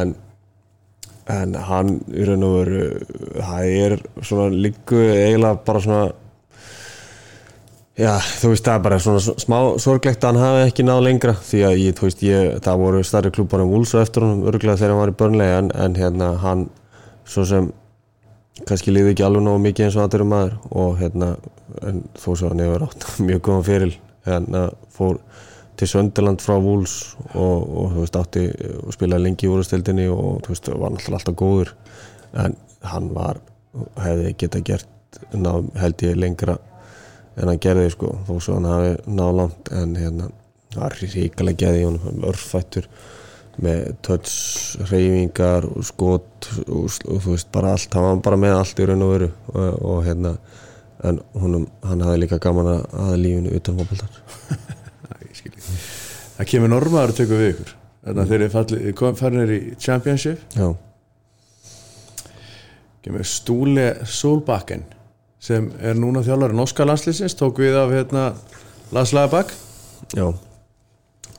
En, 0.00 0.14
en 1.30 1.54
hann 1.54 1.94
í 2.10 2.24
raun 2.26 2.46
og 2.46 2.56
veru 2.56 2.82
það 3.36 3.68
er 3.84 3.96
svona 4.24 4.48
líku 4.50 4.98
eiginlega 4.98 5.62
bara 5.66 5.82
svona 5.84 6.10
Já, 7.92 8.16
þú 8.40 8.54
veist, 8.54 8.64
það 8.64 8.74
er 8.78 8.84
bara 8.86 8.98
svona 9.04 9.34
smá 9.42 9.56
sorglegt 9.84 10.22
að 10.24 10.30
hann 10.30 10.40
hafi 10.40 10.60
ekki 10.64 10.84
náð 10.88 11.00
lengra. 11.04 11.34
Því 11.44 11.58
að 11.68 11.74
ég, 11.76 11.96
þú 11.98 12.06
veist, 12.06 12.22
ég, 12.24 12.54
það 12.64 12.78
voru 12.80 13.02
starri 13.04 13.32
klúbar 13.36 13.60
en 13.60 13.68
Wolves 13.68 13.92
á 13.92 14.00
eftir 14.00 14.24
honum, 14.24 14.46
örgulega 14.48 14.80
þegar 14.80 14.94
hann 14.94 15.00
var 15.02 15.12
í 15.12 15.16
börnlega 15.20 15.58
en, 15.60 15.68
en 15.76 15.98
hérna, 16.00 16.30
hann 16.40 16.62
svo 17.28 17.44
sem 17.50 17.68
kannski 18.64 18.94
liði 18.94 19.12
ekki 19.12 19.26
alveg 19.26 19.44
nógu 19.44 19.60
mikið 19.66 19.86
eins 19.86 19.98
og 19.98 20.06
aðeirum 20.06 20.32
maður. 20.32 20.56
Og 20.72 20.96
hérna, 21.02 21.28
en 21.84 22.00
þó 22.16 22.30
svo 22.32 22.48
hann 22.54 22.64
hefur 22.64 22.86
átt 22.88 23.06
mjög 23.28 23.44
góðan 23.50 23.68
fyrir 23.68 23.94
hérna, 24.30 24.64
fór 24.96 25.20
til 25.80 25.88
Sönderland 25.88 26.42
frá 26.44 26.56
Wolves 26.60 27.14
og, 27.32 27.62
og 27.62 27.94
þú 27.94 28.02
veist, 28.02 28.18
átti 28.18 28.44
og 28.82 28.92
spilaði 28.94 29.26
lengi 29.26 29.48
í 29.48 29.52
úrstildinni 29.52 30.08
og 30.12 30.42
þú 30.44 30.54
veist, 30.54 30.68
var 30.72 30.92
náttúrulega 30.92 31.20
alltaf 31.20 31.38
góður. 31.38 31.72
En 32.44 32.58
hann 32.92 33.08
var, 33.14 33.40
hefði 34.02 34.34
geta 34.42 34.60
gert 34.64 35.18
ná, 35.36 35.52
held 35.80 36.04
ég 36.04 36.20
lengra 36.20 36.58
en 37.36 37.48
hann 37.48 37.60
gerði 37.62 37.90
sko, 37.94 38.12
þó 38.28 38.36
svo 38.36 38.58
hann 38.58 38.68
hafi 38.68 38.94
náð 39.08 39.34
langt. 39.40 39.72
En 39.72 39.96
hérna 39.96 40.30
það 40.72 40.84
var 40.84 40.98
ríkalega 41.02 41.66
geði 41.66 41.84
honum, 41.88 42.24
örfættur 42.28 42.88
með 43.62 43.88
touch, 44.04 44.78
reyfingar 44.88 45.66
og 45.68 45.84
skot 45.84 46.48
og, 46.64 46.86
og 46.88 47.18
þú 47.20 47.34
veist 47.34 47.50
bara 47.52 47.74
allt, 47.76 47.92
hann 47.92 48.06
var 48.06 48.22
bara 48.24 48.40
með 48.40 48.56
allt 48.56 48.80
í 48.80 48.86
raun 48.88 49.04
og 49.04 49.12
veru 49.12 49.28
og, 49.52 49.82
og 49.90 49.98
hérna 50.06 50.36
en 51.04 51.18
honum, 51.36 51.66
hann 51.84 52.04
hafði 52.04 52.22
líka 52.22 52.38
gaman 52.42 52.70
að, 52.72 53.12
lífinu 53.20 53.52
utan 53.58 53.76
fókbaltar 53.80 54.20
Æ, 55.12 55.16
ég 55.26 55.36
skil 55.36 55.52
ekki. 55.52 55.76
Það 56.42 56.48
kemur 56.50 56.70
normaður 56.72 57.12
að 57.12 57.18
tökja 57.20 57.36
við 57.38 57.50
ykkur. 57.52 57.68
Þannig 58.02 58.22
að 58.22 58.30
þeir 58.32 58.42
eru 58.42 59.12
farinir 59.14 59.50
í 59.54 59.58
Championship. 59.78 60.40
Já, 60.58 60.72
kemur 63.06 63.22
Stúle 63.30 63.84
Solbakken 64.10 64.82
sem 65.42 65.68
er 65.78 65.94
núna 65.98 66.24
þjálfari 66.26 66.58
norska 66.58 66.86
landslýsins 66.86 67.38
tók 67.38 67.60
við 67.62 67.78
af 67.78 67.94
hérna 67.94 68.24
já. 70.14 70.26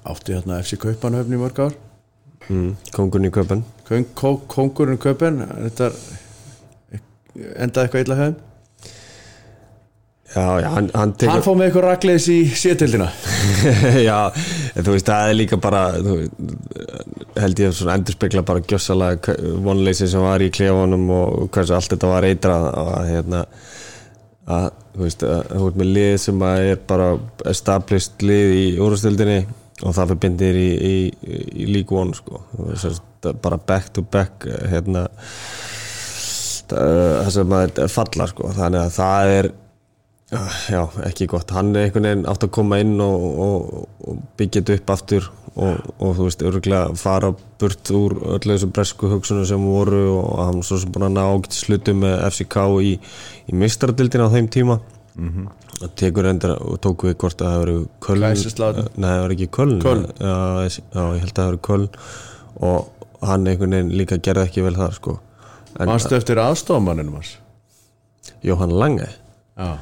Átti 0.07 0.37
hérna 0.37 0.61
FC 0.63 0.79
Kaupanhöfn 0.79 1.35
í 1.35 1.41
mörg 1.43 1.59
ár. 1.67 1.75
Mm, 2.47 2.73
kongurinn 2.95 3.27
í 3.27 3.35
köpen 3.35 3.65
Kong, 3.87 4.07
kong, 4.15 4.41
kongurinn 4.51 4.99
Kaupan 4.99 5.43
þetta 5.67 5.91
endaði 7.59 7.87
eitthvað 7.87 8.03
illa 8.07 8.17
hefðum 8.19 8.41
já, 10.35 10.61
já, 10.61 10.69
hann, 10.73 10.89
hann 10.93 11.13
tekur 11.13 11.33
hann 11.33 11.45
fóð 11.45 11.57
með 11.59 11.67
eitthvað 11.67 11.85
ragleis 11.87 12.27
í 12.33 12.37
sétildina 12.57 13.09
já, 14.07 14.17
þú 14.79 14.95
veist, 14.95 15.09
það 15.09 15.29
er 15.29 15.37
líka 15.37 15.59
bara 15.61 15.83
þú, 15.97 16.17
held 17.37 17.63
ég 17.63 17.75
svona 17.77 17.97
endurspegla 17.99 18.45
bara 18.47 18.63
gjössalega 18.65 19.37
vonleysi 19.65 20.09
sem 20.11 20.23
var 20.25 20.43
í 20.43 20.51
klefunum 20.53 21.09
og 21.13 21.49
hversu 21.53 21.77
allt 21.77 21.95
þetta 21.95 22.11
var 22.11 22.27
eitrað 22.29 22.69
að 22.73 23.09
hérna 23.11 23.43
að 24.53 24.69
þú 24.93 25.05
veist, 25.05 25.25
að 25.25 25.43
þú 25.51 25.65
veist 25.67 25.81
með 25.81 25.91
lið 25.97 26.15
sem 26.25 26.47
að 26.49 26.69
er 26.71 26.81
bara 26.93 27.09
established 27.49 28.25
lið 28.25 28.55
í 28.57 28.65
úrstildinni 28.83 29.39
og 29.83 29.95
það 29.95 30.13
fyrir 30.13 30.21
bindir 30.25 30.59
í, 30.59 30.69
í, 30.73 30.95
í 31.63 31.69
League 31.71 31.97
One 31.97 32.15
sko, 32.17 32.43
veist, 32.59 33.03
bara 33.41 33.57
back 33.57 33.93
to 33.95 34.03
back 34.03 34.45
hérna 34.71 35.07
það 36.73 37.29
sem 37.35 37.55
að 37.57 37.83
falla 37.91 38.27
sko, 38.29 38.49
þannig 38.55 38.81
að 38.81 38.95
það 38.97 39.33
er 39.37 39.49
Já, 40.69 40.81
ekki 41.07 41.27
gott. 41.31 41.51
Hann 41.55 41.73
er 41.75 41.87
einhvern 41.87 42.07
veginn 42.07 42.27
átt 42.29 42.45
að 42.47 42.51
koma 42.57 42.79
inn 42.83 42.99
og, 43.03 43.25
og, 43.45 43.87
og 44.07 44.21
byggja 44.39 44.61
þetta 44.61 44.77
upp 44.79 44.93
aftur 44.95 45.29
og, 45.53 45.89
og 45.99 46.15
þú 46.17 46.27
veist, 46.27 46.45
örgulega 46.49 46.95
fara 46.97 47.33
burt 47.61 47.91
úr 47.93 48.15
öllu 48.37 48.55
þessu 48.55 48.69
bresku 48.73 49.11
hugsunum 49.11 49.45
sem 49.49 49.65
voru 49.67 50.01
og 50.17 50.39
hann 50.41 50.63
svo 50.65 50.79
sem 50.81 50.91
búin 50.93 51.07
að 51.09 51.17
ná 51.17 51.23
ágætt 51.27 51.57
slutum 51.57 52.01
með 52.03 52.15
FCK 52.31 52.57
í, 52.81 52.93
í 53.49 53.57
mistradildina 53.61 54.29
á 54.29 54.33
þeim 54.33 54.49
tíma 54.53 54.79
mm 54.79 55.29
-hmm. 55.29 55.47
og 55.83 55.95
tekur 55.99 56.25
endur 56.31 56.55
og 56.57 56.79
tók 56.81 57.05
við 57.05 57.17
hvort 57.21 57.41
að 57.41 57.47
það 57.47 57.59
hefur 57.59 57.87
Köln. 58.01 58.21
Nei, 58.97 59.09
það 59.09 59.21
var 59.21 59.31
ekki 59.37 59.47
Köln. 59.47 59.79
Já, 60.19 60.35
ég- 60.65 60.81
held 61.21 61.31
að 61.31 61.37
það 61.37 61.45
hefur 61.51 61.61
Köln 61.69 61.89
og 62.55 62.89
hann 63.23 63.47
einhvern 63.47 63.71
veginn 63.71 63.93
líka 63.97 64.17
gerði 64.17 64.47
ekki 64.47 64.63
vel 64.65 64.75
þar 64.75 64.93
sko 64.97 65.19
mannstu 65.79 66.15
eftir 66.17 66.37
aðstofamanninu 66.41 67.15
hans 67.17 67.37
Jóhann 68.43 68.73
Lange 68.77 69.07
já, 69.57 69.77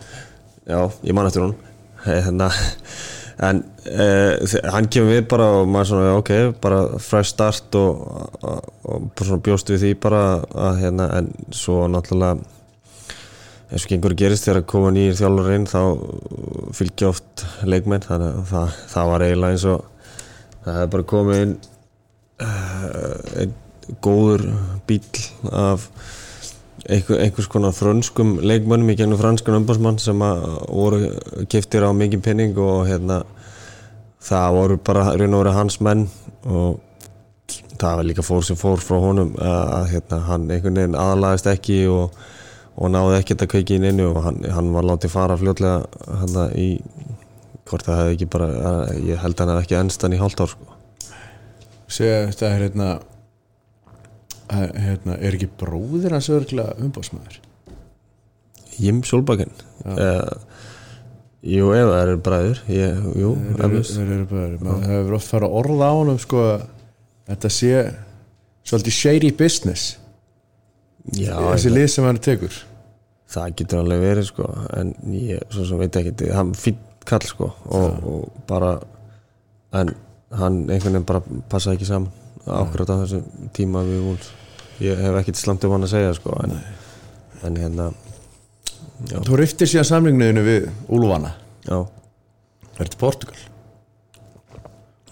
Já, 0.69 0.91
ég 1.01 1.13
man 1.17 1.25
eftir 1.25 1.41
hún 1.41 1.55
hérna, 2.05 2.49
en 3.41 3.63
uh, 3.89 4.57
hann 4.73 4.89
kemur 4.93 5.15
við 5.15 5.27
bara 5.31 5.47
og 5.57 5.69
maður 5.69 5.89
svona, 5.91 6.15
ok, 6.19 6.31
bara 6.61 6.81
fresh 7.01 7.33
start 7.33 7.77
og, 7.79 8.03
og, 8.45 8.71
og 8.85 9.23
svona 9.23 9.41
bjóst 9.45 9.71
við 9.73 9.85
því 9.85 9.93
bara 10.03 10.23
að 10.67 10.81
hérna, 10.83 11.07
en 11.17 11.31
svo 11.55 11.87
náttúrulega 11.89 12.37
eins 13.71 13.85
og 13.85 13.91
gengur 13.93 14.15
gerist 14.19 14.45
þegar 14.45 14.61
að 14.61 14.69
koma 14.73 14.93
nýjir 14.93 15.17
þjálfur 15.17 15.53
inn 15.55 15.67
þá 15.71 15.81
fylgja 16.75 17.09
oft 17.09 17.45
leikmenn 17.63 18.03
þannig 18.03 18.33
að 18.35 18.49
það, 18.51 18.79
það 18.93 19.11
var 19.11 19.25
eiginlega 19.25 19.55
eins 19.55 19.67
og 19.71 19.85
það 20.61 20.73
hefði 20.77 20.93
bara 20.95 21.09
komið 21.15 21.43
inn 21.45 21.53
uh, 22.45 23.13
einn 23.41 23.55
góður 24.03 24.43
bíl 24.87 25.01
af 25.49 25.87
einhvers 26.91 27.47
konar 27.51 27.75
frönskum 27.75 28.35
leikmönnum 28.43 28.91
í 28.91 28.97
gegnum 28.99 29.19
franskan 29.19 29.57
umbásmann 29.61 29.99
sem 30.01 30.21
að 30.25 30.45
voru 30.67 30.99
giftir 31.51 31.85
á 31.87 31.91
mikið 31.95 32.23
penning 32.25 32.57
og 32.59 32.87
hérna 32.89 33.21
það 34.21 34.55
voru 34.57 34.79
bara 34.89 35.11
raun 35.15 35.37
og 35.37 35.43
verið 35.43 35.57
hans 35.57 35.79
menn 35.81 36.07
og 36.45 36.79
það 37.81 37.95
var 37.99 38.07
líka 38.07 38.25
fór 38.25 38.43
sem 38.45 38.59
fór 38.59 38.83
frá 38.83 38.99
honum 39.01 39.33
að, 39.39 39.63
að 39.77 39.87
hérna, 39.95 40.19
hann 40.27 40.49
einhvern 40.49 40.79
veginn 40.79 40.99
aðalaðist 40.99 41.49
ekki 41.51 41.79
og, 41.91 42.17
og 42.75 42.91
náði 42.93 43.17
ekkert 43.19 43.45
að 43.45 43.51
kveiki 43.55 43.79
inn 43.79 43.87
innu 43.91 44.09
og 44.11 44.21
hann, 44.27 44.41
hann 44.51 44.73
var 44.75 44.87
látið 44.87 45.15
fara 45.15 45.39
fljótlega 45.39 46.11
hann 46.21 46.41
í 46.59 46.69
hvort 47.69 47.87
það 47.87 48.01
hefði 48.01 48.17
ekki 48.17 48.29
bara, 48.35 48.51
að, 48.71 48.93
ég 49.07 49.23
held 49.23 49.37
að 49.37 49.45
hann 49.45 49.53
hefði 49.55 49.65
ekki 49.65 49.79
ennst 49.79 50.05
hann 50.05 50.17
í 50.17 50.21
hálft 50.21 50.43
ár 50.43 50.53
sko. 50.53 50.77
segja 51.87 52.21
þetta 52.29 52.51
er 52.51 52.65
hérna 52.67 52.89
að- 54.51 54.75
hérna, 54.85 55.15
er 55.19 55.37
ekki 55.37 55.49
bróðir 55.61 56.11
hans 56.15 56.29
örgla 56.33 56.67
umbásmaður 56.81 57.39
Jim 58.81 59.01
Solbakken. 59.05 59.51
Uh, 59.85 60.25
Jú, 61.41 61.71
ef 61.73 61.87
það 61.89 62.01
eru 62.05 62.17
bræður 62.21 62.59
ég, 62.69 62.99
Jú, 63.17 63.31
eflaust. 63.57 63.95
þeir 63.97 64.11
eru 64.15 64.25
bara, 64.29 64.57
maður 64.61 64.91
hefur 64.93 65.15
oft 65.17 65.29
fara 65.31 65.47
að 65.49 65.55
orða 65.61 65.87
á 65.89 65.93
honum 65.97 66.19
sko 66.21 66.41
þetta 67.29 67.49
sé 67.49 67.71
svolítið 68.69 68.93
shady 68.97 69.31
business. 69.39 69.85
Já, 71.17 71.33
þessi 71.33 71.71
lið 71.73 71.87
sem 71.89 72.05
hann 72.05 72.19
tekur. 72.21 72.59
Það 73.31 73.55
getur 73.61 73.81
alveg 73.81 74.03
verið 74.05 74.27
sko, 74.29 74.47
en 74.77 74.93
ég 75.17 75.41
svo 75.49 75.65
sem 75.65 75.81
veit 75.81 75.97
ekki 76.01 76.29
hann 76.35 76.53
fýtt 76.53 77.05
kall 77.09 77.25
sko 77.25 77.47
og, 77.73 78.03
og 78.05 78.43
bara 78.49 78.75
en 79.73 79.95
hann 80.37 80.59
einhvern 80.69 80.93
veginn 80.99 81.07
bara 81.09 81.23
passa 81.49 81.73
ekki 81.73 81.87
saman 81.89 82.11
ákvæmt 82.45 82.91
á 82.93 82.95
þessum 83.01 83.49
tíma 83.55 83.81
við 83.87 84.03
vúls 84.05 84.29
ég 84.81 85.03
hef 85.05 85.19
ekkert 85.21 85.41
slamt 85.41 85.67
um 85.67 85.75
hann 85.75 85.87
að 85.87 85.93
segja 85.95 86.15
sko 86.17 86.35
en, 86.43 86.57
en 87.47 87.59
hérna 87.61 87.91
Já. 89.09 89.17
þú 89.25 89.39
riftir 89.39 89.69
síðan 89.69 89.89
samlingniðinu 89.89 90.43
við 90.45 90.67
Úlfana. 90.93 91.33
Já, 91.65 91.77
það 92.75 92.83
er 92.83 92.91
til 92.91 93.01
Portugal? 93.01 93.39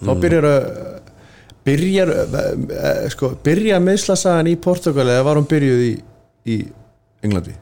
Þá 0.00 0.12
byrjar 0.22 0.46
að 0.48 0.68
byrjar 1.66 2.12
uh, 2.12 3.08
sko, 3.12 3.34
byrja 3.44 3.80
meðslasagan 3.84 4.48
í 4.50 4.54
Portugal 4.62 5.08
eða 5.08 5.26
var 5.26 5.40
hún 5.40 5.48
byrjuð 5.50 5.82
í, 5.84 5.90
í 6.48 6.60
Englandi? 7.26 7.56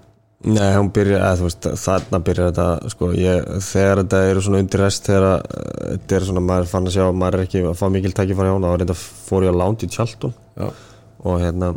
Nei, 0.47 0.69
hún 0.77 0.93
byrja, 0.95 1.33
veist, 1.41 1.67
þarna 1.83 2.21
byrjar 2.23 2.53
þetta, 2.53 2.91
sko, 2.93 3.09
ég, 3.19 3.49
þegar 3.67 4.05
þetta 4.05 4.21
eru 4.29 4.45
svona 4.47 4.61
undir 4.63 4.85
rest, 4.85 5.09
þegar 5.09 5.27
uh, 5.33 5.41
þetta 5.97 6.19
er 6.21 6.29
svona, 6.29 6.45
maður 6.53 6.71
fann 6.71 6.87
að 6.87 6.95
sjá, 6.95 7.09
maður 7.11 7.41
er 7.41 7.49
ekki 7.49 7.65
að 7.65 7.79
fá 7.81 7.87
mikil 7.95 8.15
tækifæri 8.15 8.53
á 8.53 8.55
hún, 8.55 8.69
þá 8.69 8.85
þetta 8.85 8.99
fór 9.03 9.49
ég 9.49 9.59
á 9.59 9.61
lánt 9.65 9.83
í 9.83 9.91
Tjaldun 9.91 10.37
og 10.63 11.41
hérna, 11.43 11.73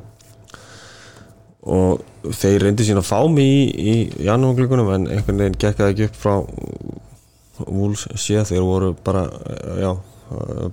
og 1.62 2.02
þeir 2.40 2.66
reyndi 2.66 2.86
sín 2.88 3.00
að 3.02 3.10
fá 3.10 3.20
mig 3.30 3.46
í, 3.46 3.68
í 3.78 4.26
janúarglökunum, 4.26 4.90
en 4.96 5.08
einhvern 5.14 5.44
veginn 5.44 5.60
gekk 5.62 5.82
það 5.82 5.94
ekki 5.94 6.08
upp 6.10 6.20
frá 6.22 6.36
Wools 7.68 8.08
síðan, 8.18 8.48
þeir 8.50 8.66
voru 8.66 8.92
bara, 9.06 9.28
já, 9.78 9.92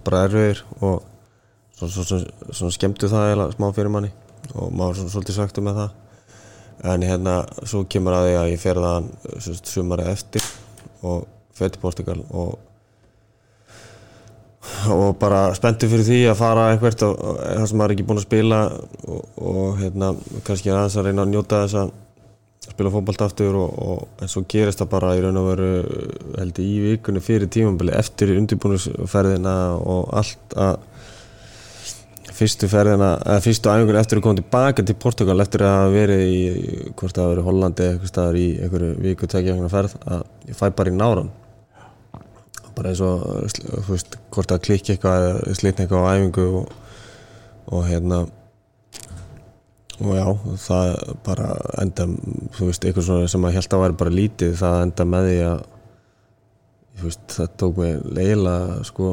bara 0.07 0.25
erfiðir 0.25 0.63
og 0.81 1.03
svo, 1.77 1.89
svo, 1.91 2.05
svo, 2.07 2.21
svo 2.55 2.71
skemmtu 2.73 3.11
það 3.11 3.27
eiginlega 3.29 3.57
smá 3.57 3.69
fyrir 3.77 3.93
manni. 3.93 4.13
Og 4.55 4.71
maður 4.73 5.03
svona 5.03 5.13
svolítið 5.13 5.37
svektu 5.37 5.65
með 5.65 5.83
það. 5.83 5.97
En 6.89 7.05
hérna 7.05 7.35
svo 7.67 7.83
kemur 7.91 8.17
að 8.17 8.29
því 8.29 8.39
að 8.39 8.51
ég 8.53 8.63
fer 8.63 8.81
það 8.85 9.11
sumari 9.67 10.09
eftir 10.09 10.49
og 11.07 11.27
fer 11.59 11.75
til 11.75 11.83
Portugal 11.83 12.21
og 12.31 12.55
og 14.95 15.17
bara 15.21 15.49
spenntu 15.57 15.89
fyrir 15.91 16.07
því 16.07 16.19
að 16.31 16.41
fara 16.41 16.67
eitthvað 16.73 16.99
það 17.03 17.65
sem 17.71 17.81
maður 17.81 17.91
er 17.91 17.97
ekki 17.97 18.07
búinn 18.09 18.21
að 18.21 18.27
spila 18.29 18.61
og, 19.09 19.25
og 19.53 19.81
hérna 19.81 20.13
kannski 20.47 20.73
aðeins 20.73 20.99
að 20.99 21.09
reyna 21.09 21.25
að 21.25 21.33
njóta 21.33 21.63
þess 21.65 21.81
að 21.83 21.97
spila 22.69 22.93
fótballt 22.93 23.25
aftur 23.25 23.57
og, 23.59 23.79
og 23.79 24.23
en 24.23 24.31
svo 24.31 24.45
gerist 24.51 24.83
það 24.83 24.93
bara 24.93 25.15
í 25.17 25.23
raun 25.25 25.41
og 25.41 25.49
veru 25.53 25.71
held 26.37 26.61
í 26.63 26.69
vikunni 26.85 27.23
fyrir 27.25 27.51
tímambili 27.53 27.95
eftir 27.97 28.35
undirbúinusferðina 28.37 29.57
og 29.79 30.13
allt 30.21 30.57
að 30.59 30.79
fyrstu 32.39 32.69
ferðina, 32.71 33.17
eða 33.25 33.43
fyrstu 33.43 33.71
æfingur 33.73 33.99
eftir 33.99 34.21
að 34.21 34.25
koma 34.27 34.39
tilbaka 34.39 34.85
til 34.87 34.95
Portugal 35.01 35.43
eftir 35.43 35.65
að 35.67 35.95
verið 35.97 36.25
í, 36.29 36.39
hvort 36.93 37.17
það 37.17 37.25
hafa 37.25 37.33
verið 37.33 37.49
Hollandi 37.49 37.85
eða 37.85 37.97
eitthvað 37.97 38.13
staðar 38.13 38.39
í 38.39 38.47
einhverju 38.63 38.91
viku 39.03 39.31
tekja 39.33 39.55
einhverja 39.55 39.75
ferð 39.75 39.97
að 40.05 40.25
ég 40.47 40.59
fæ 40.61 40.65
bara 40.79 40.93
í 40.93 40.99
náran 40.99 41.33
bara 42.79 42.93
eins 42.93 43.03
og 43.05 43.25
þú 43.53 43.87
veist, 43.91 44.19
hvort 44.35 44.53
það 44.53 44.65
klikki 44.69 44.95
eitthvað 44.95 45.29
eða 45.29 45.57
slitna 45.59 45.85
eitthvað 45.85 46.07
á 46.07 46.11
æfingu 46.15 46.45
og, 46.61 46.77
og 47.75 47.89
hérna 47.89 48.21
og 49.99 50.13
já, 50.15 50.27
það 50.63 50.93
bara 51.27 51.49
enda, 51.83 52.07
þú 52.55 52.69
veist, 52.69 52.87
eitthvað 52.87 53.09
svona 53.09 53.33
sem 53.33 53.49
að 53.49 53.59
held 53.59 53.75
að 53.75 53.83
væri 53.83 53.99
bara 54.05 54.15
lítið, 54.15 54.55
það 54.61 54.85
enda 54.85 55.09
með 55.11 55.29
því 55.29 55.41
að 55.49 55.67
þú 56.99 57.09
veist, 57.09 57.27
það 57.35 57.51
tók 57.63 57.83
mig 57.83 57.99
leiðilega 58.07 58.79
sko 58.87 59.11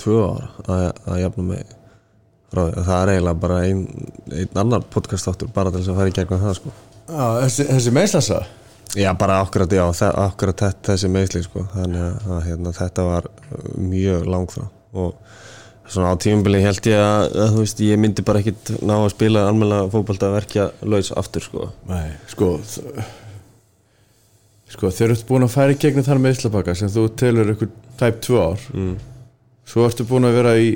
tvö 0.00 0.22
ár 0.28 0.46
að, 0.64 0.86
að 1.10 1.20
jafna 1.24 1.46
mig 1.50 1.66
því, 1.66 2.62
það 2.78 2.94
er 2.96 3.12
eiginlega 3.14 3.42
bara 3.42 3.58
einn 3.66 3.82
ein 4.30 4.62
annar 4.62 4.86
podcast 4.90 5.28
áttur 5.30 5.50
bara 5.54 5.70
til 5.70 5.82
þess 5.82 5.92
að 5.92 6.00
fara 6.00 6.10
í 6.10 6.16
gegnum 6.16 6.42
það 6.42 6.56
sko. 6.58 6.72
Já, 7.10 7.26
þessi, 7.44 7.66
þessi 7.68 7.92
meðslasa 7.94 8.40
Já, 8.98 9.12
bara 9.14 9.38
akkurat, 9.44 9.70
já, 9.70 9.84
akkurat 10.08 10.64
þetta, 10.64 10.92
þessi 10.92 11.10
meðsli 11.14 11.44
sko, 11.46 11.62
þannig 11.76 12.02
að, 12.02 12.28
að 12.34 12.40
hérna, 12.48 12.72
þetta 12.74 13.06
var 13.06 13.28
uh, 13.30 13.68
mjög 13.78 14.26
langt 14.26 14.56
frá 14.56 14.66
og 14.90 15.12
svona 15.90 16.10
á 16.14 16.22
tímubili 16.22 16.62
held 16.64 16.86
ég 16.90 16.98
að, 16.98 17.24
að 17.44 17.54
þú 17.54 17.62
veist, 17.62 17.82
ég 17.86 18.00
myndi 18.02 18.24
bara 18.26 18.42
ekkit 18.42 18.72
ná 18.82 18.96
að 18.96 19.12
spila 19.12 19.46
almennilega 19.46 19.90
fótbolta 19.92 20.30
verkja 20.34 20.68
laus 20.82 21.12
aftur 21.14 21.46
sko. 21.46 21.70
Nei, 21.90 22.10
sko 22.30 22.56
Sko, 24.70 24.90
þeir 24.94 25.08
eru 25.08 25.24
búin 25.26 25.42
að 25.42 25.54
færa 25.56 25.74
í 25.74 25.78
gegnum 25.82 26.04
þar 26.06 26.20
meðslabaka 26.22 26.76
sem 26.78 26.90
þú 26.92 27.08
telur 27.18 27.48
ykkur 27.56 27.70
tæp 27.98 28.20
tvö 28.22 28.42
ár 28.52 28.66
mm. 28.70 28.92
Svo 29.66 29.86
ertu 29.86 30.06
búin 30.06 30.28
að 30.28 30.36
vera 30.38 30.52
í, 30.58 30.68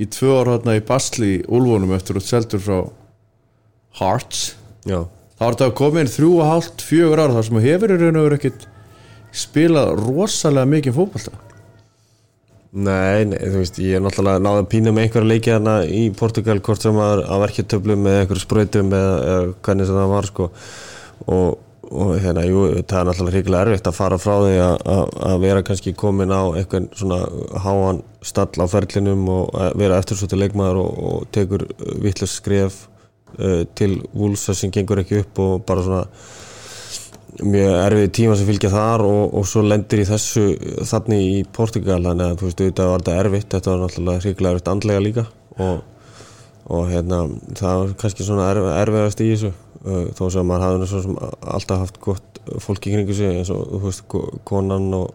í 0.00 0.06
tvö 0.12 0.38
ár 0.38 0.50
hérna 0.54 0.76
í 0.78 0.84
Basli 0.84 1.28
í 1.34 1.42
Úlfónum 1.44 1.92
eftir 1.96 2.16
út 2.20 2.24
seldur 2.24 2.62
frá 2.64 2.78
Hearts. 4.00 4.54
Já, 4.88 5.04
þá 5.36 5.46
er 5.48 5.58
þetta 5.60 5.90
inn 6.00 6.14
þrjú 6.14 6.30
og 6.36 6.48
hálft, 6.50 6.84
fjögur 6.86 7.22
ár 7.22 7.34
þar 7.36 7.48
sem 7.48 7.60
hefur 7.64 7.92
í 7.92 7.98
raun 8.00 8.20
og 8.20 8.28
veru 8.28 8.38
ekkit 8.40 8.68
spilað 9.36 9.92
rosalega 10.00 10.70
mikið 10.70 10.96
fótbolta. 10.96 11.42
Nei, 12.76 13.24
nei, 13.24 13.38
þú 13.40 13.60
veist, 13.62 13.78
ég 13.80 13.96
er 13.96 14.02
náttúrulega 14.04 14.40
náði 14.42 14.62
að 14.62 14.72
pína 14.72 14.92
með 14.92 15.06
einhverja 15.06 15.30
leiki 15.30 15.52
hérna 15.52 15.76
í 15.88 16.02
Portugal 16.16 16.58
hvort 16.60 16.82
sem 16.84 16.98
að, 17.00 17.22
að 17.24 17.44
verkja 17.46 17.64
töflum 17.72 18.02
með 18.04 18.18
einhverju 18.20 18.42
sprautum 18.42 18.90
eða, 18.92 19.38
hvernig 19.64 19.88
sem 19.88 19.96
það 19.96 20.10
var 20.12 20.28
sko. 20.28 20.48
Og, 21.32 21.46
og 21.86 22.10
hérna, 22.20 22.44
jú, 22.44 22.66
það 22.82 22.98
er 22.98 23.08
náttúrulega 23.08 23.36
hrikalega 23.36 23.62
erfitt 23.64 23.88
að 23.88 23.96
fara 23.96 24.18
frá 24.20 24.34
því 24.42 24.58
að, 24.66 25.38
vera 25.46 25.64
kannski 25.70 25.94
komin 25.96 26.34
á 26.36 26.42
einhvern 26.50 26.90
svona 26.98 27.22
háan 27.64 28.02
stall 28.26 28.60
á 28.60 28.66
ferlinum 28.68 29.24
og 29.32 29.56
vera 29.80 30.02
eftirsóttu 30.02 30.36
leikmaður 30.36 30.82
og, 30.82 31.00
og 31.08 31.26
tekur 31.32 31.64
vittlust 32.04 32.42
skref 32.42 32.82
uh, 33.38 33.62
til 33.78 33.98
vúlsa 34.16 34.54
sem 34.56 34.72
gengur 34.74 35.02
ekki 35.02 35.22
upp 35.24 35.40
og 35.44 35.64
bara 35.68 35.84
svona 35.86 36.04
mjög 37.36 37.74
erfið 37.82 38.06
tíma 38.16 38.36
sem 38.38 38.46
fylgja 38.48 38.70
þar 38.72 39.02
og, 39.04 39.34
og 39.36 39.44
svo 39.48 39.60
lendir 39.66 40.00
í 40.00 40.06
þessu 40.08 40.44
þannig 40.88 41.24
í 41.34 41.42
Portugal. 41.52 41.98
Þannig 42.06 42.30
að 42.30 42.38
þú 42.40 42.46
veist, 42.48 42.62
auðvitað 42.62 42.88
var 42.92 43.02
þetta 43.04 43.16
erfitt. 43.24 43.48
Þetta 43.52 43.72
var 43.74 43.82
náttúrulega 43.82 44.24
hrikalega 44.24 44.54
erfitt 44.56 44.70
andlega 44.72 45.04
líka 45.04 45.26
og, 45.60 45.82
og 46.72 46.88
hérna 46.92 47.18
það 47.58 47.82
var 47.82 47.92
kannski 48.00 48.24
svona 48.26 48.48
erf, 48.54 48.70
erfiðast 48.80 49.20
í 49.24 49.28
þessu 49.34 49.52
uh, 49.52 50.06
þó 50.16 50.24
sem 50.32 50.48
maður 50.48 50.66
hafði 50.66 50.80
nú 50.84 50.88
svo 50.94 51.02
sem 51.04 51.20
alltaf 51.56 51.84
haft 51.84 52.00
gott 52.08 52.40
fólk 52.62 52.88
í 52.88 52.94
kringu 52.94 53.14
sig 53.18 53.36
eins 53.40 53.52
og 53.52 53.62
þú 53.74 53.82
veist, 53.84 54.04
ko- 54.12 54.26
konan 54.48 54.88
og, 54.96 55.12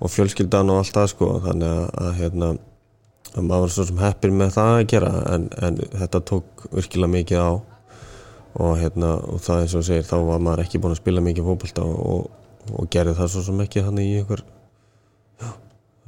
og 0.00 0.10
fjölskyldan 0.10 0.70
og 0.74 0.82
allt 0.82 0.94
það 0.96 1.10
sko. 1.14 1.30
Þannig 1.46 1.82
að 2.02 2.14
hérna 2.22 2.54
að 3.34 3.46
maður 3.48 3.64
var 3.64 3.74
svo 3.74 3.86
sem 3.88 4.00
heppir 4.02 4.34
með 4.34 4.54
það 4.56 4.72
að 4.78 4.86
gera 4.94 5.12
en, 5.34 5.46
en 5.66 5.78
þetta 5.82 6.22
tók 6.30 6.66
virkilega 6.72 7.14
mikið 7.16 7.42
á. 7.44 7.52
Og 8.54 8.72
hérna 8.78 9.16
og 9.18 9.42
það 9.42 9.64
eins 9.64 9.74
og 9.74 9.86
segir 9.88 10.06
þá 10.06 10.16
var 10.28 10.42
maður 10.46 10.64
ekki 10.64 10.80
búin 10.82 10.94
að 10.94 11.00
spila 11.02 11.24
mikið 11.26 11.48
fótbolta 11.48 11.86
og, 11.90 12.28
og 12.70 12.90
gerði 12.94 13.16
það 13.18 13.32
svo 13.32 13.44
sem 13.48 13.62
ekki 13.64 13.82
hann 13.82 13.98
í 13.98 14.08
einhver 14.20 14.44
já, 15.42 15.48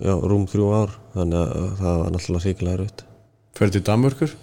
já, 0.06 0.14
rúm 0.14 0.46
þrjú 0.50 0.72
ár. 0.78 0.96
Þannig 1.16 1.42
að 1.42 1.70
það 1.82 2.02
var 2.02 2.14
náttúrulega 2.14 2.46
ríkilega 2.46 2.78
erfitt. 2.78 3.06
Fer 3.56 3.72
til 3.74 3.82
Danmörkur 3.86 4.36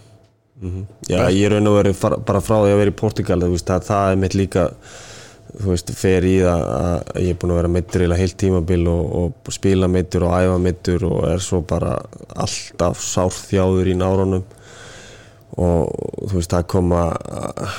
Já, 1.09 1.27
ég 1.33 1.49
raun 1.51 1.67
og 1.67 1.79
verið 1.79 2.03
bara 2.27 2.41
frá 2.43 2.59
því 2.61 2.71
að 2.71 2.79
vera 2.79 2.93
í 2.93 2.95
Portugal 2.95 3.39
það, 3.41 3.87
það 3.87 4.11
er 4.11 4.19
mitt 4.21 4.35
líka 4.37 4.67
þú 5.53 5.69
veist, 5.69 5.91
fer 5.97 6.25
í 6.27 6.35
það 6.41 6.63
að 6.73 7.19
ég 7.23 7.33
er 7.33 7.39
búin 7.41 7.53
að 7.53 7.59
vera 7.61 7.71
meittur 7.75 8.05
eða 8.05 8.19
heilt 8.19 8.37
tímabil 8.41 8.87
og, 8.91 9.17
og 9.19 9.53
spila 9.53 9.89
meittur 9.91 10.27
og 10.27 10.35
æfa 10.37 10.59
meittur 10.61 11.07
og 11.09 11.19
er 11.29 11.43
svo 11.43 11.61
bara 11.69 11.97
alltaf 12.33 13.01
sárþjáður 13.03 13.91
í 13.93 13.97
nárunum. 13.99 14.45
Og 15.53 15.91
þú 16.31 16.39
veist, 16.39 16.53
það 16.53 16.69
koma 16.73 17.03
uh, 17.13 17.75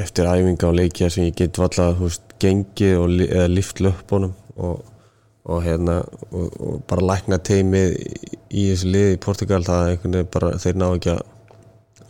eftir 0.00 0.30
æfinga 0.30 0.70
og 0.70 0.78
leikja 0.78 1.10
sem 1.12 1.28
ég 1.28 1.36
get 1.36 1.60
valla, 1.60 1.90
þú 1.98 2.08
veist, 2.08 2.24
gengið 2.42 2.96
og, 3.00 3.18
eða 3.26 3.50
lift 3.52 3.82
löpunum 3.84 4.32
og, 4.56 4.80
og 5.44 5.62
hérna 5.66 6.00
og, 6.30 6.80
bara 6.88 7.10
lækna 7.12 7.38
teimið 7.44 7.98
í, 7.98 8.64
þessu 8.70 8.90
liði 8.94 9.18
í 9.18 9.20
Portugal 9.22 9.62
það 9.66 9.84
er 9.84 9.94
einhvern 9.94 10.16
veginn 10.16 10.32
bara, 10.32 10.56
þeir 10.62 10.80
ná 10.80 10.88
ekki 10.88 11.14
að 11.16 11.22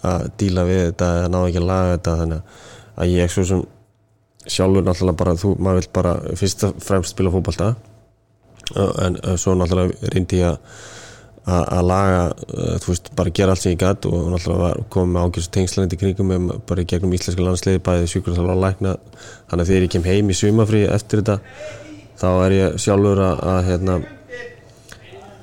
að 0.03 0.25
díla 0.41 0.65
við 0.67 0.81
þetta 0.89 1.09
eða 1.19 1.31
ná 1.31 1.39
ekki 1.47 1.61
að 1.61 1.69
laga 1.69 1.95
þetta 1.95 2.15
þannig 2.21 2.57
að 3.03 3.13
ég 3.13 3.33
svo 3.33 3.45
sem 3.47 3.63
sjálfur 4.47 4.87
náttúrulega 4.87 5.21
bara 5.21 5.37
þú, 5.39 5.55
maður 5.59 5.83
vil 5.83 5.93
bara 5.95 6.17
fyrst 6.39 6.67
og 6.69 6.81
fremst 6.83 7.15
spila 7.15 7.33
fótbolta. 7.35 7.75
En 9.05 9.21
svo 9.39 9.55
náttúrulega 9.59 10.13
reyndi 10.15 10.43
ég 10.43 10.59
að 11.43 11.83
laga, 11.89 12.23
þú 12.83 12.93
veist, 12.93 13.09
bara 13.19 13.33
gera 13.35 13.55
allt 13.55 13.65
sem 13.65 13.73
ég 13.75 13.81
gætt 13.83 14.07
og 14.07 14.29
náttúrulega 14.31 14.63
var 14.63 14.83
komið 14.95 15.15
með 15.17 15.25
ágjörst 15.27 15.53
tengslandi 15.57 15.99
kringum 15.99 16.31
með 16.31 16.53
bara 16.69 16.87
gegnum 16.87 17.15
íslenska 17.17 17.43
landsliði 17.43 17.83
bæði 17.83 18.11
sjúkur 18.13 18.39
og 18.39 18.61
lækna. 18.63 18.97
Þannig 19.51 19.65
að 19.65 19.71
þegar 19.73 19.87
ég 19.87 19.95
kem 19.97 20.07
heim 20.07 20.31
í 20.31 20.39
sumafrí 20.39 20.85
eftir 20.87 21.23
þetta 21.23 21.41
þá 22.23 22.29
er 22.47 22.55
ég 22.55 22.77
sjálfur 22.83 23.25
að 23.27 23.65
hérna 23.67 23.99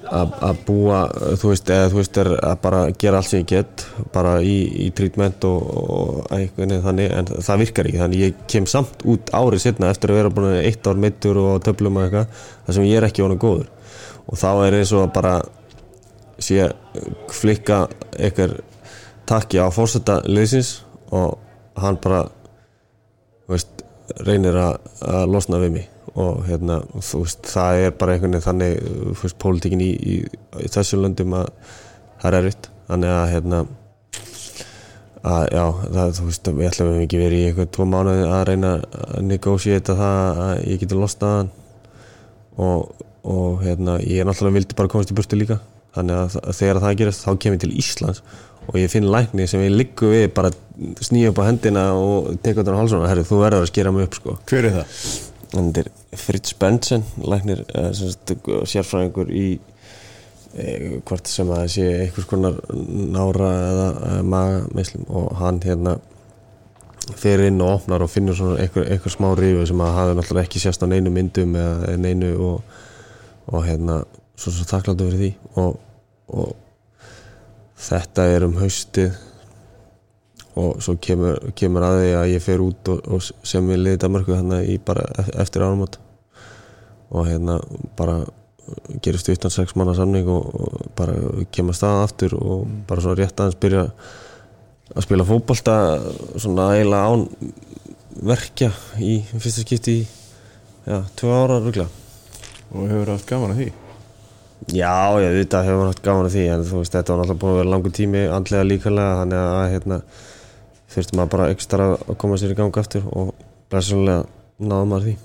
að 0.10 0.62
búa, 0.66 1.00
þú 1.40 1.52
veist, 1.52 1.70
eða 1.70 1.90
þú 1.92 2.00
veist 2.00 2.20
að 2.24 2.56
bara 2.64 2.80
gera 3.02 3.20
allt 3.20 3.30
sem 3.30 3.44
ég 3.44 3.50
get 3.52 3.84
bara 4.14 4.38
í, 4.42 4.56
í 4.86 4.90
treatment 4.96 5.46
og, 5.48 5.68
og 5.70 6.32
einhvern 6.34 6.74
veginn 6.74 6.86
þannig, 6.86 7.12
en 7.18 7.30
það 7.46 7.62
virkar 7.64 7.90
ekki. 7.90 8.02
Þannig 8.04 8.24
ég 8.24 8.40
kem 8.50 8.68
samt 8.70 9.06
út 9.10 9.34
árið 9.36 9.64
setna 9.66 9.92
eftir 9.94 10.14
að 10.14 10.22
vera 10.22 10.34
búin 10.34 10.58
eitt 10.62 10.90
ár 10.90 11.00
meittur 11.00 11.42
og 11.44 11.62
töflum 11.66 12.00
og 12.00 12.08
eitthvað 12.08 12.42
þar 12.66 12.78
sem 12.80 12.90
ég 12.90 13.00
er 13.00 13.08
ekki 13.10 13.26
honum 13.26 13.42
góður. 13.42 13.70
Og 14.30 14.42
þá 14.42 14.50
er 14.66 14.80
eins 14.80 14.96
og 14.98 15.14
bara 15.14 15.36
sé 16.40 16.70
flikka 17.36 17.84
eitthvað 18.18 18.60
takki 19.30 19.62
á 19.62 19.70
fórseta 19.74 20.20
liðsins 20.26 20.80
og 21.14 21.38
hann 21.80 22.00
bara 22.02 22.24
veist, 23.50 23.86
reynir 24.26 24.58
að, 24.58 24.80
að 25.06 25.34
losna 25.36 25.62
við 25.62 25.76
mig 25.78 25.90
og 26.20 26.44
hérna, 26.48 26.82
þú 27.00 27.24
veist, 27.24 27.44
það 27.48 27.84
er 27.86 27.98
bara 28.00 28.16
einhvern 28.16 28.36
veginn 28.36 28.48
þannig, 28.48 28.80
þú 29.10 29.20
veist, 29.24 29.40
pólitíkin 29.42 29.84
í, 29.86 29.92
í, 29.96 30.16
í 30.60 30.72
þessu 30.74 31.00
löndum 31.00 31.38
að 31.40 31.52
það 32.20 32.30
er 32.32 32.40
erfitt, 32.42 32.72
þannig 32.90 33.16
að 33.16 33.30
hérna 33.34 33.62
að 35.28 35.46
já, 35.52 35.64
það, 35.94 36.14
þú 36.18 36.28
veist, 36.30 36.50
við 36.50 36.70
ætlum 36.70 36.92
við 36.94 37.06
ekki 37.06 37.20
verið 37.20 37.42
í 37.42 37.48
eitthvað 37.50 37.72
tvo 37.76 37.88
mánuði 37.90 38.28
að 38.28 38.44
reyna 38.50 38.74
að 38.80 39.26
negotiata 39.28 39.96
það 40.00 40.44
að 40.46 40.62
ég 40.64 40.84
geti 40.84 41.00
losnað 41.00 41.36
hann. 41.36 41.50
Og, 42.60 42.94
og 43.28 43.64
hérna, 43.64 43.98
ég 44.04 44.22
er 44.22 44.30
náttúrulega 44.30 44.60
vildi 44.60 44.78
bara 44.80 44.92
komast 44.92 45.12
í 45.12 45.18
burtu 45.18 45.40
líka. 45.40 45.60
Þannig 45.96 46.22
að, 46.22 46.38
að 46.44 46.60
þegar 46.60 46.82
það 46.84 47.00
gerast 47.02 47.26
þá 47.26 47.32
kem 47.44 47.56
ég 47.56 47.64
til 47.64 47.72
Íslands. 47.82 48.22
Og 48.70 48.78
ég 48.78 48.92
finn 48.92 49.10
lækni 49.10 49.48
sem 49.50 49.64
ég 49.66 49.74
liggu 49.74 50.12
við 50.12 50.28
bara 50.36 50.54
snýja 51.04 51.34
upp 51.34 51.42
á 51.42 51.48
hendina 51.50 51.86
og 51.98 52.30
teka 52.44 52.62
þetta 52.62 52.76
á 52.78 52.80
halsuna, 52.80 53.10
herru, 53.10 53.26
þú 53.28 53.42
verður 53.42 53.66
að 53.66 53.72
skera 53.72 53.94
mig 53.96 54.08
upp 54.08 54.20
sko. 54.20 54.38
Hver 54.52 54.70
er 54.70 54.78
það? 54.78 55.00
Þetta 55.54 55.84
er 55.84 55.90
Fritz 56.20 56.54
Benson 56.60 57.04
læknir, 57.26 57.64
sagt, 57.98 58.36
sérfræðingur 58.70 59.32
í 59.34 59.48
eh, 60.54 61.00
hvort 61.08 61.30
sem 61.30 61.50
að 61.54 61.66
sé 61.76 61.88
einhvers 62.04 62.30
konar 62.30 62.60
nára 62.74 63.50
eða 63.72 63.90
eh, 64.10 64.22
maga 64.36 64.62
meðslum 64.76 65.10
og 65.10 65.34
hann 65.42 65.62
hérna 65.66 65.98
fer 67.18 67.42
inn 67.48 67.62
og 67.66 67.80
opnar 67.80 68.06
og 68.06 68.12
finnur 68.12 68.38
svona 68.38 68.60
einhver, 68.62 68.86
einhver 68.86 69.14
smá 69.14 69.32
rífu 69.38 69.66
sem 69.70 69.82
að 69.82 69.96
hafa 69.98 70.18
náttúrulega 70.18 70.50
ekki 70.50 70.62
sérst 70.62 70.86
á 70.86 70.88
neinu 70.90 71.14
myndum 71.14 71.56
eða 71.58 71.96
neinu 71.98 72.34
og, 72.52 72.76
og 73.50 73.66
hérna 73.66 74.04
svo 74.40 74.54
svo 74.54 74.68
þakkláttu 74.70 75.08
fyrir 75.08 75.24
því. 75.24 75.32
Og, 75.64 75.80
og 76.38 76.54
þetta 77.90 78.28
er 78.36 78.46
um 78.48 78.58
haustið 78.60 79.18
og 80.60 80.82
svo 80.84 80.96
kemur, 81.02 81.40
kemur 81.58 81.86
að 81.88 82.02
því 82.02 82.12
að 82.20 82.32
ég 82.34 82.44
fer 82.46 82.64
út 82.64 82.92
og, 82.94 83.02
og 83.16 83.24
sem 83.48 83.70
við 83.70 83.82
liðið 83.84 84.02
Danmarku 84.04 84.36
þannig 84.36 84.74
í 84.74 84.78
bara 84.86 85.06
e- 85.22 85.30
eftir 85.44 85.66
ánumot 85.66 86.00
og 87.10 87.26
hérna 87.30 87.58
bara 87.98 88.20
gerist 89.02 89.30
utan 89.34 89.54
sex 89.54 89.74
manna 89.80 89.96
samning 89.98 90.30
og, 90.30 90.50
og 90.54 90.90
bara 90.98 91.16
kemur 91.56 91.78
stað 91.78 92.04
aftur 92.06 92.36
og 92.38 92.68
bara 92.90 93.06
svo 93.06 93.16
rétt 93.18 93.40
aðeins 93.40 93.62
byrja 93.62 93.88
að 94.90 95.06
spila 95.06 95.26
fótbolta 95.26 95.76
svona 96.36 96.72
eiginlega 96.76 97.14
án 97.14 97.26
verkja 98.30 98.72
í 99.02 99.20
fyrsta 99.32 99.64
skipti 99.64 100.02
í 100.02 100.06
já, 100.86 101.02
tvö 101.18 101.34
ára 101.34 101.60
rugla 101.64 101.88
Og 102.70 102.86
hefur 102.86 103.10
haft 103.10 103.30
gaman 103.30 103.54
að 103.56 103.62
því? 103.64 103.70
Já, 104.76 105.18
já, 105.18 105.30
þetta 105.34 105.62
hefur 105.66 105.80
maður 105.80 105.92
haft 105.94 106.04
gaman 106.06 106.28
af 106.28 106.34
því 106.36 106.44
en 106.54 106.66
þú 106.68 106.82
veist, 106.82 106.94
þetta 106.94 107.14
var 107.16 107.22
náttúrulega 107.22 107.42
búin 107.42 107.54
að 107.54 107.60
vera 107.60 107.72
langur 107.74 107.94
tími 107.98 108.26
andlega 108.30 108.68
líkanlega, 108.68 109.16
þannig 109.22 109.40
að 109.46 109.72
hérna 109.74 109.98
þurfti 110.90 111.18
maður 111.18 111.34
bara 111.36 111.50
ekstra 111.54 111.92
að 111.98 112.18
koma 112.22 112.40
sér 112.40 112.56
í 112.56 112.58
gang 112.58 112.80
aftur 112.82 113.06
og 113.12 113.34
blessunlega 113.70 114.26
náðum 114.60 114.94
maður 114.94 115.10
því. 115.10 115.16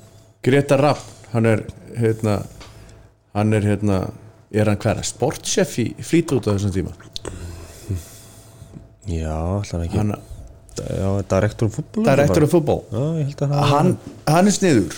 Greta 0.44 0.78
Rapp, 0.80 1.06
hann 1.32 1.48
er 1.48 1.64
hérna, 1.98 2.36
hann 3.34 3.56
er 3.56 3.66
hérna 3.70 4.02
er 4.54 4.70
hann 4.70 4.78
hver, 4.82 5.00
sportchef 5.06 5.78
í 5.82 5.88
flýt 6.04 6.34
út 6.36 6.46
á 6.46 6.54
þessum 6.54 6.74
tíma? 6.74 6.92
Já, 9.10 9.34
alltaf 9.34 9.82
ekki. 9.84 9.98
Hann, 10.00 10.14
Já, 10.74 11.22
direktor 11.30 11.68
um 11.68 11.70
fútból 11.70 12.02
direktor 12.02 12.42
af 12.42 12.50
fútból 12.50 12.80
að 12.90 13.52
hann, 13.70 13.90
hann 14.26 14.48
er 14.50 14.54
sniður. 14.56 14.96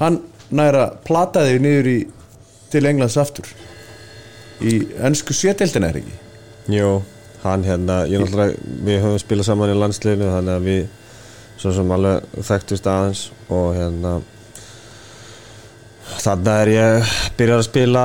Hann 0.00 0.16
næra 0.56 0.86
plataði 1.04 1.58
niður 1.60 1.88
í 1.90 1.96
til 2.72 2.86
Englands 2.88 3.18
aftur. 3.20 3.50
Í 4.64 4.78
ennsku 5.04 5.36
sételdin 5.36 5.84
er 5.84 5.98
ekki? 6.00 6.16
Jó, 6.72 7.00
hann 7.44 7.64
hérna, 7.64 8.02
ég 8.10 8.20
náttúrulega, 8.20 8.58
við 8.84 9.00
höfum 9.04 9.22
spilað 9.22 9.48
saman 9.48 9.72
í 9.72 9.78
landsliðinu 9.78 10.34
þannig 10.34 10.58
að 10.58 10.68
við 10.68 10.82
svo 11.60 11.72
sem 11.76 11.94
alveg 11.96 12.44
þekktust 12.50 12.86
aðeins 12.88 13.24
og 13.52 13.72
hérna 13.76 14.12
þannig 16.20 16.52
er 16.52 16.70
ég 16.74 17.16
byrjar 17.38 17.62
að 17.62 17.66
spila 17.68 18.04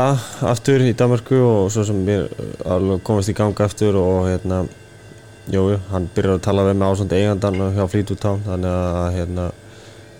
aftur 0.51 0.83
í 0.86 0.95
Danmarku 0.97 1.39
og 1.43 1.69
svo 1.73 1.86
sem 1.88 2.01
mér 2.07 2.27
alveg 2.63 3.03
komast 3.07 3.31
í 3.31 3.38
ganga 3.38 3.67
aftur 3.67 3.99
og 3.99 4.27
hérna 4.29 4.65
Jú, 5.45 5.61
hann 5.91 6.07
byrjar 6.15 6.39
að 6.39 6.45
tala 6.47 6.63
við 6.65 6.77
mig 6.79 6.89
ásand 6.89 7.11
eigandan 7.13 7.59
hjá 7.75 7.83
Flítútán 7.86 8.39
þannig 8.47 8.71
að 8.73 9.09
hérna 9.13 9.43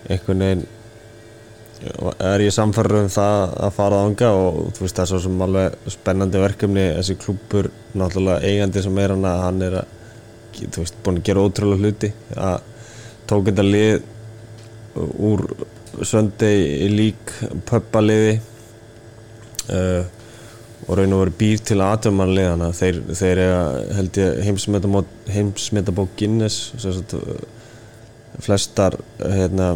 einhvern 0.06 0.44
veginn 0.44 0.60
er 1.84 2.42
ég 2.44 2.54
samfærður 2.54 3.04
um 3.04 3.10
það 3.12 3.54
að 3.66 3.74
fara 3.76 4.00
ánga 4.06 4.30
og 4.32 4.58
þú 4.76 4.84
veist 4.84 4.96
það 4.96 5.04
er 5.04 5.10
svo 5.12 5.20
sem 5.26 5.44
alveg 5.46 5.92
spennandi 5.92 6.40
verkefni. 6.40 6.86
Þessi 6.96 7.18
klúpur, 7.20 7.70
náttúrulega 7.94 8.48
eigandi 8.48 8.82
sem 8.86 9.00
er 9.02 9.14
hann 9.14 9.28
að 9.28 9.42
hann 9.44 9.62
er 9.66 9.78
að 9.82 9.94
þú 10.56 10.82
veist, 10.82 10.98
búin 11.04 11.20
að 11.20 11.26
gera 11.28 11.44
ótrúlega 11.44 11.82
hluti. 11.84 12.12
Að 12.36 12.58
tók 13.28 13.48
þetta 13.50 13.66
lið 13.66 13.94
úr 15.30 15.44
söndi 16.06 16.52
í 16.86 16.88
lík 16.92 17.32
pöppaliði 17.68 18.38
uh, 19.72 20.02
og 20.86 20.98
raun 20.98 21.14
og 21.16 21.22
veru 21.24 21.36
býr 21.40 21.62
til 21.66 21.78
aðtöfmanlið 21.82 22.48
þannig 22.50 22.66
að 22.66 22.80
þeir, 22.80 22.98
þeir 23.20 23.42
held 23.98 24.18
ég 24.20 24.42
heimsmetabók 25.34 26.12
Guinness 26.18 26.72
sagt, 26.78 27.16
flestar 28.44 28.98
hérna 29.18 29.74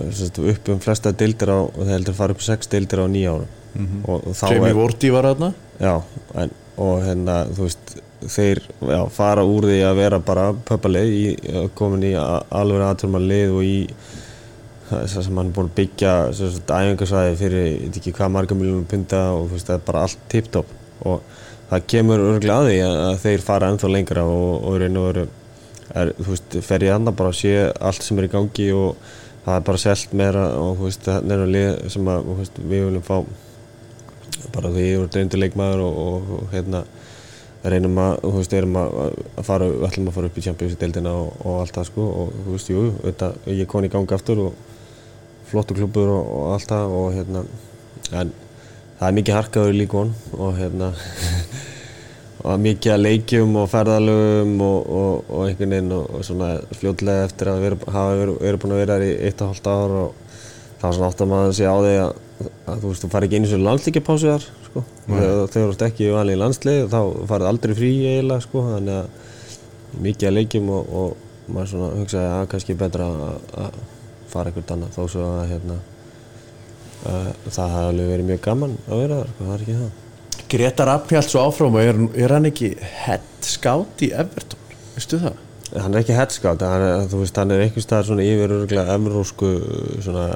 upp 0.00 0.72
um 0.74 0.80
flesta 0.82 1.12
deildir 1.12 1.52
á 1.52 1.58
og 1.58 1.80
þeir 1.82 1.94
heldur 1.96 2.14
að 2.14 2.20
fara 2.22 2.36
upp 2.36 2.42
sex 2.44 2.70
deildir 2.72 3.04
á 3.04 3.06
nýja 3.06 3.34
ára 3.34 3.46
mm 3.74 3.86
-hmm. 3.86 4.08
og, 4.08 4.26
og 4.26 4.50
Jamie 4.50 4.70
er, 4.70 4.74
Vorti 4.74 5.10
var 5.10 5.24
aðna 5.24 5.52
já, 5.80 6.02
en, 6.34 6.50
og 6.76 7.02
hérna 7.02 7.46
þú 7.46 7.62
veist 7.62 7.96
þeir 8.24 8.60
já, 8.80 9.08
fara 9.10 9.44
úr 9.44 9.68
því 9.68 9.80
að 9.84 9.96
vera 9.96 10.18
bara 10.18 10.52
pöpalið 10.52 11.70
komin 11.74 12.02
í 12.02 12.14
alveg 12.50 12.80
aðtöfmanlið 12.80 13.50
og 13.50 13.64
í 13.64 13.78
þess 14.88 15.16
að 15.16 15.30
hann 15.32 15.46
er 15.46 15.54
búin 15.56 15.70
að 15.70 15.76
byggja 15.78 16.12
æfingarsvæði 16.68 17.36
fyrir, 17.40 17.64
ég 17.66 17.80
veit 17.86 17.96
ekki 18.00 18.12
hvað 18.12 18.34
marga 18.34 18.54
miljónum 18.54 18.88
punta 18.88 19.22
og 19.32 19.50
veist, 19.52 19.66
það 19.66 19.78
er 19.78 19.86
bara 19.86 20.02
allt 20.04 20.18
tipptopp 20.28 20.66
og 21.08 21.22
það 21.70 21.86
kemur 21.86 22.24
örgulega 22.28 22.58
að 22.60 22.68
því 22.68 22.78
að 22.88 23.18
þeir 23.24 23.46
fara 23.46 23.70
ennþá 23.72 23.90
lengra 23.90 24.24
og, 24.28 24.50
og 24.68 24.76
vera 24.76 25.26
er, 25.94 26.12
þú 26.18 26.30
veist, 26.30 26.58
fer 26.64 26.86
ég 26.86 26.94
annað 26.94 27.18
bara 27.20 27.32
að 27.32 27.40
sé 27.40 27.54
allt 27.88 28.04
sem 28.04 28.20
er 28.20 28.28
í 28.28 28.32
gangi 28.32 28.68
og 28.76 29.12
það 29.44 29.56
er 29.56 29.64
bara 29.68 29.80
selt 29.80 30.12
meira 30.16 30.44
og 30.58 30.84
veist, 30.84 31.04
það 31.04 31.34
er 31.36 31.50
lið 31.50 31.72
sem 31.92 32.10
að, 32.10 32.28
veist, 32.40 32.60
við 32.60 32.86
viljum 32.88 33.04
fá 33.04 33.16
bara 34.54 34.70
því 34.72 34.84
ég 34.86 35.02
er 35.02 35.18
reyndileikmaður 35.18 35.82
og, 35.84 35.98
og, 36.04 36.30
og 36.38 36.54
hérna 36.54 36.84
reynum 37.64 37.98
að, 38.00 38.14
veist, 38.36 38.54
erum 38.56 38.78
að 38.80 39.18
fara, 39.46 39.68
við 39.72 39.86
ætlum 39.88 40.08
að 40.10 40.16
fara 40.18 40.30
upp 40.30 40.38
í 40.38 40.44
Champions-deildina 40.46 41.12
og, 41.16 41.36
og 41.44 41.60
allt 41.62 41.76
það 41.78 41.90
sko 41.90 42.06
og 42.22 42.32
þú 42.38 42.56
veist, 42.56 42.72
jú, 42.72 42.86
þetta, 43.04 43.30
ég 43.50 43.64
er 43.64 43.70
komin 43.72 43.88
í 43.88 43.92
gangi 43.92 44.16
aftur 44.16 44.42
og 44.48 44.58
flottu 45.48 45.76
klubur 45.76 46.12
og, 46.16 46.32
allt 46.54 46.68
það 46.72 46.96
og 46.98 47.06
hérna 47.14 47.44
en 48.12 48.32
það 48.98 49.06
er 49.08 49.16
mikið 49.20 49.38
harkaður 49.38 49.74
í 49.74 49.80
líkvon 49.82 50.12
og 50.38 50.58
hérna 50.58 50.92
og 52.44 52.60
mikið 52.60 52.92
að 52.92 53.04
leikjum 53.06 53.54
og 53.56 53.70
ferðalögum 53.72 54.58
og, 54.66 54.90
og, 54.98 55.30
og 55.30 55.46
einhvern 55.46 55.72
veginn 55.72 55.94
og, 55.96 56.10
og 56.12 56.26
svona 56.28 56.50
fljótlega 56.76 57.28
eftir 57.28 57.50
að 57.50 57.62
við 57.62 57.78
verið 57.86 58.60
búin 58.60 58.74
að 58.76 58.82
vera 58.82 58.98
þar 58.98 59.06
í 59.06 59.14
eitt 59.28 59.40
og 59.40 59.52
hálft 59.52 59.70
ár 59.70 59.94
og 60.00 60.18
það 60.80 60.84
var 60.84 60.98
svona 60.98 61.08
átt 61.08 61.24
að 61.24 61.30
maður 61.32 61.56
sé 61.56 61.70
á 61.70 61.76
því 61.78 61.94
að, 62.02 62.12
að 62.44 62.82
þú 62.82 62.90
veist, 62.90 63.04
þú 63.04 63.10
farið 63.14 63.28
ekki 63.30 63.40
einu 63.40 63.50
svona 63.52 63.68
landslíkjapásu 63.70 64.30
þar 64.34 64.46
sko, 64.66 64.84
þegar 65.06 65.54
þú 65.54 65.64
ert 65.70 65.86
ekki 65.88 66.10
í 66.10 66.38
landslið 66.42 66.84
þá 66.92 67.00
farið 67.32 67.50
aldrei 67.52 67.74
frí 67.78 67.90
eiginlega 68.10 68.44
sko, 68.44 68.66
þannig 68.74 69.00
að 69.00 70.04
mikið 70.04 70.28
að 70.28 70.36
leikjum 70.38 70.70
og 70.74 71.16
maður 71.48 71.72
svona 71.72 71.90
hugsaði 71.98 72.30
að 72.34 72.46
kannski 72.52 72.78
betra 72.80 73.08
að 73.64 73.82
fara 74.32 74.50
einhvert 74.50 74.72
annað. 74.74 74.96
Þó 74.96 75.02
svo 75.12 75.26
að 75.28 75.50
hérna 75.52 75.80
að, 77.08 77.28
það 77.48 77.74
hefði 77.76 77.90
alveg 77.90 78.14
verið 78.14 78.32
mjög 78.32 78.40
gaman 78.48 78.80
að 78.88 79.04
vera 79.04 79.20
þar, 79.20 79.34
sko, 79.34 79.44
það 79.44 79.54
er 79.54 79.64
ekki 79.64 79.82
það 79.82 80.03
Gretar 80.50 80.90
Appjált 80.92 81.32
svo 81.32 81.44
áfram 81.48 81.78
og 81.78 81.82
er, 81.82 81.98
er 82.24 82.36
hann 82.36 82.48
ekki 82.48 82.74
head 83.04 83.24
scout 83.44 84.04
í 84.04 84.12
Everton, 84.14 84.60
veistu 84.94 85.20
það? 85.22 85.40
Hann 85.74 85.96
er 85.96 86.04
ekki 86.04 86.14
hann 86.14 86.84
er, 86.86 87.06
þú 87.10 87.20
veist, 87.24 87.38
hann 87.40 87.50
er 87.50 87.64
einhvers 87.64 87.86
staðar 87.88 88.08
svona 88.10 88.26
yfir 88.26 88.52
örgulega 88.60 88.94
emrósku 88.94 89.52
svona 90.04 90.28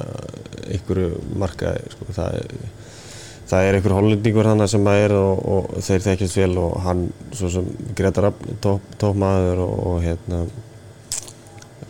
einhverju 0.67 1.11
markaði, 1.39 1.93
sko, 1.95 2.09
það 2.17 2.39
er 2.41 2.55
það 3.49 3.65
er 3.65 3.79
einhver 3.79 3.95
hollendingur 3.97 4.49
hann 4.49 4.67
sem 4.69 4.89
er 4.93 5.15
og, 5.17 5.45
og 5.49 5.85
þeir 5.85 6.03
þekkjast 6.05 6.41
vel 6.41 6.59
og 6.61 6.75
hann, 6.85 7.05
svo 7.37 7.53
sem 7.53 7.69
Gretar 7.97 8.31
Appjált 8.33 8.67
tók 9.01 9.21
maður 9.21 9.63
og, 9.65 9.77
og 9.93 10.03
hérna 10.05 10.43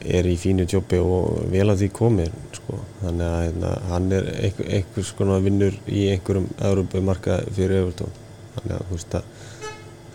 er 0.09 0.29
í 0.29 0.37
fínu 0.39 0.69
jobbi 0.71 1.01
og 1.03 1.49
vel 1.53 1.67
að 1.73 1.83
því 1.83 1.89
komir 1.97 2.31
sko. 2.69 2.85
þannig 3.01 3.27
að 3.27 3.43
hérna, 3.47 3.75
hann 3.89 4.13
er 4.13 4.31
einhver, 4.37 4.71
einhvers 4.77 5.13
konar 5.17 5.45
vinnur 5.45 5.77
í 5.89 6.07
einhverjum 6.13 6.49
Európa-marka 6.61 7.41
fyrir 7.49 7.83
Evertón 7.83 8.13
þannig 8.59 8.75
að 8.77 8.91
veist, 8.93 9.15
að, 9.15 9.23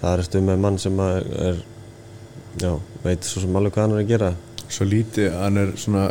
það 0.01 0.17
er 0.17 0.25
stuð 0.27 0.49
með 0.49 0.65
mann 0.65 0.81
sem 0.81 0.99
er 1.03 1.63
já, 2.61 2.73
veit 3.03 3.25
svo 3.25 3.41
sem 3.41 3.57
alveg 3.57 3.73
hvað 3.73 3.87
hann 3.87 3.95
er 3.95 4.03
að 4.03 4.11
gera. 4.11 4.33
Svo 4.69 4.85
lítið, 4.85 5.31
hann 5.37 5.59
er 5.61 5.73
svona 5.79 6.05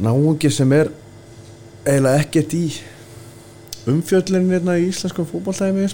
náungi 0.00 0.50
sem 0.52 0.72
er 0.76 0.90
eiginlega 1.84 2.22
ekkert 2.22 2.54
í 2.56 2.64
umfjöldlinni 3.88 4.56
hérna 4.56 4.76
í 4.78 4.88
íslenskum 4.88 5.28
fókbaltæmi 5.28 5.86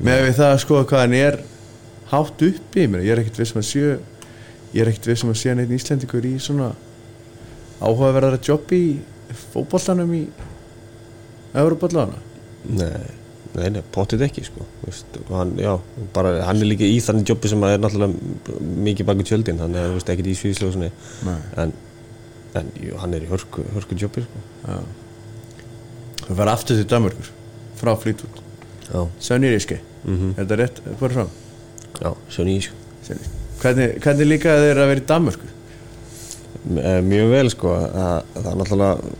með 0.00 0.22
við 0.24 0.36
það 0.38 0.54
sko 0.62 0.82
hvað 0.88 1.02
hann 1.04 1.16
er 1.16 1.40
hátt 2.10 2.44
uppi, 2.44 2.86
ég 2.86 3.10
er 3.12 3.22
ekkert 3.22 3.40
við 3.40 3.50
sem 3.50 3.60
að 3.60 3.68
sjö 3.68 3.88
ég 4.72 4.82
er 4.82 4.90
ekkert 4.90 5.10
við 5.10 5.18
sem 5.20 5.32
að 5.32 5.40
sé 5.40 5.54
neitt 5.56 5.74
íslendingur 5.74 6.28
í 6.28 6.36
svona 6.40 6.70
áhugaverðara 7.80 8.40
jobb 8.44 8.74
í 8.76 8.84
fókbóltanum 9.52 10.12
í 10.16 10.24
Európa-allana 11.60 12.18
Nei, 12.70 13.06
nei, 13.56 13.68
nei 13.72 13.80
potið 13.94 14.26
ekki 14.26 14.44
sko 14.44 14.66
veist, 14.84 15.16
hann, 15.32 15.54
já, 15.60 15.72
bara, 16.14 16.34
hann 16.46 16.60
er 16.60 16.68
líka 16.68 16.86
í 16.86 16.98
þannig 17.02 17.32
jobbi 17.32 17.50
sem 17.50 17.64
er 17.66 17.80
náttúrulega 17.80 18.58
mikið 18.88 19.08
baki 19.08 19.28
tjöldin 19.30 19.62
hann 19.62 19.78
er 19.80 19.96
ekkert 20.00 20.28
í 20.28 20.36
svíðsljóðsni 20.38 20.90
en, 21.62 21.72
en 22.60 22.72
jú, 22.84 22.98
hann 23.00 23.16
er 23.16 23.24
í 23.24 23.30
hörku, 23.30 23.64
hörku 23.74 23.98
jobbi 23.98 24.26
sko. 24.26 24.44
Það 26.26 26.36
var 26.42 26.52
aftur 26.52 26.78
til 26.78 26.88
Damurkur 26.90 27.32
frá 27.80 27.94
Flítút 27.98 28.44
Sönniríski, 29.22 29.78
mm 30.04 30.16
-hmm. 30.16 30.30
er 30.36 30.44
þetta 30.44 30.56
rétt? 30.56 30.82
Já, 32.02 32.14
Sönniríski 32.28 32.74
Hvernig, 33.60 33.98
hvernig 34.00 34.26
líka 34.26 34.54
þeir 34.56 34.78
að 34.80 34.88
vera 34.88 35.02
í 35.02 35.06
Danmörku? 35.08 35.48
Mjög 37.06 37.30
vel 37.34 37.52
sko. 37.52 37.74
Það, 37.94 38.32
það 38.36 38.50
er 38.50 38.58
náttúrulega 38.60 39.12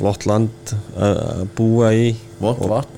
flott 0.00 0.28
land 0.30 0.74
að 0.96 1.42
búa 1.58 1.90
í. 1.96 2.12
Vott 2.40 2.62
vatn. 2.70 2.96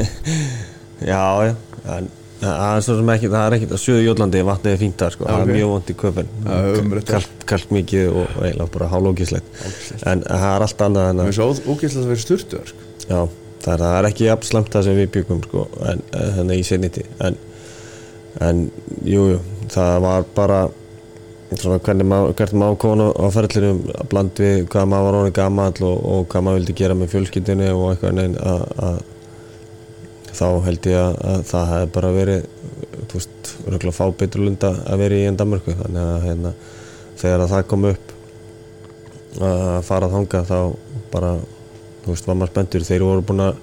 Já, 1.10 1.48
já. 1.48 1.54
En, 1.88 2.10
það 2.40 3.00
er 3.00 3.36
er 3.40 3.54
ekkert 3.56 3.72
að 3.76 3.82
söðu 3.82 4.02
Jólandi 4.04 4.42
vatnið 4.44 4.72
er 4.74 4.80
fínt 4.80 5.00
þar 5.00 5.14
sko, 5.14 5.26
það 5.28 5.42
er 5.42 5.50
mjög 5.54 5.70
vond 5.74 5.90
í 5.90 5.96
köpun 6.00 6.30
kallt, 7.50 7.72
mikið 7.74 8.08
og, 8.10 8.34
eiginlega 8.40 8.72
bara 8.76 8.88
hálókislegt 8.94 9.62
en 10.08 10.24
það 10.24 10.46
er 10.54 10.64
allt 10.66 10.84
annað 10.86 11.08
en 11.10 11.22
að 11.22 11.28
Það 11.28 11.32
er 11.32 11.38
svo 11.38 11.74
ógislegt 11.74 12.00
að 12.00 12.10
vera 12.12 12.24
sturtuðar 12.24 12.72
sko. 12.72 12.88
Já, 13.10 13.20
það 13.66 13.74
er, 13.74 13.86
er 13.98 14.08
ekki 14.10 14.28
jafn 14.28 14.48
slemt 14.48 14.72
það 14.72 14.86
sem 14.88 15.00
við 15.00 15.10
byggum 15.16 15.42
sko, 15.48 15.66
en 15.90 16.04
þannig 16.16 16.62
í 16.62 16.66
seniti 16.70 17.06
en, 17.28 17.40
en 18.48 18.62
jújú 19.04 19.36
jú, 19.36 19.40
það 19.76 19.96
var 20.06 20.28
bara 20.36 20.60
svona 21.58 21.80
hvernig 21.82 22.06
maður 22.06 22.76
konu 22.78 23.06
á 23.10 23.26
ferðlirum 23.34 23.80
að 23.90 24.10
bland 24.12 24.38
við 24.38 24.60
hvað 24.70 24.90
maður 24.92 25.06
var 25.06 25.16
ánum 25.18 25.32
gammal 25.34 25.72
og, 25.82 25.96
og 26.12 26.28
hvað 26.30 26.44
maður 26.46 26.60
vildi 26.60 26.76
gera 26.78 26.98
með 26.98 27.10
fjölskyldinu 27.14 27.70
og 27.74 27.86
eitthvað 27.90 28.14
neinn 28.20 28.36
þá 30.30 30.46
held 30.64 30.86
ég 30.88 31.00
að, 31.00 31.16
að 31.32 31.40
það 31.50 31.72
hefði 31.72 31.88
bara 31.96 32.12
verið 32.14 32.44
þú 33.10 33.18
veist, 33.18 33.50
röglega 33.66 33.96
fá 33.96 34.04
betur 34.20 34.44
lunda 34.44 34.70
að 34.86 35.02
vera 35.02 35.18
í 35.18 35.24
enn 35.28 35.38
Danmarku 35.40 35.74
þannig 35.74 36.04
að 36.04 36.26
hérna, 36.28 36.52
þegar 37.20 37.44
að 37.44 37.54
það 37.54 37.66
kom 37.72 37.88
upp 37.90 38.14
að 39.40 39.80
fara 39.86 40.10
hanga 40.10 40.44
þá 40.46 40.58
bara, 41.10 41.32
þú 42.04 42.14
veist, 42.14 42.28
var 42.28 42.38
maður 42.38 42.52
spendur 42.54 42.86
þeir 42.86 43.06
voru 43.06 43.26
búin 43.26 43.44
að 43.48 43.58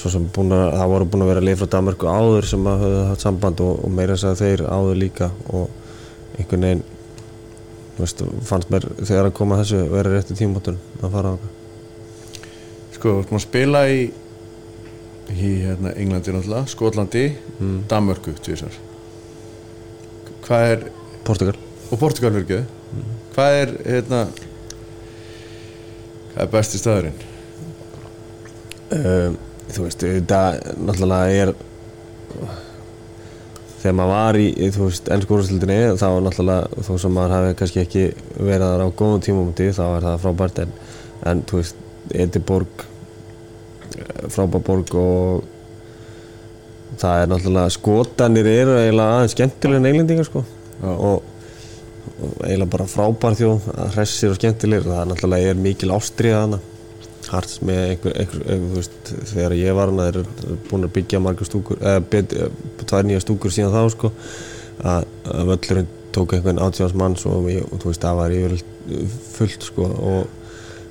það 0.00 0.92
voru 0.94 1.10
búin 1.12 1.26
að 1.26 1.30
vera 1.34 1.44
lið 1.44 1.60
frá 1.60 1.70
Danmarku 1.76 2.08
áður 2.08 2.48
sem 2.48 2.68
að 2.70 2.86
höfðu 2.86 3.04
haft 3.10 3.26
samband 3.26 3.60
og, 3.64 3.84
og 3.84 3.92
meira 3.92 4.16
þess 4.16 4.30
að 4.30 4.40
þeir 4.40 4.64
áður 4.72 5.00
líka 5.02 5.30
og 5.52 5.68
einhvern 6.38 6.66
veginn 6.66 6.82
veist, 8.04 8.22
fannst 8.48 8.72
mér 8.72 8.86
þegar 9.00 9.30
að 9.30 9.36
koma 9.38 9.60
þessu 9.60 9.80
vera 9.92 10.12
rétti 10.14 10.36
tímótun 10.38 10.80
að 11.00 11.16
fara 11.16 11.32
á 11.32 11.36
það 11.40 11.56
Sko, 12.96 13.14
þú 13.14 13.20
ert 13.22 13.30
maður 13.32 13.40
að 13.40 13.46
spila 13.46 13.82
í 13.88 14.00
í 15.30 15.50
hérna, 15.62 15.92
Englandi 15.94 16.34
náttúrulega, 16.34 16.66
Skotlandi 16.72 17.24
mm. 17.60 17.80
Danmörku, 17.90 18.34
tvisar 18.42 18.74
Hvað 20.44 20.72
er 20.72 20.86
Portugal. 21.24 21.54
Og 21.90 22.00
Portugal 22.00 22.34
fyrir 22.34 22.46
ekki 22.46 23.04
Hvað 23.36 23.58
er 23.60 23.74
hérna 23.86 24.24
hvað 26.30 26.42
er 26.44 26.50
besti 26.50 26.80
staðurinn? 26.80 27.20
um, 28.94 29.38
þú 29.70 29.86
veist, 29.86 30.02
þetta 30.02 30.40
náttúrulega 30.80 31.44
er 31.44 31.52
þegar 33.80 33.96
maður 33.96 34.12
var 34.14 34.38
í, 34.40 34.48
þú 34.76 34.86
veist, 34.88 35.10
ennsku 35.14 35.36
úrstildinni 35.36 35.78
þá 36.00 36.06
var 36.06 36.24
náttúrulega, 36.26 36.84
þó 36.86 36.92
sem 37.00 37.14
maður 37.16 37.36
hafi 37.36 37.58
kannski 37.60 37.82
ekki 37.84 38.06
verið 38.36 38.66
þar 38.66 38.84
á 38.84 38.88
góðum 39.00 39.24
tímumti 39.24 39.70
þá 39.76 39.84
er 39.88 40.06
það 40.08 40.22
frábært 40.26 40.62
en, 40.64 40.74
en 41.30 41.44
þú 41.48 41.62
veist, 41.62 41.86
Ediborg 42.10 42.84
frábær 44.30 44.62
borg 44.66 44.94
og 44.98 45.44
það 47.00 47.22
er 47.22 47.30
náttúrulega 47.30 47.74
skotanir 47.74 48.48
eru 48.50 48.76
eiginlega 48.78 49.18
aðeins 49.18 49.36
skemmtilega 49.36 49.80
en 49.80 49.90
englendingar 49.90 50.28
sko 50.28 50.42
Já. 50.80 50.90
og, 50.90 51.22
og 52.20 52.42
eiginlega 52.46 52.72
bara 52.74 52.88
frábær 52.90 53.38
þjóð 53.38 53.68
hressir 53.94 54.32
og 54.32 54.40
skemmtilegir 54.40 54.88
það 54.88 55.02
er 55.02 55.10
náttúrulega 55.12 55.54
er 55.54 55.62
mikil 55.66 55.94
ástriða 55.96 56.42
hana 56.44 56.60
Harts 57.30 57.60
með 57.62 57.80
einhver, 57.92 58.16
einhver, 58.18 58.42
einhver, 58.46 58.74
veist, 58.74 59.12
þegar 59.30 59.54
ég 59.58 59.76
var 59.78 59.92
hana 59.92 60.08
þeir 60.08 60.20
eru 60.22 60.58
búin 60.70 60.88
að 60.88 60.94
byggja 60.96 61.22
margar 61.22 61.48
stúkur 61.48 61.78
eða 61.78 62.48
tvær 62.82 63.06
nýja 63.06 63.22
stúkur 63.22 63.54
síðan 63.54 63.74
þá 63.76 63.94
sko 63.94 64.10
að, 64.80 65.06
að 65.30 65.52
völlurinn 65.52 65.90
tók 66.14 66.34
einhvern 66.34 66.60
átjáns 66.62 66.96
manns 66.98 67.24
og, 67.30 67.46
og 67.46 67.78
þú 67.78 67.92
veist, 67.92 68.02
það 68.02 68.20
var 68.20 68.34
yfir 68.34 68.56
fullt 69.36 69.66
sko 69.70 69.86
og 69.86 70.36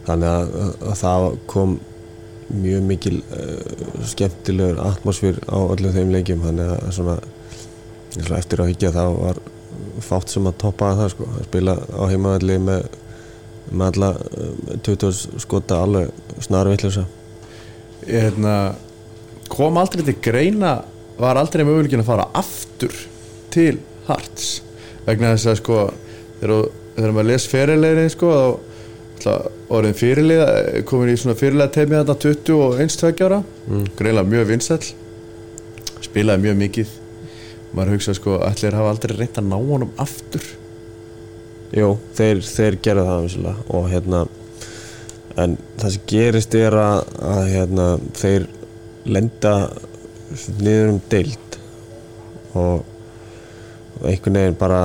þannig 0.08 0.30
að, 0.32 0.54
að, 0.64 0.74
að 0.92 1.00
það 1.02 1.28
kom 1.52 1.78
mjög 2.50 2.86
mikil 2.90 3.20
uh, 3.20 4.06
skemmtilegur 4.10 4.80
atmosfér 4.82 5.38
á 5.46 5.58
öllum 5.60 5.94
þeim 5.94 6.14
leikjum 6.16 6.46
þannig 6.48 6.72
að 6.74 6.88
svona, 6.98 7.18
eftir 8.40 8.64
að 8.64 8.72
higgja 8.72 8.94
þá 8.96 9.04
var 9.20 9.42
fátt 10.04 10.34
sem 10.34 10.48
að 10.50 10.58
toppa 10.64 10.96
það 10.98 11.12
sko 11.14 11.28
að 11.36 11.46
spila 11.50 11.76
á 11.78 12.04
heimaðalli 12.10 12.58
með 12.64 12.88
með 13.70 13.89
alla 13.91 14.12
uh, 14.18 14.78
20 14.86 15.41
skota 15.43 15.84
alveg 15.84 16.12
snarvillisa 16.43 17.05
Ég, 18.07 18.16
hérna, 18.24 18.53
kom 19.51 19.78
aldrei 19.78 20.05
til 20.07 20.16
greina 20.24 20.80
var 21.20 21.38
aldrei 21.39 21.66
möguleikin 21.68 22.01
að 22.03 22.07
fara 22.07 22.30
aftur 22.38 22.95
til 23.51 23.82
Hearts. 24.07 24.62
Vegna 25.05 25.34
þess 25.36 25.49
að 25.51 25.57
sko 25.60 25.80
þegar, 26.39 26.70
þegar 26.95 27.16
maður 27.16 27.30
les 27.30 27.47
fyrirlegin 27.51 28.12
sko 28.14 28.32
orðin 29.76 29.97
fyrirlega 29.99 30.84
komin 30.88 31.12
í 31.12 31.18
svona 31.20 31.36
fyrirlega 31.38 31.74
teimi 31.76 31.97
þarna 31.97 32.16
20 32.24 32.55
og 32.55 32.80
1-2 32.86 33.28
ára. 33.28 33.41
Mm. 33.68 33.86
greinlega 33.99 34.32
mjög 34.32 34.49
vinsæll 34.53 34.93
spilaði 36.07 36.47
mjög 36.47 36.60
mikið. 36.64 36.95
Maður 37.76 37.97
hugsa 37.97 38.16
sko 38.18 38.39
allir 38.41 38.80
hafa 38.80 38.95
aldrei 38.95 39.18
reynt 39.18 39.38
að 39.38 39.51
ná 39.51 39.57
honum 39.60 39.91
aftur 40.01 40.45
Jú, 41.70 41.90
þeir, 42.18 42.40
þeir 42.42 42.78
gerðu 42.82 43.06
það 43.06 43.26
vissulega 43.28 43.66
og 43.78 43.90
hérna 43.92 44.24
en 45.40 45.56
það 45.78 45.94
sem 45.94 46.08
gerist 46.10 46.56
er 46.58 46.76
að, 46.76 47.12
að 47.30 47.42
hérna, 47.54 47.86
þeir 48.18 48.48
lenda 49.10 49.54
niður 50.60 50.94
um 50.96 51.00
deild 51.12 51.58
og, 52.58 52.88
einhvern 54.00 54.40
veginn 54.40 54.60
bara 54.60 54.82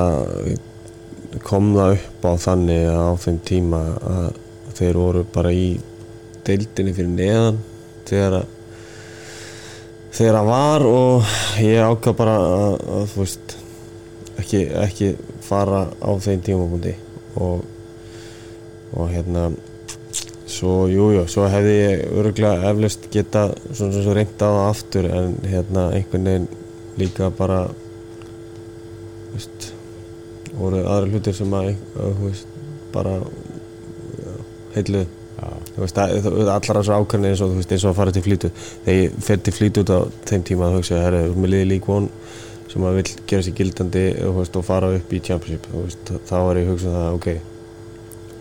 kom 1.44 1.72
það 1.74 1.96
upp 1.96 2.28
á 2.28 2.32
þannig 2.44 2.86
á 2.90 3.08
þeim 3.24 3.40
tíma 3.48 3.82
að 4.10 4.28
þeir 4.74 4.98
voru 5.00 5.24
bara 5.34 5.54
í 5.54 5.68
deildinni 6.44 6.94
fyrir 6.96 7.14
neðan 7.14 7.60
þegar 8.08 8.40
að 8.42 8.50
þegar 10.14 10.36
að 10.38 10.48
var 10.52 10.84
og 10.86 11.30
ég 11.64 11.82
ákvað 11.82 12.18
bara 12.20 12.34
að, 12.38 12.74
að 12.96 13.06
þú 13.10 13.22
veist 13.24 13.54
ekki, 14.38 14.60
ekki 14.84 15.08
fara 15.44 15.84
á 16.00 16.10
þeim 16.24 16.42
tímapunkti 16.46 16.94
og, 17.42 17.64
og 18.94 19.08
hérna 19.12 19.48
svo, 20.46 20.84
jújú, 20.90 21.14
jú, 21.18 21.24
svo 21.30 21.46
hefði 21.50 21.74
ég 21.78 22.04
örgulega 22.20 22.70
eflust 22.70 23.08
geta 23.12 23.46
svona 23.72 24.02
svo 24.04 24.14
reynda 24.16 24.48
á 24.48 24.52
það 24.54 24.68
aftur 24.68 25.08
en 25.10 25.34
hérna 25.50 25.88
einhvern 25.96 26.28
veginn 26.30 26.48
líka 27.00 27.30
bara 27.34 27.64
veist 29.34 29.72
voru 30.54 30.84
aðra 30.86 31.10
hlutir 31.10 31.34
sem 31.34 31.50
að, 31.58 31.72
að 31.98 32.20
veist, 32.22 32.50
bara 32.94 33.16
heitluð 34.76 35.06
að- 35.42 35.72
allar 36.54 36.78
þessar 36.78 37.00
ákvæmni 37.02 37.32
eins 37.32 37.42
og 37.42 37.50
þú 37.50 37.58
veist, 37.58 37.72
eins 37.74 37.84
og 37.84 37.90
að 37.90 37.98
fara 37.98 38.12
til 38.14 38.22
flýtu. 38.22 38.50
Þegar 38.84 39.00
ég 39.00 39.16
fer 39.26 39.40
til 39.42 39.54
flýtu 39.56 39.82
út 39.82 39.90
á 39.90 39.98
þeim 40.30 40.44
tíma 40.46 40.70
þá 40.70 40.76
hugsa 40.78 41.00
ég, 41.00 41.16
þú 41.24 41.32
ert 41.32 41.42
með 41.42 41.52
liði 41.54 41.68
lík 41.72 41.88
von 41.90 42.06
sem 42.74 42.84
að 42.88 42.96
vill 42.98 43.10
gera 43.30 43.46
sér 43.46 43.54
gildandi 43.60 44.04
veist, 44.34 44.56
og 44.58 44.66
fara 44.66 44.92
upp 44.98 45.12
í 45.14 45.22
championship 45.22 45.66
veist, 45.72 46.14
þá 46.26 46.36
er 46.40 46.60
ég 46.60 46.66
að 46.66 46.72
hugsa 46.72 46.90
um 46.90 46.96
það, 46.98 47.18
ok. 47.20 47.28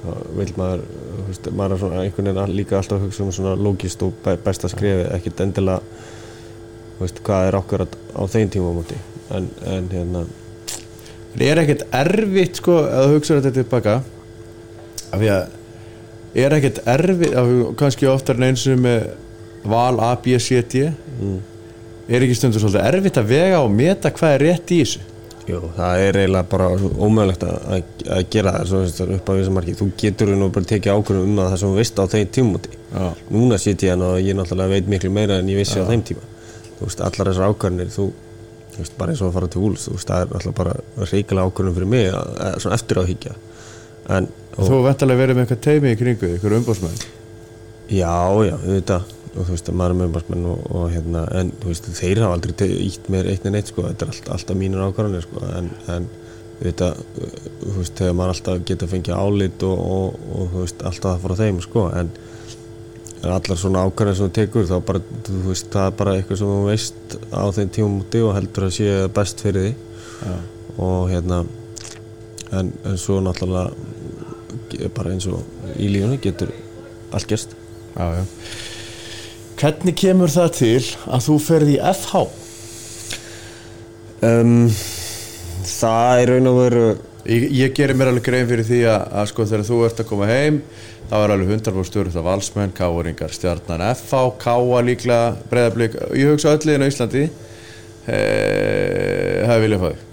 Þá 0.03 0.13
vill 0.39 0.53
maður 0.57 0.85
veist, 1.29 1.49
maður 1.53 1.75
er 1.75 1.83
svona 1.83 2.01
einhvern 2.03 2.31
veginn 2.33 2.57
líka 2.57 2.79
alltaf 2.79 2.97
að 2.97 3.05
hugsa 3.07 3.23
um 3.27 3.33
svona 3.37 3.55
logist 3.55 4.03
og 4.03 4.17
be- 4.25 4.39
besta 4.43 4.71
skrefi 4.73 5.05
ekkert 5.15 5.45
endilega 5.45 5.81
hvað 7.03 7.47
er 7.49 7.57
okkur 7.59 7.85
á 7.85 8.23
þeim 8.31 8.49
tíma 8.53 8.73
en, 9.33 9.49
en 9.67 9.91
hérna 9.91 10.25
Það 11.33 11.47
er 11.49 11.59
ekkert 11.63 11.83
erfitt 11.97 12.59
sko 12.61 12.75
að 12.85 13.15
hugsa 13.15 13.39
þetta 13.39 13.53
tilbaka? 13.55 13.93
Af 15.13 15.21
því 15.21 15.29
að 15.33 16.43
er 16.43 16.55
ekkert 16.59 16.81
erfitt 16.93 17.33
kannski 17.79 18.09
oftar 18.09 18.37
en 18.37 18.45
eins 18.51 18.65
og 18.69 18.83
með 18.83 19.07
val 19.65 19.97
A, 20.03 20.11
B, 20.21 20.37
C, 20.37 20.61
D? 20.69 20.83
Mm, 21.17 21.39
er 22.09 22.25
ekki 22.25 22.37
stundur 22.37 22.63
svolítið 22.63 22.87
erfitt 22.89 23.19
að 23.21 23.33
vega 23.33 23.63
og 23.63 23.73
meta 23.73 24.11
hvað 24.13 24.37
er 24.37 24.47
rétt 24.49 24.73
í 24.75 24.83
þessu 24.83 25.09
Jú, 25.43 25.59
það 25.75 26.01
er 26.05 26.17
eiginlega 26.21 26.47
bara 26.47 26.69
ómögulegt 26.71 27.41
að, 27.43 27.55
að, 28.07 28.21
gera 28.31 28.53
það 28.55 28.69
svo, 28.69 28.79
veist, 28.83 28.99
upp 29.03 29.27
á 29.27 29.33
þessu 29.35 29.51
marki. 29.51 29.73
Þú 29.75 29.87
getur 29.99 30.29
nú 30.39 30.47
bara 30.55 30.69
tekið 30.69 30.93
ákvörðum 30.93 31.33
um 31.33 31.41
það 31.41 31.55
sem 31.59 31.73
þú 31.73 31.79
veist 31.81 31.99
á 31.99 32.03
þeim 32.13 32.29
tímúti. 32.37 32.77
Já. 32.93 33.07
Núna 33.35 33.57
sit 33.59 33.83
ég 33.83 33.91
hann 33.91 34.05
og 34.07 34.13
ég 34.23 34.37
náttúrulega 34.39 34.71
veit 34.71 34.91
miklu 34.93 35.11
meira 35.11 35.41
en 35.41 35.49
ég 35.51 35.59
vissi 35.59 35.83
á 35.83 35.85
þeim 35.89 36.05
tíma. 36.07 36.23
Þú 36.77 36.87
veist, 36.87 37.03
allar 37.03 37.31
þessar 37.31 37.51
ákvörðinir, 37.51 37.91
þú, 37.91 38.05
þú 38.71 38.83
veist, 38.85 38.95
bara 39.01 39.11
eins 39.11 39.23
og 39.23 39.27
að 39.27 39.35
fara 39.39 39.49
til 39.51 39.65
úls, 39.67 39.87
þú 39.89 39.97
veist, 39.97 40.13
það 40.13 40.23
er 40.23 40.31
náttúrulega 40.31 40.59
bara 40.61 41.09
reykjala 41.11 41.45
ákvörðum 41.49 41.75
fyrir 41.79 41.91
mig, 41.91 42.07
að, 42.13 42.31
að, 42.47 42.55
svona 42.63 42.77
eftir 42.79 43.01
á 43.03 43.03
higgja. 43.09 43.35
En, 44.15 44.29
og, 44.53 44.63
Þú 44.69 44.79
væntalega 44.87 45.23
verið 45.25 45.39
með 45.39 45.43
eitthvað 45.43 45.63
teimi 45.67 45.91
í 45.91 45.99
kringu 45.99 46.31
eitthvað 46.37 47.11
já, 47.91 48.15
já, 48.47 48.55
auðvitað, 48.55 49.09
og 49.33 49.47
þú 49.47 49.55
veist, 49.55 49.69
maður 49.73 49.93
er 49.93 49.97
með 49.99 50.09
umbásmenn 50.09 50.49
og, 50.49 50.65
og 50.77 50.83
hérna, 50.93 51.23
en 51.39 51.49
þú 51.61 51.71
veist, 51.71 51.87
þeir 51.97 52.21
hafa 52.23 52.35
aldrei 52.37 52.67
ítt 52.85 53.07
mér 53.13 53.29
eitt 53.31 53.47
en 53.49 53.57
eitt, 53.57 53.71
sko, 53.71 53.85
þetta 53.87 54.05
er 54.05 54.11
allt, 54.13 54.27
alltaf 54.35 54.59
mínir 54.59 54.83
ákvarðanir, 54.83 55.25
sko, 55.25 55.45
en, 55.57 55.71
en 55.93 56.05
uh, 56.61 56.91
þú 57.63 57.73
veist, 57.79 57.95
þegar 57.97 58.19
maður 58.19 58.35
alltaf 58.35 58.61
geta 58.69 58.89
fengið 58.91 59.17
álit 59.17 59.65
og, 59.65 59.81
og, 59.95 60.19
og 60.35 60.51
þú 60.51 60.61
veist, 60.65 60.85
alltaf 60.85 61.09
það 61.09 61.25
frá 61.25 61.35
þeim, 61.41 61.61
sko, 61.65 61.85
en, 61.97 62.11
en 63.23 63.33
allar 63.33 63.61
svona 63.63 63.85
ákvarðanir 63.87 64.19
sem 64.19 64.29
þú 64.29 64.35
tekur, 64.37 64.69
þá 64.69 64.75
bara, 64.91 65.01
þú 65.29 65.41
veist, 65.47 65.71
það 65.73 65.89
er 65.89 65.97
bara 66.03 66.17
eitthvað 66.19 66.41
sem 66.43 66.53
þú 66.53 66.61
veist 66.67 67.17
á 67.33 67.43
þeim 67.57 67.73
tímum 67.77 67.97
úti 68.03 68.21
og 68.27 68.35
heldur 68.37 68.67
að 68.67 68.75
sé 68.77 68.91
best 69.17 69.43
fyrir 69.45 69.69
því 69.69 69.73
Já. 70.23 70.35
og 70.83 71.09
hérna, 71.09 71.41
en, 72.53 72.69
en 72.85 73.01
svo 73.01 73.17
náttúrulega, 73.25 73.73
bara 74.93 75.13
eins 75.13 75.25
og 75.29 75.41
í 75.77 75.89
lífunni 75.89 76.21
getur 76.21 76.53
allt 77.13 77.27
gerst. 77.29 77.57
Já, 77.93 78.05
já. 78.17 78.23
Hvernig 79.63 79.93
kemur 79.95 80.27
það 80.27 80.49
til 80.57 80.79
að 81.07 81.21
þú 81.23 81.35
ferði 81.39 81.75
í 81.77 81.83
FH? 81.87 82.23
Um, 84.27 84.65
það 85.63 86.23
er 86.23 86.31
raun 86.33 86.49
og 86.51 86.57
veru 86.59 86.81
Ég, 87.23 87.45
ég 87.55 87.71
gerir 87.71 87.95
mér 87.95 88.09
alveg 88.11 88.25
grein 88.25 88.49
fyrir 88.49 88.67
því 88.67 88.81
að, 88.91 89.05
að 89.21 89.29
sko 89.31 89.45
þegar 89.47 89.63
þú 89.69 89.77
ert 89.87 90.01
að 90.03 90.09
koma 90.09 90.27
heim 90.27 90.59
þá 91.07 91.15
er 91.21 91.35
alveg 91.37 91.53
100% 91.55 91.87
stjórn 91.87 92.19
af 92.19 92.27
valsmenn, 92.27 92.75
káringar, 92.75 93.31
stjarnan 93.31 93.85
FH, 93.93 94.25
káa 94.43 94.83
líklega, 94.83 95.31
breyðablík 95.47 95.95
ég 96.19 96.33
hugsa 96.33 96.57
öll 96.57 96.67
liðin 96.67 96.83
á 96.83 96.91
Íslandi. 96.91 97.25
E, 98.03 98.19
hafi 99.47 99.63
viljað 99.63 99.85
fá 99.85 99.89
þig? 99.93 100.07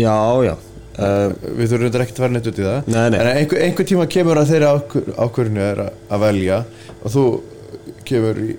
Já, 0.00 0.16
já 0.48 0.54
uh, 0.98 1.30
við 1.44 1.70
þurfum 1.70 1.84
reyndar 1.84 2.04
ekkert 2.04 2.18
að 2.18 2.24
fara 2.24 2.34
neitt 2.36 2.50
út 2.50 2.60
í 2.60 2.66
það. 2.66 2.90
Nei, 2.92 3.06
nei. 3.12 3.18
en 3.20 3.30
einhver, 3.30 3.62
einhver 3.66 3.88
tíma 3.88 4.08
kemur 4.10 4.40
að 4.40 4.52
þeirra 4.52 4.74
ákvörðinu 5.26 5.64
er 5.64 5.84
að, 5.86 6.18
velja 6.26 6.58
og 6.98 7.14
þú 7.14 7.24
kemur 8.08 8.42
í 8.42 8.50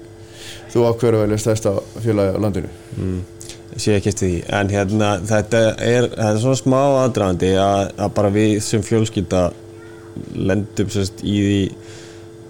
þú 0.74 0.88
ákvörður 0.90 1.20
að 1.20 1.26
velja 1.28 1.44
stærsta 1.44 1.76
félagi 2.04 2.34
á 2.34 2.44
landinu. 2.44 2.74
Mm, 2.98 3.20
sé 3.76 3.98
ekki 3.98 4.14
eftir 4.14 4.32
því. 4.32 4.40
En 4.60 4.74
hérna 4.74 5.12
þetta 5.30 5.64
er, 5.76 6.10
þetta 6.10 6.32
er 6.32 6.42
svona 6.46 6.62
smá 6.64 6.82
aðdraðandi 7.04 7.54
að, 7.62 7.84
að 7.98 8.18
bara 8.18 8.34
við 8.34 8.58
sem 8.66 8.86
fjölskylda 8.86 9.46
lendum 10.38 10.92
sérst 10.94 11.24
í 11.26 11.38
því 11.42 11.62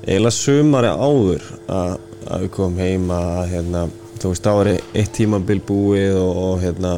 eiginlega 0.04 0.36
sumari 0.36 0.90
áður 0.92 1.46
að 1.72 1.94
að 2.30 2.46
við 2.46 2.54
komum 2.56 2.82
heim 2.82 3.12
að 3.14 3.42
hérna, 3.52 3.84
þú 4.22 4.32
veist, 4.32 4.46
þá 4.46 4.54
er 4.54 4.70
eitt 5.02 5.14
tímabil 5.18 5.60
búið 5.68 6.20
og, 6.20 6.40
og 6.46 6.62
hérna 6.64 6.94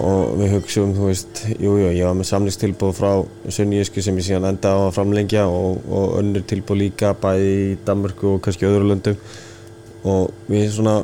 og 0.00 0.34
við 0.38 0.54
hugsaum, 0.54 0.92
þú 0.96 1.06
veist, 1.08 1.42
jújú, 1.52 1.78
jú, 1.82 1.92
ég 1.94 2.06
var 2.06 2.16
með 2.18 2.28
samlingstilbúð 2.30 2.92
frá 2.96 3.10
Sunníesku 3.52 4.02
sem 4.04 4.18
ég 4.20 4.26
síðan 4.26 4.48
enda 4.52 4.72
á 4.72 4.78
að 4.86 4.94
framlengja 4.96 5.46
og, 5.50 5.80
og 5.90 6.18
önnur 6.20 6.44
tilbúð 6.48 6.80
líka 6.84 7.12
bæði 7.18 7.50
í 7.62 7.78
Danmarku 7.86 8.36
og 8.36 8.44
kannski 8.44 8.68
öðru 8.68 8.90
löndum. 8.90 9.18
Og 10.08 10.30
við 10.48 10.68
svona, 10.76 11.00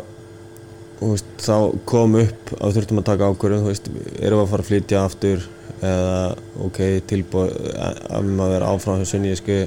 þú 1.00 1.10
veist, 1.12 1.32
þá 1.42 1.56
kom 1.90 2.16
upp 2.22 2.54
að 2.56 2.68
við 2.68 2.78
þurftum 2.78 3.02
að 3.02 3.08
taka 3.10 3.32
ákvörðum, 3.32 3.66
þú 3.66 3.72
veist, 3.72 3.90
erum 4.20 4.40
við 4.40 4.44
að 4.46 4.52
fara 4.54 4.66
að 4.66 4.70
flytja 4.70 5.02
aftur 5.02 5.48
eða, 5.76 6.22
ok, 6.68 6.80
tilbúð 7.10 7.58
að 7.74 8.30
við 8.30 8.38
maður 8.38 8.56
vera 8.56 8.70
áfram 8.72 9.02
hjá 9.02 9.10
Sunníesku 9.12 9.58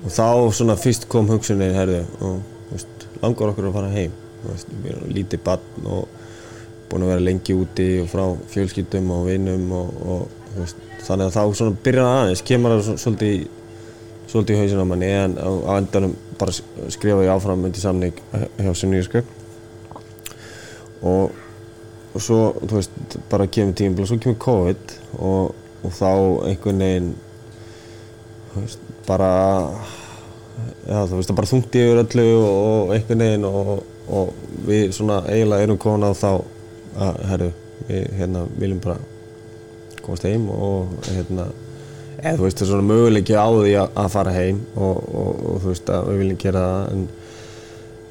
og 0.00 0.14
þá 0.14 0.28
svona 0.56 0.78
fyrst 0.80 1.10
kom 1.12 1.28
hugsunin, 1.28 1.76
herðu, 1.76 2.06
og, 2.22 2.40
þú 2.70 2.78
veist, 2.78 3.04
langar 3.20 3.52
okkur 3.52 3.68
að 3.68 3.76
fara 3.76 3.92
heim, 3.92 4.16
þú 4.40 4.54
veist, 4.54 4.72
við 4.78 4.94
erum 4.94 5.14
lítið 5.18 5.44
barn 5.50 5.90
og 5.98 6.19
búin 6.90 7.06
að 7.06 7.12
vera 7.14 7.24
lengi 7.24 7.54
úti 7.56 7.88
og 8.02 8.08
frá 8.10 8.24
fjölskyldum 8.52 9.10
og 9.14 9.26
vinnum 9.28 9.72
og, 9.76 10.00
og 10.02 10.56
veist, 10.56 10.80
þannig 11.06 11.30
að 11.30 11.36
þá 11.36 11.70
byrjar 11.84 12.06
það 12.06 12.18
aðeins, 12.22 12.42
kemur 12.46 12.74
það 12.74 12.98
svolítið, 13.04 13.44
svolítið 14.30 14.56
í 14.56 14.60
hausinn 14.60 14.82
á 14.82 14.90
manni 14.90 15.12
en 15.14 15.36
á, 15.38 15.50
endanum 15.76 16.16
bara 16.40 16.56
skrifa 16.90 17.24
ég 17.26 17.32
áfram 17.34 17.64
undir 17.68 17.82
samning 17.82 18.20
hjá 18.32 18.72
Sunnýrsku 18.74 19.22
og, 21.06 21.32
og 22.14 22.20
svo, 22.24 22.42
veist, 22.74 23.16
bara 23.30 23.48
kemur 23.48 23.76
tímbil 23.78 24.04
og 24.04 24.10
svo 24.10 24.20
kemur 24.20 24.40
COVID 24.42 24.94
og, 25.20 25.56
og 25.84 25.96
þá 25.96 26.10
einhvern 26.50 26.84
veginn, 26.84 27.10
veist, 28.56 28.86
bara, 29.06 29.32
veist, 30.86 31.30
það 31.30 31.36
bara 31.38 31.52
þungti 31.54 31.84
yfir 31.86 32.04
öllu 32.04 32.28
og 32.44 32.94
einhvern 32.96 33.26
veginn 33.26 33.50
og 33.50 34.34
við 34.66 34.90
svona 34.96 35.20
eiginlega 35.30 35.66
erum 35.66 35.78
komin 35.80 36.08
á 36.08 36.12
þá 36.16 36.32
að 36.96 37.24
herru, 37.30 37.50
við 37.88 38.06
hérna 38.18 38.44
viljum 38.58 38.82
bara 38.84 38.98
komast 40.00 40.26
heim 40.26 40.48
og 40.50 40.92
hérna 41.08 41.50
eða 42.20 42.36
þú 42.36 42.44
veist 42.46 42.60
það 42.60 42.66
er 42.66 42.70
svona 42.72 42.88
möguleiki 42.88 43.36
á 43.36 43.48
því 43.48 43.72
að, 43.80 43.96
að 44.02 44.12
fara 44.14 44.34
heim 44.34 44.60
og, 44.74 44.98
og, 45.22 45.30
og 45.52 45.62
þú 45.62 45.72
veist 45.72 45.92
að 45.94 46.10
við 46.10 46.22
viljum 46.24 46.40
gera 46.44 46.64
það 46.66 46.92
en, 46.94 47.06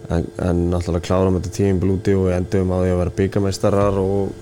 en, 0.09 0.27
en 0.47 0.63
náttúrulega 0.73 1.07
klárum 1.09 1.37
þetta 1.39 1.55
tíminn 1.57 1.83
blúti 1.83 2.15
og 2.17 2.27
við 2.29 2.37
endum 2.39 2.73
á 2.73 2.77
því 2.79 2.93
að 2.93 3.01
vera 3.03 3.15
byggameistarar 3.19 4.01
og, 4.01 4.33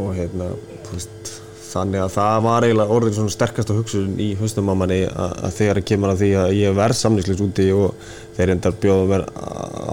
og 0.00 0.10
hérna 0.16 0.50
þú 0.86 0.96
veist 0.96 1.36
þannig 1.70 2.02
að 2.02 2.14
það 2.16 2.40
var 2.46 2.66
eiginlega 2.66 2.96
orðin 2.96 3.16
svona 3.16 3.34
sterkast 3.34 3.70
á 3.70 3.78
hugsun 3.78 4.16
í 4.18 4.32
höstum 4.40 4.72
á 4.72 4.74
manni 4.74 5.04
að, 5.06 5.36
að 5.46 5.56
þegar 5.58 5.80
það 5.80 5.88
kemur 5.92 6.12
að 6.12 6.22
því 6.24 6.30
að 6.40 6.54
ég 6.58 6.76
verð 6.80 6.98
samningsleis 6.98 7.44
úti 7.44 7.66
og 7.76 8.08
þeir 8.38 8.54
endar 8.56 8.78
bjóða 8.82 9.06
mér 9.12 9.26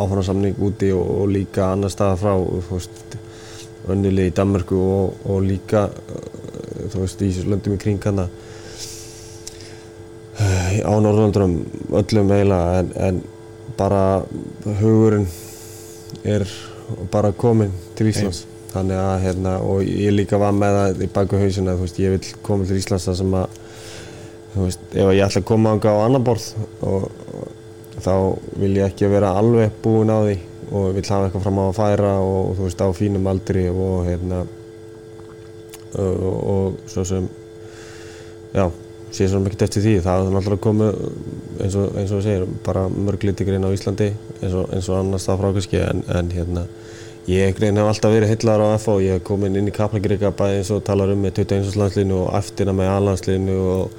áfram 0.02 0.26
samning 0.26 0.64
úti 0.64 0.90
og 0.96 1.28
líka 1.30 1.72
annar 1.74 1.94
staða 1.94 2.18
frá 2.24 2.34
þú 2.40 2.64
veist 2.72 3.18
önnulegi 3.94 4.32
í 4.32 4.36
Danmarku 4.36 4.78
og, 4.78 5.18
og 5.30 5.42
líka 5.46 5.88
uh, 5.88 6.88
þú 6.92 7.04
veist 7.04 7.22
í 7.26 7.32
löndum 7.48 7.76
í 7.78 7.82
kring 7.82 8.04
hana 8.04 8.28
uh, 10.40 10.70
á 10.84 10.94
Norðurlandunum 10.94 11.56
öllum 12.02 12.34
eiginlega 12.36 12.80
en, 12.82 12.90
en 13.10 13.16
bara 13.78 14.04
hugurinn 14.82 15.28
er 16.28 16.48
bara 17.12 17.32
komin 17.32 17.72
til 17.96 18.10
Íslands 18.12 18.44
Ein. 18.44 18.54
þannig 18.74 19.00
að 19.04 19.24
hérna 19.26 19.54
og 19.64 19.84
ég 19.84 20.14
líka 20.16 20.40
var 20.42 20.56
með 20.56 20.80
það 20.80 21.04
í 21.06 21.10
baku 21.14 21.42
hausina 21.42 21.76
þú 21.78 21.86
veist 21.86 22.02
ég 22.02 22.16
vil 22.16 22.36
koma 22.46 22.68
til 22.68 22.80
Íslands 22.80 23.08
það 23.10 23.20
sem 23.22 23.38
að 23.42 23.48
þú 24.54 24.66
veist 24.66 24.84
ef 24.94 25.14
ég 25.14 25.26
ætla 25.28 25.42
að 25.44 25.50
koma 25.52 25.74
ánga 25.76 25.94
á 25.94 25.98
annan 26.06 26.26
borð 26.28 26.46
og, 26.82 27.10
og 27.38 28.02
þá 28.04 28.14
vil 28.62 28.74
ég 28.78 28.86
ekki 28.88 29.12
vera 29.12 29.36
alveg 29.40 29.76
búin 29.84 30.14
á 30.14 30.18
því 30.24 30.38
og 30.72 30.96
vill 30.96 31.08
hafa 31.08 31.28
eitthvað 31.28 31.46
fram 31.46 31.62
á 31.62 31.66
að 31.68 31.78
færa 31.78 32.14
og 32.24 32.56
þú 32.58 32.66
veist 32.68 32.84
á 32.84 32.90
fínum 32.96 33.30
aldri 33.32 33.68
og 33.72 34.08
hérna 34.08 34.42
og, 35.98 36.26
og 36.54 36.92
svo 36.92 37.06
sem 37.08 37.30
já, 38.54 38.68
sé 39.12 39.30
svo 39.30 39.40
mikið 39.44 39.64
eftir 39.68 39.86
því 39.86 39.96
það 40.06 40.26
er 40.26 40.36
náttúrulega 40.36 40.66
komið 40.66 41.00
eins 41.64 41.78
og, 41.80 41.96
eins 42.00 42.14
og 42.14 42.24
segir, 42.26 42.46
bara 42.66 42.88
mörglítikur 42.92 43.56
inn 43.56 43.68
á 43.68 43.72
Íslandi 43.72 44.12
eins 44.42 44.54
og, 44.54 44.68
eins 44.76 44.90
og 44.92 45.00
annars 45.00 45.28
það 45.30 45.42
frá 45.42 45.50
kannski 45.56 45.82
en, 45.86 46.04
en 46.12 46.32
hérna 46.36 46.68
ég 47.28 47.48
hef 47.48 47.82
alltaf 47.84 48.14
verið 48.14 48.34
hillar 48.36 48.64
á 48.64 48.68
FH 48.78 49.00
ég 49.04 49.18
hef 49.18 49.26
komin 49.28 49.56
inn 49.60 49.72
í 49.72 49.76
Kaplagrika 49.76 50.32
bæði 50.36 50.62
eins 50.62 50.72
og 50.76 50.86
talar 50.88 51.12
um 51.12 51.24
með 51.24 51.44
21. 51.44 51.74
landslinu 51.80 52.22
og 52.26 52.32
eftirna 52.40 52.76
með 52.76 52.94
A-landslinu 52.94 53.58
og, 53.72 53.98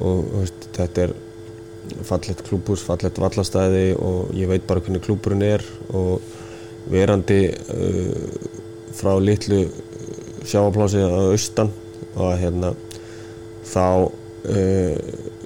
og 0.00 0.24
veist, 0.40 0.68
þetta 0.76 1.06
er 1.06 1.16
fallet 2.08 2.42
klúbús, 2.46 2.82
fallet 2.84 3.18
vallastæði 3.20 3.92
og 3.96 4.34
ég 4.36 4.50
veit 4.50 4.66
bara 4.68 4.82
hvernig 4.84 5.04
klúburinn 5.04 5.44
er 5.46 5.64
og 5.96 6.20
verandi 6.88 7.42
uh, 7.48 8.12
frá 8.96 9.14
litlu 9.20 9.64
sjáaplási 10.48 11.02
á 11.04 11.10
austan 11.28 11.72
og 12.16 12.34
hérna 12.40 12.72
þá 13.68 13.84
uh, 14.08 14.96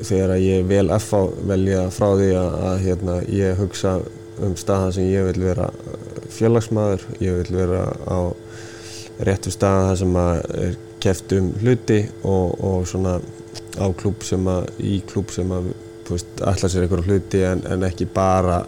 þegar 0.03 0.36
ég 0.43 0.66
vel 0.68 0.88
FA 0.99 1.22
velja 1.53 1.86
frá 1.95 2.12
því 2.18 2.30
að, 2.38 2.59
að 2.70 2.84
hérna, 2.86 3.18
ég 3.30 3.59
hugsa 3.61 3.99
um 4.43 4.57
staða 4.59 4.93
sem 4.97 5.11
ég 5.11 5.26
vil 5.28 5.45
vera 5.45 5.68
félagsmaður, 6.32 7.05
ég 7.22 7.43
vil 7.43 7.59
vera 7.62 7.84
á 8.09 8.32
réttu 9.22 9.53
staða 9.53 9.90
þar 9.90 10.01
sem 10.01 10.18
er 10.18 10.76
keft 11.03 11.34
um 11.36 11.51
hluti 11.61 12.01
og, 12.22 12.55
og 12.62 12.86
svona 12.88 13.18
á 13.78 13.86
klúb 13.99 14.24
sem 14.26 14.47
að, 14.49 14.68
í 14.78 15.01
klúb 15.09 15.32
sem 15.34 15.51
að 15.53 15.72
veist, 16.15 16.31
ætla 16.53 16.71
sér 16.71 16.87
einhverju 16.87 17.09
hluti 17.09 17.43
en, 17.49 17.67
en 17.73 17.89
ekki 17.89 18.09
bara 18.13 18.63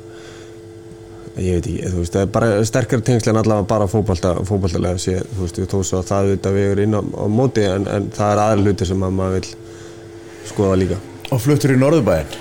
ég 1.35 1.59
veit 1.59 1.67
ekki, 1.67 1.91
þú 1.91 2.01
veist, 2.03 2.15
það 2.15 2.23
er 2.23 2.33
bara 2.35 2.65
sterkari 2.69 3.05
tengsli 3.07 3.33
en 3.33 3.41
allavega 3.41 3.67
bara 3.73 3.89
fókbaltalega 3.91 5.01
séð, 5.03 5.25
þú 5.35 5.47
veist, 5.47 5.61
svo 5.75 5.99
að 5.99 6.09
það 6.11 6.29
auðvitað 6.29 6.59
við 6.59 6.71
erum 6.71 6.85
inn 6.85 6.95
á, 6.95 7.03
á 7.03 7.27
móti 7.41 7.67
en, 7.67 7.89
en 7.91 8.09
það 8.15 8.35
er 8.35 8.43
aðra 8.45 8.65
hluti 8.65 8.89
sem 8.91 9.03
að 9.07 9.17
maður 9.19 9.39
vil 9.41 10.51
skoða 10.51 10.79
líka. 10.79 11.01
Og 11.35 11.43
fluttur 11.43 11.75
í 11.75 11.79
Norðubæinn? 11.81 12.39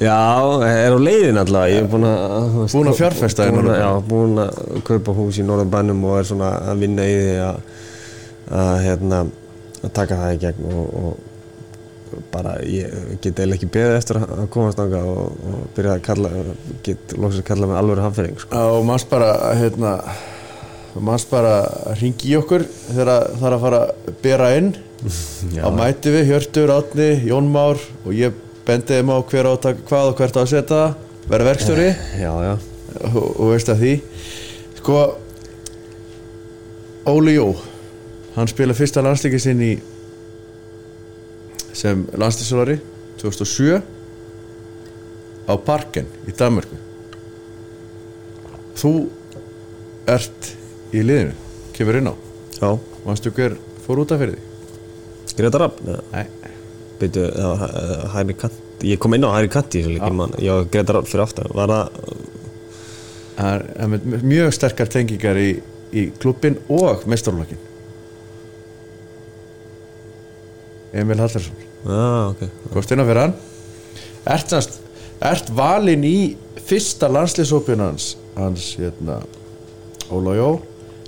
Já, 0.00 0.16
er 0.64 0.96
á 0.96 0.98
leiðin 0.98 1.38
allavega, 1.38 1.76
ég 1.76 1.84
er 1.84 1.90
búinn 1.92 2.08
að 2.08 2.60
Búinn 2.72 2.90
að 2.90 3.00
fjárfesta 3.04 3.46
í 3.46 3.54
Norðubæinn? 3.54 3.84
Já, 3.84 3.90
búinn 4.10 4.44
að 4.46 4.84
kaupa 4.90 5.14
hús 5.20 5.38
í 5.38 5.46
Norðubænnum 5.46 6.06
og 6.08 6.18
er 6.18 6.30
svona 6.32 6.54
að 6.72 6.86
vinna 6.86 7.06
í 7.06 7.18
því 7.20 7.34
að, 7.46 7.58
að 8.64 8.76
hérna, 8.88 9.24
að 9.84 9.92
taka 10.00 10.22
það 10.24 10.38
í 10.38 10.40
gegn 10.46 10.70
og, 10.72 10.94
og 11.04 11.26
bara 12.32 12.56
ég 12.66 12.92
get 13.22 13.38
eiginlega 13.38 13.58
ekki 13.58 13.70
beðið 13.74 13.96
eftir 13.98 14.18
að 14.20 14.44
komast 14.54 14.82
ánga 14.82 15.00
og, 15.06 15.38
og 15.46 15.62
byrja 15.76 15.96
að 15.96 16.04
kalla 16.08 16.30
get 16.86 17.14
lóksast 17.16 17.42
að 17.44 17.48
kalla 17.50 17.70
með 17.70 17.80
alveg 17.80 18.04
hafðfering 18.04 18.42
sko. 18.42 18.66
og 18.74 18.86
maður 18.88 19.08
bara 19.12 19.30
hérna 19.60 19.94
maður 20.98 21.26
bara 21.30 21.54
ringi 22.00 22.32
í 22.32 22.36
okkur 22.38 22.66
þegar 22.66 23.10
það 23.38 23.46
er 23.48 23.56
að 23.56 23.64
fara 23.66 23.82
að 23.86 24.20
bera 24.24 24.50
inn 24.58 24.72
á 25.64 25.68
mæti 25.72 26.12
við, 26.12 26.26
Hjörtur, 26.32 26.74
Átni, 26.74 27.10
Jón 27.30 27.48
Már 27.52 27.80
og 28.04 28.12
ég 28.16 28.36
bendi 28.66 28.98
þeim 28.98 29.14
á 29.14 29.18
hver 29.30 29.48
áttak 29.50 29.84
hvað 29.88 30.12
og 30.12 30.20
hvert 30.20 30.36
á 30.36 30.42
að 30.42 30.52
setja 30.52 30.82
vera 31.30 31.46
verkstjóri 31.46 31.88
já, 32.20 32.32
já. 32.44 32.54
Og, 33.14 33.26
og 33.38 33.52
veist 33.54 33.70
að 33.70 33.84
því 33.84 33.94
sko 34.80 35.02
Óli 37.10 37.38
Jó 37.38 37.52
hann 38.36 38.50
spila 38.50 38.76
fyrsta 38.76 39.02
landsleikið 39.04 39.42
sinn 39.42 39.62
í 39.64 39.72
sem 41.76 42.06
landslýssolari 42.18 42.78
2007 43.20 43.80
á 45.50 45.54
Parken 45.64 46.06
í 46.28 46.34
Danmarku 46.36 46.78
þú 48.80 48.92
ert 50.10 50.52
í 50.96 51.02
liðinu 51.04 51.34
kemur 51.76 52.00
inn 52.00 52.10
á. 52.10 52.14
Já. 52.60 52.70
Mástu 53.06 53.32
hver 53.32 53.56
fór 53.86 54.02
út 54.02 54.12
af 54.12 54.20
fyrir 54.20 54.36
því? 54.36 54.48
Greta 55.38 55.60
Rapp? 55.62 55.78
Beitu, 57.00 57.24
hægri 58.12 58.36
kant 58.36 58.84
Ég 58.84 59.00
kom 59.00 59.14
inn 59.16 59.24
á 59.24 59.32
mann 60.12 60.36
Já, 60.40 60.54
Greta 60.68 60.96
Rapp 60.96 61.08
fyrir 61.08 61.24
aftan. 61.24 61.48
Var 61.54 61.72
það 61.72 61.88
Það 63.40 63.62
er 63.80 64.24
mjög 64.28 64.52
sterkar 64.52 64.90
tengingar 64.92 65.38
í, 65.40 65.50
í 65.96 66.10
klubbin 66.20 66.58
og 66.68 67.06
mestarlokkin 67.08 67.60
Emil 70.92 71.20
Hallarsson 71.22 71.56
ah, 71.86 72.30
ok. 72.32 72.46
Góðst 72.74 72.94
inn 72.94 73.02
á 73.02 73.06
fyrir 73.06 73.22
hann. 73.24 73.36
Ert, 74.30 74.80
ert 75.30 75.52
valinn 75.56 76.04
í 76.06 76.16
fyrsta 76.70 77.08
landslýsópin 77.10 77.82
hans 77.82 78.14
hans 78.36 78.74
hérna 78.78 79.20
Óla 80.10 80.34
Jó 80.38 80.50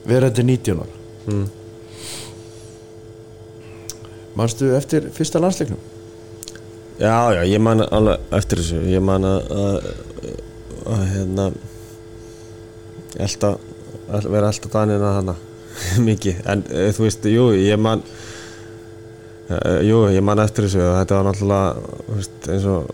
verðandi 0.07 0.45
19 0.47 0.83
ára. 0.83 1.01
Mm. 1.31 1.49
Manstu 4.39 4.73
eftir 4.77 5.11
fyrsta 5.13 5.41
landsleiknum? 5.43 5.79
Já, 6.99 7.33
já, 7.35 7.43
ég 7.45 7.61
man 7.61 7.83
alveg 7.85 8.35
eftir 8.39 8.63
þessu. 8.63 8.81
Ég 8.89 9.03
man 9.05 9.27
að, 9.27 9.87
hérna 11.13 11.49
elda, 13.21 13.55
vera 14.09 14.49
alltaf 14.49 14.73
danina 14.73 15.15
hana 15.19 15.37
mikið, 16.07 16.43
en 16.49 16.65
eh, 16.73 16.91
þú 16.95 17.07
veist, 17.07 17.27
jú, 17.29 17.51
ég 17.57 17.81
man 17.81 18.03
jú, 19.87 20.03
ég 20.13 20.25
man 20.25 20.43
eftir 20.43 20.67
þessu. 20.67 20.83
Og 20.87 20.99
þetta 21.01 21.19
var 21.19 21.29
náttúrulega 21.29 21.71
veist, 22.17 22.49
eins 22.53 22.67
og 22.71 22.91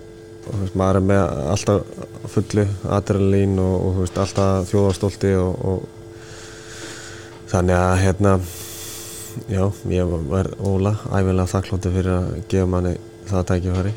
þú 0.47 0.61
veist, 0.63 0.79
maður 0.81 1.01
er 1.01 1.07
með 1.11 1.43
alltaf 1.55 2.33
fullu 2.35 2.65
adrenalín 2.99 3.59
og, 3.63 3.75
og 3.77 3.97
þú 3.97 4.05
veist, 4.07 4.21
alltaf 4.25 4.71
þjóðarstólti 4.73 5.35
og, 5.43 5.65
og 5.73 7.45
þannig 7.53 7.79
að 7.79 7.97
hérna 8.05 8.35
já, 9.49 9.65
ég 9.95 10.15
var 10.33 10.53
Óla 10.59 10.95
æfilega 11.09 11.51
þakklóti 11.55 11.93
fyrir 11.95 12.15
að 12.17 12.31
gefa 12.51 12.71
manni 12.75 12.95
það 13.29 13.49
tækifæri. 13.53 13.95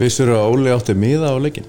Vissur 0.00 0.34
að 0.34 0.48
Óli 0.50 0.74
átti 0.74 0.98
miða 0.98 1.30
á 1.30 1.36
leikin 1.38 1.68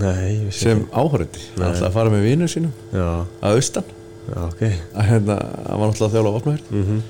Nei, 0.00 0.32
ég 0.32 0.46
vissi 0.48 0.64
sem 0.66 0.80
áhörandi 0.90 1.42
Nei. 1.54 1.68
alltaf 1.68 1.84
að 1.86 1.94
fara 1.94 2.10
með 2.10 2.24
vinnu 2.26 2.48
sínum? 2.50 2.72
Ekki. 2.88 2.98
Já, 2.98 3.10
að 3.46 3.58
austan? 3.60 3.92
Já, 4.26 4.38
ok. 4.48 4.62
Að 4.66 5.10
hérna, 5.12 5.36
hann 5.68 5.82
var 5.82 5.92
náttúrulega 5.92 6.22
að 6.22 6.26
á 6.26 6.36
vopnahjörn 6.36 6.72
mm 6.72 7.04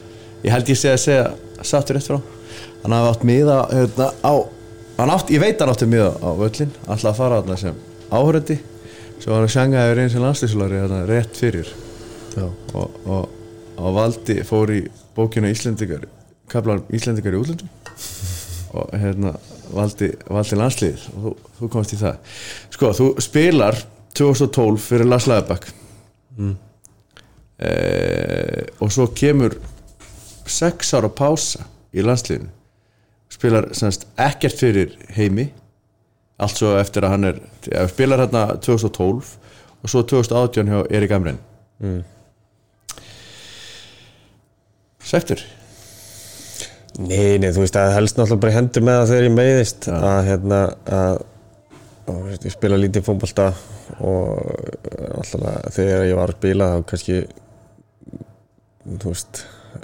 ég 0.45 0.53
held 0.53 0.69
ég 0.71 0.79
sé 0.79 0.93
að 0.93 1.01
segja 1.03 1.23
sattur 1.65 1.97
rétt 1.97 2.07
frá 2.07 2.19
hann 2.87 2.95
hafði 2.95 3.11
átt 3.13 3.25
miða 3.27 3.57
hérna, 3.73 4.07
á 4.23 4.35
hann 4.97 5.11
átt, 5.13 5.31
ég 5.35 5.43
veit 5.43 5.59
hann 5.61 5.73
átti 5.75 5.89
miða 5.91 6.13
á 6.23 6.31
völlin 6.39 6.71
alltaf 6.87 7.11
að 7.11 7.19
fara 7.19 7.41
þarna 7.43 7.57
sem 7.61 7.81
áhörandi 8.15 8.57
svo 9.19 9.33
var 9.33 9.43
hann 9.43 9.53
sjangaður 9.57 10.01
eins 10.05 10.15
og 10.17 10.23
landslýsulari 10.23 10.79
hérna, 10.85 11.01
rétt 11.09 11.37
fyrir. 11.41 11.73
Og, 12.37 12.97
og, 13.09 13.29
og 13.81 13.95
valdi 13.97 14.35
fór 14.45 14.71
í 14.75 14.83
bókina 15.17 15.49
Íslendingar 15.49 16.03
kaplar 16.53 16.83
Íslendingar 16.95 17.33
í 17.33 17.41
útlöndum. 17.41 17.71
Og 18.77 18.93
hérna 18.93 19.33
valdi, 19.73 20.11
valdi 20.29 20.59
landslýðir 20.61 21.07
og 21.15 21.23
þú, 21.25 21.33
þú 21.59 21.71
komst 21.73 21.95
í 21.97 22.01
það. 22.03 22.19
Sko, 22.77 22.91
þú 22.99 23.07
spilar 23.25 23.81
2012 24.17 24.85
fyrir 24.85 25.11
Lars 25.11 25.27
Lagerbakk 25.31 25.73
Mm. 26.37 26.51
eh, 27.65 28.67
og 28.85 28.91
svo 28.93 29.07
kemur 29.17 29.55
sex 30.45 30.91
ára 30.93 31.09
pása 31.09 31.65
í 31.97 32.05
landslýðinu 32.05 32.51
spilar 33.37 33.71
semst 33.77 34.09
ekkert 34.21 34.59
fyrir 34.61 34.97
heimi 35.17 35.51
allt 36.43 36.61
svo 36.61 36.75
eftir 36.81 37.07
að 37.07 37.15
hann 37.15 37.31
er 37.31 37.41
ja, 37.71 37.87
spilar 37.89 38.25
hérna 38.25 38.47
2012 38.65 39.37
og 39.83 39.93
svo 39.93 40.03
2018 40.09 40.73
hjá 40.73 40.83
Erik 40.99 41.15
Amren 41.17 41.39
mm. 41.81 42.03
Sættur 45.07 45.45
Nei, 46.97 47.37
nei, 47.37 47.51
þú 47.53 47.61
veist, 47.61 47.77
það 47.77 47.91
helst 47.93 48.17
náttúrulega 48.17 48.43
bara 48.43 48.57
hendur 48.57 48.85
með 48.87 48.99
það 48.99 49.11
þegar 49.11 49.27
ég 49.27 49.35
meiðist 49.37 49.89
að 49.93 50.21
hérna 50.31 50.61
að, 50.99 51.19
að 52.09 52.31
ég 52.47 52.55
spila 52.55 52.79
lítið 52.81 53.05
fótbolta 53.05 53.49
og 54.01 54.39
alltaf 55.19 55.75
þegar 55.77 56.07
ég 56.09 56.17
var 56.17 56.33
að 56.33 56.39
spila 56.39 56.71
þá 56.73 56.87
kannski 56.93 57.19
þú 58.87 59.13
veist, 59.13 59.43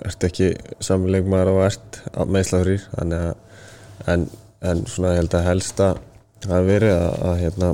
ert 0.09 0.26
ekki 0.28 0.50
samleikmaður 0.82 1.53
og 1.53 1.61
ert 1.66 2.00
meðslagurýr 2.32 2.88
en, 3.03 4.26
en 4.62 4.84
svona 4.90 5.14
ég 5.14 5.22
held 5.22 5.38
að 5.38 5.48
helst 5.50 5.82
að 5.84 6.03
það 6.42 6.57
hafi 6.57 6.70
verið 6.72 6.96
að, 6.96 7.16
að 7.28 7.40
hérna 7.42 7.72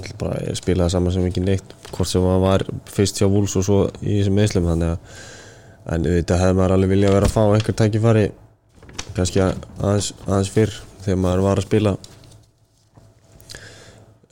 ég 0.00 0.56
spila 0.56 0.86
það 0.86 0.94
saman 0.94 1.14
sem 1.14 1.28
ekki 1.28 1.44
neitt 1.44 1.74
hvort 1.90 2.08
sem 2.08 2.24
maður 2.24 2.46
var 2.46 2.64
fyrst 2.88 3.20
hjá 3.20 3.28
Vúls 3.28 3.56
og 3.60 3.66
svo 3.66 3.80
í 4.00 4.18
þessum 4.20 4.38
meðslum 4.38 4.70
þannig 4.70 4.94
að 4.94 5.20
en 5.90 6.06
þetta 6.06 6.38
hefði 6.38 6.56
maður 6.58 6.74
alveg 6.76 6.92
viljað 6.94 7.16
vera 7.16 7.28
að 7.28 7.34
fá 7.34 7.42
einhver 7.42 7.76
tækifæri 7.78 8.24
kannski 9.16 9.42
aðeins, 9.42 10.12
aðeins 10.26 10.50
fyrr 10.54 10.74
þegar 11.02 11.22
maður 11.24 11.44
var 11.46 11.60
að 11.60 11.66
spila. 11.66 11.94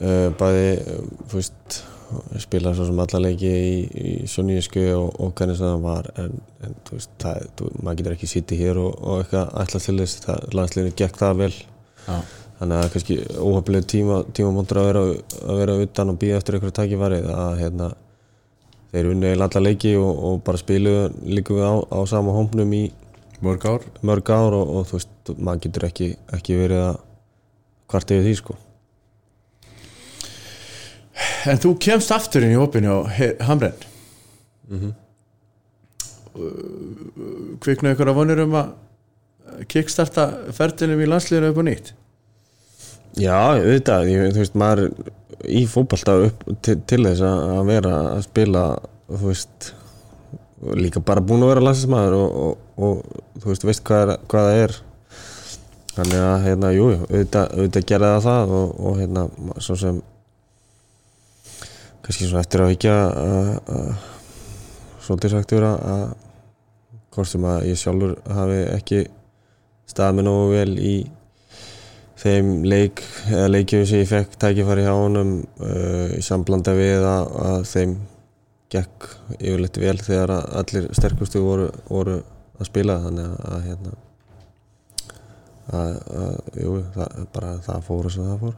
Uh, 0.01 0.27
bæði 0.39 0.69
veist 1.29 1.81
spila 2.41 2.73
svo 2.75 2.85
sem 2.87 2.99
alla 3.03 3.21
leiki 3.23 3.49
í, 3.51 3.73
í 3.81 4.11
Sjóníusku 4.29 4.83
og, 4.95 5.09
og 5.21 5.33
hvernig 5.37 5.57
sem 5.59 5.67
það 5.67 5.83
var 5.85 6.09
en, 6.21 6.37
en 6.65 6.77
þú 6.87 6.97
veist, 6.97 7.11
það, 7.21 7.49
þú, 7.59 7.71
maður 7.79 7.99
getur 8.01 8.15
ekki 8.17 8.29
sitið 8.31 8.63
hér 8.65 8.79
og, 8.81 8.93
og 9.01 9.23
eitthvað 9.23 9.51
ætla 9.63 9.81
til 9.85 9.97
þess 10.01 10.55
landsliðinu 10.57 10.95
gekk 11.01 11.19
það 11.21 11.43
vel. 11.43 11.51
Já. 12.01 12.15
þannig 12.57 12.79
að 12.79 12.87
kannski 12.93 13.17
óhafnileg 13.37 13.85
tíma 13.89 14.15
tímamóndur 14.37 14.79
að 14.81 14.87
vera, 14.87 15.03
að 15.45 15.59
vera 15.61 15.75
utan 15.83 16.13
og 16.13 16.17
býða 16.21 16.39
eftir 16.39 16.57
einhverju 16.57 16.75
tækifæri 16.79 17.19
að 17.29 17.59
hérna 17.59 17.91
þeir 18.91 19.11
unni 19.11 19.29
eða 19.29 19.47
alla 19.47 19.63
leiki 19.67 19.93
og, 19.99 20.09
og 20.31 20.41
bara 20.47 20.61
spiluðu 20.61 21.05
líka 21.29 21.55
við 21.57 21.69
á, 21.69 21.73
á 21.77 21.99
sama 22.09 22.33
hómpnum 22.35 22.73
í 22.77 22.83
Mörg 23.41 23.63
ár. 23.65 23.85
mörg 24.05 24.29
ár 24.29 24.53
og, 24.53 24.67
og 24.69 24.89
þú 24.89 24.99
veist, 24.99 25.13
maður 25.37 25.63
getur 25.63 25.87
ekki, 25.87 26.09
ekki 26.37 26.57
verið 26.59 26.83
að 26.89 26.99
hvart 27.89 28.13
yfir 28.13 28.27
því 28.27 28.35
sko 28.37 28.57
En 31.49 31.57
þú 31.61 31.71
kemst 31.81 32.11
aftur 32.13 32.43
inn 32.45 32.53
í 32.53 32.59
opinni 32.61 32.89
á 32.91 32.99
He- 33.17 33.35
Hamren. 33.47 33.73
Mhm. 34.69 34.91
uh, 36.35 37.57
Kviknaði 37.61 37.95
ykkur 37.95 38.11
að 38.11 38.15
vonir 38.19 38.41
um 38.45 38.53
að 38.59 38.69
kickstarta 39.71 40.27
ferðinum 40.55 41.01
í 41.03 41.09
landsliðinu 41.09 41.49
upp 41.51 41.59
á 41.59 41.63
nýtt? 41.67 41.89
Já, 43.19 43.35
auðvitað, 43.57 44.07
ég, 44.07 44.29
þú 44.31 44.39
veist, 44.39 44.55
maður 44.55 44.83
í 45.51 45.65
fótballta 45.67 46.13
upp 46.29 46.45
til, 46.63 46.77
til 46.87 47.01
þess 47.09 47.23
að 47.27 47.65
vera 47.67 47.95
að 48.13 48.21
spila 48.29 48.61
þú 49.09 49.25
veist 49.25 49.71
líka 50.77 51.01
bara 51.03 51.23
búin 51.25 51.43
að 51.43 51.51
vera 51.55 51.65
landsinsmaður 51.65 52.15
og, 52.21 52.37
og, 52.45 52.77
og 52.77 53.41
þú 53.41 53.49
veist, 53.51 53.65
veist 53.67 53.83
hvað, 53.89 54.03
er, 54.13 54.23
hvað 54.31 54.47
það 54.47 54.61
er. 54.63 54.77
Þannig 55.91 56.21
að, 56.23 56.35
hérna, 56.45 56.69
jú, 56.71 56.85
auðvitað, 57.09 57.49
auðvitað 57.57 57.87
gera 57.91 58.11
það 58.23 58.53
og, 58.61 58.69
og 58.87 58.99
hérna, 59.01 59.25
svo 59.59 59.75
sem 59.81 59.97
kannski 62.01 62.27
svona 62.27 62.43
eftir 62.43 62.63
að 62.63 62.73
higgja 62.73 62.95
svolítið 65.01 65.33
sagt 65.35 65.55
vera 65.55 65.71
að 65.93 66.05
hvort 67.11 67.29
sem 67.29 67.47
að 67.47 67.65
ég 67.67 67.79
sjálfur 67.79 68.13
hafi 68.31 68.61
ekki 68.75 69.01
staðið 69.91 70.17
mig 70.17 70.25
nógu 70.27 70.45
vel 70.53 70.71
í 70.79 70.95
þeim 72.21 72.51
leik 72.67 73.01
eða 73.31 73.49
leikjum 73.49 73.85
sem 73.89 74.03
ég 74.03 74.11
fekk 74.11 74.37
tækifæri 74.39 74.85
hjá 74.85 74.93
honum 74.93 75.33
uh, 75.41 76.07
í 76.13 76.21
samblanda 76.23 76.75
við 76.77 77.01
að, 77.07 77.33
að 77.47 77.65
þeim 77.71 77.95
gekk 78.71 79.09
yfirleitt 79.39 79.81
vel 79.81 79.97
þegar 79.99 80.35
allir 80.37 80.87
sterkustu 80.95 81.41
voru, 81.43 81.67
voru 81.89 82.21
að 82.61 82.69
spila. 82.69 83.01
Þannig 83.03 83.25
að, 83.27 83.35
að 83.51 83.67
hérna 83.67 83.91
að, 85.71 85.93
að 86.21 86.35
jú, 86.61 86.75
það, 86.95 87.21
bara 87.35 87.53
það 87.67 87.87
fór 87.89 88.11
sem 88.13 88.27
það 88.29 88.43
fór 88.45 88.55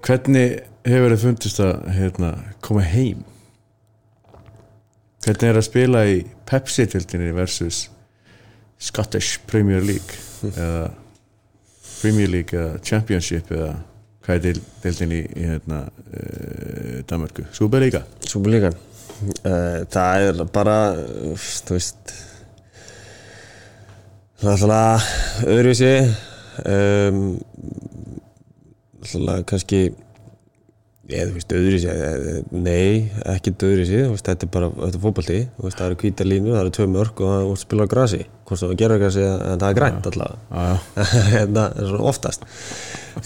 Hvernig 0.00 0.60
hefur 0.86 1.14
þið 1.14 1.22
fundist 1.24 1.60
að 1.62 1.74
hérna, 1.96 2.30
koma 2.64 2.84
heim? 2.86 3.24
Hvernig 5.20 5.48
er 5.50 5.60
að 5.60 5.66
spila 5.66 6.04
í 6.08 6.22
Pepsi-tildinni 6.48 7.34
versus 7.36 7.84
Scottish 8.80 9.42
Premier 9.50 9.84
League 9.84 10.16
eða 10.54 10.90
Premier 12.00 12.32
League 12.32 12.56
eða 12.56 12.80
Championship 12.84 13.52
eða 13.52 13.74
hvað 14.24 14.46
er 14.50 14.62
deildin 14.84 15.12
í, 15.16 15.20
hérna, 15.36 15.82
uh, 15.88 16.96
Danmarku? 17.08 17.44
Superliga? 17.56 18.04
Súperlíkan 18.24 18.76
uh, 19.44 19.84
það 19.90 20.26
er 20.26 20.42
bara 20.52 20.76
þú 21.36 21.76
veist 21.76 22.12
það 24.40 24.50
er 24.50 24.64
alltaf 24.64 25.08
öðruvísi 25.44 25.92
um, 26.64 27.24
alltaf 29.00 29.44
kannski 29.50 29.82
ég, 31.10 31.28
þú 31.28 31.36
veist, 31.36 31.54
öðruvísi 31.56 31.90
eh, 31.90 32.40
nei, 32.54 33.10
ekki 33.34 33.54
þú 34.06 34.14
veist, 34.14 34.26
þetta 34.28 34.46
er 34.46 34.52
bara, 34.54 34.70
þetta 34.76 34.98
er 34.98 35.04
veist, 35.66 35.78
það 35.80 35.86
eru 35.88 35.98
hvítar 36.04 36.28
línu, 36.28 36.52
það 36.54 36.62
eru 36.62 36.74
tvö 36.76 36.86
mörg 36.94 37.22
og 37.24 37.32
það 37.32 37.42
er 37.42 37.60
spila 37.64 37.86
á 37.86 37.92
grasi, 37.94 38.20
hvort 38.46 38.62
það 38.62 38.74
gera 38.80 38.98
grasi 39.00 39.26
en 39.26 39.60
það 39.62 39.68
er 39.68 39.78
grænt 39.78 40.08
allavega. 40.10 40.38
Já, 40.50 40.62
já. 40.70 41.04
hérna, 41.34 41.64
svona 41.80 42.10
oftast. 42.10 42.46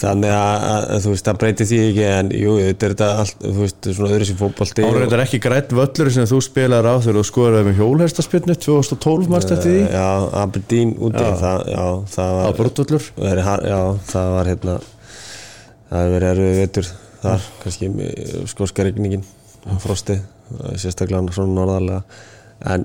Þannig 0.01 0.33
að, 0.33 0.87
þú 1.05 1.13
veist, 1.13 1.27
það 1.29 1.41
breytir 1.43 1.69
því 1.69 1.81
ekki 1.91 2.05
en 2.09 2.31
jú, 2.35 2.55
þetta 2.63 2.87
er 2.87 2.95
þetta 2.95 3.11
allt, 3.21 3.45
þú 3.45 3.59
veist, 3.59 3.91
svona 3.91 4.15
öðru 4.15 4.29
sem 4.31 4.39
fótbolti 4.41 4.87
Árið 4.87 5.05
þetta 5.05 5.19
er 5.19 5.25
ekki 5.27 5.43
grætt 5.45 5.77
völlur 5.77 6.11
sem 6.15 6.31
þú 6.31 6.41
spilaðir 6.47 6.89
á 6.89 6.95
þegar 7.05 7.19
þú 7.21 7.27
skoraði 7.29 7.69
með 7.69 7.79
hjólhestaspinnu 7.83 8.57
2012 8.65 9.31
marst 9.35 9.55
eftir 9.55 9.71
því? 9.75 9.85
Já, 9.93 10.09
Aberdeen 10.41 10.97
úti, 10.97 11.29
það, 11.45 11.69
var 14.81 14.91
það 15.95 16.03
hefur 16.03 16.15
verið 16.17 16.31
erfið 16.33 16.61
vetur 16.61 16.91
þar, 17.23 17.49
kannski 17.63 17.91
með 17.95 18.49
skóska 18.51 18.87
regningin 18.87 19.25
frostið, 19.81 20.25
sérstaklega 20.81 21.35
svona 21.37 21.55
norðarlega. 21.55 22.03
En 22.75 22.85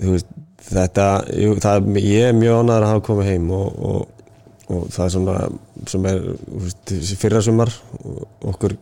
veist, 0.00 0.32
þetta 0.66 1.06
jú, 1.36 1.54
það, 1.62 1.90
ég 2.00 2.30
er 2.30 2.36
mjög 2.36 2.62
ánæður 2.62 2.86
að 2.86 2.92
hafa 2.94 3.04
komið 3.10 3.30
heim 3.30 3.50
og, 3.54 3.78
og, 3.90 4.24
og 4.72 4.88
það 4.94 5.04
er 5.04 5.14
svona 5.14 5.36
sem 5.92 6.08
er 6.10 6.24
veist, 6.64 6.94
fyrra 7.20 7.44
sumar 7.44 7.72
okkur 8.48 8.76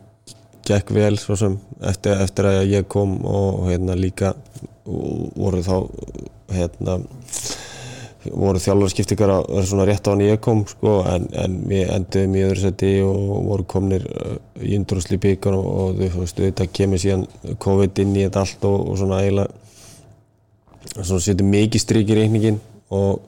gekk 0.65 0.95
vel 0.95 1.13
sem 1.21 1.59
eftir, 1.85 2.17
eftir 2.23 2.49
að 2.49 2.63
ég 2.71 2.87
kom 2.89 3.19
og 3.29 3.67
hérna 3.69 3.97
líka 3.99 4.33
og 4.85 5.35
voru 5.35 5.61
þá 5.65 5.75
hérna 6.55 6.99
voru 8.31 8.61
þjálfarskiptingar 8.61 9.31
að 9.33 9.43
vera 9.51 9.67
svona 9.69 9.85
rétt 9.89 10.07
á 10.07 10.11
hann 10.11 10.23
ég 10.25 10.41
kom 10.43 10.63
sko, 10.69 10.95
en, 11.09 11.27
en 11.37 11.59
við 11.69 11.91
enduðum 11.95 12.37
í 12.37 12.43
öðru 12.47 12.63
seti 12.63 12.91
og 13.05 13.19
voru 13.49 13.67
komnir 13.69 14.07
uh, 14.09 14.37
í 14.61 14.73
undrúsli 14.79 15.19
byggar 15.21 15.57
og, 15.57 15.67
og 15.67 16.01
þú 16.01 16.23
veist, 16.23 16.41
þetta 16.41 16.67
kemur 16.79 17.01
síðan 17.01 17.27
COVID 17.61 18.01
inn 18.03 18.17
í 18.17 18.25
þetta 18.25 18.45
allt 18.45 18.67
og, 18.69 18.89
og 18.89 18.99
svona 19.01 19.21
eiginlega 19.23 19.61
svona 20.95 21.23
setur 21.25 21.49
mikið 21.49 21.81
strik 21.81 22.11
í 22.13 22.17
reikningin 22.19 22.59
og, 22.95 23.21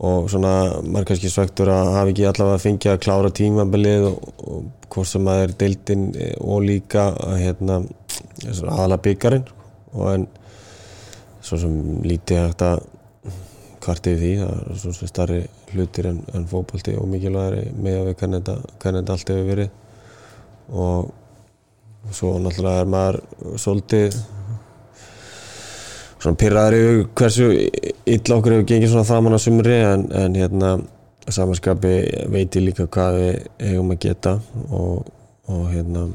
og 0.00 0.28
svona 0.32 0.54
maður 0.82 1.10
kannski 1.12 1.32
svektur 1.32 1.70
að 1.72 1.94
hafa 1.94 2.12
ekki 2.14 2.28
allavega 2.30 2.64
fengið 2.64 2.94
að 2.94 3.02
klára 3.04 3.32
tímabilið 3.40 4.10
og, 4.10 4.30
og 4.40 4.68
hvort 4.90 5.10
sem 5.10 5.28
að 5.30 5.44
er 5.44 5.56
deildin 5.60 6.06
og 6.40 6.64
líka 6.66 7.10
að 7.14 7.42
hérna 7.44 7.82
aðalega 8.48 9.04
byggarinn 9.04 9.50
og 9.94 10.08
en 10.14 10.26
svo 11.44 11.58
sem 11.60 11.76
lítið 12.04 12.44
hægt 12.44 12.64
að 12.66 12.82
kvartið 13.84 14.20
því 14.20 14.32
það 14.40 14.84
er 14.90 15.10
starri 15.10 15.40
hlutir 15.72 16.10
en, 16.10 16.20
en 16.34 16.46
fókbalti 16.50 16.96
og 17.00 17.08
mikilvægari 17.10 17.70
með 17.76 18.00
að 18.00 18.10
við 18.10 18.18
hvernig 18.20 18.44
þetta 18.50 19.16
allt 19.16 19.32
hefur 19.32 19.48
verið. 19.50 19.72
Og 20.70 22.12
svo 22.16 22.36
náttúrulega 22.40 22.84
er 22.84 22.90
maður 22.90 23.20
svolítið 23.60 24.20
svona 26.20 26.40
pyrraður 26.40 26.78
yfir 26.78 27.02
hversu 27.16 27.50
illa 28.14 28.36
okkur 28.36 28.56
hefur 28.56 28.68
gengið 28.68 28.92
svona 28.92 29.08
framann 29.08 29.36
á 29.36 29.40
sumri 29.40 29.76
en, 29.80 30.06
en 30.12 30.36
hérna 30.36 30.74
samanskapi 31.30 31.94
veit 32.32 32.56
ég 32.56 32.66
líka 32.66 32.88
hvað 32.90 33.18
við 33.20 33.34
hefum 33.70 33.94
að 33.94 34.00
geta 34.04 34.36
og, 34.68 35.10
og 35.48 35.66
hérna 35.72 36.06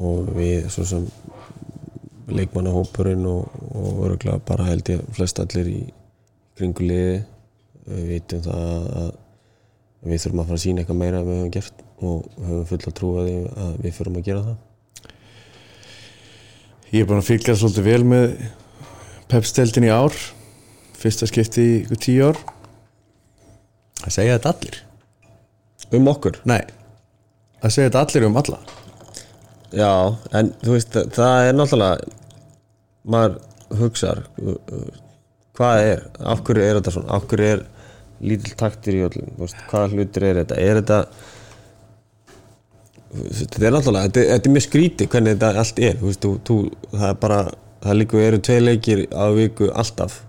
og 0.00 0.30
við 0.36 0.68
svo 0.72 0.86
sem 0.88 1.06
leikmannahópurinn 2.30 3.26
og, 3.26 3.48
og 3.74 4.04
öruglega 4.06 4.40
bara 4.46 4.68
held 4.70 4.92
ég 4.92 5.02
flest 5.16 5.40
allir 5.42 5.72
í 5.72 5.80
kringu 6.60 6.86
liði 6.86 7.18
við 7.90 8.08
veitum 8.14 8.42
það 8.44 8.88
að 9.00 9.12
við 10.00 10.22
þurfum 10.22 10.42
að 10.42 10.50
fara 10.50 10.58
að 10.58 10.64
sína 10.64 10.82
eitthvað 10.82 11.00
meira 11.00 11.20
en 11.20 11.28
við 11.28 11.38
höfum 11.40 11.54
gert 11.56 11.84
og 12.00 12.26
höfum 12.46 12.68
fulla 12.70 12.92
trú 12.96 13.10
að, 13.20 13.30
að 13.64 13.72
við 13.84 13.96
þurfum 13.98 14.20
að 14.20 14.28
gera 14.28 14.44
það. 14.46 14.58
Ég 16.90 17.04
er 17.04 17.08
búin 17.10 17.20
að 17.20 17.28
fylgja 17.28 17.56
svolítið 17.58 17.86
vel 17.86 18.06
með 18.10 18.32
pepsteldin 19.30 19.86
í 19.86 19.92
ár. 19.94 20.16
Fyrsta 21.00 21.28
skipti 21.28 21.62
í 21.62 21.74
ykkur 21.82 22.00
tíu 22.02 22.30
ár. 22.30 22.40
Það 24.00 24.16
segja 24.16 24.38
þetta 24.38 24.54
allir? 24.54 24.80
Um 25.90 26.08
okkur? 26.10 26.40
Nei, 26.46 26.62
það 27.60 27.74
segja 27.74 27.90
þetta 27.90 28.02
allir 28.06 28.26
um 28.28 28.40
alla. 28.40 28.58
Já, 29.70 29.92
en 30.38 30.50
þú 30.64 30.74
veist, 30.74 30.98
það 31.14 31.46
er 31.46 31.56
náttúrulega 31.56 32.16
maður 33.10 33.38
hugsar 33.78 34.24
hvað 35.60 35.82
er, 35.84 36.06
af 36.32 36.40
hverju 36.46 36.64
er 36.64 36.78
þetta 36.78 36.94
svona? 36.94 37.16
Af 37.18 37.26
hverju 37.28 37.50
er 37.52 37.66
lítill 38.24 38.56
taktir 38.56 38.96
í 38.96 39.04
öllum? 39.04 39.28
Hvaða 39.68 39.90
hlutir 39.92 40.26
er 40.30 40.40
þetta? 40.40 40.60
Er 40.60 40.80
þetta 40.80 41.00
þetta 43.10 43.66
er 43.66 43.74
náttúrulega, 43.74 44.08
þetta, 44.08 44.24
þetta 44.30 44.48
er 44.48 44.54
mjög 44.54 44.66
skríti 44.66 45.08
hvernig 45.10 45.36
þetta 45.36 45.62
allt 45.62 45.82
er. 45.84 45.98
Veist, 46.00 46.22
þú, 46.24 46.32
þú, 46.46 46.58
það 46.94 47.08
er 47.10 47.18
bara, 47.24 47.40
það 47.84 47.98
líka 47.98 48.22
eru 48.24 48.42
tvei 48.48 48.58
leikir 48.62 49.02
á 49.12 49.24
viku 49.36 49.70
alltaf. 49.82 50.20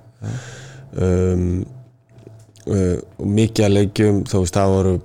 Um, 0.92 1.46
uh, 2.68 2.98
og 3.22 3.32
mikið 3.40 3.68
að 3.68 3.76
leikjum 3.78 4.24
þú 4.28 4.44
veist, 4.44 4.58
það 4.58 4.76
voru 4.76 4.96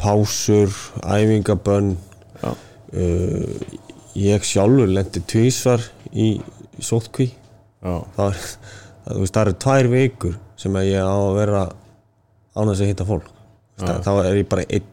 pásur 0.00 0.78
æfingabönn. 1.02 1.96
Uh, 2.96 3.56
ég 4.16 4.46
sjálfur 4.46 4.88
lendi 4.88 5.20
tvísvar 5.28 5.82
í, 6.16 6.38
sótkví 6.80 7.26
það 7.82 8.30
er 8.30 8.44
það, 9.06 9.22
veist, 9.22 9.34
það 9.36 9.42
eru 9.46 9.56
tvær 9.64 9.90
vikur 9.94 10.36
sem 10.60 10.78
ég 10.84 11.00
á 11.00 11.14
að 11.16 11.34
vera 11.38 11.64
án 12.56 12.70
þess 12.70 12.84
að 12.84 12.92
hitta 12.92 13.08
fólk. 13.08 13.32
Það, 13.80 13.98
þá 14.06 14.12
er 14.16 14.38
ég 14.40 14.48
bara 14.50 14.64
einn. 14.72 14.92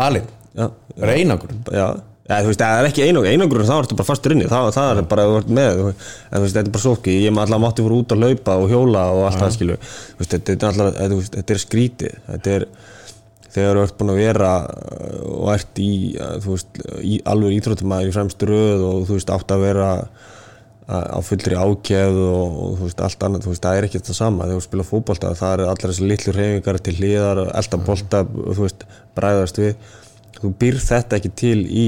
Alin, 0.00 0.30
það 0.56 1.04
er 1.04 1.12
einangur 1.12 1.52
já, 1.72 1.84
ja, 2.28 2.38
þú 2.38 2.48
veist, 2.48 2.62
það 2.62 2.78
er 2.78 2.88
ekki 2.88 3.04
einangur 3.04 3.28
einangur 3.28 3.64
þá 3.68 3.74
ertu 3.76 3.98
bara 3.98 4.08
fastur 4.08 4.34
inni, 4.34 4.46
það, 4.48 4.70
það 4.76 5.00
er 5.02 5.08
bara 5.10 5.26
að 5.26 5.34
þú 5.34 5.56
með, 5.58 5.82
en 5.82 5.98
þú 6.32 6.40
veist, 6.44 6.56
þetta 6.56 6.64
er 6.64 6.72
bara 6.76 6.84
sóki 6.86 7.16
ég 7.18 7.34
maður 7.34 7.50
alltaf 7.50 7.62
mátti 7.66 7.84
fyrir 7.84 7.98
út 7.98 8.14
að 8.14 8.24
laupa 8.24 8.56
og 8.62 8.72
hjóla 8.72 9.04
og 9.12 9.26
allt 9.28 9.42
það, 9.42 9.54
skilju, 9.58 9.78
þú 9.82 10.22
veist, 10.22 10.34
þetta 10.34 10.54
er 10.54 10.66
alltaf 10.70 10.98
þetta, 10.98 11.20
þetta 11.36 11.54
er 11.56 11.62
skrítið, 11.66 12.18
þetta 12.30 12.56
er 12.56 12.66
þegar 13.52 13.78
þú 13.78 13.84
ert 13.84 13.96
búin 14.00 14.12
að 14.14 14.20
vera 14.22 14.52
og 15.28 15.48
ert 15.52 15.82
í, 15.84 15.92
þú 16.16 16.54
veist, 16.54 16.82
í, 17.04 17.18
alveg 17.28 17.56
íþróttumæður 17.58 18.12
í 18.12 18.14
fremstu 18.16 18.48
röð 18.48 18.86
og 18.88 19.02
þú 19.10 19.18
veist, 19.18 19.32
átt 19.36 19.52
að 19.52 19.66
vera 19.66 19.90
á 20.92 21.18
fullri 21.24 21.58
ákjæð 21.58 22.20
og, 22.26 22.60
og 22.64 22.78
þú 22.78 22.88
veist 22.88 23.02
allt 23.06 23.26
annað, 23.26 23.46
þú 23.46 23.52
veist 23.54 23.66
það 23.66 23.78
er 23.78 23.88
ekki 23.88 24.00
þetta 24.00 24.16
sama. 24.18 24.46
Þegar 24.46 24.60
þú 24.60 24.66
spila 24.66 24.88
fókbólta 24.88 25.34
það 25.38 25.54
er 25.54 25.64
allar 25.66 25.92
þessi 25.92 26.08
litlu 26.08 26.36
reyfingar 26.36 26.80
til 26.82 26.96
hliðar, 26.98 27.42
eldan 27.60 27.84
bólta 27.86 28.22
þú 28.28 28.58
veist, 28.60 28.86
bræðast 29.18 29.60
við. 29.62 29.92
Þú 30.38 30.52
býr 30.60 30.80
þetta 30.82 31.18
ekki 31.18 31.32
til 31.42 31.58
í 31.66 31.86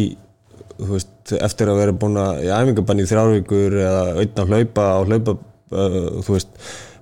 þú 0.78 0.90
veist, 0.96 1.34
eftir 1.38 1.70
að 1.70 1.80
vera 1.82 1.94
búin 1.96 2.18
að 2.20 2.42
í 2.46 2.50
æfingabann 2.54 3.02
í 3.02 3.06
þrjárvíkur 3.08 3.76
eða 3.78 4.02
auðvitað 4.14 4.50
hlaupa 4.50 4.88
á 4.90 4.98
hlaupa 5.06 5.36
uh, 5.36 6.00
þú 6.24 6.36
veist, 6.36 6.58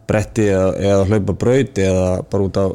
bretti 0.09 0.46
eða, 0.53 0.68
eða 0.82 1.09
hlaupa 1.09 1.36
braut 1.40 1.80
eða 1.80 2.07
bara 2.30 2.48
út 2.48 2.61
á, 2.61 2.66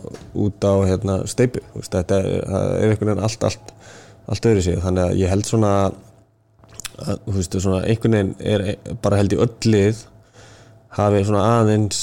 út 0.48 0.68
á 0.68 0.74
hérna, 0.90 1.20
steipu, 1.30 1.62
þú 1.74 1.84
veist, 1.84 1.94
þetta 1.94 2.20
er, 2.24 2.28
er 2.48 2.90
einhvern 2.90 3.12
veginn 3.12 3.26
allt, 3.28 3.48
allt, 3.50 3.74
allt 4.28 4.50
öðru 4.50 4.66
sig, 4.66 4.80
þannig 4.84 5.06
að 5.06 5.22
ég 5.22 5.34
held 5.34 5.50
svona 5.50 5.74
að, 5.86 5.98
þú 6.98 7.36
veist, 7.36 7.58
svona 7.62 7.84
einhvern 7.86 8.16
veginn 8.18 8.34
er 8.42 8.96
bara 9.04 9.20
held 9.20 9.36
í 9.36 9.42
öll 9.44 9.72
lið 9.72 10.06
hafi 10.98 11.26
svona 11.28 11.44
aðeins 11.60 12.00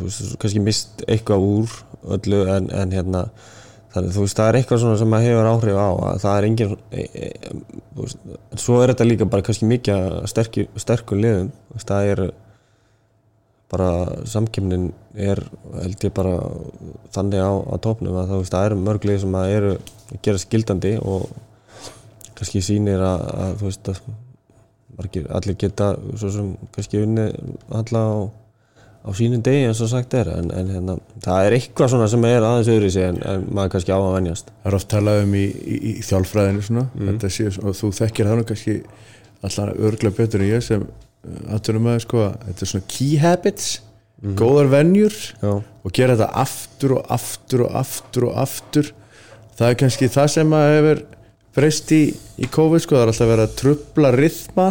veist, 0.00 0.34
kannski 0.40 0.62
mist 0.64 1.04
eitthvað 1.06 1.46
úr 1.46 1.76
öllu 2.16 2.42
en, 2.50 2.68
en 2.74 2.94
hérna 2.94 3.28
þannig 3.94 4.14
þú 4.16 4.24
veist, 4.24 4.38
það 4.38 4.50
er 4.50 4.58
eitthvað 4.60 4.82
svona 4.82 4.98
sem 5.00 5.12
maður 5.12 5.30
hefur 5.30 5.50
áhrif 5.52 5.78
á 5.78 5.88
að 6.10 6.20
það 6.24 6.34
er 6.34 6.48
engin 6.48 6.74
e, 6.90 7.06
e, 7.06 7.54
veist, 7.98 8.28
svo 8.64 8.82
er 8.82 8.92
þetta 8.92 9.08
líka 9.08 9.30
bara 9.30 9.46
kannski 9.46 9.70
mikið 9.70 10.20
sterkur, 10.32 11.22
liðum 11.22 11.50
veist, 11.74 11.88
það 11.88 12.12
er 12.12 12.24
bara 13.68 13.90
samkjöfnin 14.28 14.90
er 15.12 15.42
held 15.76 16.04
ég 16.06 16.14
bara 16.16 16.38
þannig 17.12 17.42
á, 17.44 17.52
á 17.52 17.74
tópnum 17.84 18.16
að 18.16 18.30
það, 18.32 18.46
það 18.48 18.68
eru 18.70 18.78
mörglið 18.86 19.20
sem 19.24 19.36
að 19.36 19.56
eru 19.58 19.74
að 19.76 20.22
gera 20.24 20.42
skildandi 20.42 20.94
og 21.04 21.28
kannski 22.38 22.62
sýnir 22.64 23.02
að, 23.02 23.24
að 23.44 23.54
þú 23.60 23.70
veist 23.70 23.92
að 23.92 24.02
margir, 24.98 25.30
allir 25.34 25.56
geta 25.58 25.92
svo 26.18 26.30
sem 26.34 26.52
kannski 26.74 27.02
unni 27.04 27.26
alla 27.74 28.02
á, 28.02 28.16
á 29.06 29.10
sínum 29.16 29.42
degi 29.46 29.66
eins 29.68 29.82
og 29.84 29.90
sagt 29.92 30.14
er 30.18 30.30
en, 30.32 30.52
en 30.54 30.72
hérna, 30.74 30.96
það 31.24 31.48
er 31.48 31.58
eitthvað 31.58 31.92
svona 31.94 32.08
sem 32.10 32.28
er 32.28 32.46
aðeins 32.46 32.70
öðru 32.74 32.90
í 32.90 32.94
sig 32.94 33.08
en, 33.08 33.20
en 33.22 33.44
maður 33.54 33.74
kannski 33.76 33.94
á 33.94 33.98
að 33.98 34.14
vennjast 34.16 34.54
Það 34.54 34.70
er 34.70 34.78
oft 34.80 34.90
talað 34.94 35.20
um 35.24 35.36
í, 35.38 35.44
í, 35.46 35.80
í 35.92 35.92
þjálfræðinu 36.06 36.64
svona, 36.66 36.86
mm. 36.94 37.20
sé, 37.26 37.50
og 37.62 37.76
þú 37.78 37.92
þekkir 38.00 38.30
það 38.32 38.46
kannski 38.52 38.78
allar 39.48 39.74
örglega 39.76 40.18
betur 40.18 40.42
en 40.42 40.50
ég 40.50 40.64
sem 40.66 40.88
aðtunum 41.52 41.90
að 41.92 42.00
sko, 42.06 42.24
þetta 42.46 42.64
er 42.64 42.72
svona 42.72 42.90
key 42.90 43.20
habits 43.22 43.68
mm. 44.22 44.34
góðar 44.38 44.72
vennjur 44.72 45.18
og 45.46 45.94
gera 45.94 46.16
þetta 46.16 46.42
aftur 46.42 46.96
og 46.98 47.12
aftur 47.18 47.66
og 47.66 47.78
aftur 47.78 48.28
og 48.30 48.40
aftur 48.42 48.90
það 49.58 49.70
er 49.70 49.78
kannski 49.82 50.10
það 50.14 50.34
sem 50.34 50.54
að 50.58 50.72
hefur 50.74 51.04
breyst 51.56 51.92
í, 51.94 52.02
í 52.38 52.48
COVID 52.52 52.84
sko, 52.84 52.96
það 52.96 53.04
er 53.04 53.12
alltaf 53.12 53.30
verið 53.32 53.46
að 53.46 53.56
trubla 53.60 54.12
rithma 54.14 54.68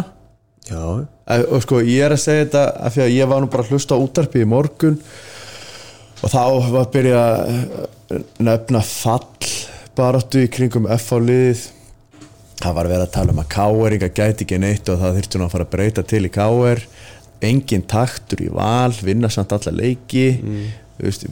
Já. 0.68 0.84
og 1.48 1.64
sko 1.64 1.80
ég 1.80 2.04
er 2.04 2.14
að 2.14 2.22
segja 2.22 2.44
þetta 2.44 2.64
af 2.84 2.94
því 2.94 3.04
að 3.04 3.14
ég 3.14 3.30
var 3.30 3.42
nú 3.42 3.50
bara 3.52 3.64
að 3.64 3.72
hlusta 3.72 3.96
á 3.96 4.02
útarpi 4.04 4.44
í 4.44 4.48
morgun 4.48 4.98
og 6.18 6.32
þá 6.32 6.42
var 6.68 6.82
að 6.82 6.92
byrja 6.96 7.24
að 7.24 8.22
nefna 8.44 8.82
fall 8.84 9.50
baráttu 9.98 10.44
í 10.44 10.50
kringum 10.52 10.88
F-fálið 10.98 11.64
það 12.58 12.76
var 12.76 12.84
að 12.84 12.92
vera 12.92 13.06
að 13.06 13.14
tala 13.14 13.34
um 13.34 13.40
að 13.42 13.50
K.R. 13.54 13.96
gæti 14.08 14.46
ekki 14.46 14.60
neitt 14.60 14.92
og 14.92 15.00
það 15.00 15.18
þurfti 15.18 15.40
nú 15.40 15.46
að 15.46 15.54
fara 15.54 15.68
að 15.68 15.72
breyta 15.74 16.04
til 16.12 16.22
í 16.26 16.32
K.R. 16.34 16.84
engin 17.48 17.88
taktur 17.88 18.44
í 18.44 18.52
val 18.52 18.92
vinna 19.00 19.30
samt 19.32 19.54
alla 19.56 19.74
leiki 19.78 20.28
mm. 20.36 20.64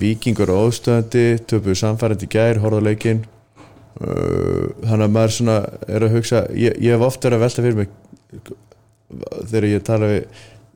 vikingur 0.00 0.52
og 0.54 0.70
óstöðandi 0.70 1.26
töpuðu 1.44 1.76
samfærandi 1.82 2.30
gær, 2.30 2.62
horðarleikin 2.62 3.24
Uh, 3.26 3.35
þannig 3.96 5.06
að 5.06 5.14
maður 5.14 5.34
svona 5.38 5.56
er 5.88 6.04
að 6.04 6.16
hugsa 6.18 6.42
ég, 6.52 6.74
ég 6.84 6.92
hef 6.92 7.04
ofta 7.06 7.30
verið 7.30 7.38
að 7.38 7.44
velta 7.46 7.64
fyrir 7.64 7.78
mig 7.80 7.88
þegar 9.46 9.66
ég 9.70 9.86
tala 9.86 10.10
við 10.10 10.26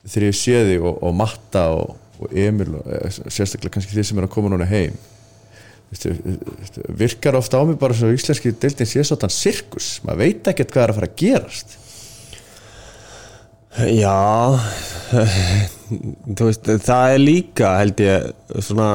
þegar 0.07 0.27
ég 0.27 0.37
sé 0.37 0.61
þig 0.69 0.85
og, 0.87 0.99
og 1.05 1.15
Matta 1.17 1.65
og, 1.75 1.95
og 2.21 2.35
Emil 2.37 2.75
og 2.79 2.89
eh, 2.89 3.19
sérstaklega 3.27 3.75
kannski 3.75 3.95
því 3.95 4.05
sem 4.07 4.21
er 4.21 4.27
að 4.27 4.33
koma 4.33 4.51
núna 4.51 4.67
heim. 4.69 4.97
Vistu, 5.91 6.13
virkar 6.95 7.35
ofta 7.35 7.59
á 7.59 7.67
mig 7.67 7.77
bara 7.79 7.95
svo 7.97 8.09
íslenski 8.15 8.53
deildin 8.55 8.87
sé 8.87 9.03
svona 9.05 9.29
sirkus, 9.33 9.97
maður 10.05 10.23
veit 10.23 10.51
ekkert 10.53 10.71
hvað 10.71 10.85
er 10.85 10.93
að 10.93 10.99
fara 10.99 11.11
að 11.11 11.17
gerast. 11.21 11.77
Já 13.91 14.19
þú 16.37 16.47
veist, 16.47 16.71
það 16.83 17.13
er 17.15 17.21
líka 17.21 17.75
held 17.79 18.01
ég 18.03 18.31
svona 18.63 18.89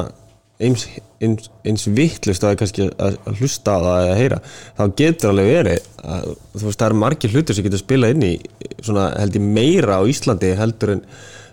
eins, 0.62 0.86
eins, 1.20 1.48
eins 1.66 1.86
vittlust 1.92 2.44
að 2.46 2.64
að 2.96 3.16
hlusta 3.40 3.76
á 3.76 3.78
það 3.84 4.02
eða 4.02 4.18
heyra 4.20 4.42
þá 4.48 4.84
getur 5.00 5.32
alveg 5.32 5.50
verið 5.52 5.88
að, 6.02 6.28
veist 6.62 6.80
það 6.80 6.86
eru 6.88 7.00
margir 7.02 7.34
hlutur 7.34 7.58
sem 7.58 7.66
getur 7.66 7.82
spila 7.82 8.12
inn 8.12 8.24
í 8.24 8.34
svona 8.80 9.08
held 9.18 9.36
ég 9.36 9.48
meira 9.58 9.98
á 10.00 10.02
Íslandi 10.08 10.52
heldur 10.56 10.96
en 10.96 11.02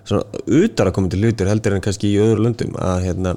svona 0.04 0.44
utar 0.60 0.90
að 0.90 0.96
koma 0.98 1.12
til 1.12 1.24
hlutur 1.24 1.52
heldur 1.52 1.76
en 1.76 1.84
kannski 1.84 2.14
í 2.14 2.22
öðru 2.24 2.48
löndum 2.48 2.78
að 2.80 3.10
hérna 3.10 3.36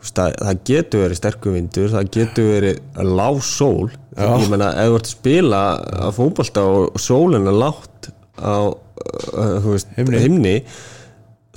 Það, 0.00 0.30
það 0.40 0.60
getur 0.64 1.02
verið 1.02 1.18
sterkuvindur 1.18 1.90
það 1.92 2.06
getur 2.14 2.46
verið 2.48 2.78
lág 3.04 3.40
sól 3.44 3.90
ég 4.16 4.46
menna 4.48 4.70
ef 4.80 4.86
þú 4.88 4.94
ert 4.96 5.08
að 5.10 5.10
spila 5.12 5.58
að 6.06 6.14
fókbalta 6.16 6.62
og 6.64 6.96
sólinn 6.96 7.50
er 7.50 7.58
lágt 7.60 8.08
á 8.40 8.72
uh, 8.72 9.66
veist, 9.66 9.92
himni. 9.98 10.22
himni 10.24 10.54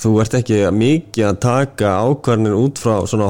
þú 0.03 0.11
ert 0.23 0.35
ekki 0.37 0.59
mikið 0.75 1.27
að 1.29 1.37
taka 1.45 1.93
ákvarðin 2.03 2.57
út 2.57 2.81
frá 2.81 2.95
svona 3.09 3.29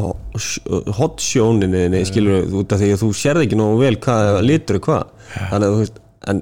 hotsjóninni 0.98 1.84
mm. 1.90 2.00
skilur 2.10 2.48
þú 2.50 2.64
út 2.64 2.74
af 2.74 2.82
því 2.82 2.90
að 2.96 3.04
þú 3.04 3.10
sérði 3.20 3.48
ekki 3.48 3.60
nógu 3.60 3.82
vel 3.84 3.94
hvað 4.02 4.40
litur 4.48 4.80
er 4.80 4.86
hvað. 4.88 5.12
Þannig 5.36 5.68
að 5.68 5.76
þú 5.76 5.84
veist 5.84 6.02
en 6.32 6.42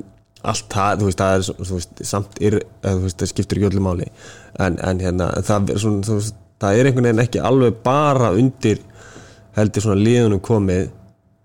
allt 0.51 0.67
það, 0.73 1.01
þú 1.01 1.09
veist, 1.09 1.21
það 1.21 1.35
er 1.35 1.67
þú 1.67 1.75
veist, 1.75 2.03
samt 2.07 2.39
er, 2.41 2.57
þú 2.85 3.01
veist, 3.03 3.19
það 3.19 3.31
skiptur 3.33 3.59
ekki 3.59 3.69
öllu 3.71 3.83
máli. 3.85 4.07
En, 4.61 4.79
en 4.81 5.03
hérna, 5.03 5.27
það 5.45 5.73
er 5.73 5.83
svona, 5.83 6.15
veist, 6.17 6.39
það 6.61 6.79
er 6.79 6.89
einhvern 6.89 7.09
veginn 7.09 7.25
ekki 7.25 7.43
alveg 7.51 7.81
bara 7.85 8.31
undir 8.37 8.81
heldur 9.57 9.85
svona 9.85 10.01
liðunum 10.01 10.41
komið 10.45 10.87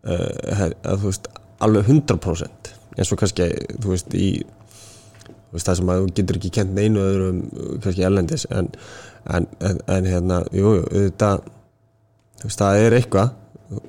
uh, 0.07 0.67
að 0.87 1.03
þú 1.03 1.11
veist, 1.11 1.31
alveg 1.67 1.91
100% 1.91 2.73
eins 2.97 3.13
og 3.13 3.21
kannski, 3.21 3.51
þú 3.83 3.93
veist, 3.93 4.15
í 4.17 4.31
veist, 5.55 5.67
það 5.69 5.79
sem 5.81 5.93
að 5.93 6.03
þú 6.03 6.13
getur 6.19 6.41
ekki 6.41 6.53
kent 6.59 6.75
neinu 6.77 7.03
öðrum, 7.03 7.41
kannski 7.85 8.07
ellendis 8.07 8.47
en, 8.51 8.71
en, 9.31 9.49
en, 9.61 9.81
en 9.95 10.11
hérna, 10.11 10.43
jú, 10.55 10.77
þetta 10.91 11.33
þú 12.41 12.51
veist, 12.51 12.63
það 12.63 12.85
er 12.85 12.99
eitthvað 13.01 13.35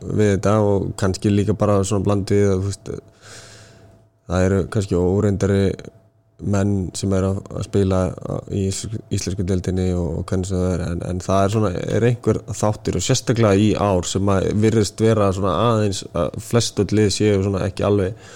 við 0.02 0.32
þetta 0.36 0.56
og 0.66 0.88
kannski 0.98 1.34
líka 1.34 1.58
bara 1.58 1.82
svona 1.86 2.06
blandið, 2.08 2.48
þú 2.56 2.72
veist 2.72 2.92
það 4.28 4.48
eru 4.48 4.64
kannski 4.74 4.98
óreindari 5.00 5.62
menn 6.38 6.74
sem 6.94 7.14
er 7.18 7.26
að 7.26 7.64
spila 7.66 8.00
í 8.54 8.68
íslensku 8.70 9.46
deildinni 9.48 9.88
og 9.98 10.20
hvernig 10.30 10.52
það 10.52 10.68
er 10.70 10.84
en, 10.86 11.00
en 11.10 11.22
það 11.24 11.44
er 11.44 11.54
svona, 11.56 11.72
er 11.96 12.06
einhver 12.12 12.40
þáttir 12.60 13.00
og 13.00 13.06
sérstaklega 13.06 13.58
í 13.58 13.72
ár 13.74 14.06
sem 14.06 14.30
að 14.30 14.52
virðist 14.62 15.02
vera 15.02 15.32
aðeins 15.32 16.04
að 16.14 16.38
flestu 16.46 16.86
lið 16.92 17.10
séu 17.16 17.56
ekki 17.64 17.88
alveg 17.88 18.30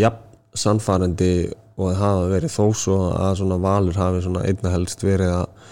jafn 0.00 0.26
sannfærandi 0.58 1.32
og 1.80 1.90
það 1.90 2.00
hafa 2.02 2.30
verið 2.30 2.54
þó 2.54 2.64
svo 2.76 2.96
að 3.14 3.34
svona 3.40 3.58
valur 3.62 3.98
hafi 4.00 4.22
svona 4.24 4.44
einna 4.48 4.72
helst 4.74 5.04
verið 5.04 5.34
að, 5.34 5.68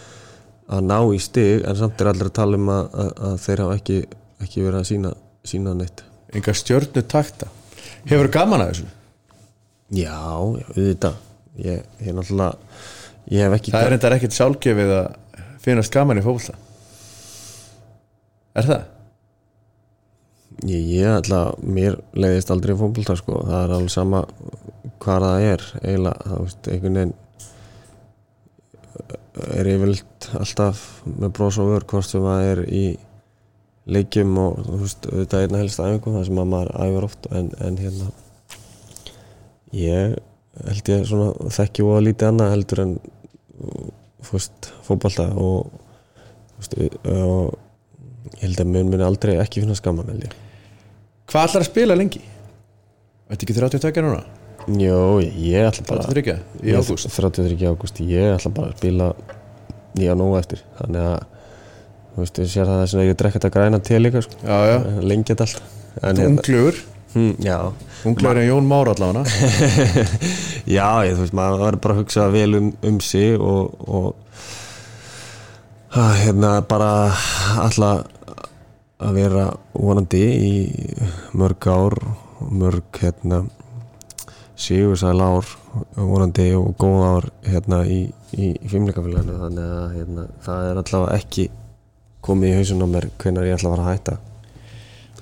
að 0.77 0.85
ná 0.89 0.99
í 1.15 1.21
stig 1.23 1.65
en 1.69 1.79
samt 1.79 2.01
er 2.01 2.13
allir 2.13 2.31
að 2.31 2.37
tala 2.39 2.61
um 2.61 2.71
að, 2.73 2.85
að, 3.05 3.11
að 3.29 3.41
þeir 3.45 3.65
hafa 3.65 3.79
ekki, 3.81 3.99
ekki 4.45 4.65
verið 4.65 4.81
að 4.81 4.87
sína, 4.93 5.15
sína 5.49 5.75
neitt 5.77 6.05
Enga 6.37 6.55
stjörnu 6.57 7.03
takta 7.09 7.49
Hefur 8.09 8.31
gaman 8.33 8.63
að 8.65 8.73
þessu? 8.73 8.89
Já, 9.97 10.17
auðvitað 10.17 11.17
ég, 11.65 11.85
ég 12.05 12.17
náttúrulega 12.17 12.53
ég 13.33 13.45
hef 13.45 13.57
ekki 13.59 13.75
Það 13.75 13.87
er 13.87 13.95
reyndar 13.95 14.17
ekkert 14.19 14.37
sjálfgefið 14.37 14.95
að 14.99 15.45
finnast 15.65 15.95
gaman 15.95 16.21
í 16.21 16.25
fólkla 16.25 16.57
Er 18.59 18.69
það? 18.69 18.87
Ég, 20.67 20.83
ég 20.91 21.07
alltaf, 21.07 21.59
mér 21.63 22.01
leiðist 22.19 22.51
aldrei 22.51 22.75
í 22.75 22.79
fólkla 22.81 23.15
sko, 23.19 23.43
það 23.47 23.61
er 23.61 23.75
alveg 23.77 23.93
sama 23.95 24.25
hvað 24.99 25.25
það 25.25 25.45
er, 25.47 25.65
eiginlega 25.85 26.25
það 26.25 26.41
veist, 26.43 26.71
einhvern 26.73 26.99
veginn 26.99 27.17
er 29.55 29.69
yfirlt 29.71 30.27
alltaf 30.41 30.81
með 31.07 31.31
brós 31.37 31.59
og 31.63 31.71
vör 31.71 31.87
hvort 31.93 32.09
sem 32.09 32.25
það 32.25 32.47
er 32.49 32.63
í 32.75 32.83
leikjum 33.89 34.33
og 34.43 34.59
þú 34.67 34.81
veist, 34.81 35.07
þetta 35.07 35.39
er 35.39 35.47
einna 35.47 35.61
helst 35.63 35.83
aðeins 35.85 36.09
það 36.09 36.27
sem 36.27 36.43
að 36.43 36.51
maður 36.55 36.73
æfur 36.89 37.07
oft 37.09 37.31
en, 37.39 37.53
en 37.69 37.79
hérna 37.85 38.11
ég 39.79 40.19
held 40.67 40.93
ég 40.93 41.07
svona 41.07 41.53
þekki 41.55 41.87
og 41.87 42.03
lítið 42.03 42.33
annað 42.33 42.53
heldur 42.57 42.83
en 42.83 42.99
fyrst 44.27 44.73
fókbalta 44.89 45.31
og, 45.39 45.71
veist, 46.59 46.75
og 46.75 47.55
ég 48.35 48.43
held 48.43 48.67
að 48.67 48.75
mun 48.75 48.93
muni 48.93 49.07
aldrei 49.07 49.37
ekki 49.39 49.63
finna 49.63 49.79
skaman 49.79 50.11
held 50.11 50.27
ég 50.27 50.48
Hvað 51.29 51.45
ætlar 51.45 51.65
að 51.65 51.69
spila 51.69 51.97
lengi? 51.99 52.21
Þetta 53.29 53.45
ekki 53.45 53.57
32 53.59 54.05
núna? 54.07 54.21
Jó, 54.81 55.01
ég 55.21 55.67
ætla 55.69 55.85
bara 55.89 56.05
33 56.09 56.37
í 56.65 56.77
ágúst? 56.77 57.09
33 57.13 57.69
ágúst, 57.69 58.01
ég 58.05 58.35
ætla 58.37 58.53
bara 58.57 58.71
að 58.71 58.79
spila 58.81 59.11
nýja 59.99 60.15
nógu 60.17 60.39
eftir. 60.41 60.63
Þannig 60.79 61.05
að 61.05 61.19
þú 62.15 62.23
veist, 62.23 62.39
þú 62.41 62.49
sér 62.53 62.71
það 62.73 62.85
að 62.87 63.05
ég 63.09 63.19
drekka 63.21 63.41
þetta 63.41 63.53
græna 63.59 63.83
til 63.85 64.01
líka 64.05 64.25
sko. 64.25 64.41
Já, 64.41 64.59
já. 64.73 64.79
Lengi 65.05 65.35
þetta 65.35 65.47
allt. 65.49 65.63
Unglugur? 66.25 66.81
Hm, 67.15 67.31
Já. 67.45 67.59
Unglugur 68.09 68.41
en 68.41 68.49
Jón 68.49 68.69
Már 68.69 68.89
allavega. 68.93 69.25
Já, 70.77 70.89
ég, 71.09 71.15
þú 71.17 71.23
veist, 71.25 71.37
maður 71.37 71.65
verður 71.65 71.81
bara 71.85 71.95
að 71.97 72.03
hugsa 72.03 72.29
vel 72.33 72.51
um, 72.59 72.69
um 72.85 72.99
sig 73.05 73.37
og, 73.41 73.77
og 73.89 74.09
að, 75.97 76.13
hérna 76.25 76.53
bara 76.69 76.91
alltaf 77.65 78.17
að 78.99 79.19
vera 79.21 79.45
vonandi 79.75 80.23
í 80.23 80.53
mörg 81.39 81.69
ár 81.71 81.97
mörg 82.39 83.01
hérna 83.03 83.45
sígursæl 84.59 85.19
ár 85.23 85.47
vonandi 85.95 86.49
og 86.59 86.73
góð 86.81 87.05
ár 87.07 87.29
hérna 87.47 87.83
í, 87.87 88.01
í, 88.35 88.53
fimmleikafélaginu 88.67 89.37
þannig 89.43 89.75
að 89.79 89.93
hérna, 89.95 90.25
það 90.47 90.71
er 90.71 90.81
allavega 90.83 91.19
ekki 91.21 91.49
komið 92.27 92.51
í 92.51 92.57
hausun 92.59 92.83
á 92.83 92.89
mér 92.91 93.11
hvernig 93.23 93.47
ég 93.47 93.59
ætla 93.59 93.71
að 93.71 93.77
fara 93.77 93.85
að 93.85 93.93
hætta. 93.93 94.17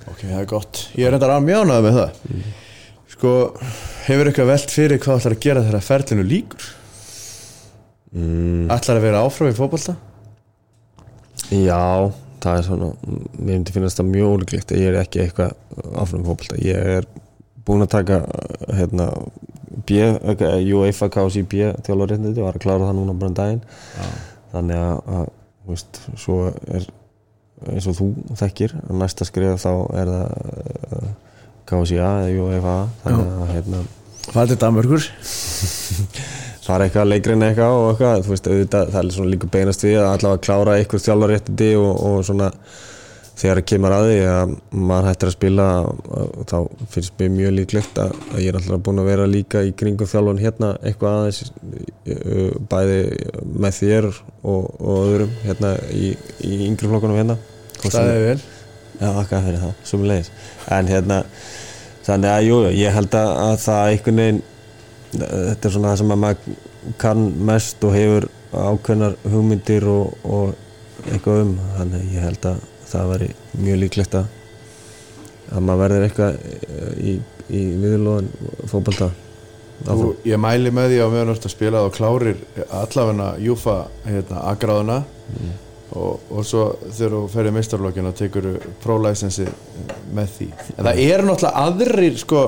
Ok, 0.06 0.22
það 0.22 0.38
er 0.40 0.48
gott. 0.48 0.80
Ég 0.96 1.06
er 1.06 1.12
reyndar 1.12 1.34
að 1.34 1.46
mjánaða 1.50 1.84
með 1.84 1.98
það. 2.00 2.22
Mm. 2.30 2.48
sko, 3.12 3.32
hefur 4.06 4.30
eitthvað 4.30 4.50
veld 4.52 4.72
fyrir 4.72 5.00
hvað 5.02 5.20
ætlar 5.20 5.36
að 5.36 5.44
gera 5.44 5.64
þegar 5.66 5.86
ferlinu 5.86 6.26
líkur 6.26 6.66
mm. 8.12 8.66
ætlar 8.74 9.00
að 9.00 9.06
vera 9.06 9.22
áfram 9.24 9.52
í 9.52 9.56
fókbalta 9.56 9.96
já, 11.52 11.80
það 12.42 12.58
er 12.58 12.66
svona 12.66 12.90
mér 13.02 13.52
myndi 13.52 13.74
finnast 13.74 14.00
það 14.00 14.10
mjög 14.12 14.34
ólíklegt 14.34 14.72
að 14.74 14.82
ég 14.82 14.92
er 14.92 15.00
ekki 15.02 15.22
eitthvað 15.24 15.54
áfram 16.02 16.22
í 16.24 16.28
fókbalta 16.28 16.60
ég 16.62 16.92
er 16.96 17.08
búin 17.66 17.84
að 17.84 17.92
taka 17.96 18.20
hérna 18.78 19.10
B, 19.86 19.98
UEFA 20.74 21.08
KSI 21.12 21.42
B 21.46 21.66
þjálfurréttindi, 21.86 22.42
var 22.42 22.56
að 22.56 22.64
klára 22.64 22.88
það 22.88 22.96
núna 22.98 23.16
bara 23.18 23.30
en 23.30 23.36
daginn 23.38 23.60
já. 23.66 24.06
þannig 24.54 24.80
að 24.80 25.28
veist, 25.66 26.00
svo 26.20 26.38
er 26.70 26.86
eins 27.72 27.86
og 27.88 27.96
þú 27.98 28.08
þekkir 28.38 28.74
næsta 28.92 29.26
skrif 29.26 29.60
þá 29.62 29.70
er 29.96 30.10
það 30.12 30.26
uh, 30.96 31.12
KSIA 31.66 32.10
eða 32.26 32.48
UEFA 32.48 32.74
þannig 33.04 33.30
að 33.36 33.54
hérna 33.54 33.86
Hvað 34.26 34.42
er 34.42 34.50
þetta 34.50 34.68
mörgur? 34.74 35.04
Er 36.74 36.84
eitthvað 36.86 37.08
leikrin 37.12 37.46
eitthvað 37.46 37.76
og 37.76 37.86
eitthvað 37.92 38.28
veist, 38.32 38.50
auðvitað, 38.50 38.92
það 38.92 39.00
er 39.00 39.14
svona 39.16 39.32
líka 39.32 39.48
beinast 39.52 39.86
við 39.86 39.96
að 40.00 40.10
allavega 40.10 40.44
klára 40.46 40.76
eitthvað 40.80 41.04
þjálfaréttindi 41.06 41.72
og, 41.78 41.90
og 42.08 42.20
svona 42.26 42.50
þegar 43.36 43.60
það 43.60 43.66
kemur 43.68 43.92
að 43.92 44.06
því 44.08 44.16
að 44.32 44.52
maður 44.88 45.08
hættir 45.10 45.28
að 45.28 45.34
spila 45.34 45.66
þá 46.48 46.56
finnst 46.94 47.18
mér 47.20 47.32
mjög 47.34 47.54
líklegt 47.58 48.00
að, 48.00 48.14
að 48.32 48.42
ég 48.42 48.48
er 48.50 48.58
alltaf 48.60 48.82
búin 48.86 49.02
að 49.02 49.10
vera 49.10 49.28
líka 49.28 49.62
í 49.66 49.74
kringum 49.76 50.08
þjálfun 50.08 50.40
hérna 50.40 50.72
eitthvað 50.80 51.18
aðeins 51.20 51.42
bæði 52.70 52.98
með 53.66 53.78
þér 53.82 54.08
og, 54.08 54.72
og 54.80 54.96
öðrum 54.96 55.38
hérna 55.44 55.74
í, 55.92 56.14
í 56.48 56.60
yngri 56.70 56.88
flokkunum 56.88 57.20
hérna. 57.20 57.36
Er 57.92 58.22
vel. 58.24 58.38
Já, 58.96 59.08
akka 59.12 59.42
fyrir 59.44 59.60
það, 59.60 59.96
leiðis 60.08 60.30
en 60.72 60.88
hérna, 60.88 61.18
þannig 62.06 62.30
að 62.32 62.46
jú, 62.46 62.60
ég 62.72 62.94
held 62.96 63.16
að, 63.20 63.32
að 63.42 63.56
það 63.66 63.88
einhvern 63.90 64.22
veginn 64.22 64.44
þetta 65.12 65.68
er 65.68 65.74
svona 65.76 65.92
það 65.92 66.00
sem 66.02 66.14
að 66.14 66.22
maður 66.24 66.96
kann 67.02 67.26
mest 67.50 67.84
og 67.86 67.94
hefur 67.96 68.28
ákveðnar 68.56 69.18
hugmyndir 69.26 69.86
og, 69.90 70.16
og 70.24 71.06
eitthvað 71.10 71.42
um, 71.44 71.54
þannig 71.76 72.10
ég 72.14 72.26
held 72.26 72.50
að 72.50 72.64
það 72.86 73.12
væri 73.12 73.30
mjög 73.60 73.80
líklegt 73.82 74.18
að 74.20 74.32
að 75.46 75.62
maður 75.62 75.82
verður 75.84 76.06
eitthvað 76.06 76.40
eh, 76.40 76.90
í, 76.98 77.12
í 77.54 77.62
viðlóðan 77.82 78.30
fókbalta 78.70 79.12
ég 80.24 80.40
mæli 80.40 80.72
með 80.72 80.94
því 80.94 80.98
að 81.04 81.12
við 81.12 81.20
erum 81.20 81.36
að 81.36 81.52
spila 81.52 81.84
og 81.84 81.94
klárir 81.94 82.38
allavegna 82.64 83.28
júfa 83.42 83.76
hérna, 84.06 84.42
aðgráðuna 84.50 84.98
mm. 85.04 85.50
og, 86.00 86.22
og 86.32 86.46
svo 86.48 86.64
þegar 86.86 87.16
þú 87.16 87.22
ferir 87.34 87.54
mistarflokkina 87.54 88.12
tekur 88.16 88.48
þú 88.48 88.72
prólæsensi 88.82 89.46
með 90.16 90.32
því. 90.38 90.48
En 90.78 90.88
það 90.88 91.02
eru 91.04 91.28
náttúrulega 91.28 91.66
aðrir 91.66 92.16
sko 92.22 92.46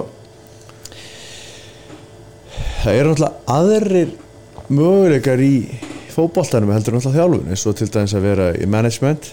það 2.88 3.00
eru 3.02 3.12
náttúrulega 3.12 3.58
aðrir 3.58 4.14
möguleikar 4.68 5.42
í 5.44 5.52
fókbaltanum 6.14 6.72
heldur 6.74 6.96
náttúrulega 6.96 7.20
þjálfun 7.20 7.52
eins 7.52 7.66
og 7.68 7.76
til 7.78 7.88
dæmis 7.92 8.14
að 8.16 8.26
vera 8.26 8.48
í 8.56 8.68
management 8.70 9.30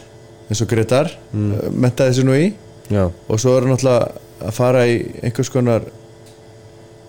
eins 0.49 0.61
og 0.61 0.69
Gretar 0.72 1.11
mm. 1.32 1.52
Eh, 1.56 1.69
mentaði 1.73 2.14
þessu 2.14 2.26
nú 2.27 2.36
í 2.38 2.49
Já. 2.91 3.06
og 3.07 3.41
svo 3.41 3.56
er 3.57 3.69
náttúrulega 3.69 4.45
að 4.45 4.57
fara 4.57 4.84
í 4.90 4.98
einhvers 5.23 5.52
konar 5.53 5.88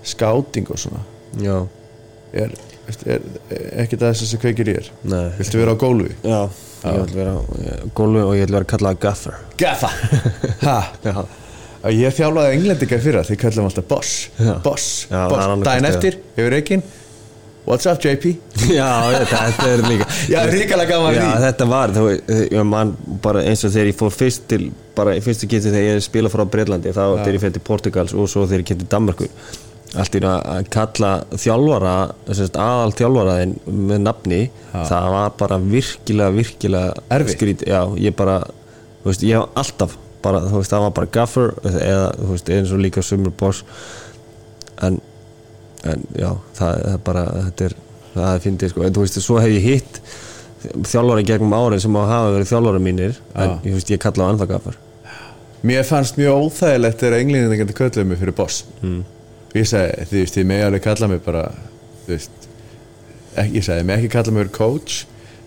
skáting 0.06 0.70
og 0.70 0.81
svona 0.81 1.02
Já. 1.43 1.56
er, 2.32 2.55
er, 3.05 3.27
er 3.51 3.66
ekki 3.82 3.98
það 3.98 4.14
þess 4.14 4.36
að 4.36 4.44
kveikir 4.47 4.73
ég 4.73 4.85
er 4.85 4.93
Nei. 5.10 5.24
viltu 5.40 5.60
vera 5.60 5.74
á 5.74 5.82
gólfi? 5.82 6.14
Já, 6.23 6.39
ég 6.86 7.01
vil 7.02 7.18
vera 7.18 7.35
á 7.35 7.40
gólfi 7.98 8.23
og 8.23 8.36
ég 8.39 8.47
vil 8.47 8.56
vera 8.60 8.70
kallað 8.70 9.02
gaffer 9.02 9.43
Gaffer? 9.60 9.98
Ég 11.95 12.15
þjálfaði 12.17 12.59
englendingar 12.59 13.03
fyrir 13.05 13.21
það, 13.21 13.33
þið 13.33 13.43
kallum 13.45 13.69
alltaf 13.71 13.89
boss. 13.91 14.15
Boss, 14.65 14.87
boss. 15.11 15.51
hvort 15.67 15.91
eftir, 15.91 16.23
hefur 16.39 16.57
reygin 16.57 16.87
What's 17.67 17.87
up 17.91 17.99
JP? 17.99 18.37
Já, 18.71 18.87
þetta, 19.11 19.65
er 19.67 19.81
líka 19.91 20.07
Já, 20.33 20.39
ríkala 20.47 20.85
gaman 20.87 21.17
Já, 21.17 21.25
því. 21.25 21.41
þetta 21.43 21.67
var, 21.67 21.95
þú 21.97 22.05
veist, 22.07 22.53
mann 22.71 22.93
bara 23.25 23.43
eins 23.43 23.65
og 23.67 23.73
þegar 23.75 23.91
ég 23.91 23.99
fór 23.99 24.15
fyrst 24.15 24.47
til 24.53 24.69
bara 24.95 25.17
í 25.19 25.23
fyrstu 25.25 25.49
geti 25.51 25.73
þegar 25.75 25.97
ég 25.99 26.05
spila 26.07 26.31
frá 26.31 26.45
Breitlandi 26.47 26.95
þá 26.95 27.03
þegar 27.25 27.39
ég 27.41 27.57
til 27.57 27.65
Portugals 27.67 28.15
og 28.15 28.31
svo 28.31 28.47
þegar 28.47 28.63
ég 28.63 28.71
geti 28.71 28.89
Danmarku 28.95 29.27
allt 29.97 30.15
í 30.15 30.23
raun 30.23 30.39
að 30.39 30.71
kalla 30.77 31.11
þjálfara 31.35 31.97
aðal 32.31 32.95
þjálfaraðin 33.01 33.59
með 33.67 34.03
nafni 34.05 34.41
það 34.77 35.11
var 35.17 35.37
bara 35.43 35.59
virkilega 35.67 36.39
virkilega 36.39 37.21
skrít 37.35 37.67
já, 37.67 37.81
ég 37.99 38.15
bara, 38.15 38.45
þú 39.03 39.11
veist, 39.11 39.27
ég 39.27 39.41
hef 39.43 39.59
alltaf 39.59 39.99
bara, 40.25 40.43
þú 40.47 40.61
veist, 40.61 40.73
það 40.73 40.87
var 40.87 40.95
bara 41.01 41.11
gaffer 41.17 41.53
eða, 41.73 42.07
þú 42.21 42.31
veist, 42.33 42.53
eins 42.57 42.73
og 42.75 42.83
líka 42.85 43.05
sumur 43.05 43.35
boss. 43.39 43.65
En, 44.87 45.01
en 45.87 46.07
já, 46.17 46.31
það, 46.57 46.81
það 46.85 46.95
er 46.95 47.03
bara 47.11 47.27
þetta 47.35 47.69
er, 47.69 47.77
það 48.15 48.31
er 48.31 48.47
fyndið, 48.47 48.73
sko, 48.73 48.87
en 48.87 48.97
þú 48.97 49.05
veist, 49.07 49.21
svo 49.25 49.39
hef 49.43 49.55
ég 49.57 49.69
hitt 49.71 50.01
þjálfara 50.67 51.23
í 51.23 51.27
gegnum 51.29 51.55
árin 51.55 51.83
sem 51.83 51.95
á 51.95 52.01
að 52.01 52.11
hafa 52.11 52.31
verið 52.35 52.51
þjálfara 52.51 52.83
mínir 52.83 53.21
en, 53.37 53.59
ég 53.63 53.77
veist, 53.77 53.93
ég 53.93 54.03
kalla 54.03 54.27
á 54.27 54.31
ennþá 54.33 54.49
gaffer. 54.55 54.81
Mér 55.67 55.87
fannst 55.89 56.19
mjög 56.19 56.47
óþægilegt 56.47 57.01
þegar 57.03 57.21
englendingar 57.21 57.63
gæti 57.63 57.77
kölluð 57.77 58.09
mig 58.11 58.19
fyrir 58.21 58.35
boss. 58.37 58.65
Mm. 58.83 59.05
Ég 59.57 59.69
sagði, 59.69 60.07
þú 60.11 60.19
veist, 60.21 60.39
ég 60.41 60.49
megi 60.49 60.65
alveg 60.67 60.85
kalla 60.85 61.09
mig 61.11 61.21
bara 61.25 61.45
Þú 62.07 62.13
veist 62.13 62.49
ekki, 63.37 63.55
Ég 63.57 63.65
sagði, 63.65 63.79
ég 63.79 63.87
megi 63.89 64.03
ekki 64.03 64.13
kalla 64.13 64.35
mig 64.35 64.43
fyrir 64.43 64.57
coach 64.57 64.97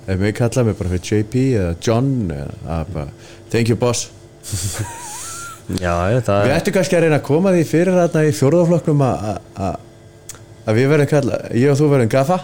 Ég 0.08 0.22
megi 0.22 0.38
kalla 0.40 0.64
mig 0.66 0.78
bara 0.80 0.94
fyrir 0.94 1.10
JP 1.10 1.44
eða 1.60 1.76
John 1.86 2.14
eða 2.34 2.80
að 2.80 2.94
bara, 2.96 3.14
Thank 3.52 3.74
you 3.74 3.78
boss 3.80 4.08
já, 5.84 5.94
það 6.26 6.46
Við 6.46 6.56
ættum 6.56 6.76
kannski 6.78 6.98
að 6.98 7.06
reyna 7.06 7.20
að 7.20 7.28
koma 7.30 7.54
því 7.56 7.66
fyrir 7.70 8.00
þarna 8.00 8.24
í 8.26 8.36
fjórðaflokknum 8.40 9.04
að 9.06 10.80
við 10.80 10.90
verðum 10.94 11.12
kalla 11.14 11.42
Ég 11.56 11.74
og 11.74 11.80
þú 11.80 11.92
verðum 11.94 12.14
gaffa 12.14 12.40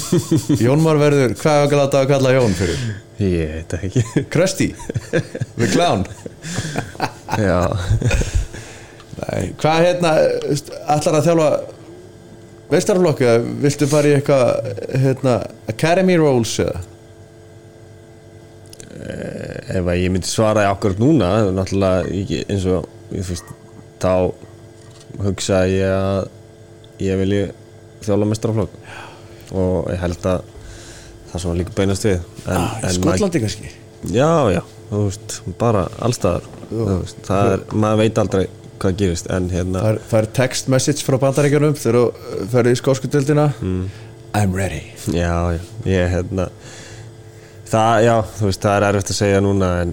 Jón 0.64 0.82
Már 0.84 0.98
verður, 1.00 1.34
hvað 1.38 1.60
er 1.60 1.66
að 1.66 1.80
láta 1.80 2.02
að 2.02 2.12
kalla 2.14 2.34
Jón 2.34 2.56
fyrir? 2.58 2.84
ég 3.20 3.50
veit 3.52 3.74
það 3.74 3.82
ekki. 3.88 4.24
Krusty 4.32 4.70
Við 5.60 5.74
klán 5.74 6.06
já. 7.38 7.58
Nei, 9.20 9.50
hvað 9.60 9.84
hérna 9.84 10.14
allar 10.90 11.18
að 11.18 11.26
þjálfa 11.28 11.50
veistarflokku 12.70 13.34
viltu 13.64 13.88
fara 13.90 14.08
í 14.10 14.14
eitthvað 14.16 14.70
hérna, 15.02 15.34
Academy 15.70 16.16
Roles 16.20 16.54
eða 16.62 16.80
ef 19.10 19.88
að 19.90 20.00
ég 20.00 20.12
myndi 20.12 20.30
svara 20.30 20.66
í 20.66 20.70
okkur 20.70 20.96
núna 21.00 21.30
náttúrulega 21.54 22.44
eins 22.50 22.66
og 22.70 23.14
ég 23.14 23.26
finnst, 23.26 23.50
þá 24.02 24.32
hugsa 25.24 25.64
ég 25.70 25.90
að 25.90 26.28
ég 27.04 27.20
vilji 27.20 27.42
þjóla 28.04 28.28
mestraflokk 28.30 28.76
og 29.56 29.90
ég 29.90 30.00
held 30.00 30.28
að 30.30 30.44
það 31.30 31.42
sem 31.42 31.50
var 31.50 31.58
líka 31.60 31.76
beinast 31.76 32.06
við 32.06 32.16
en, 32.18 32.56
ah, 32.56 32.76
en 32.84 32.96
Skotlandi 32.96 33.42
kannski? 33.42 33.72
Já, 34.10 34.30
já, 34.54 34.62
þú 34.90 35.02
veist, 35.08 35.40
bara 35.60 35.86
allstaðar 36.02 36.46
veist, 36.70 37.20
það 37.26 37.54
er, 37.54 37.64
maður 37.74 38.02
veit 38.04 38.22
aldrei 38.24 38.44
hvað 38.80 39.00
gerist 39.02 39.26
en 39.32 39.50
hérna 39.52 39.82
það 39.82 39.90
er, 39.94 40.04
það 40.10 40.22
er 40.22 40.30
text 40.38 40.70
message 40.72 41.04
frá 41.04 41.18
bandaríkjunum 41.20 41.74
þegar 41.76 41.98
þú 41.98 42.46
ferði 42.54 42.72
í 42.72 42.80
skóskudöldina 42.80 43.50
mm. 43.58 43.82
I'm 44.32 44.54
ready. 44.54 44.82
Já, 45.10 45.50
já, 45.52 45.60
ég 45.84 46.08
hérna 46.08 46.46
það, 47.70 47.96
já, 48.06 48.14
þú 48.36 48.48
veist, 48.48 48.62
það 48.64 48.76
er 48.76 48.88
erfitt 48.88 49.12
að 49.14 49.20
segja 49.20 49.42
núna 49.44 49.70
en 49.84 49.92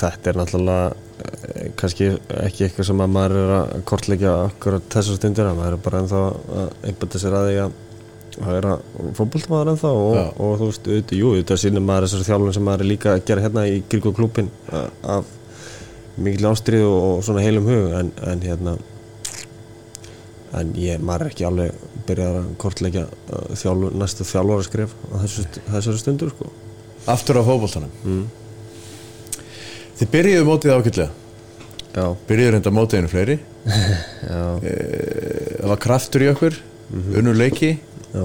þetta 0.00 0.30
er 0.30 0.40
náttúrulega 0.40 0.88
eh, 0.90 1.68
kannski 1.80 2.10
ekki 2.40 2.66
eitthvað 2.66 2.90
sem 2.90 3.04
að 3.04 3.14
maður 3.16 3.38
er 3.42 3.54
að 3.58 3.76
kortleggja 3.90 4.34
akkurat 4.46 4.90
þessar 4.94 5.20
stundir 5.20 5.50
að 5.50 5.60
maður 5.60 5.76
er 5.76 5.84
bara 5.86 6.02
ennþá 6.04 6.24
að 6.62 6.74
einbæta 6.90 7.22
sér 7.22 7.38
að 7.40 7.48
því 7.50 7.62
að 7.66 7.78
að 8.40 8.54
vera 8.54 8.76
fótboltmaður 9.18 9.72
ennþá 9.72 9.90
og, 9.90 10.14
Já. 10.16 10.22
og 10.30 10.52
þú 10.60 10.68
veist, 10.68 10.86
auðvitað, 10.86 11.18
jú, 11.18 11.32
auðvitað 11.34 11.60
sínum 11.64 11.86
maður 11.88 12.06
þessar 12.06 12.28
þjálfun 12.28 12.56
sem 12.56 12.64
maður 12.68 12.84
er 12.84 12.90
líka 12.92 13.12
að 13.12 13.24
gera 13.28 13.44
hérna 13.44 13.64
í 13.68 13.80
Gríko 13.90 14.12
klúpin 14.16 14.48
af 14.70 15.34
mikil 16.20 16.48
ástrið 16.50 16.86
og, 16.86 16.96
og 17.08 17.20
svona 17.26 17.44
heilum 17.44 17.68
hug 17.68 17.98
en, 17.98 18.12
en 18.30 18.44
hérna 18.44 18.76
en 20.56 20.72
ég, 20.78 21.02
maður 21.02 21.26
er 21.26 21.32
ekki 21.32 21.46
alveg 21.46 21.84
byrjað 22.08 22.38
að 22.40 22.48
kortleggja 22.60 23.04
uh, 23.06 23.52
þjálfur, 23.58 23.94
næstu 24.00 24.26
þjálfara 24.26 24.66
skrif 24.66 24.94
á 25.10 25.14
þessu, 25.22 25.46
þessari 25.68 26.02
stundur 26.02 26.32
sko. 26.34 26.50
Aftur 27.06 27.40
á 27.40 27.42
fótboltanum. 27.46 27.92
Mm. 28.04 28.26
þið 30.00 30.12
byrjuðu 30.12 30.48
mótið 30.48 30.74
ákveðlega 30.76 31.08
já, 31.94 32.04
byrjuðu 32.28 32.52
reynda 32.56 32.74
mótið 32.74 33.00
einu 33.00 33.10
fleiri. 33.12 33.38
Já, 34.30 34.44
það 34.60 35.66
var 35.68 35.80
kraftur 35.82 36.22
í 36.24 36.30
okkur 36.30 36.54
unnur 37.20 37.36
leiki. 37.36 37.74
Já. 38.14 38.24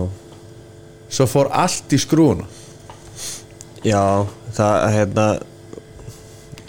Svo 1.12 1.26
fór 1.28 1.50
allt 1.52 1.92
í 1.94 2.00
skrúuna 2.00 2.46
já, 3.86 4.02
það 4.56 4.86
hérna 4.96 5.26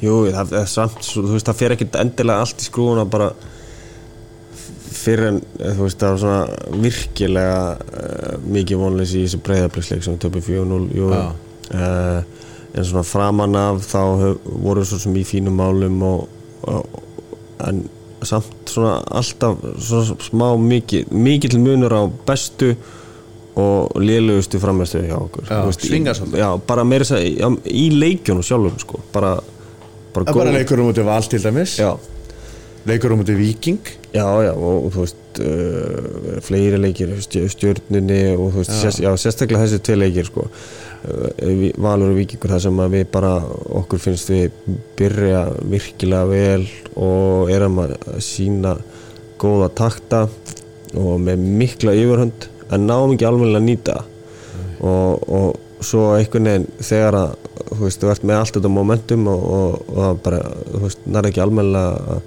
jú, 0.02 0.16
það 0.34 0.56
er 0.60 0.70
samt 0.70 1.04
þú 1.06 1.28
veist, 1.32 1.48
það 1.48 1.60
fer 1.60 1.74
ekkert 1.76 2.00
endilega 2.02 2.44
allt 2.44 2.60
í 2.62 2.68
skrúuna 2.68 3.06
bara 3.08 3.30
fyrir 4.96 5.30
en, 5.30 5.40
eh, 5.60 5.72
þú 5.76 5.86
veist, 5.86 6.00
það 6.02 6.12
var 6.12 6.22
svona 6.22 6.78
virkilega 6.84 7.58
uh, 7.76 8.36
mikið 8.42 8.80
vonleysi 8.82 9.20
í 9.20 9.26
þessu 9.26 9.42
breyðabliksleik 9.46 10.04
sem 10.04 10.16
við 10.16 10.24
töpum 10.26 10.46
4-0 10.48 10.80
jú, 10.96 11.10
Já. 11.14 11.24
Uh, 11.74 12.20
en 12.76 12.84
svona 12.84 13.02
framan 13.08 13.56
af 13.56 13.82
þá 13.88 14.00
hef, 14.22 14.46
voru 14.66 14.84
svo 14.84 14.98
sem 15.00 15.14
í 15.16 15.24
fínum 15.26 15.56
málum 15.56 16.02
og, 16.04 16.28
og 16.68 17.02
en 17.66 17.84
samt 18.26 18.68
svona 18.68 18.98
alltaf 19.16 19.60
svona 19.80 20.16
smá 20.26 20.48
mikið 20.60 21.12
mikið 21.14 21.56
munur 21.62 21.94
á 21.96 22.02
bestu 22.28 22.74
og 23.56 23.94
lélugustu 24.02 24.58
frammestu 24.60 25.00
hjá 25.06 25.16
okkur. 25.16 25.46
Já, 25.48 25.62
veist, 25.64 25.84
í- 25.88 26.36
já, 26.36 26.48
bara 26.68 26.82
meira 26.84 27.06
að 27.16 27.22
já, 27.40 27.48
í 27.72 27.86
leikjónu 27.96 28.42
sjálfum 28.44 28.76
sko, 28.82 29.00
bara 29.14 29.36
bara, 30.12 30.24
bara 30.26 30.34
góð- 30.34 30.52
leikur 30.58 30.80
um 30.82 30.90
út 30.92 30.98
í 31.00 31.04
val 31.06 31.22
til 31.24 31.40
dæmis. 31.40 31.78
Já, 31.80 31.94
leikur 32.86 33.14
um 33.16 33.22
út 33.24 33.30
í 33.32 33.36
viking 33.38 33.78
já, 34.12 34.26
já, 34.44 34.52
og, 34.52 34.84
og 34.84 34.92
þú 34.92 35.06
veist 35.06 35.40
uh, 35.40 36.40
fleiri 36.44 36.82
leikir, 36.82 37.14
stjörnunni 37.24 38.20
og 38.36 38.52
þú 38.52 38.60
veist, 38.60 39.00
já, 39.00 39.10
sérstaklega 39.24 39.64
þessi 39.64 39.80
tvei 39.88 39.98
leikir 40.02 40.28
sko, 40.28 40.44
Valur 41.82 42.12
og 42.12 42.18
Víkingur 42.18 42.54
það 42.54 42.64
sem 42.66 42.80
að 42.82 42.96
við 42.96 43.04
bara, 43.14 43.32
okkur 43.80 44.02
finnst 44.02 44.32
við 44.32 44.56
byrja 44.98 45.42
virkilega 45.62 46.30
vel 46.30 46.66
og 46.96 47.52
erum 47.54 47.82
að 47.84 47.96
sína 48.24 48.76
góða 49.40 49.70
takta 49.76 50.24
og 50.96 51.20
með 51.22 51.44
mikla 51.60 51.94
yfirhönd 51.98 52.48
en 52.72 52.88
náum 52.88 53.14
ekki 53.14 53.28
alveg 53.28 53.54
að 53.54 53.66
nýta 53.66 54.00
og, 54.80 55.22
og 55.28 55.84
svo 55.84 56.08
einhvern 56.16 56.48
veginn 56.50 56.66
þegar 56.80 57.18
að 57.20 57.36
þú 57.66 57.80
veist, 57.84 58.00
þú 58.00 58.10
ert 58.10 58.26
með 58.26 58.40
allt 58.40 58.56
þetta 58.56 58.72
momentum 58.72 59.28
og, 59.30 59.46
og, 59.58 59.94
og 59.94 60.20
bara, 60.24 60.40
þú 60.72 60.82
veist, 60.86 61.06
nær 61.06 61.28
ekki 61.28 61.44
alveg 61.44 61.78
að 61.78 62.20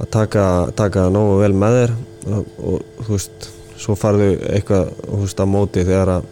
að 0.00 0.08
taka, 0.12 0.44
taka 0.76 1.08
nógu 1.12 1.40
vel 1.42 1.54
með 1.56 1.76
þér 1.76 1.96
og, 2.32 2.84
þú 3.04 3.10
veist, 3.12 3.48
svo 3.80 3.96
farðu 3.98 4.30
eitthvað 4.48 4.92
þú 5.02 5.22
veist, 5.24 5.42
á 5.42 5.46
móti 5.48 5.84
þegar 5.84 6.14
að 6.16 6.28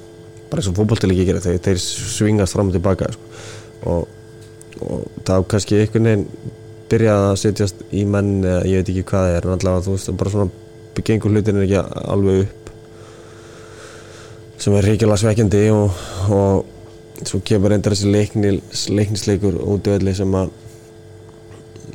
bara 0.49 0.63
eins 0.63 0.71
og 0.71 0.79
fótboltilegi 0.79 1.27
gera, 1.29 1.43
þeir, 1.45 1.59
þeir 1.65 1.83
svingast 1.83 2.57
fram 2.57 2.71
og 2.71 2.77
tilbaka 2.77 3.11
sko. 3.15 3.43
og, 3.93 4.09
og 4.85 5.25
þá 5.27 5.35
kannski 5.51 5.83
einhvern 5.83 6.09
veginn 6.09 6.55
byrjaði 6.89 7.29
að 7.29 7.41
setjast 7.43 7.85
í 7.93 8.05
menn 8.09 8.39
eða 8.41 8.65
ég 8.69 8.81
veit 8.81 8.93
ekki 8.95 9.05
hvað 9.11 9.27
það 9.27 9.37
er, 9.37 9.47
en 9.47 9.57
allavega 9.59 9.85
þú 9.85 9.97
veist, 9.97 10.15
bara 10.21 10.35
svona 10.35 11.05
gengur 11.05 11.35
hlutin 11.35 11.61
ekki 11.63 11.83
alveg 12.09 12.47
upp 12.47 12.73
sem 14.59 14.75
er 14.75 14.89
reykjulega 14.89 15.21
svekkjandi 15.23 15.61
og, 15.71 16.01
og 16.35 17.27
svo 17.29 17.41
kemur 17.47 17.73
reyndar 17.73 17.95
þessi 17.95 18.11
leikni, 18.11 18.57
leiknisleikur 18.95 19.61
út 19.63 19.87
í 19.87 19.95
öllu 19.95 20.15
sem 20.17 20.35
að 20.39 20.51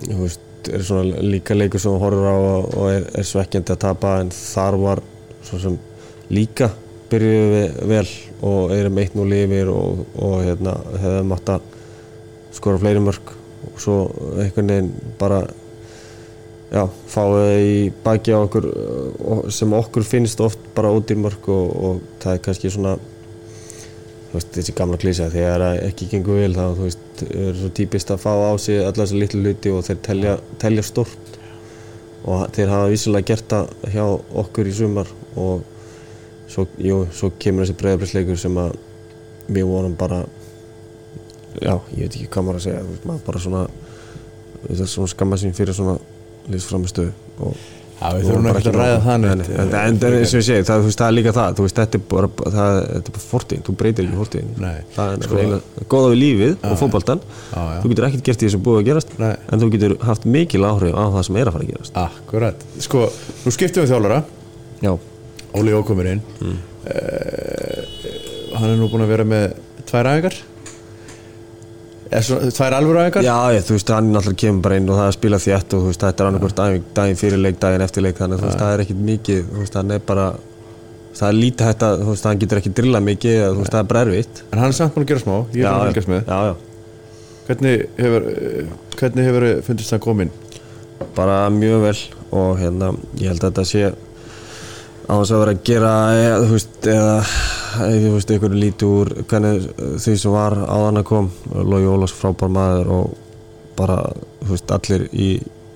þú 0.03 0.19
veist, 0.21 0.45
er 0.71 0.85
svona 0.87 1.23
líka 1.25 1.57
leikur 1.57 1.81
sem 1.83 1.91
þú 1.91 1.99
horfur 2.05 2.29
á 2.29 2.35
og, 2.37 2.69
og 2.79 2.87
er, 2.91 3.09
er 3.19 3.27
svekkjandi 3.27 3.75
að 3.75 3.83
tapa 3.83 4.15
en 4.21 4.31
þar 4.35 4.79
var 4.79 5.03
svo 5.43 5.59
sem 5.59 5.75
líka 6.31 6.71
byrjuðu 7.13 7.47
við 7.53 7.79
vel 7.93 8.07
og 8.43 8.73
erum 8.75 8.99
1-0 9.05 9.39
yfir 9.39 9.71
og, 9.71 10.03
og 10.19 10.35
hérna 10.43 10.75
hefðum 10.99 11.35
átt 11.37 11.55
að 11.55 11.67
skora 12.53 12.81
fleiri 12.81 13.03
mörg 13.03 13.33
og 13.63 13.81
svo 13.81 13.97
einhvern 14.41 14.71
veginn 14.73 14.91
bara 15.19 15.43
já, 16.73 16.83
fáið 17.13 17.37
það 17.37 17.63
í 17.63 17.79
baki 18.03 18.35
á 18.35 18.39
okkur 18.41 18.69
uh, 18.69 19.41
sem 19.53 19.73
okkur 19.77 20.05
finnst 20.07 20.41
oft 20.43 20.61
bara 20.75 20.91
ódýr 20.93 21.21
mörg 21.21 21.49
og, 21.53 21.73
og 21.87 22.03
það 22.23 22.37
er 22.37 22.45
kannski 22.47 22.73
svona 22.73 22.95
þú 22.97 24.39
veist, 24.39 24.53
þessi 24.57 24.75
gamla 24.77 24.99
klísa 25.01 25.29
þegar 25.33 25.65
það 25.67 25.81
ekki 25.89 26.09
gengur 26.15 26.41
vel 26.41 26.55
þá 26.57 26.63
þú 26.65 26.87
veist, 26.87 27.25
er 27.29 27.59
svo 27.59 27.71
típist 27.77 28.13
að 28.13 28.23
fá 28.25 28.31
á 28.33 28.51
sig 28.61 28.81
alla 28.81 29.05
þessi 29.05 29.21
litlu 29.21 29.43
hluti 29.43 29.73
og 29.73 29.85
þeir 29.87 30.01
telja, 30.09 30.37
telja 30.61 30.85
stort 30.87 31.37
og 32.23 32.47
þeir 32.55 32.71
hafa 32.71 32.89
vísilega 32.89 33.29
gert 33.33 33.51
það 33.51 33.93
hjá 33.93 34.05
okkur 34.43 34.69
í 34.69 34.75
sumar 34.77 35.11
og 35.37 35.69
svo, 36.51 36.65
jú, 36.77 37.03
svo 37.15 37.31
kemur 37.39 37.65
þessi 37.65 37.77
breyðabriðsleikur 37.81 38.39
sem 38.39 38.57
að 38.63 38.75
við 39.53 39.67
vorum 39.69 39.95
bara 39.99 40.23
já, 41.61 41.75
ég 41.95 42.07
veit 42.07 42.17
ekki 42.17 42.29
hvað 42.33 42.47
maður 42.47 42.59
að 42.61 42.65
segja 42.67 42.81
þú 42.83 42.91
veist, 42.95 43.05
maður 43.09 43.23
bara 43.29 43.43
svona 43.45 43.63
það 44.63 44.81
er 44.87 44.91
svona 44.95 45.11
skamma 45.13 45.39
sín 45.41 45.55
fyrir 45.57 45.75
svona 45.77 45.95
liðsframistöðu 46.51 47.13
og 47.47 47.69
Já, 48.03 48.09
við 48.17 48.25
þurfum 48.27 48.47
ekki 48.49 48.67
að 48.67 48.75
ræða 48.75 48.95
það 49.05 49.19
neitt. 49.23 49.49
en, 49.53 49.59
en, 49.63 49.75
en 49.79 50.15
eins 50.17 50.31
og 50.33 50.39
ég 50.41 50.45
segi, 50.47 50.63
það, 50.67 50.81
þú 50.81 50.87
veist, 50.89 50.99
það 50.99 51.05
er 51.07 51.13
líka 51.15 51.33
það 51.37 51.53
þú 51.59 51.63
veist, 51.67 51.77
þetta 51.77 51.99
er 51.99 52.01
bara, 52.11 52.29
það, 52.41 52.79
þetta 52.89 53.11
er 53.11 53.13
bara 53.15 53.23
fortíðin 53.29 53.63
þú 53.67 53.75
breytir 53.79 54.07
ekki 54.09 54.17
fortíðin 54.19 54.49
Nei. 54.59 54.73
það 54.97 55.11
er 55.13 55.27
Sko- 55.27 55.43
sko, 55.45 55.85
góða 55.93 56.09
við 56.11 56.19
lífið 56.23 56.65
og 56.67 56.75
fótboltan 56.81 57.21
Já, 57.23 57.61
já. 57.61 57.77
þú 57.85 57.91
getur 57.93 58.07
ekkert 58.09 58.25
gert 58.27 58.43
í 58.43 58.49
þessu 58.49 58.61
búið 58.65 58.81
að 58.81 58.89
gerast 58.89 59.15
Nei. 59.21 59.31
en 59.53 59.63
þú 59.63 59.69
getur 59.77 59.95
haft 60.09 60.27
mikil 60.35 60.65
áhrif 60.67 60.97
á 60.99 61.03
það 61.15 61.23
sem 61.29 61.39
er 61.39 61.47
að 61.51 61.55
fara 61.55 61.63
að 61.63 61.71
gerast 61.71 62.01
Akkurat, 62.03 62.65
sko, 62.89 63.05
nú 63.45 63.55
skiptum 63.55 63.85
við 63.85 63.93
þjálfara 63.93 64.19
Já, 64.83 64.93
Óli 65.59 65.75
Ókomur 65.77 66.09
inn. 66.09 66.23
Mm. 66.41 66.57
hann 68.53 68.69
er 68.69 68.77
nú 68.79 68.89
búin 68.91 69.05
að 69.05 69.13
vera 69.13 69.25
með 69.27 69.53
tvær 69.89 70.09
æfingar. 70.11 70.39
Svo, 72.23 72.37
tvær 72.53 72.75
alvöru 72.77 73.01
æfingar? 73.01 73.25
Já, 73.25 73.37
ég, 73.55 73.65
þú 73.65 73.77
veist, 73.77 73.93
hann 73.95 74.11
náttúrulega 74.13 74.41
kemur 74.43 74.65
bara 74.67 74.79
inn 74.79 74.89
og 74.89 74.97
það 74.99 75.05
er 75.05 75.11
að 75.11 75.17
spila 75.17 75.39
þétt 75.41 75.75
og 75.77 75.85
veist, 75.89 76.03
þetta 76.03 76.23
er 76.23 76.29
annarkvort 76.29 76.57
daginn, 76.59 76.89
daginn 76.97 77.19
fyrir 77.19 77.41
leik, 77.41 77.59
daginn 77.61 77.85
eftir 77.85 78.05
leik 78.05 78.19
þannig 78.19 78.41
að 78.41 78.47
veist, 78.47 78.59
það 78.61 78.73
er 78.73 78.83
ekkit 78.83 79.01
mikið 79.09 79.55
veist, 79.57 79.79
hann 79.79 79.95
er 79.95 80.03
bara 80.11 80.27
það 81.13 81.25
er 81.29 81.39
lítið 81.39 81.69
hægt 81.69 81.87
að, 81.87 82.05
hann 82.27 82.43
getur 82.43 82.61
ekki 82.61 82.73
drilla 82.77 83.01
mikið 83.07 83.39
veist, 83.57 83.73
það 83.73 83.81
er 83.81 83.89
bara 83.93 84.05
erfitt. 84.05 84.43
En 84.51 84.61
hann 84.61 84.73
er 84.73 84.77
samt 84.77 84.95
búin 84.95 85.07
að 85.07 85.13
gera 85.13 85.23
smá, 85.25 85.35
ég 85.53 85.65
er 85.65 85.73
búin 85.73 85.81
að 85.81 85.89
fylgjast 85.89 86.13
með. 86.13 86.23
já, 86.29 86.37
já, 86.49 86.55
hvernig 87.47 87.85
hefur, 87.97 88.27
eh, 88.33 88.73
hvernig 88.99 89.29
hefur 89.29 89.47
fundist 89.67 89.93
það 89.93 90.03
komin 90.05 90.33
bara 91.17 91.37
mjög 91.53 91.85
vel 91.87 91.97
og 92.33 92.59
hérna, 92.61 92.93
ég 93.19 93.33
held 93.33 93.43
að 93.43 93.49
þetta 93.49 93.65
sé 93.69 93.93
á 95.07 95.13
þess 95.13 95.33
að 95.33 95.41
vera 95.43 95.55
að 95.55 95.65
gera 95.67 95.93
eða, 96.19 96.37
þú 96.43 96.53
veist, 96.53 96.77
eða 96.87 97.17
eða, 97.79 97.97
þú 98.03 98.13
veist, 98.13 98.31
einhverju 98.33 98.61
lítið 98.61 98.93
úr 98.99 99.11
hvernig 99.29 99.67
því 100.03 100.15
sem 100.21 100.35
var 100.35 100.55
áðan 100.61 101.01
að 101.01 101.09
kom. 101.09 101.29
Lógi 101.53 101.89
Ólafs 101.91 102.15
frábær 102.17 102.53
maður 102.53 102.93
og 102.97 103.17
bara, 103.77 103.99
þú 104.43 104.53
veist, 104.53 104.73
allir 104.77 105.05
í 105.11 105.29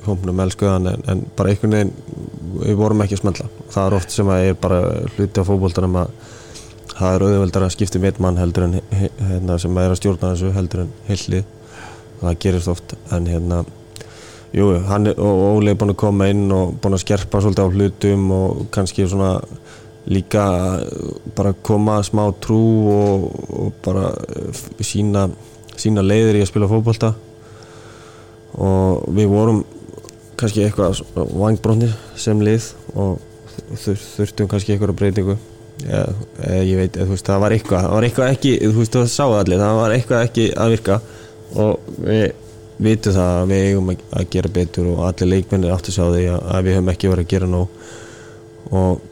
hómnum 0.08 0.40
elskuðan 0.46 0.88
en, 0.94 1.06
en 1.12 1.26
bara 1.36 1.52
einhvern 1.52 1.76
veginn 1.76 1.94
við 2.62 2.80
vorum 2.80 3.04
ekki 3.04 3.18
að 3.18 3.24
smella. 3.24 3.50
Það 3.74 3.84
er 3.84 3.98
oft 3.98 4.14
sem 4.16 4.32
að 4.32 4.46
er 4.46 4.60
bara 4.62 4.82
hluti 5.16 5.42
af 5.42 5.50
fótboltanum 5.50 6.00
að 6.04 6.14
það 6.98 7.16
er 7.16 7.26
auðveldar 7.28 7.68
að 7.68 7.74
skipta 7.76 8.00
um 8.00 8.08
einn 8.08 8.22
mann 8.24 8.40
heldur 8.40 8.68
en 8.68 8.80
hérna, 8.80 9.58
sem 9.62 9.82
er 9.82 9.92
að 9.92 10.00
stjórna 10.00 10.32
þessu 10.34 10.54
heldur 10.56 10.86
en 10.86 10.94
heillið 11.10 11.44
það 12.22 12.40
gerist 12.42 12.72
oft 12.72 12.96
en 13.14 13.28
hérna 13.30 13.60
Jú, 14.58 14.72
hann 14.90 15.06
er, 15.06 15.20
og 15.22 15.60
Óli 15.60 15.70
er 15.70 15.78
búinn 15.78 15.94
að 15.94 16.00
koma 16.02 16.28
inn 16.32 16.48
og 16.54 16.78
búinn 16.82 16.98
að 16.98 17.04
skerpa 17.04 17.42
svolítið 17.44 17.68
á 17.68 17.74
hlutum 17.76 18.30
og 18.34 18.62
kannski 18.74 19.06
svona 19.06 19.36
líka 20.10 20.46
bara 21.38 21.52
koma 21.68 22.00
smá 22.06 22.24
trú 22.42 22.62
og, 22.90 23.28
og 23.54 23.76
bara 23.86 24.08
eh, 24.34 24.62
sína, 24.82 25.28
sína 25.78 26.02
leiðir 26.06 26.40
í 26.40 26.42
að 26.46 26.50
spila 26.50 26.70
fótbolta. 26.72 27.12
Og 28.58 29.06
við 29.14 29.30
vorum 29.30 29.62
kannski 30.40 30.66
eitthvað 30.66 31.04
vangbrotnir 31.14 31.94
sem 32.18 32.42
lið 32.42 32.72
og 32.96 33.22
þur, 33.84 34.02
þurftum 34.16 34.50
kannski 34.50 34.74
eitthvað 34.74 34.96
breytingu. 34.98 35.38
Ja, 35.86 36.02
ég 36.66 36.80
veit, 36.80 36.98
þú 36.98 37.12
veist, 37.12 37.28
það 37.28 37.44
var 37.44 37.54
eitthvað 37.54 37.86
það 37.86 37.94
var 37.94 38.10
eitthvað 38.10 38.34
ekki, 38.34 38.58
þú 38.64 38.76
veist, 38.80 38.98
það 38.98 39.14
sáðu 39.14 39.40
allir 39.44 39.62
það 39.62 39.80
var 39.84 39.98
eitthvað 40.00 40.28
ekki 40.32 40.50
að 40.58 40.74
virka. 40.74 41.02
Og 41.62 41.92
við 42.02 42.24
vitum 42.78 43.16
það 43.16 43.36
að 43.36 43.52
við 43.52 43.68
eigum 43.68 43.94
að 43.94 44.28
gera 44.34 44.54
betur 44.58 44.90
og 44.94 45.06
allir 45.08 45.32
leikmennir 45.32 45.74
áttu 45.74 45.94
sjá 45.96 46.04
því 46.06 46.26
að, 46.36 46.66
við 46.68 46.78
höfum 46.78 46.92
ekki 46.94 47.14
verið 47.14 47.26
að 47.26 47.32
gera 47.34 47.52
nóg. 47.52 47.88
Og, 48.68 49.08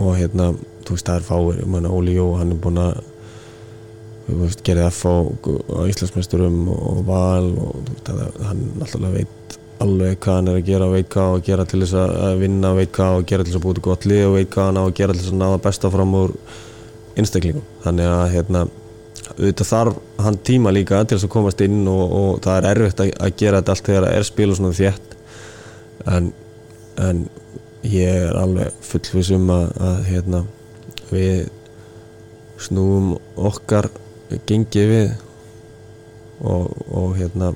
og 0.00 0.16
hérna 0.16 0.48
þú 0.86 0.96
veist 0.96 1.08
það 1.08 1.20
er 1.20 1.26
fáir, 1.26 1.60
ég 1.60 1.70
meina 1.70 1.92
Óli 1.92 2.16
Jó 2.16 2.30
hann 2.38 2.54
er 2.54 2.60
búinn 2.62 2.80
að 2.82 3.00
veist, 4.26 4.62
gerði 4.66 4.86
F 4.90 5.02
á, 5.06 5.14
á 5.26 5.80
Íslandsmeisturum 5.90 6.60
og 6.74 7.02
val 7.06 7.50
og 7.52 7.80
veist, 7.90 8.10
hann 8.46 8.62
náttúrulega 8.80 9.20
veit 9.20 9.58
alveg 9.82 10.20
hvað 10.24 10.38
hann 10.38 10.50
er 10.50 10.58
að 10.60 10.68
gera 10.70 10.88
og 10.88 10.94
veit 10.96 11.10
hvað 11.12 11.34
að 11.34 11.44
gera 11.50 11.66
til 11.68 11.82
þess 11.82 11.98
að 12.00 12.40
vinna 12.40 12.72
veit 12.78 12.92
hvað 12.96 13.18
að 13.18 13.26
gera 13.32 13.44
til 13.44 13.52
þess 13.52 13.60
að 13.60 13.66
búið 13.66 13.82
gott 13.84 14.08
lið 14.08 14.24
og 14.24 14.36
veit 14.38 14.50
hvað 14.54 14.70
hann 14.70 14.80
á 14.80 14.84
að 14.86 14.96
gera 15.00 15.16
til 15.16 15.22
þess 15.22 15.34
að 15.34 15.40
ná 15.42 15.46
það 15.50 15.62
besta 15.66 15.92
fram 15.92 16.16
úr 16.16 16.34
einstaklingum 17.16 17.66
þannig 17.84 18.12
að 18.14 18.26
hérna 18.32 18.62
auðvitað 19.36 19.68
þarf 19.70 20.00
hann 20.24 20.38
tíma 20.46 20.72
líka 20.74 21.02
til 21.04 21.16
þess 21.16 21.28
að 21.28 21.34
komast 21.34 21.62
inn 21.64 21.82
og, 21.90 22.04
og 22.20 22.40
það 22.44 22.58
er 22.58 22.68
erfitt 22.72 23.02
að, 23.02 23.12
að 23.20 23.36
gera 23.42 23.60
þetta 23.60 23.74
allt 23.74 23.90
þegar 23.90 24.06
það 24.06 24.16
er 24.16 24.28
spilu 24.28 24.56
svona 24.58 24.76
þétt. 24.76 25.16
En, 26.16 26.32
en 27.02 27.22
ég 27.86 28.26
er 28.26 28.40
alveg 28.40 28.82
fullvis 28.86 29.30
um 29.36 29.52
að, 29.54 29.68
að 29.88 30.02
hérna, 30.10 30.42
við 31.10 31.46
snúum 32.66 33.14
okkar 33.36 33.90
gengið 34.48 34.90
við 34.90 35.08
og, 36.40 36.72
og 36.90 37.16
hérna 37.18 37.52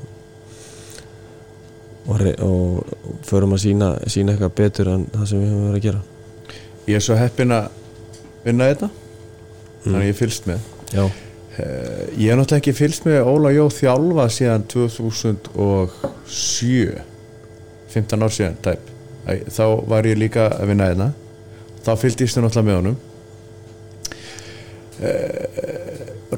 og, 2.10 2.20
og 2.44 3.18
förum 3.26 3.56
að 3.56 3.64
sína, 3.64 3.90
sína 4.10 4.34
eitthvað 4.34 4.56
betur 4.60 4.92
en 4.92 5.06
það 5.14 5.26
sem 5.30 5.42
við 5.42 5.52
höfum 5.52 5.66
verið 5.68 5.80
að 5.80 5.86
gera. 5.88 6.02
Ég 6.90 6.98
er 6.98 7.04
svo 7.04 7.18
heppin 7.18 7.54
að 7.54 7.68
vinna 8.44 8.70
þetta 8.70 8.90
þannig 9.84 10.00
að 10.00 10.08
ég 10.08 10.18
fylgst 10.18 10.48
með. 10.50 10.70
Já, 10.90 11.04
ég 12.20 12.28
er 12.30 12.36
náttúrulega 12.38 12.60
ekki 12.60 12.74
fylgst 12.76 13.06
með 13.08 13.18
Óla 13.30 13.50
Jó 13.54 13.64
þjálfa 13.74 14.26
síðan 14.32 14.62
2007 14.70 17.00
15 17.90 18.22
ár 18.22 18.32
síðan 18.34 18.58
tæp. 18.62 18.82
Þá 19.50 19.64
var 19.90 20.02
ég 20.06 20.18
líka 20.18 20.42
að 20.54 20.66
vinna 20.70 20.86
hérna 20.90 21.08
þá 21.84 21.92
fylgdist 22.00 22.36
ég 22.36 22.42
náttúrulega 22.44 22.68
með 22.68 22.76
honum 22.80 22.98
eh, 25.00 25.46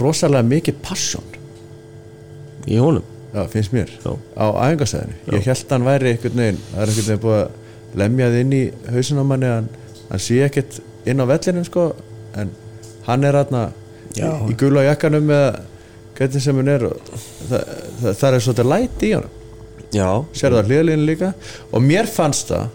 rosalega 0.03 0.49
mikið 0.49 0.75
passion 0.85 1.27
í 2.69 2.77
honum 2.79 3.07
Já, 3.33 3.43
finnst 3.49 3.73
mér 3.73 3.89
Já. 4.05 4.13
á 4.37 4.47
æfingasæðinu 4.69 5.15
ég 5.33 5.47
held 5.49 5.65
að 5.65 5.73
hann 5.73 5.89
væri 5.89 6.11
einhvern 6.13 6.41
veginn 6.43 6.63
það 6.69 6.83
er 6.83 6.89
einhvern 6.93 7.09
veginn 7.09 7.25
búið 7.27 7.41
að 7.41 7.51
lemja 8.03 8.27
þið 8.33 8.41
inn 8.45 8.57
í 8.57 8.65
hausin 8.95 9.21
á 9.21 9.25
manni 9.29 9.49
hann, 9.53 9.69
hann 10.11 10.23
sé 10.23 10.35
ekkert 10.47 10.73
inn 11.09 11.23
á 11.23 11.25
vellinum 11.33 11.67
sko 11.69 11.83
en 12.39 12.49
hann 13.09 13.23
er 13.27 13.35
aðna. 13.37 13.63
Í, 14.17 14.27
í 14.53 14.59
gula 14.61 14.85
jakkanum 14.89 15.31
með 15.31 15.47
hvernig 16.19 16.45
sem 16.45 16.61
hann 16.61 16.71
er 16.73 16.87
það, 16.91 17.73
það, 18.03 18.13
það 18.21 18.29
er 18.29 18.45
svolítið 18.47 18.71
læti 18.75 19.09
í 19.09 19.17
hann 19.17 19.31
Já, 19.93 20.09
sér 20.33 20.55
það 20.57 20.71
hliðalínu 20.71 21.05
líka? 21.05 21.35
Og 21.73 21.83
mér 21.85 22.09
fannst 22.09 22.53
það 22.53 22.71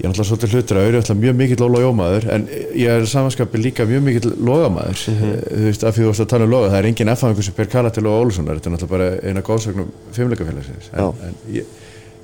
ég 0.00 0.06
er 0.06 0.12
náttúrulega 0.14 0.28
svolítið 0.30 0.54
hlutur 0.56 0.78
að 0.80 0.86
auðvitað 0.88 1.18
mjög 1.20 1.34
mikill 1.36 1.64
Óla 1.66 1.80
Jómaður 1.84 2.26
en 2.32 2.44
ég 2.50 2.88
er 2.88 3.06
samanskapi 3.10 3.60
líka 3.60 3.84
mjög 3.84 4.04
mikill 4.06 4.30
Logamaður. 4.48 5.02
Þú 5.04 5.64
veist 5.66 5.84
af 5.84 5.96
því 5.96 6.06
þú 6.06 6.08
varst 6.08 6.24
að 6.24 6.30
tala 6.32 6.46
um 6.46 6.54
Loga 6.54 6.70
það 6.70 6.78
er 6.78 6.88
engin 6.88 7.12
F-fangur 7.12 7.46
sem 7.46 7.56
per 7.58 7.68
kalla 7.74 7.90
til 7.92 8.04
Loga 8.06 8.22
Ólussonar 8.24 8.56
þetta 8.56 8.70
er 8.70 8.74
náttúrulega 8.76 8.94
bara 8.94 9.08
eina 9.28 9.42
góðsögnum 9.44 9.90
fimmleikafélagsins 10.16 10.88
en, 10.94 11.10
en 11.28 11.36
ég, 11.52 11.74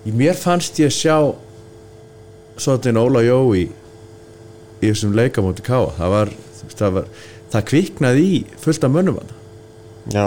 ég, 0.06 0.16
mér 0.16 0.40
fannst 0.40 0.80
ég 0.80 0.94
sjá 0.96 1.18
svolítið 2.56 3.02
Óla 3.02 3.24
Jó 3.26 3.38
í 3.52 3.66
í 4.80 4.88
þessum 4.88 5.14
leikamóti 5.16 5.64
Káa 5.66 5.92
það 5.98 6.14
var, 6.16 6.32
það 6.74 6.96
var 7.00 7.10
það 7.52 7.68
kviknaði 7.72 8.24
í 8.26 8.38
fullt 8.62 8.86
af 8.86 8.94
mönnum 8.94 9.20
hann 9.20 9.34
já, 10.12 10.26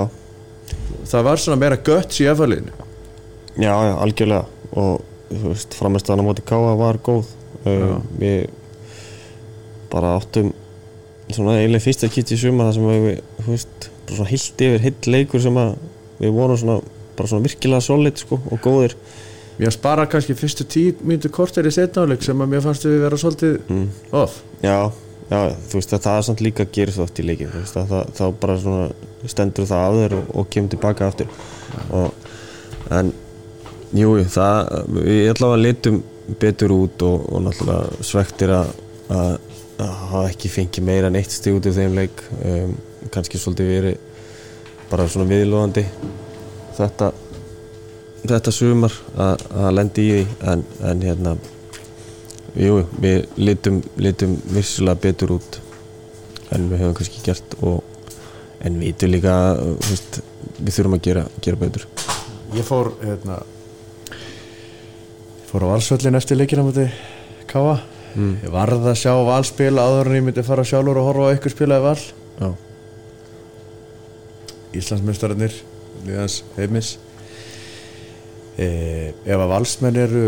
það 1.11 1.27
var 1.27 1.43
svona 1.43 1.59
meira 1.59 1.81
götts 1.83 2.21
í 2.23 2.29
F-liðinu 2.31 2.87
já, 3.59 3.73
já, 3.89 3.93
algjörlega. 3.99 4.45
Og 4.77 5.01
þú 5.29 5.51
veist, 5.51 5.75
framistæðan 5.77 6.23
á 6.23 6.27
móti 6.27 6.45
Káa 6.47 6.73
var 6.79 6.99
góð. 7.03 7.29
Uh, 7.65 7.99
við 8.19 8.49
bara 9.91 10.15
áttum 10.19 10.53
svona 11.29 11.57
eiginlega 11.59 11.83
fyrsta 11.83 12.09
kitt 12.09 12.31
í 12.33 12.37
suma 12.39 12.69
það 12.69 12.77
sem 12.77 12.85
við, 12.89 13.23
þú 13.39 13.55
veist, 13.55 13.89
bara 14.05 14.19
svona 14.19 14.29
heilt 14.31 14.63
yfir 14.65 14.85
heilt 14.85 15.09
leikur 15.09 15.43
sem 15.43 15.59
að 15.59 15.73
við 16.19 16.37
vorum 16.37 16.61
svona 16.61 16.77
bara 17.17 17.31
svona 17.31 17.45
virkilega 17.45 17.83
solid 17.83 18.21
sko 18.21 18.39
og 18.39 18.63
góðir. 18.63 18.95
Mér 19.59 19.75
spara 19.75 20.05
kannski 20.07 20.37
fyrstu 20.39 20.63
tíu 20.71 20.95
mínútu 21.03 21.31
korter 21.35 21.67
í 21.67 21.73
setnáleik 21.75 22.23
sem 22.23 22.39
að 22.39 22.53
mér 22.53 22.63
fannst 22.63 22.85
við 22.87 23.01
vera 23.03 23.19
svolítið 23.19 23.57
mm. 23.67 23.87
off. 24.15 24.39
já, 24.63 24.87
já, 25.29 25.39
þú 25.69 25.79
veist 25.79 25.95
að 25.95 26.05
það 26.05 26.17
er 26.17 26.27
samt 26.27 26.43
líka 26.45 26.67
gerist 26.77 27.03
oft 27.03 27.21
í 27.21 27.25
leikin, 27.25 27.53
að 27.53 27.95
þá 28.17 28.23
bara 28.41 28.59
svona 28.59 29.29
stendur 29.29 29.69
það 29.69 29.87
af 29.87 29.97
þér 30.01 30.17
og, 30.19 30.29
og 30.41 30.49
kemur 30.53 30.73
tilbaka 30.73 31.09
aftur. 31.09 31.33
Og, 31.95 32.29
en 32.97 33.11
jú, 33.93 34.15
jú, 34.19 34.25
það 34.33 34.73
við 34.97 35.31
allavega 35.33 35.63
litum 35.63 36.01
betur 36.39 36.73
út 36.75 37.05
og, 37.05 37.25
og 37.33 37.45
náttúrulega 37.47 38.05
svektir 38.05 38.53
að 38.53 38.75
að 39.09 39.37
að 39.79 39.91
hafa 40.11 40.21
ekki 40.27 40.51
fengið 40.51 40.85
meira 40.85 41.09
en 41.09 41.17
eitt 41.19 41.31
stig 41.31 41.55
út 41.55 41.67
af 41.69 41.77
þeim 41.77 41.95
leik 41.95 42.23
um, 42.43 42.73
kannski 43.13 43.39
svolítið 43.39 43.69
verið 43.71 44.01
bara 44.89 45.05
svona 45.07 45.29
viðlóðandi 45.29 45.85
þetta 46.77 47.11
þetta 48.25 48.53
sumar 48.53 48.95
að, 49.15 49.45
að 49.55 49.69
lendi 49.77 50.03
í 50.03 50.11
því 50.11 50.49
en, 50.51 50.65
en 50.89 51.05
hérna 51.07 51.35
jú, 52.55 52.83
við 53.01 53.27
litum, 53.37 53.81
litum 53.97 54.35
vissulega 54.53 55.01
betur 55.07 55.35
út 55.37 55.59
en 56.55 56.69
við 56.71 56.81
höfum 56.83 56.97
kannski 56.97 57.21
gert 57.25 57.55
og, 57.61 57.83
en 58.65 58.79
við 58.79 58.93
vitum 58.93 59.13
líka 59.13 59.35
veist, 59.85 60.21
við 60.57 60.75
þurfum 60.77 60.97
að 60.97 61.05
gera, 61.09 61.25
gera 61.45 61.61
betur 61.61 61.87
Ég 62.55 62.65
fór, 62.65 62.95
hérna, 63.03 63.35
fór 65.51 65.67
á 65.69 65.71
valsvöllin 65.75 66.17
eftir 66.17 66.39
leikina 66.39 66.65
múti 66.65 66.87
Káa. 67.49 67.79
mm. 68.15 68.33
Ég 68.45 68.53
varð 68.53 68.87
að 68.89 68.97
sjá 69.03 69.13
val 69.25 69.43
spila 69.45 69.85
áður 69.85 70.09
en 70.09 70.17
ég 70.19 70.25
myndi 70.25 70.45
fara 70.45 70.65
sjálfur 70.65 70.97
og 71.01 71.07
horfa 71.09 71.29
á 71.29 71.35
ykkur 71.37 71.53
spilaði 71.53 71.85
val. 71.85 72.01
já, 72.39 72.49
Íslandsmeistararnir, 74.79 75.53
liðans 76.05 76.43
heimis. 76.57 76.91
E, 78.59 78.67
ef 79.25 79.33
að 79.39 79.49
valsmenn 79.49 79.97
eru 79.97 80.25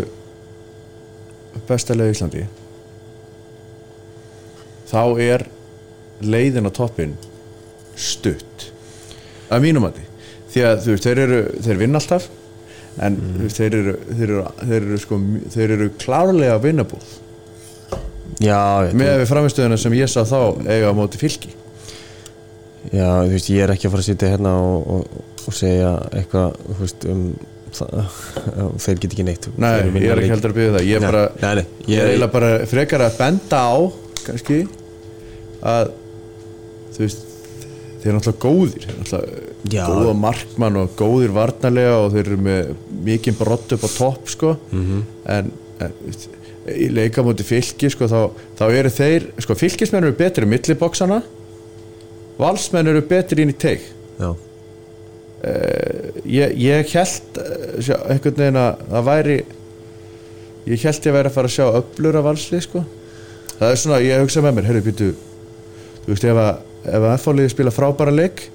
bestalega 1.69 2.11
í 2.11 2.15
Íslandi 2.15 2.45
þá 4.91 5.03
er 5.23 5.47
leiðin 6.21 6.69
á 6.69 6.71
toppin 6.75 7.17
stutt 7.95 8.69
að 9.51 9.65
mínum 9.65 9.87
að 9.87 9.99
því 9.99 10.07
því 10.51 10.63
að 10.67 10.83
þú 10.83 10.93
veist, 10.93 11.07
þeir 11.07 11.23
eru 11.25 11.41
þeir 11.63 11.81
vinna 11.81 12.01
alltaf 12.01 12.29
en 13.01 13.17
mm. 13.17 13.49
þeir, 13.55 13.75
eru, 13.79 13.97
þeir, 14.11 14.23
eru, 14.27 14.45
þeir, 14.61 14.79
eru 14.81 14.97
sko, 14.99 15.19
þeir 15.53 15.75
eru 15.77 15.91
klárlega 16.01 16.57
að 16.57 16.65
vinna 16.67 16.87
búð 16.87 17.19
Já, 18.41 18.87
ég, 18.87 18.95
með 18.97 19.25
framistöðuna 19.29 19.77
sem 19.77 19.93
ég 19.97 20.09
sá 20.09 20.23
þá 20.25 20.63
eiga 20.65 20.89
á 20.89 20.97
móti 20.97 21.19
fylki. 21.21 21.51
Já, 22.89 23.21
þú 23.27 23.33
veist, 23.35 23.49
ég 23.53 23.65
er 23.65 23.73
ekki 23.75 23.87
að 23.87 23.93
fara 23.93 24.01
að 24.01 24.07
sitja 24.07 24.29
hérna 24.31 24.53
og, 24.57 24.87
og, 24.95 25.25
og 25.45 25.55
segja 25.55 25.91
eitthvað 26.17 26.55
þú 26.65 26.77
veist, 26.79 27.05
um 27.11 27.25
þeir 27.71 29.01
get 29.01 29.13
ekki 29.15 29.25
neitt. 29.27 29.47
Nei, 29.61 29.73
ég 30.01 30.11
er 30.11 30.21
ekki 30.21 30.33
heldur 30.33 30.53
að 30.53 30.59
byggja 30.59 30.75
það. 30.75 30.85
Ég 30.89 30.97
er 30.97 31.03
Nei, 31.05 31.09
bara, 31.11 31.23
nei, 31.41 31.51
nei, 31.61 31.65
ég 31.87 32.01
er 32.03 32.11
eiginlega 32.11 32.35
bara 32.35 32.51
frekar 32.71 33.05
að 33.07 33.17
benda 33.21 33.61
á 33.63 33.75
kannski 34.25 34.59
að 35.71 35.93
þú 36.91 37.05
veist 37.05 37.23
þeir 38.01 38.09
eru 38.11 38.17
náttúrulega 38.17 38.43
góðir. 38.43 38.85
Þeir 38.85 38.91
eru 38.91 39.05
náttúrulega 39.05 39.87
góða 39.95 40.17
markmann 40.25 40.81
og 40.81 40.93
góðir 40.99 41.33
varnarlega 41.37 41.97
og 42.01 42.11
þeir 42.15 42.25
eru 42.31 42.39
með 42.49 42.75
mikið 43.07 43.39
brott 43.39 43.75
upp 43.77 43.87
á 43.87 43.89
topp 43.95 44.31
sko. 44.35 44.55
Mhm. 44.73 45.03
en, 45.37 45.51
en 45.81 45.97
þú 46.01 46.11
veist, 46.11 46.29
í 46.69 46.87
leika 46.93 47.23
múti 47.25 47.45
fylki 47.45 47.89
sko 47.89 48.05
þá, 48.09 48.19
þá 48.59 48.63
eru 48.69 48.89
þeir 48.93 49.23
sko 49.41 49.55
fylkismenn 49.57 50.05
eru 50.05 50.17
betri 50.17 50.45
í 50.45 50.49
milliboksana 50.51 51.21
valsmenn 52.41 52.91
eru 52.91 53.01
betri 53.07 53.45
inn 53.45 53.53
í 53.53 53.57
teig 53.57 53.81
Já, 54.21 54.29
ég, 55.41 56.55
ég 56.61 56.93
held 56.93 57.41
eh, 57.41 57.75
sjá, 57.81 57.95
einhvern 58.05 58.37
veginn 58.37 58.61
að 58.61 58.83
það 58.91 59.07
væri 59.09 59.37
ég 60.69 60.85
held 60.85 61.07
ég 61.09 61.15
væri 61.17 61.31
að 61.31 61.37
fara 61.37 61.49
að 61.49 61.55
sjá 61.55 61.79
öflur 61.81 62.19
af 62.19 62.27
valslið 62.29 62.65
sko. 62.67 62.83
Það 63.57 63.67
er 63.69 63.79
svona, 63.81 64.01
ég 64.05 64.21
hugsa 64.21 64.43
með 64.45 64.57
mér, 64.57 64.69
herru 64.69 64.83
býtu 64.85 65.11
þú 66.01 66.13
veist, 66.13 66.25
ef 66.25 66.41
að 66.41 66.67
ef 66.81 66.97
að 66.97 67.13
F-fáliði 67.19 67.53
spila 67.53 67.73
frábæra 67.73 68.13
leik 68.15 68.47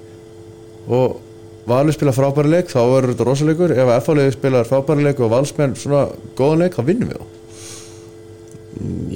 og 0.91 1.23
Valur 1.67 1.91
spila 1.91 2.13
frábæra 2.15 2.47
leik 2.47 2.69
þá 2.71 2.79
verður 2.79 3.11
þetta 3.11 3.25
rosalegur, 3.27 3.71
ef 3.75 3.89
að 3.89 3.97
F-fáliði 3.99 4.33
spila 4.37 4.63
frábæra 4.67 5.03
leik 5.03 5.17
og 5.19 5.33
valsmenn 5.33 5.73
svona 5.75 6.05
góðan 6.37 6.63
leik 6.63 6.77
þá 6.77 6.83
vinnum 6.87 7.09
við 7.11 7.17
þá. 7.19 7.33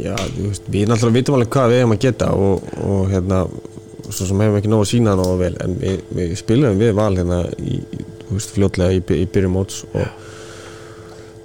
Já, 0.01 0.15
þú 0.17 0.47
veist, 0.49 0.67
við 0.73 0.89
náttúrulega 0.89 1.15
vitum 1.15 1.37
alveg 1.37 1.51
hvað 1.53 1.71
við 1.71 1.79
hefum 1.79 1.95
að 1.95 2.01
geta 2.03 2.31
og, 2.35 2.65
og 2.83 3.13
hérna, 3.13 3.39
svo 4.11 4.27
sem 4.29 4.41
hefum 4.43 4.57
ekki 4.59 4.71
nóg 4.71 4.83
að 4.85 4.91
sína 4.93 5.15
nóg 5.19 5.33
vel, 5.41 5.53
en 5.63 5.75
við, 5.81 6.01
við 6.17 6.35
spilum 6.39 6.79
við 6.81 6.93
val 6.97 7.11
hérna 7.17 7.41
í, 7.59 7.79
veist, 8.31 8.53
fljótlega 8.55 8.95
í, 8.97 9.03
í 9.21 9.27
byrjum 9.31 9.55
móts 9.57 9.83
og, 9.91 10.25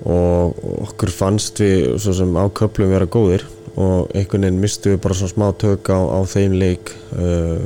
og, 0.07 0.57
og 0.63 0.81
okkur 0.87 1.13
fannst 1.15 1.61
við 1.63 1.93
svo 2.03 2.15
sem 2.21 2.35
á 2.39 2.45
köflum 2.57 2.93
vera 2.95 3.09
góðir 3.11 3.47
og 3.77 4.13
einhvern 4.17 4.47
veginn 4.47 4.61
mistu 4.63 4.95
við 4.95 5.01
bara 5.05 5.17
svona 5.19 5.33
smá 5.35 5.47
tök 5.61 5.91
á, 5.93 6.01
á 6.01 6.21
þeim 6.25 6.55
leik. 6.57 6.95
Uh, 7.13 7.59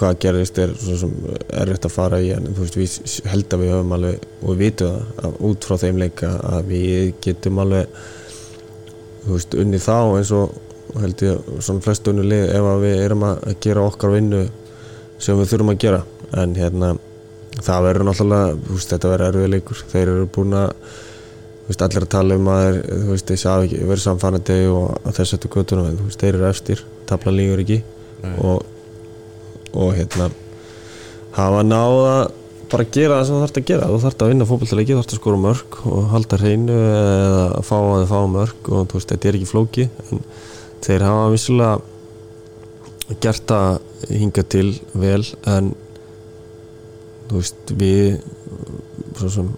hvað 0.00 0.14
gerðist 0.24 0.60
er 0.62 0.70
svo 0.80 0.94
sem 1.02 1.10
erfitt 1.60 1.84
að 1.84 1.92
fara 1.92 2.20
í 2.24 2.30
en 2.32 2.46
þú 2.56 2.62
veist, 2.64 2.78
við 2.80 3.26
held 3.28 3.52
að 3.52 3.64
við 3.66 3.74
höfum 3.74 3.92
alveg 3.98 4.24
og 4.40 4.48
við 4.54 4.62
vitum 4.62 4.94
það, 4.94 5.26
að, 5.28 5.36
út 5.50 5.68
frá 5.68 5.76
þeim 5.82 6.00
leik 6.00 6.22
að- 6.30 6.70
við 6.70 7.12
getum 7.26 7.60
alveg 7.66 8.00
þú 9.26 9.34
veist, 9.34 9.58
unnið 9.60 9.84
þá 9.84 9.96
eins 10.22 10.32
og 10.38 10.56
held 10.96 11.26
ég 11.26 11.50
svona 11.64 11.84
flest 11.84 12.08
unni 12.10 12.24
lið 12.26 12.54
ef 12.54 12.70
að 12.70 12.86
við 12.86 13.02
erum 13.04 13.26
að 13.28 13.44
gera 13.64 13.84
okkar 13.88 14.14
vinnu 14.14 14.46
sem 15.18 15.38
við 15.38 15.52
þurfum 15.52 15.74
að 15.74 15.84
gera. 15.84 16.00
En 16.38 16.56
hérna 16.58 16.94
það 17.58 17.84
verður 17.88 18.08
náttúrulega, 18.08 18.56
þú 18.64 18.78
veist, 18.78 18.94
þetta 18.94 19.12
verður 19.12 19.28
erfið 19.32 19.52
leikur. 19.54 19.84
Þeir 19.92 20.12
eru 20.14 20.26
búin 20.34 20.56
að 20.58 20.72
þú 21.68 21.70
veist, 21.70 21.84
allir 21.86 22.06
að 22.06 22.12
tala 22.14 22.38
um 22.38 22.50
að 22.54 22.64
þeir, 22.64 22.80
þú 22.88 23.12
veist, 23.12 23.30
þeir 23.30 23.40
sagði 23.44 23.68
ekki 23.68 23.84
verður 23.84 24.04
samfannandi 24.06 24.58
og 24.72 25.14
þess 25.18 25.38
eftir 25.38 25.54
göttunum 25.54 25.88
en 25.88 25.98
þú 25.98 26.08
veist, 26.08 26.22
þeir 26.22 26.34
eru 26.34 26.48
efstir, 26.48 26.84
tablan 27.08 27.38
lígur 27.38 27.64
ekki. 27.64 27.80
Og, 28.42 28.62
og 29.78 29.94
hérna 29.94 30.30
hafa 31.36 31.62
náða 31.62 32.14
bara 32.68 32.84
að 32.84 32.94
gera 32.96 33.18
það 33.18 33.26
sem 33.26 33.36
þú 33.36 33.42
þarfst 33.42 33.60
að 33.60 33.68
gera. 33.70 33.88
Þú 33.88 34.00
þarfst 34.04 34.22
að 34.22 34.32
vinna 34.32 34.48
fótballtaleiki, 34.48 34.92
þú 34.92 35.00
þarfst 35.00 35.14
að 35.14 35.20
skora 35.22 35.40
mörg 35.42 35.78
og 35.88 36.08
halda 36.12 36.38
hreinu 36.42 36.78
eða 36.78 37.44
að 37.58 37.66
fá 37.68 37.76
að 37.78 37.94
þið 37.94 38.10
fá 38.12 38.18
mörg 38.34 38.70
og 38.72 38.88
þú 38.90 38.98
veist, 38.98 39.12
þetta 39.12 39.30
er 39.30 39.38
ekki 39.38 39.48
flóki 39.48 39.86
en 39.88 40.24
þeir 40.84 41.06
hafa 41.06 41.30
vissulega 41.34 41.78
gert 43.22 43.46
það 43.48 43.78
hinga 44.12 44.44
til 44.52 44.66
vel 44.94 45.22
en 45.48 45.72
þú 47.28 47.40
veist, 47.40 47.72
við 47.78 48.18
svo 49.18 49.30
sem 49.32 49.48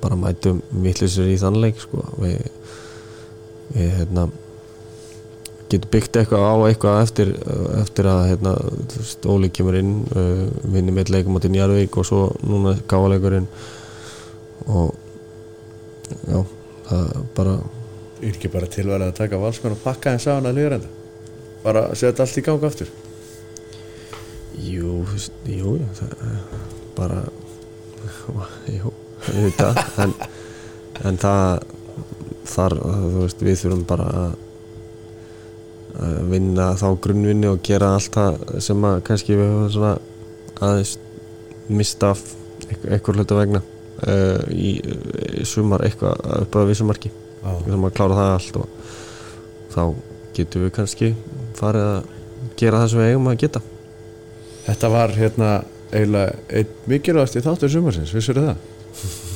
bara 0.00 0.18
mætum 0.18 0.62
vittlisur 0.84 1.28
í 1.28 1.38
þannleik 1.40 1.80
sko. 1.82 2.04
við, 2.22 2.38
við 3.74 3.90
hérna 3.98 4.28
getum 5.70 5.90
byggt 5.92 6.16
eitthvað 6.18 6.46
á 6.50 6.54
eitthvað 6.66 7.02
eftir, 7.04 7.34
eftir 7.78 8.08
að 8.10 8.22
hérna, 8.32 8.54
Óli 9.30 9.50
kemur 9.54 9.76
inn 9.78 9.92
uh, 10.18 10.46
vinnum 10.72 10.98
eitt 10.98 11.12
leikum 11.14 11.36
átti 11.38 11.52
Njarvík 11.52 12.00
og 12.00 12.08
svo 12.08 12.22
núna 12.42 12.74
gáleikurinn 12.90 13.46
og 14.66 14.96
já, 16.26 16.40
það 16.88 17.12
bara 17.36 17.54
er 18.20 18.32
ekki 18.32 18.50
bara 18.52 18.70
tilvæg 18.70 19.04
að 19.06 19.14
taka 19.18 19.40
valsmenn 19.40 19.76
og 19.76 19.84
pakka 19.84 20.14
þeim 20.14 20.24
saman 20.24 20.50
að 20.50 20.58
liðrenda 20.60 20.90
bara 21.64 21.86
setja 21.94 22.24
allt 22.24 22.40
í 22.40 22.44
gang 22.44 22.66
aftur 22.68 22.92
jú, 24.60 25.00
jú, 25.48 25.78
það 25.98 26.14
bara 26.96 27.22
jú, 28.78 28.92
þetta 29.26 29.72
en, 30.04 30.14
en 31.08 31.20
það 31.20 31.66
þar, 32.50 32.76
þú 32.80 33.24
veist, 33.24 33.44
við 33.44 33.60
þurfum 33.62 33.84
bara 33.88 34.06
að 34.20 34.38
vinna 36.30 36.70
þá 36.78 36.86
grunnvinni 37.02 37.48
og 37.50 37.62
gera 37.66 37.94
allt 37.96 38.14
það 38.14 38.60
sem 38.64 38.84
að 38.88 39.02
kannski 39.06 39.36
við 39.36 39.50
höfum 39.50 39.72
svona 39.74 39.94
aðeins 40.60 40.94
mista 41.70 42.12
af 42.14 42.22
eitthvað 42.70 43.20
hluta 43.20 43.38
vegna 43.38 43.60
uh, 43.60 44.40
í, 44.52 44.78
í 45.40 45.44
sumar 45.48 45.84
eitthvað 45.86 46.22
upp 46.44 46.58
að 46.60 46.70
vissumarki. 46.70 47.12
Við 47.42 47.66
þurfum 47.66 47.86
að 47.88 47.94
klára 47.98 48.18
það 48.18 48.32
allt 48.36 48.58
og 48.60 48.66
þá 49.74 49.82
getum 50.36 50.64
við 50.64 50.72
kannski 50.78 51.12
farið 51.58 51.86
að 51.90 52.10
gera 52.60 52.80
það 52.82 52.90
sem 52.92 53.00
við 53.02 53.12
eigum 53.12 53.30
að 53.30 53.38
geta. 53.44 53.62
Þetta 54.66 54.90
var 54.92 55.14
hérna 55.16 55.52
eiginlega 55.90 56.58
einn 56.60 56.74
mikilvægast 56.90 57.38
í 57.38 57.44
þáttur 57.44 57.72
sumarsins, 57.72 58.12
vissur 58.14 58.38
það? 58.38 58.66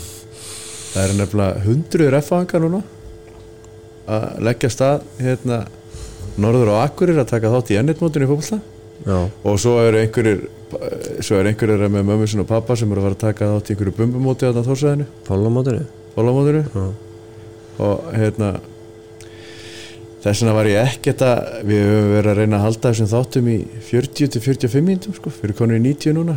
Það 0.95 1.07
eru 1.09 1.17
nefnilega 1.19 1.63
hundruður 1.65 2.17
F-fanga 2.21 2.61
núna 2.63 2.83
að 4.15 4.27
leggja 4.47 4.71
stað 4.71 5.07
hérna 5.19 5.65
norður 6.41 6.75
á 6.77 6.85
Akkurir 6.85 7.19
að 7.19 7.33
taka 7.33 7.51
þátt 7.51 7.73
í 7.73 7.79
ennitmótinu 7.81 8.27
í 8.27 8.31
fólkvölda 8.31 8.61
og 9.45 9.59
svo 9.61 9.79
eru 9.83 10.01
einhverjir 10.03 10.45
svo 11.25 11.39
eru 11.41 11.51
einhverjir 11.51 11.89
með 11.89 12.07
mömmu 12.07 12.29
sinni 12.31 12.45
og 12.45 12.51
pappa 12.51 12.77
sem 12.79 12.91
eru 12.91 13.03
að 13.03 13.09
fara 13.09 13.19
að 13.19 13.25
taka 13.25 13.49
þátt 13.53 13.71
í 13.71 13.75
einhverju 13.75 13.97
bumbumóti 13.99 14.47
á 14.47 14.51
þetta 14.51 14.65
þórsæðinu, 14.69 15.07
Já, 16.75 16.87
og 17.83 18.09
hérna 18.15 18.51
þess 20.25 20.41
vegna 20.41 20.55
var 20.57 20.69
ég 20.71 20.91
ekkert 20.93 21.25
að 21.27 21.49
við 21.69 21.83
höfum 21.85 22.13
verið 22.15 22.31
að 22.33 22.39
reyna 22.41 22.59
að 22.59 22.67
halda 22.69 22.93
þessum 22.93 23.11
þáttum 23.13 23.51
í 23.53 23.57
40-45 23.91 24.87
mínutum 24.87 25.17
sko, 25.19 25.33
fyrir 25.35 25.59
konur 25.59 25.81
í 25.81 25.83
90 25.85 26.17
núna. 26.17 26.37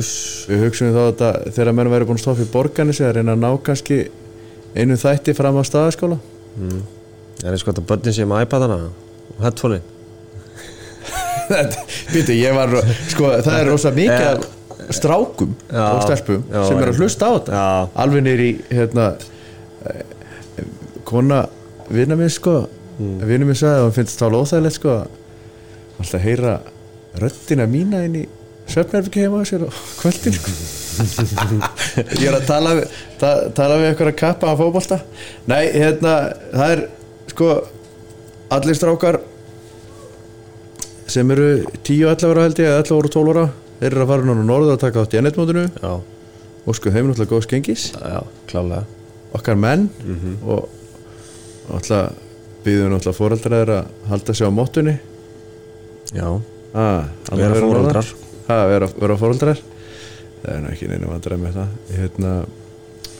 Uss, 0.00 0.12
við 0.48 0.66
hugsaum 0.66 0.92
þá 0.94 1.02
þetta 1.02 1.30
þegar 1.52 1.76
menn 1.78 1.92
væri 1.92 2.08
búin 2.08 2.18
að 2.20 2.24
stoppa 2.24 2.44
í 2.44 2.50
borganis 2.52 3.00
eða 3.00 3.14
reyna 3.18 3.36
að 3.36 3.42
ná 3.44 3.50
kannski 3.68 4.02
einu 4.76 4.96
þætti 5.00 5.34
fram 5.36 5.58
á 5.60 5.62
staðaskóla. 5.68 6.18
Mm. 6.56 6.82
Er 7.42 7.54
eins 7.54 7.64
gott 7.66 7.80
að 7.80 7.88
börnin 7.90 8.14
sé 8.14 8.26
með 8.28 8.44
iPadana 8.46 8.76
og 9.32 9.40
headphonein 9.42 9.82
Býtu, 12.12 12.34
ég 12.36 12.54
var 12.54 12.70
sko, 13.10 13.30
það 13.42 13.56
er 13.58 13.68
rosa 13.68 13.92
mikið 13.96 14.26
af 14.28 14.92
strákum 14.92 15.54
Já, 15.66 15.82
og 15.88 16.02
stelpum 16.06 16.44
já, 16.46 16.60
sem 16.68 16.80
eru 16.80 16.92
að 16.92 17.00
hlusta 17.00 17.28
á 17.28 17.32
þetta. 17.36 17.58
Já. 17.58 17.88
alveg 18.04 18.24
nýri 18.26 18.48
hérna 18.70 19.08
eh, 19.88 20.02
kona 21.12 21.42
vinna 21.92 22.18
minn 22.18 22.32
sko. 22.32 22.62
Mm. 22.98 23.16
vinna 23.26 23.48
minn 23.48 23.58
sagði 23.58 23.80
að 23.80 23.86
hann 23.86 23.96
finnst 23.96 24.20
þá 24.20 24.26
óþægilegt 24.38 24.78
sko. 24.78 24.96
Alltaf 26.02 26.24
heyra 26.24 26.54
röddina 27.22 27.66
mína 27.68 28.04
inn 28.06 28.22
í 28.22 28.24
svefnherfingi 28.72 29.26
heima 29.26 29.42
á 29.42 29.44
sér 29.48 29.66
á 29.66 29.70
kvöldin 30.00 30.36
sko. 30.38 30.56
ég 32.22 32.26
er 32.28 32.36
að 32.36 32.48
tala 32.48 32.74
við, 32.78 32.96
ta, 33.20 33.30
tala 33.56 33.78
við 33.80 33.90
eitthvað 33.90 34.12
að 34.12 34.18
kappa 34.22 34.52
á 34.52 34.54
fótbolta. 34.60 35.00
Nei, 35.50 35.64
hérna, 35.72 36.16
það 36.52 36.74
er 36.76 36.84
sko 37.32 37.52
allir 38.52 38.76
strákar 38.76 39.20
sem 41.12 41.30
eru 41.34 41.48
10-11 41.84 42.28
ára 42.30 42.46
held 42.46 42.60
ég 42.60 42.68
eða 42.70 42.82
11 42.84 42.96
ára 42.96 43.08
og 43.08 43.14
12 43.16 43.32
ára 43.32 43.46
þeir 43.80 43.88
eru 43.90 44.04
að 44.04 44.10
fara 44.12 44.26
núna 44.28 44.44
norður 44.46 44.76
að 44.76 44.82
taka 44.84 45.02
átt 45.02 45.16
í 45.16 45.18
ennetmótinu 45.20 45.64
og 45.82 46.76
sko 46.78 46.92
þeim 46.92 47.02
er 47.02 47.08
náttúrulega 47.10 47.32
góð 47.32 47.44
skengis 47.48 47.86
já, 47.96 48.20
klálega. 48.48 48.84
Okkar 49.36 49.58
menn 49.58 49.88
og 50.44 50.68
náttúrulega 51.68 52.12
býðum 52.64 52.92
náttúrulega 52.94 53.18
fóreldrar 53.18 53.56
þeirra 53.58 53.78
að 53.82 54.08
halda 54.12 54.34
sig 54.38 54.46
á 54.46 54.50
móttunni 54.54 54.94
Já, 56.12 56.26
ah, 56.74 57.04
Vera 57.32 57.54
foreldrar. 57.56 58.08
ah, 58.48 58.64
vera, 58.68 58.88
vera 59.00 59.16
fóreldrar 59.16 59.62
það 60.42 60.50
er 60.56 60.60
nú 60.64 60.72
ekki 60.74 60.88
neina 60.90 61.06
vandræð 61.08 61.38
með 61.38 61.54
það. 61.56 61.74
Hérna 61.96 62.30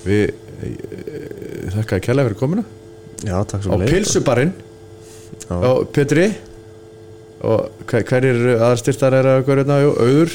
við 0.03 0.23
eh, 0.67 1.69
þakkaði 1.71 2.03
kærlega 2.03 2.29
fyrir 2.29 2.39
komuna. 2.41 2.65
Já, 3.23 3.37
takk 3.47 3.63
á 3.63 3.65
svo 3.65 3.79
leið 3.79 3.93
pilsubarinn. 3.95 4.51
Já, 5.47 5.55
á 5.63 5.71
Petri. 5.95 6.27
Og 7.47 7.87
hver, 7.91 8.05
hverjir 8.11 8.41
aðarstyrtar 8.57 9.17
er 9.21 9.29
að 9.37 9.45
hverju 9.47 9.63
hérna, 9.63 9.79
auður. 10.03 10.35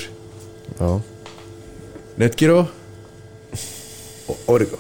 Já, 0.79 0.89
Netgyro 2.23 2.57
og 4.31 4.49
Origo. 4.55 4.79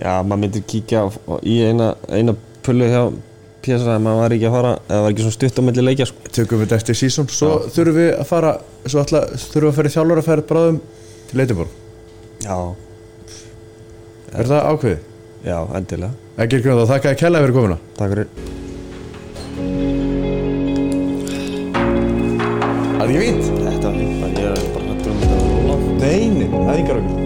Já, 0.00 0.16
maður 0.24 0.40
myndir 0.46 0.64
kíkja 0.68 1.04
á- 1.04 1.20
á- 1.28 1.40
í 1.44 1.58
eina, 1.68 1.92
eina 2.08 2.34
pullu 2.66 2.88
hjá 2.90 3.02
PSA 3.62 3.98
maður 4.02 4.18
var 4.24 4.34
ekki 4.34 4.46
að 4.48 4.54
fara, 4.56 4.72
eða 4.88 5.02
var 5.04 5.12
ekki 5.12 5.22
svona 5.26 5.36
stutt 5.36 5.58
á 5.58 5.62
melli 5.62 5.82
leikja 5.86 6.06
sko. 6.10 6.30
Tökum 6.34 6.58
við 6.58 6.64
þetta 6.66 6.78
eftir 6.80 6.98
sísón 6.98 7.28
Svo 7.30 7.50
Já. 7.52 7.68
þurfum 7.76 7.98
við 8.00 8.08
að 8.16 8.26
fara 8.26 8.50
Svo 8.90 9.04
ætla, 9.04 9.20
þurfum 9.38 9.62
við 9.62 9.70
að 9.70 9.76
fara 9.78 9.92
í 9.92 9.94
þjálfur 9.94 10.22
að 10.22 10.28
fara 10.30 10.46
bráðum 10.50 10.80
til 11.30 11.38
Leitinborg 11.38 11.78
Já. 12.42 12.56
Er 14.32 14.48
það 14.50 14.66
ákveðið? 14.72 15.00
Já, 15.42 15.56
endilega. 15.78 16.12
Ekki 16.42 16.58
er 16.58 16.64
komið 16.64 16.82
þá, 16.82 16.90
þakka 16.94 17.10
að 17.12 17.20
kella 17.22 17.40
fyrir 17.42 17.54
komuna. 17.56 17.78
Takk 17.98 18.12
fyrir. 18.14 18.28
Það 22.92 23.02
er 23.02 23.10
ekki 23.10 23.22
fínt 23.22 23.44
Þetta 23.66 23.86
var 23.86 23.98
fínt, 23.98 24.38
ég 24.38 24.46
er 24.46 24.70
bara 24.74 24.86
hættur 24.92 25.12
um 25.12 25.18
þetta 25.22 25.36
Neini, 26.02 26.46
það 26.52 26.72
er 26.72 26.82
yngar 26.82 27.02
okkur 27.02 27.21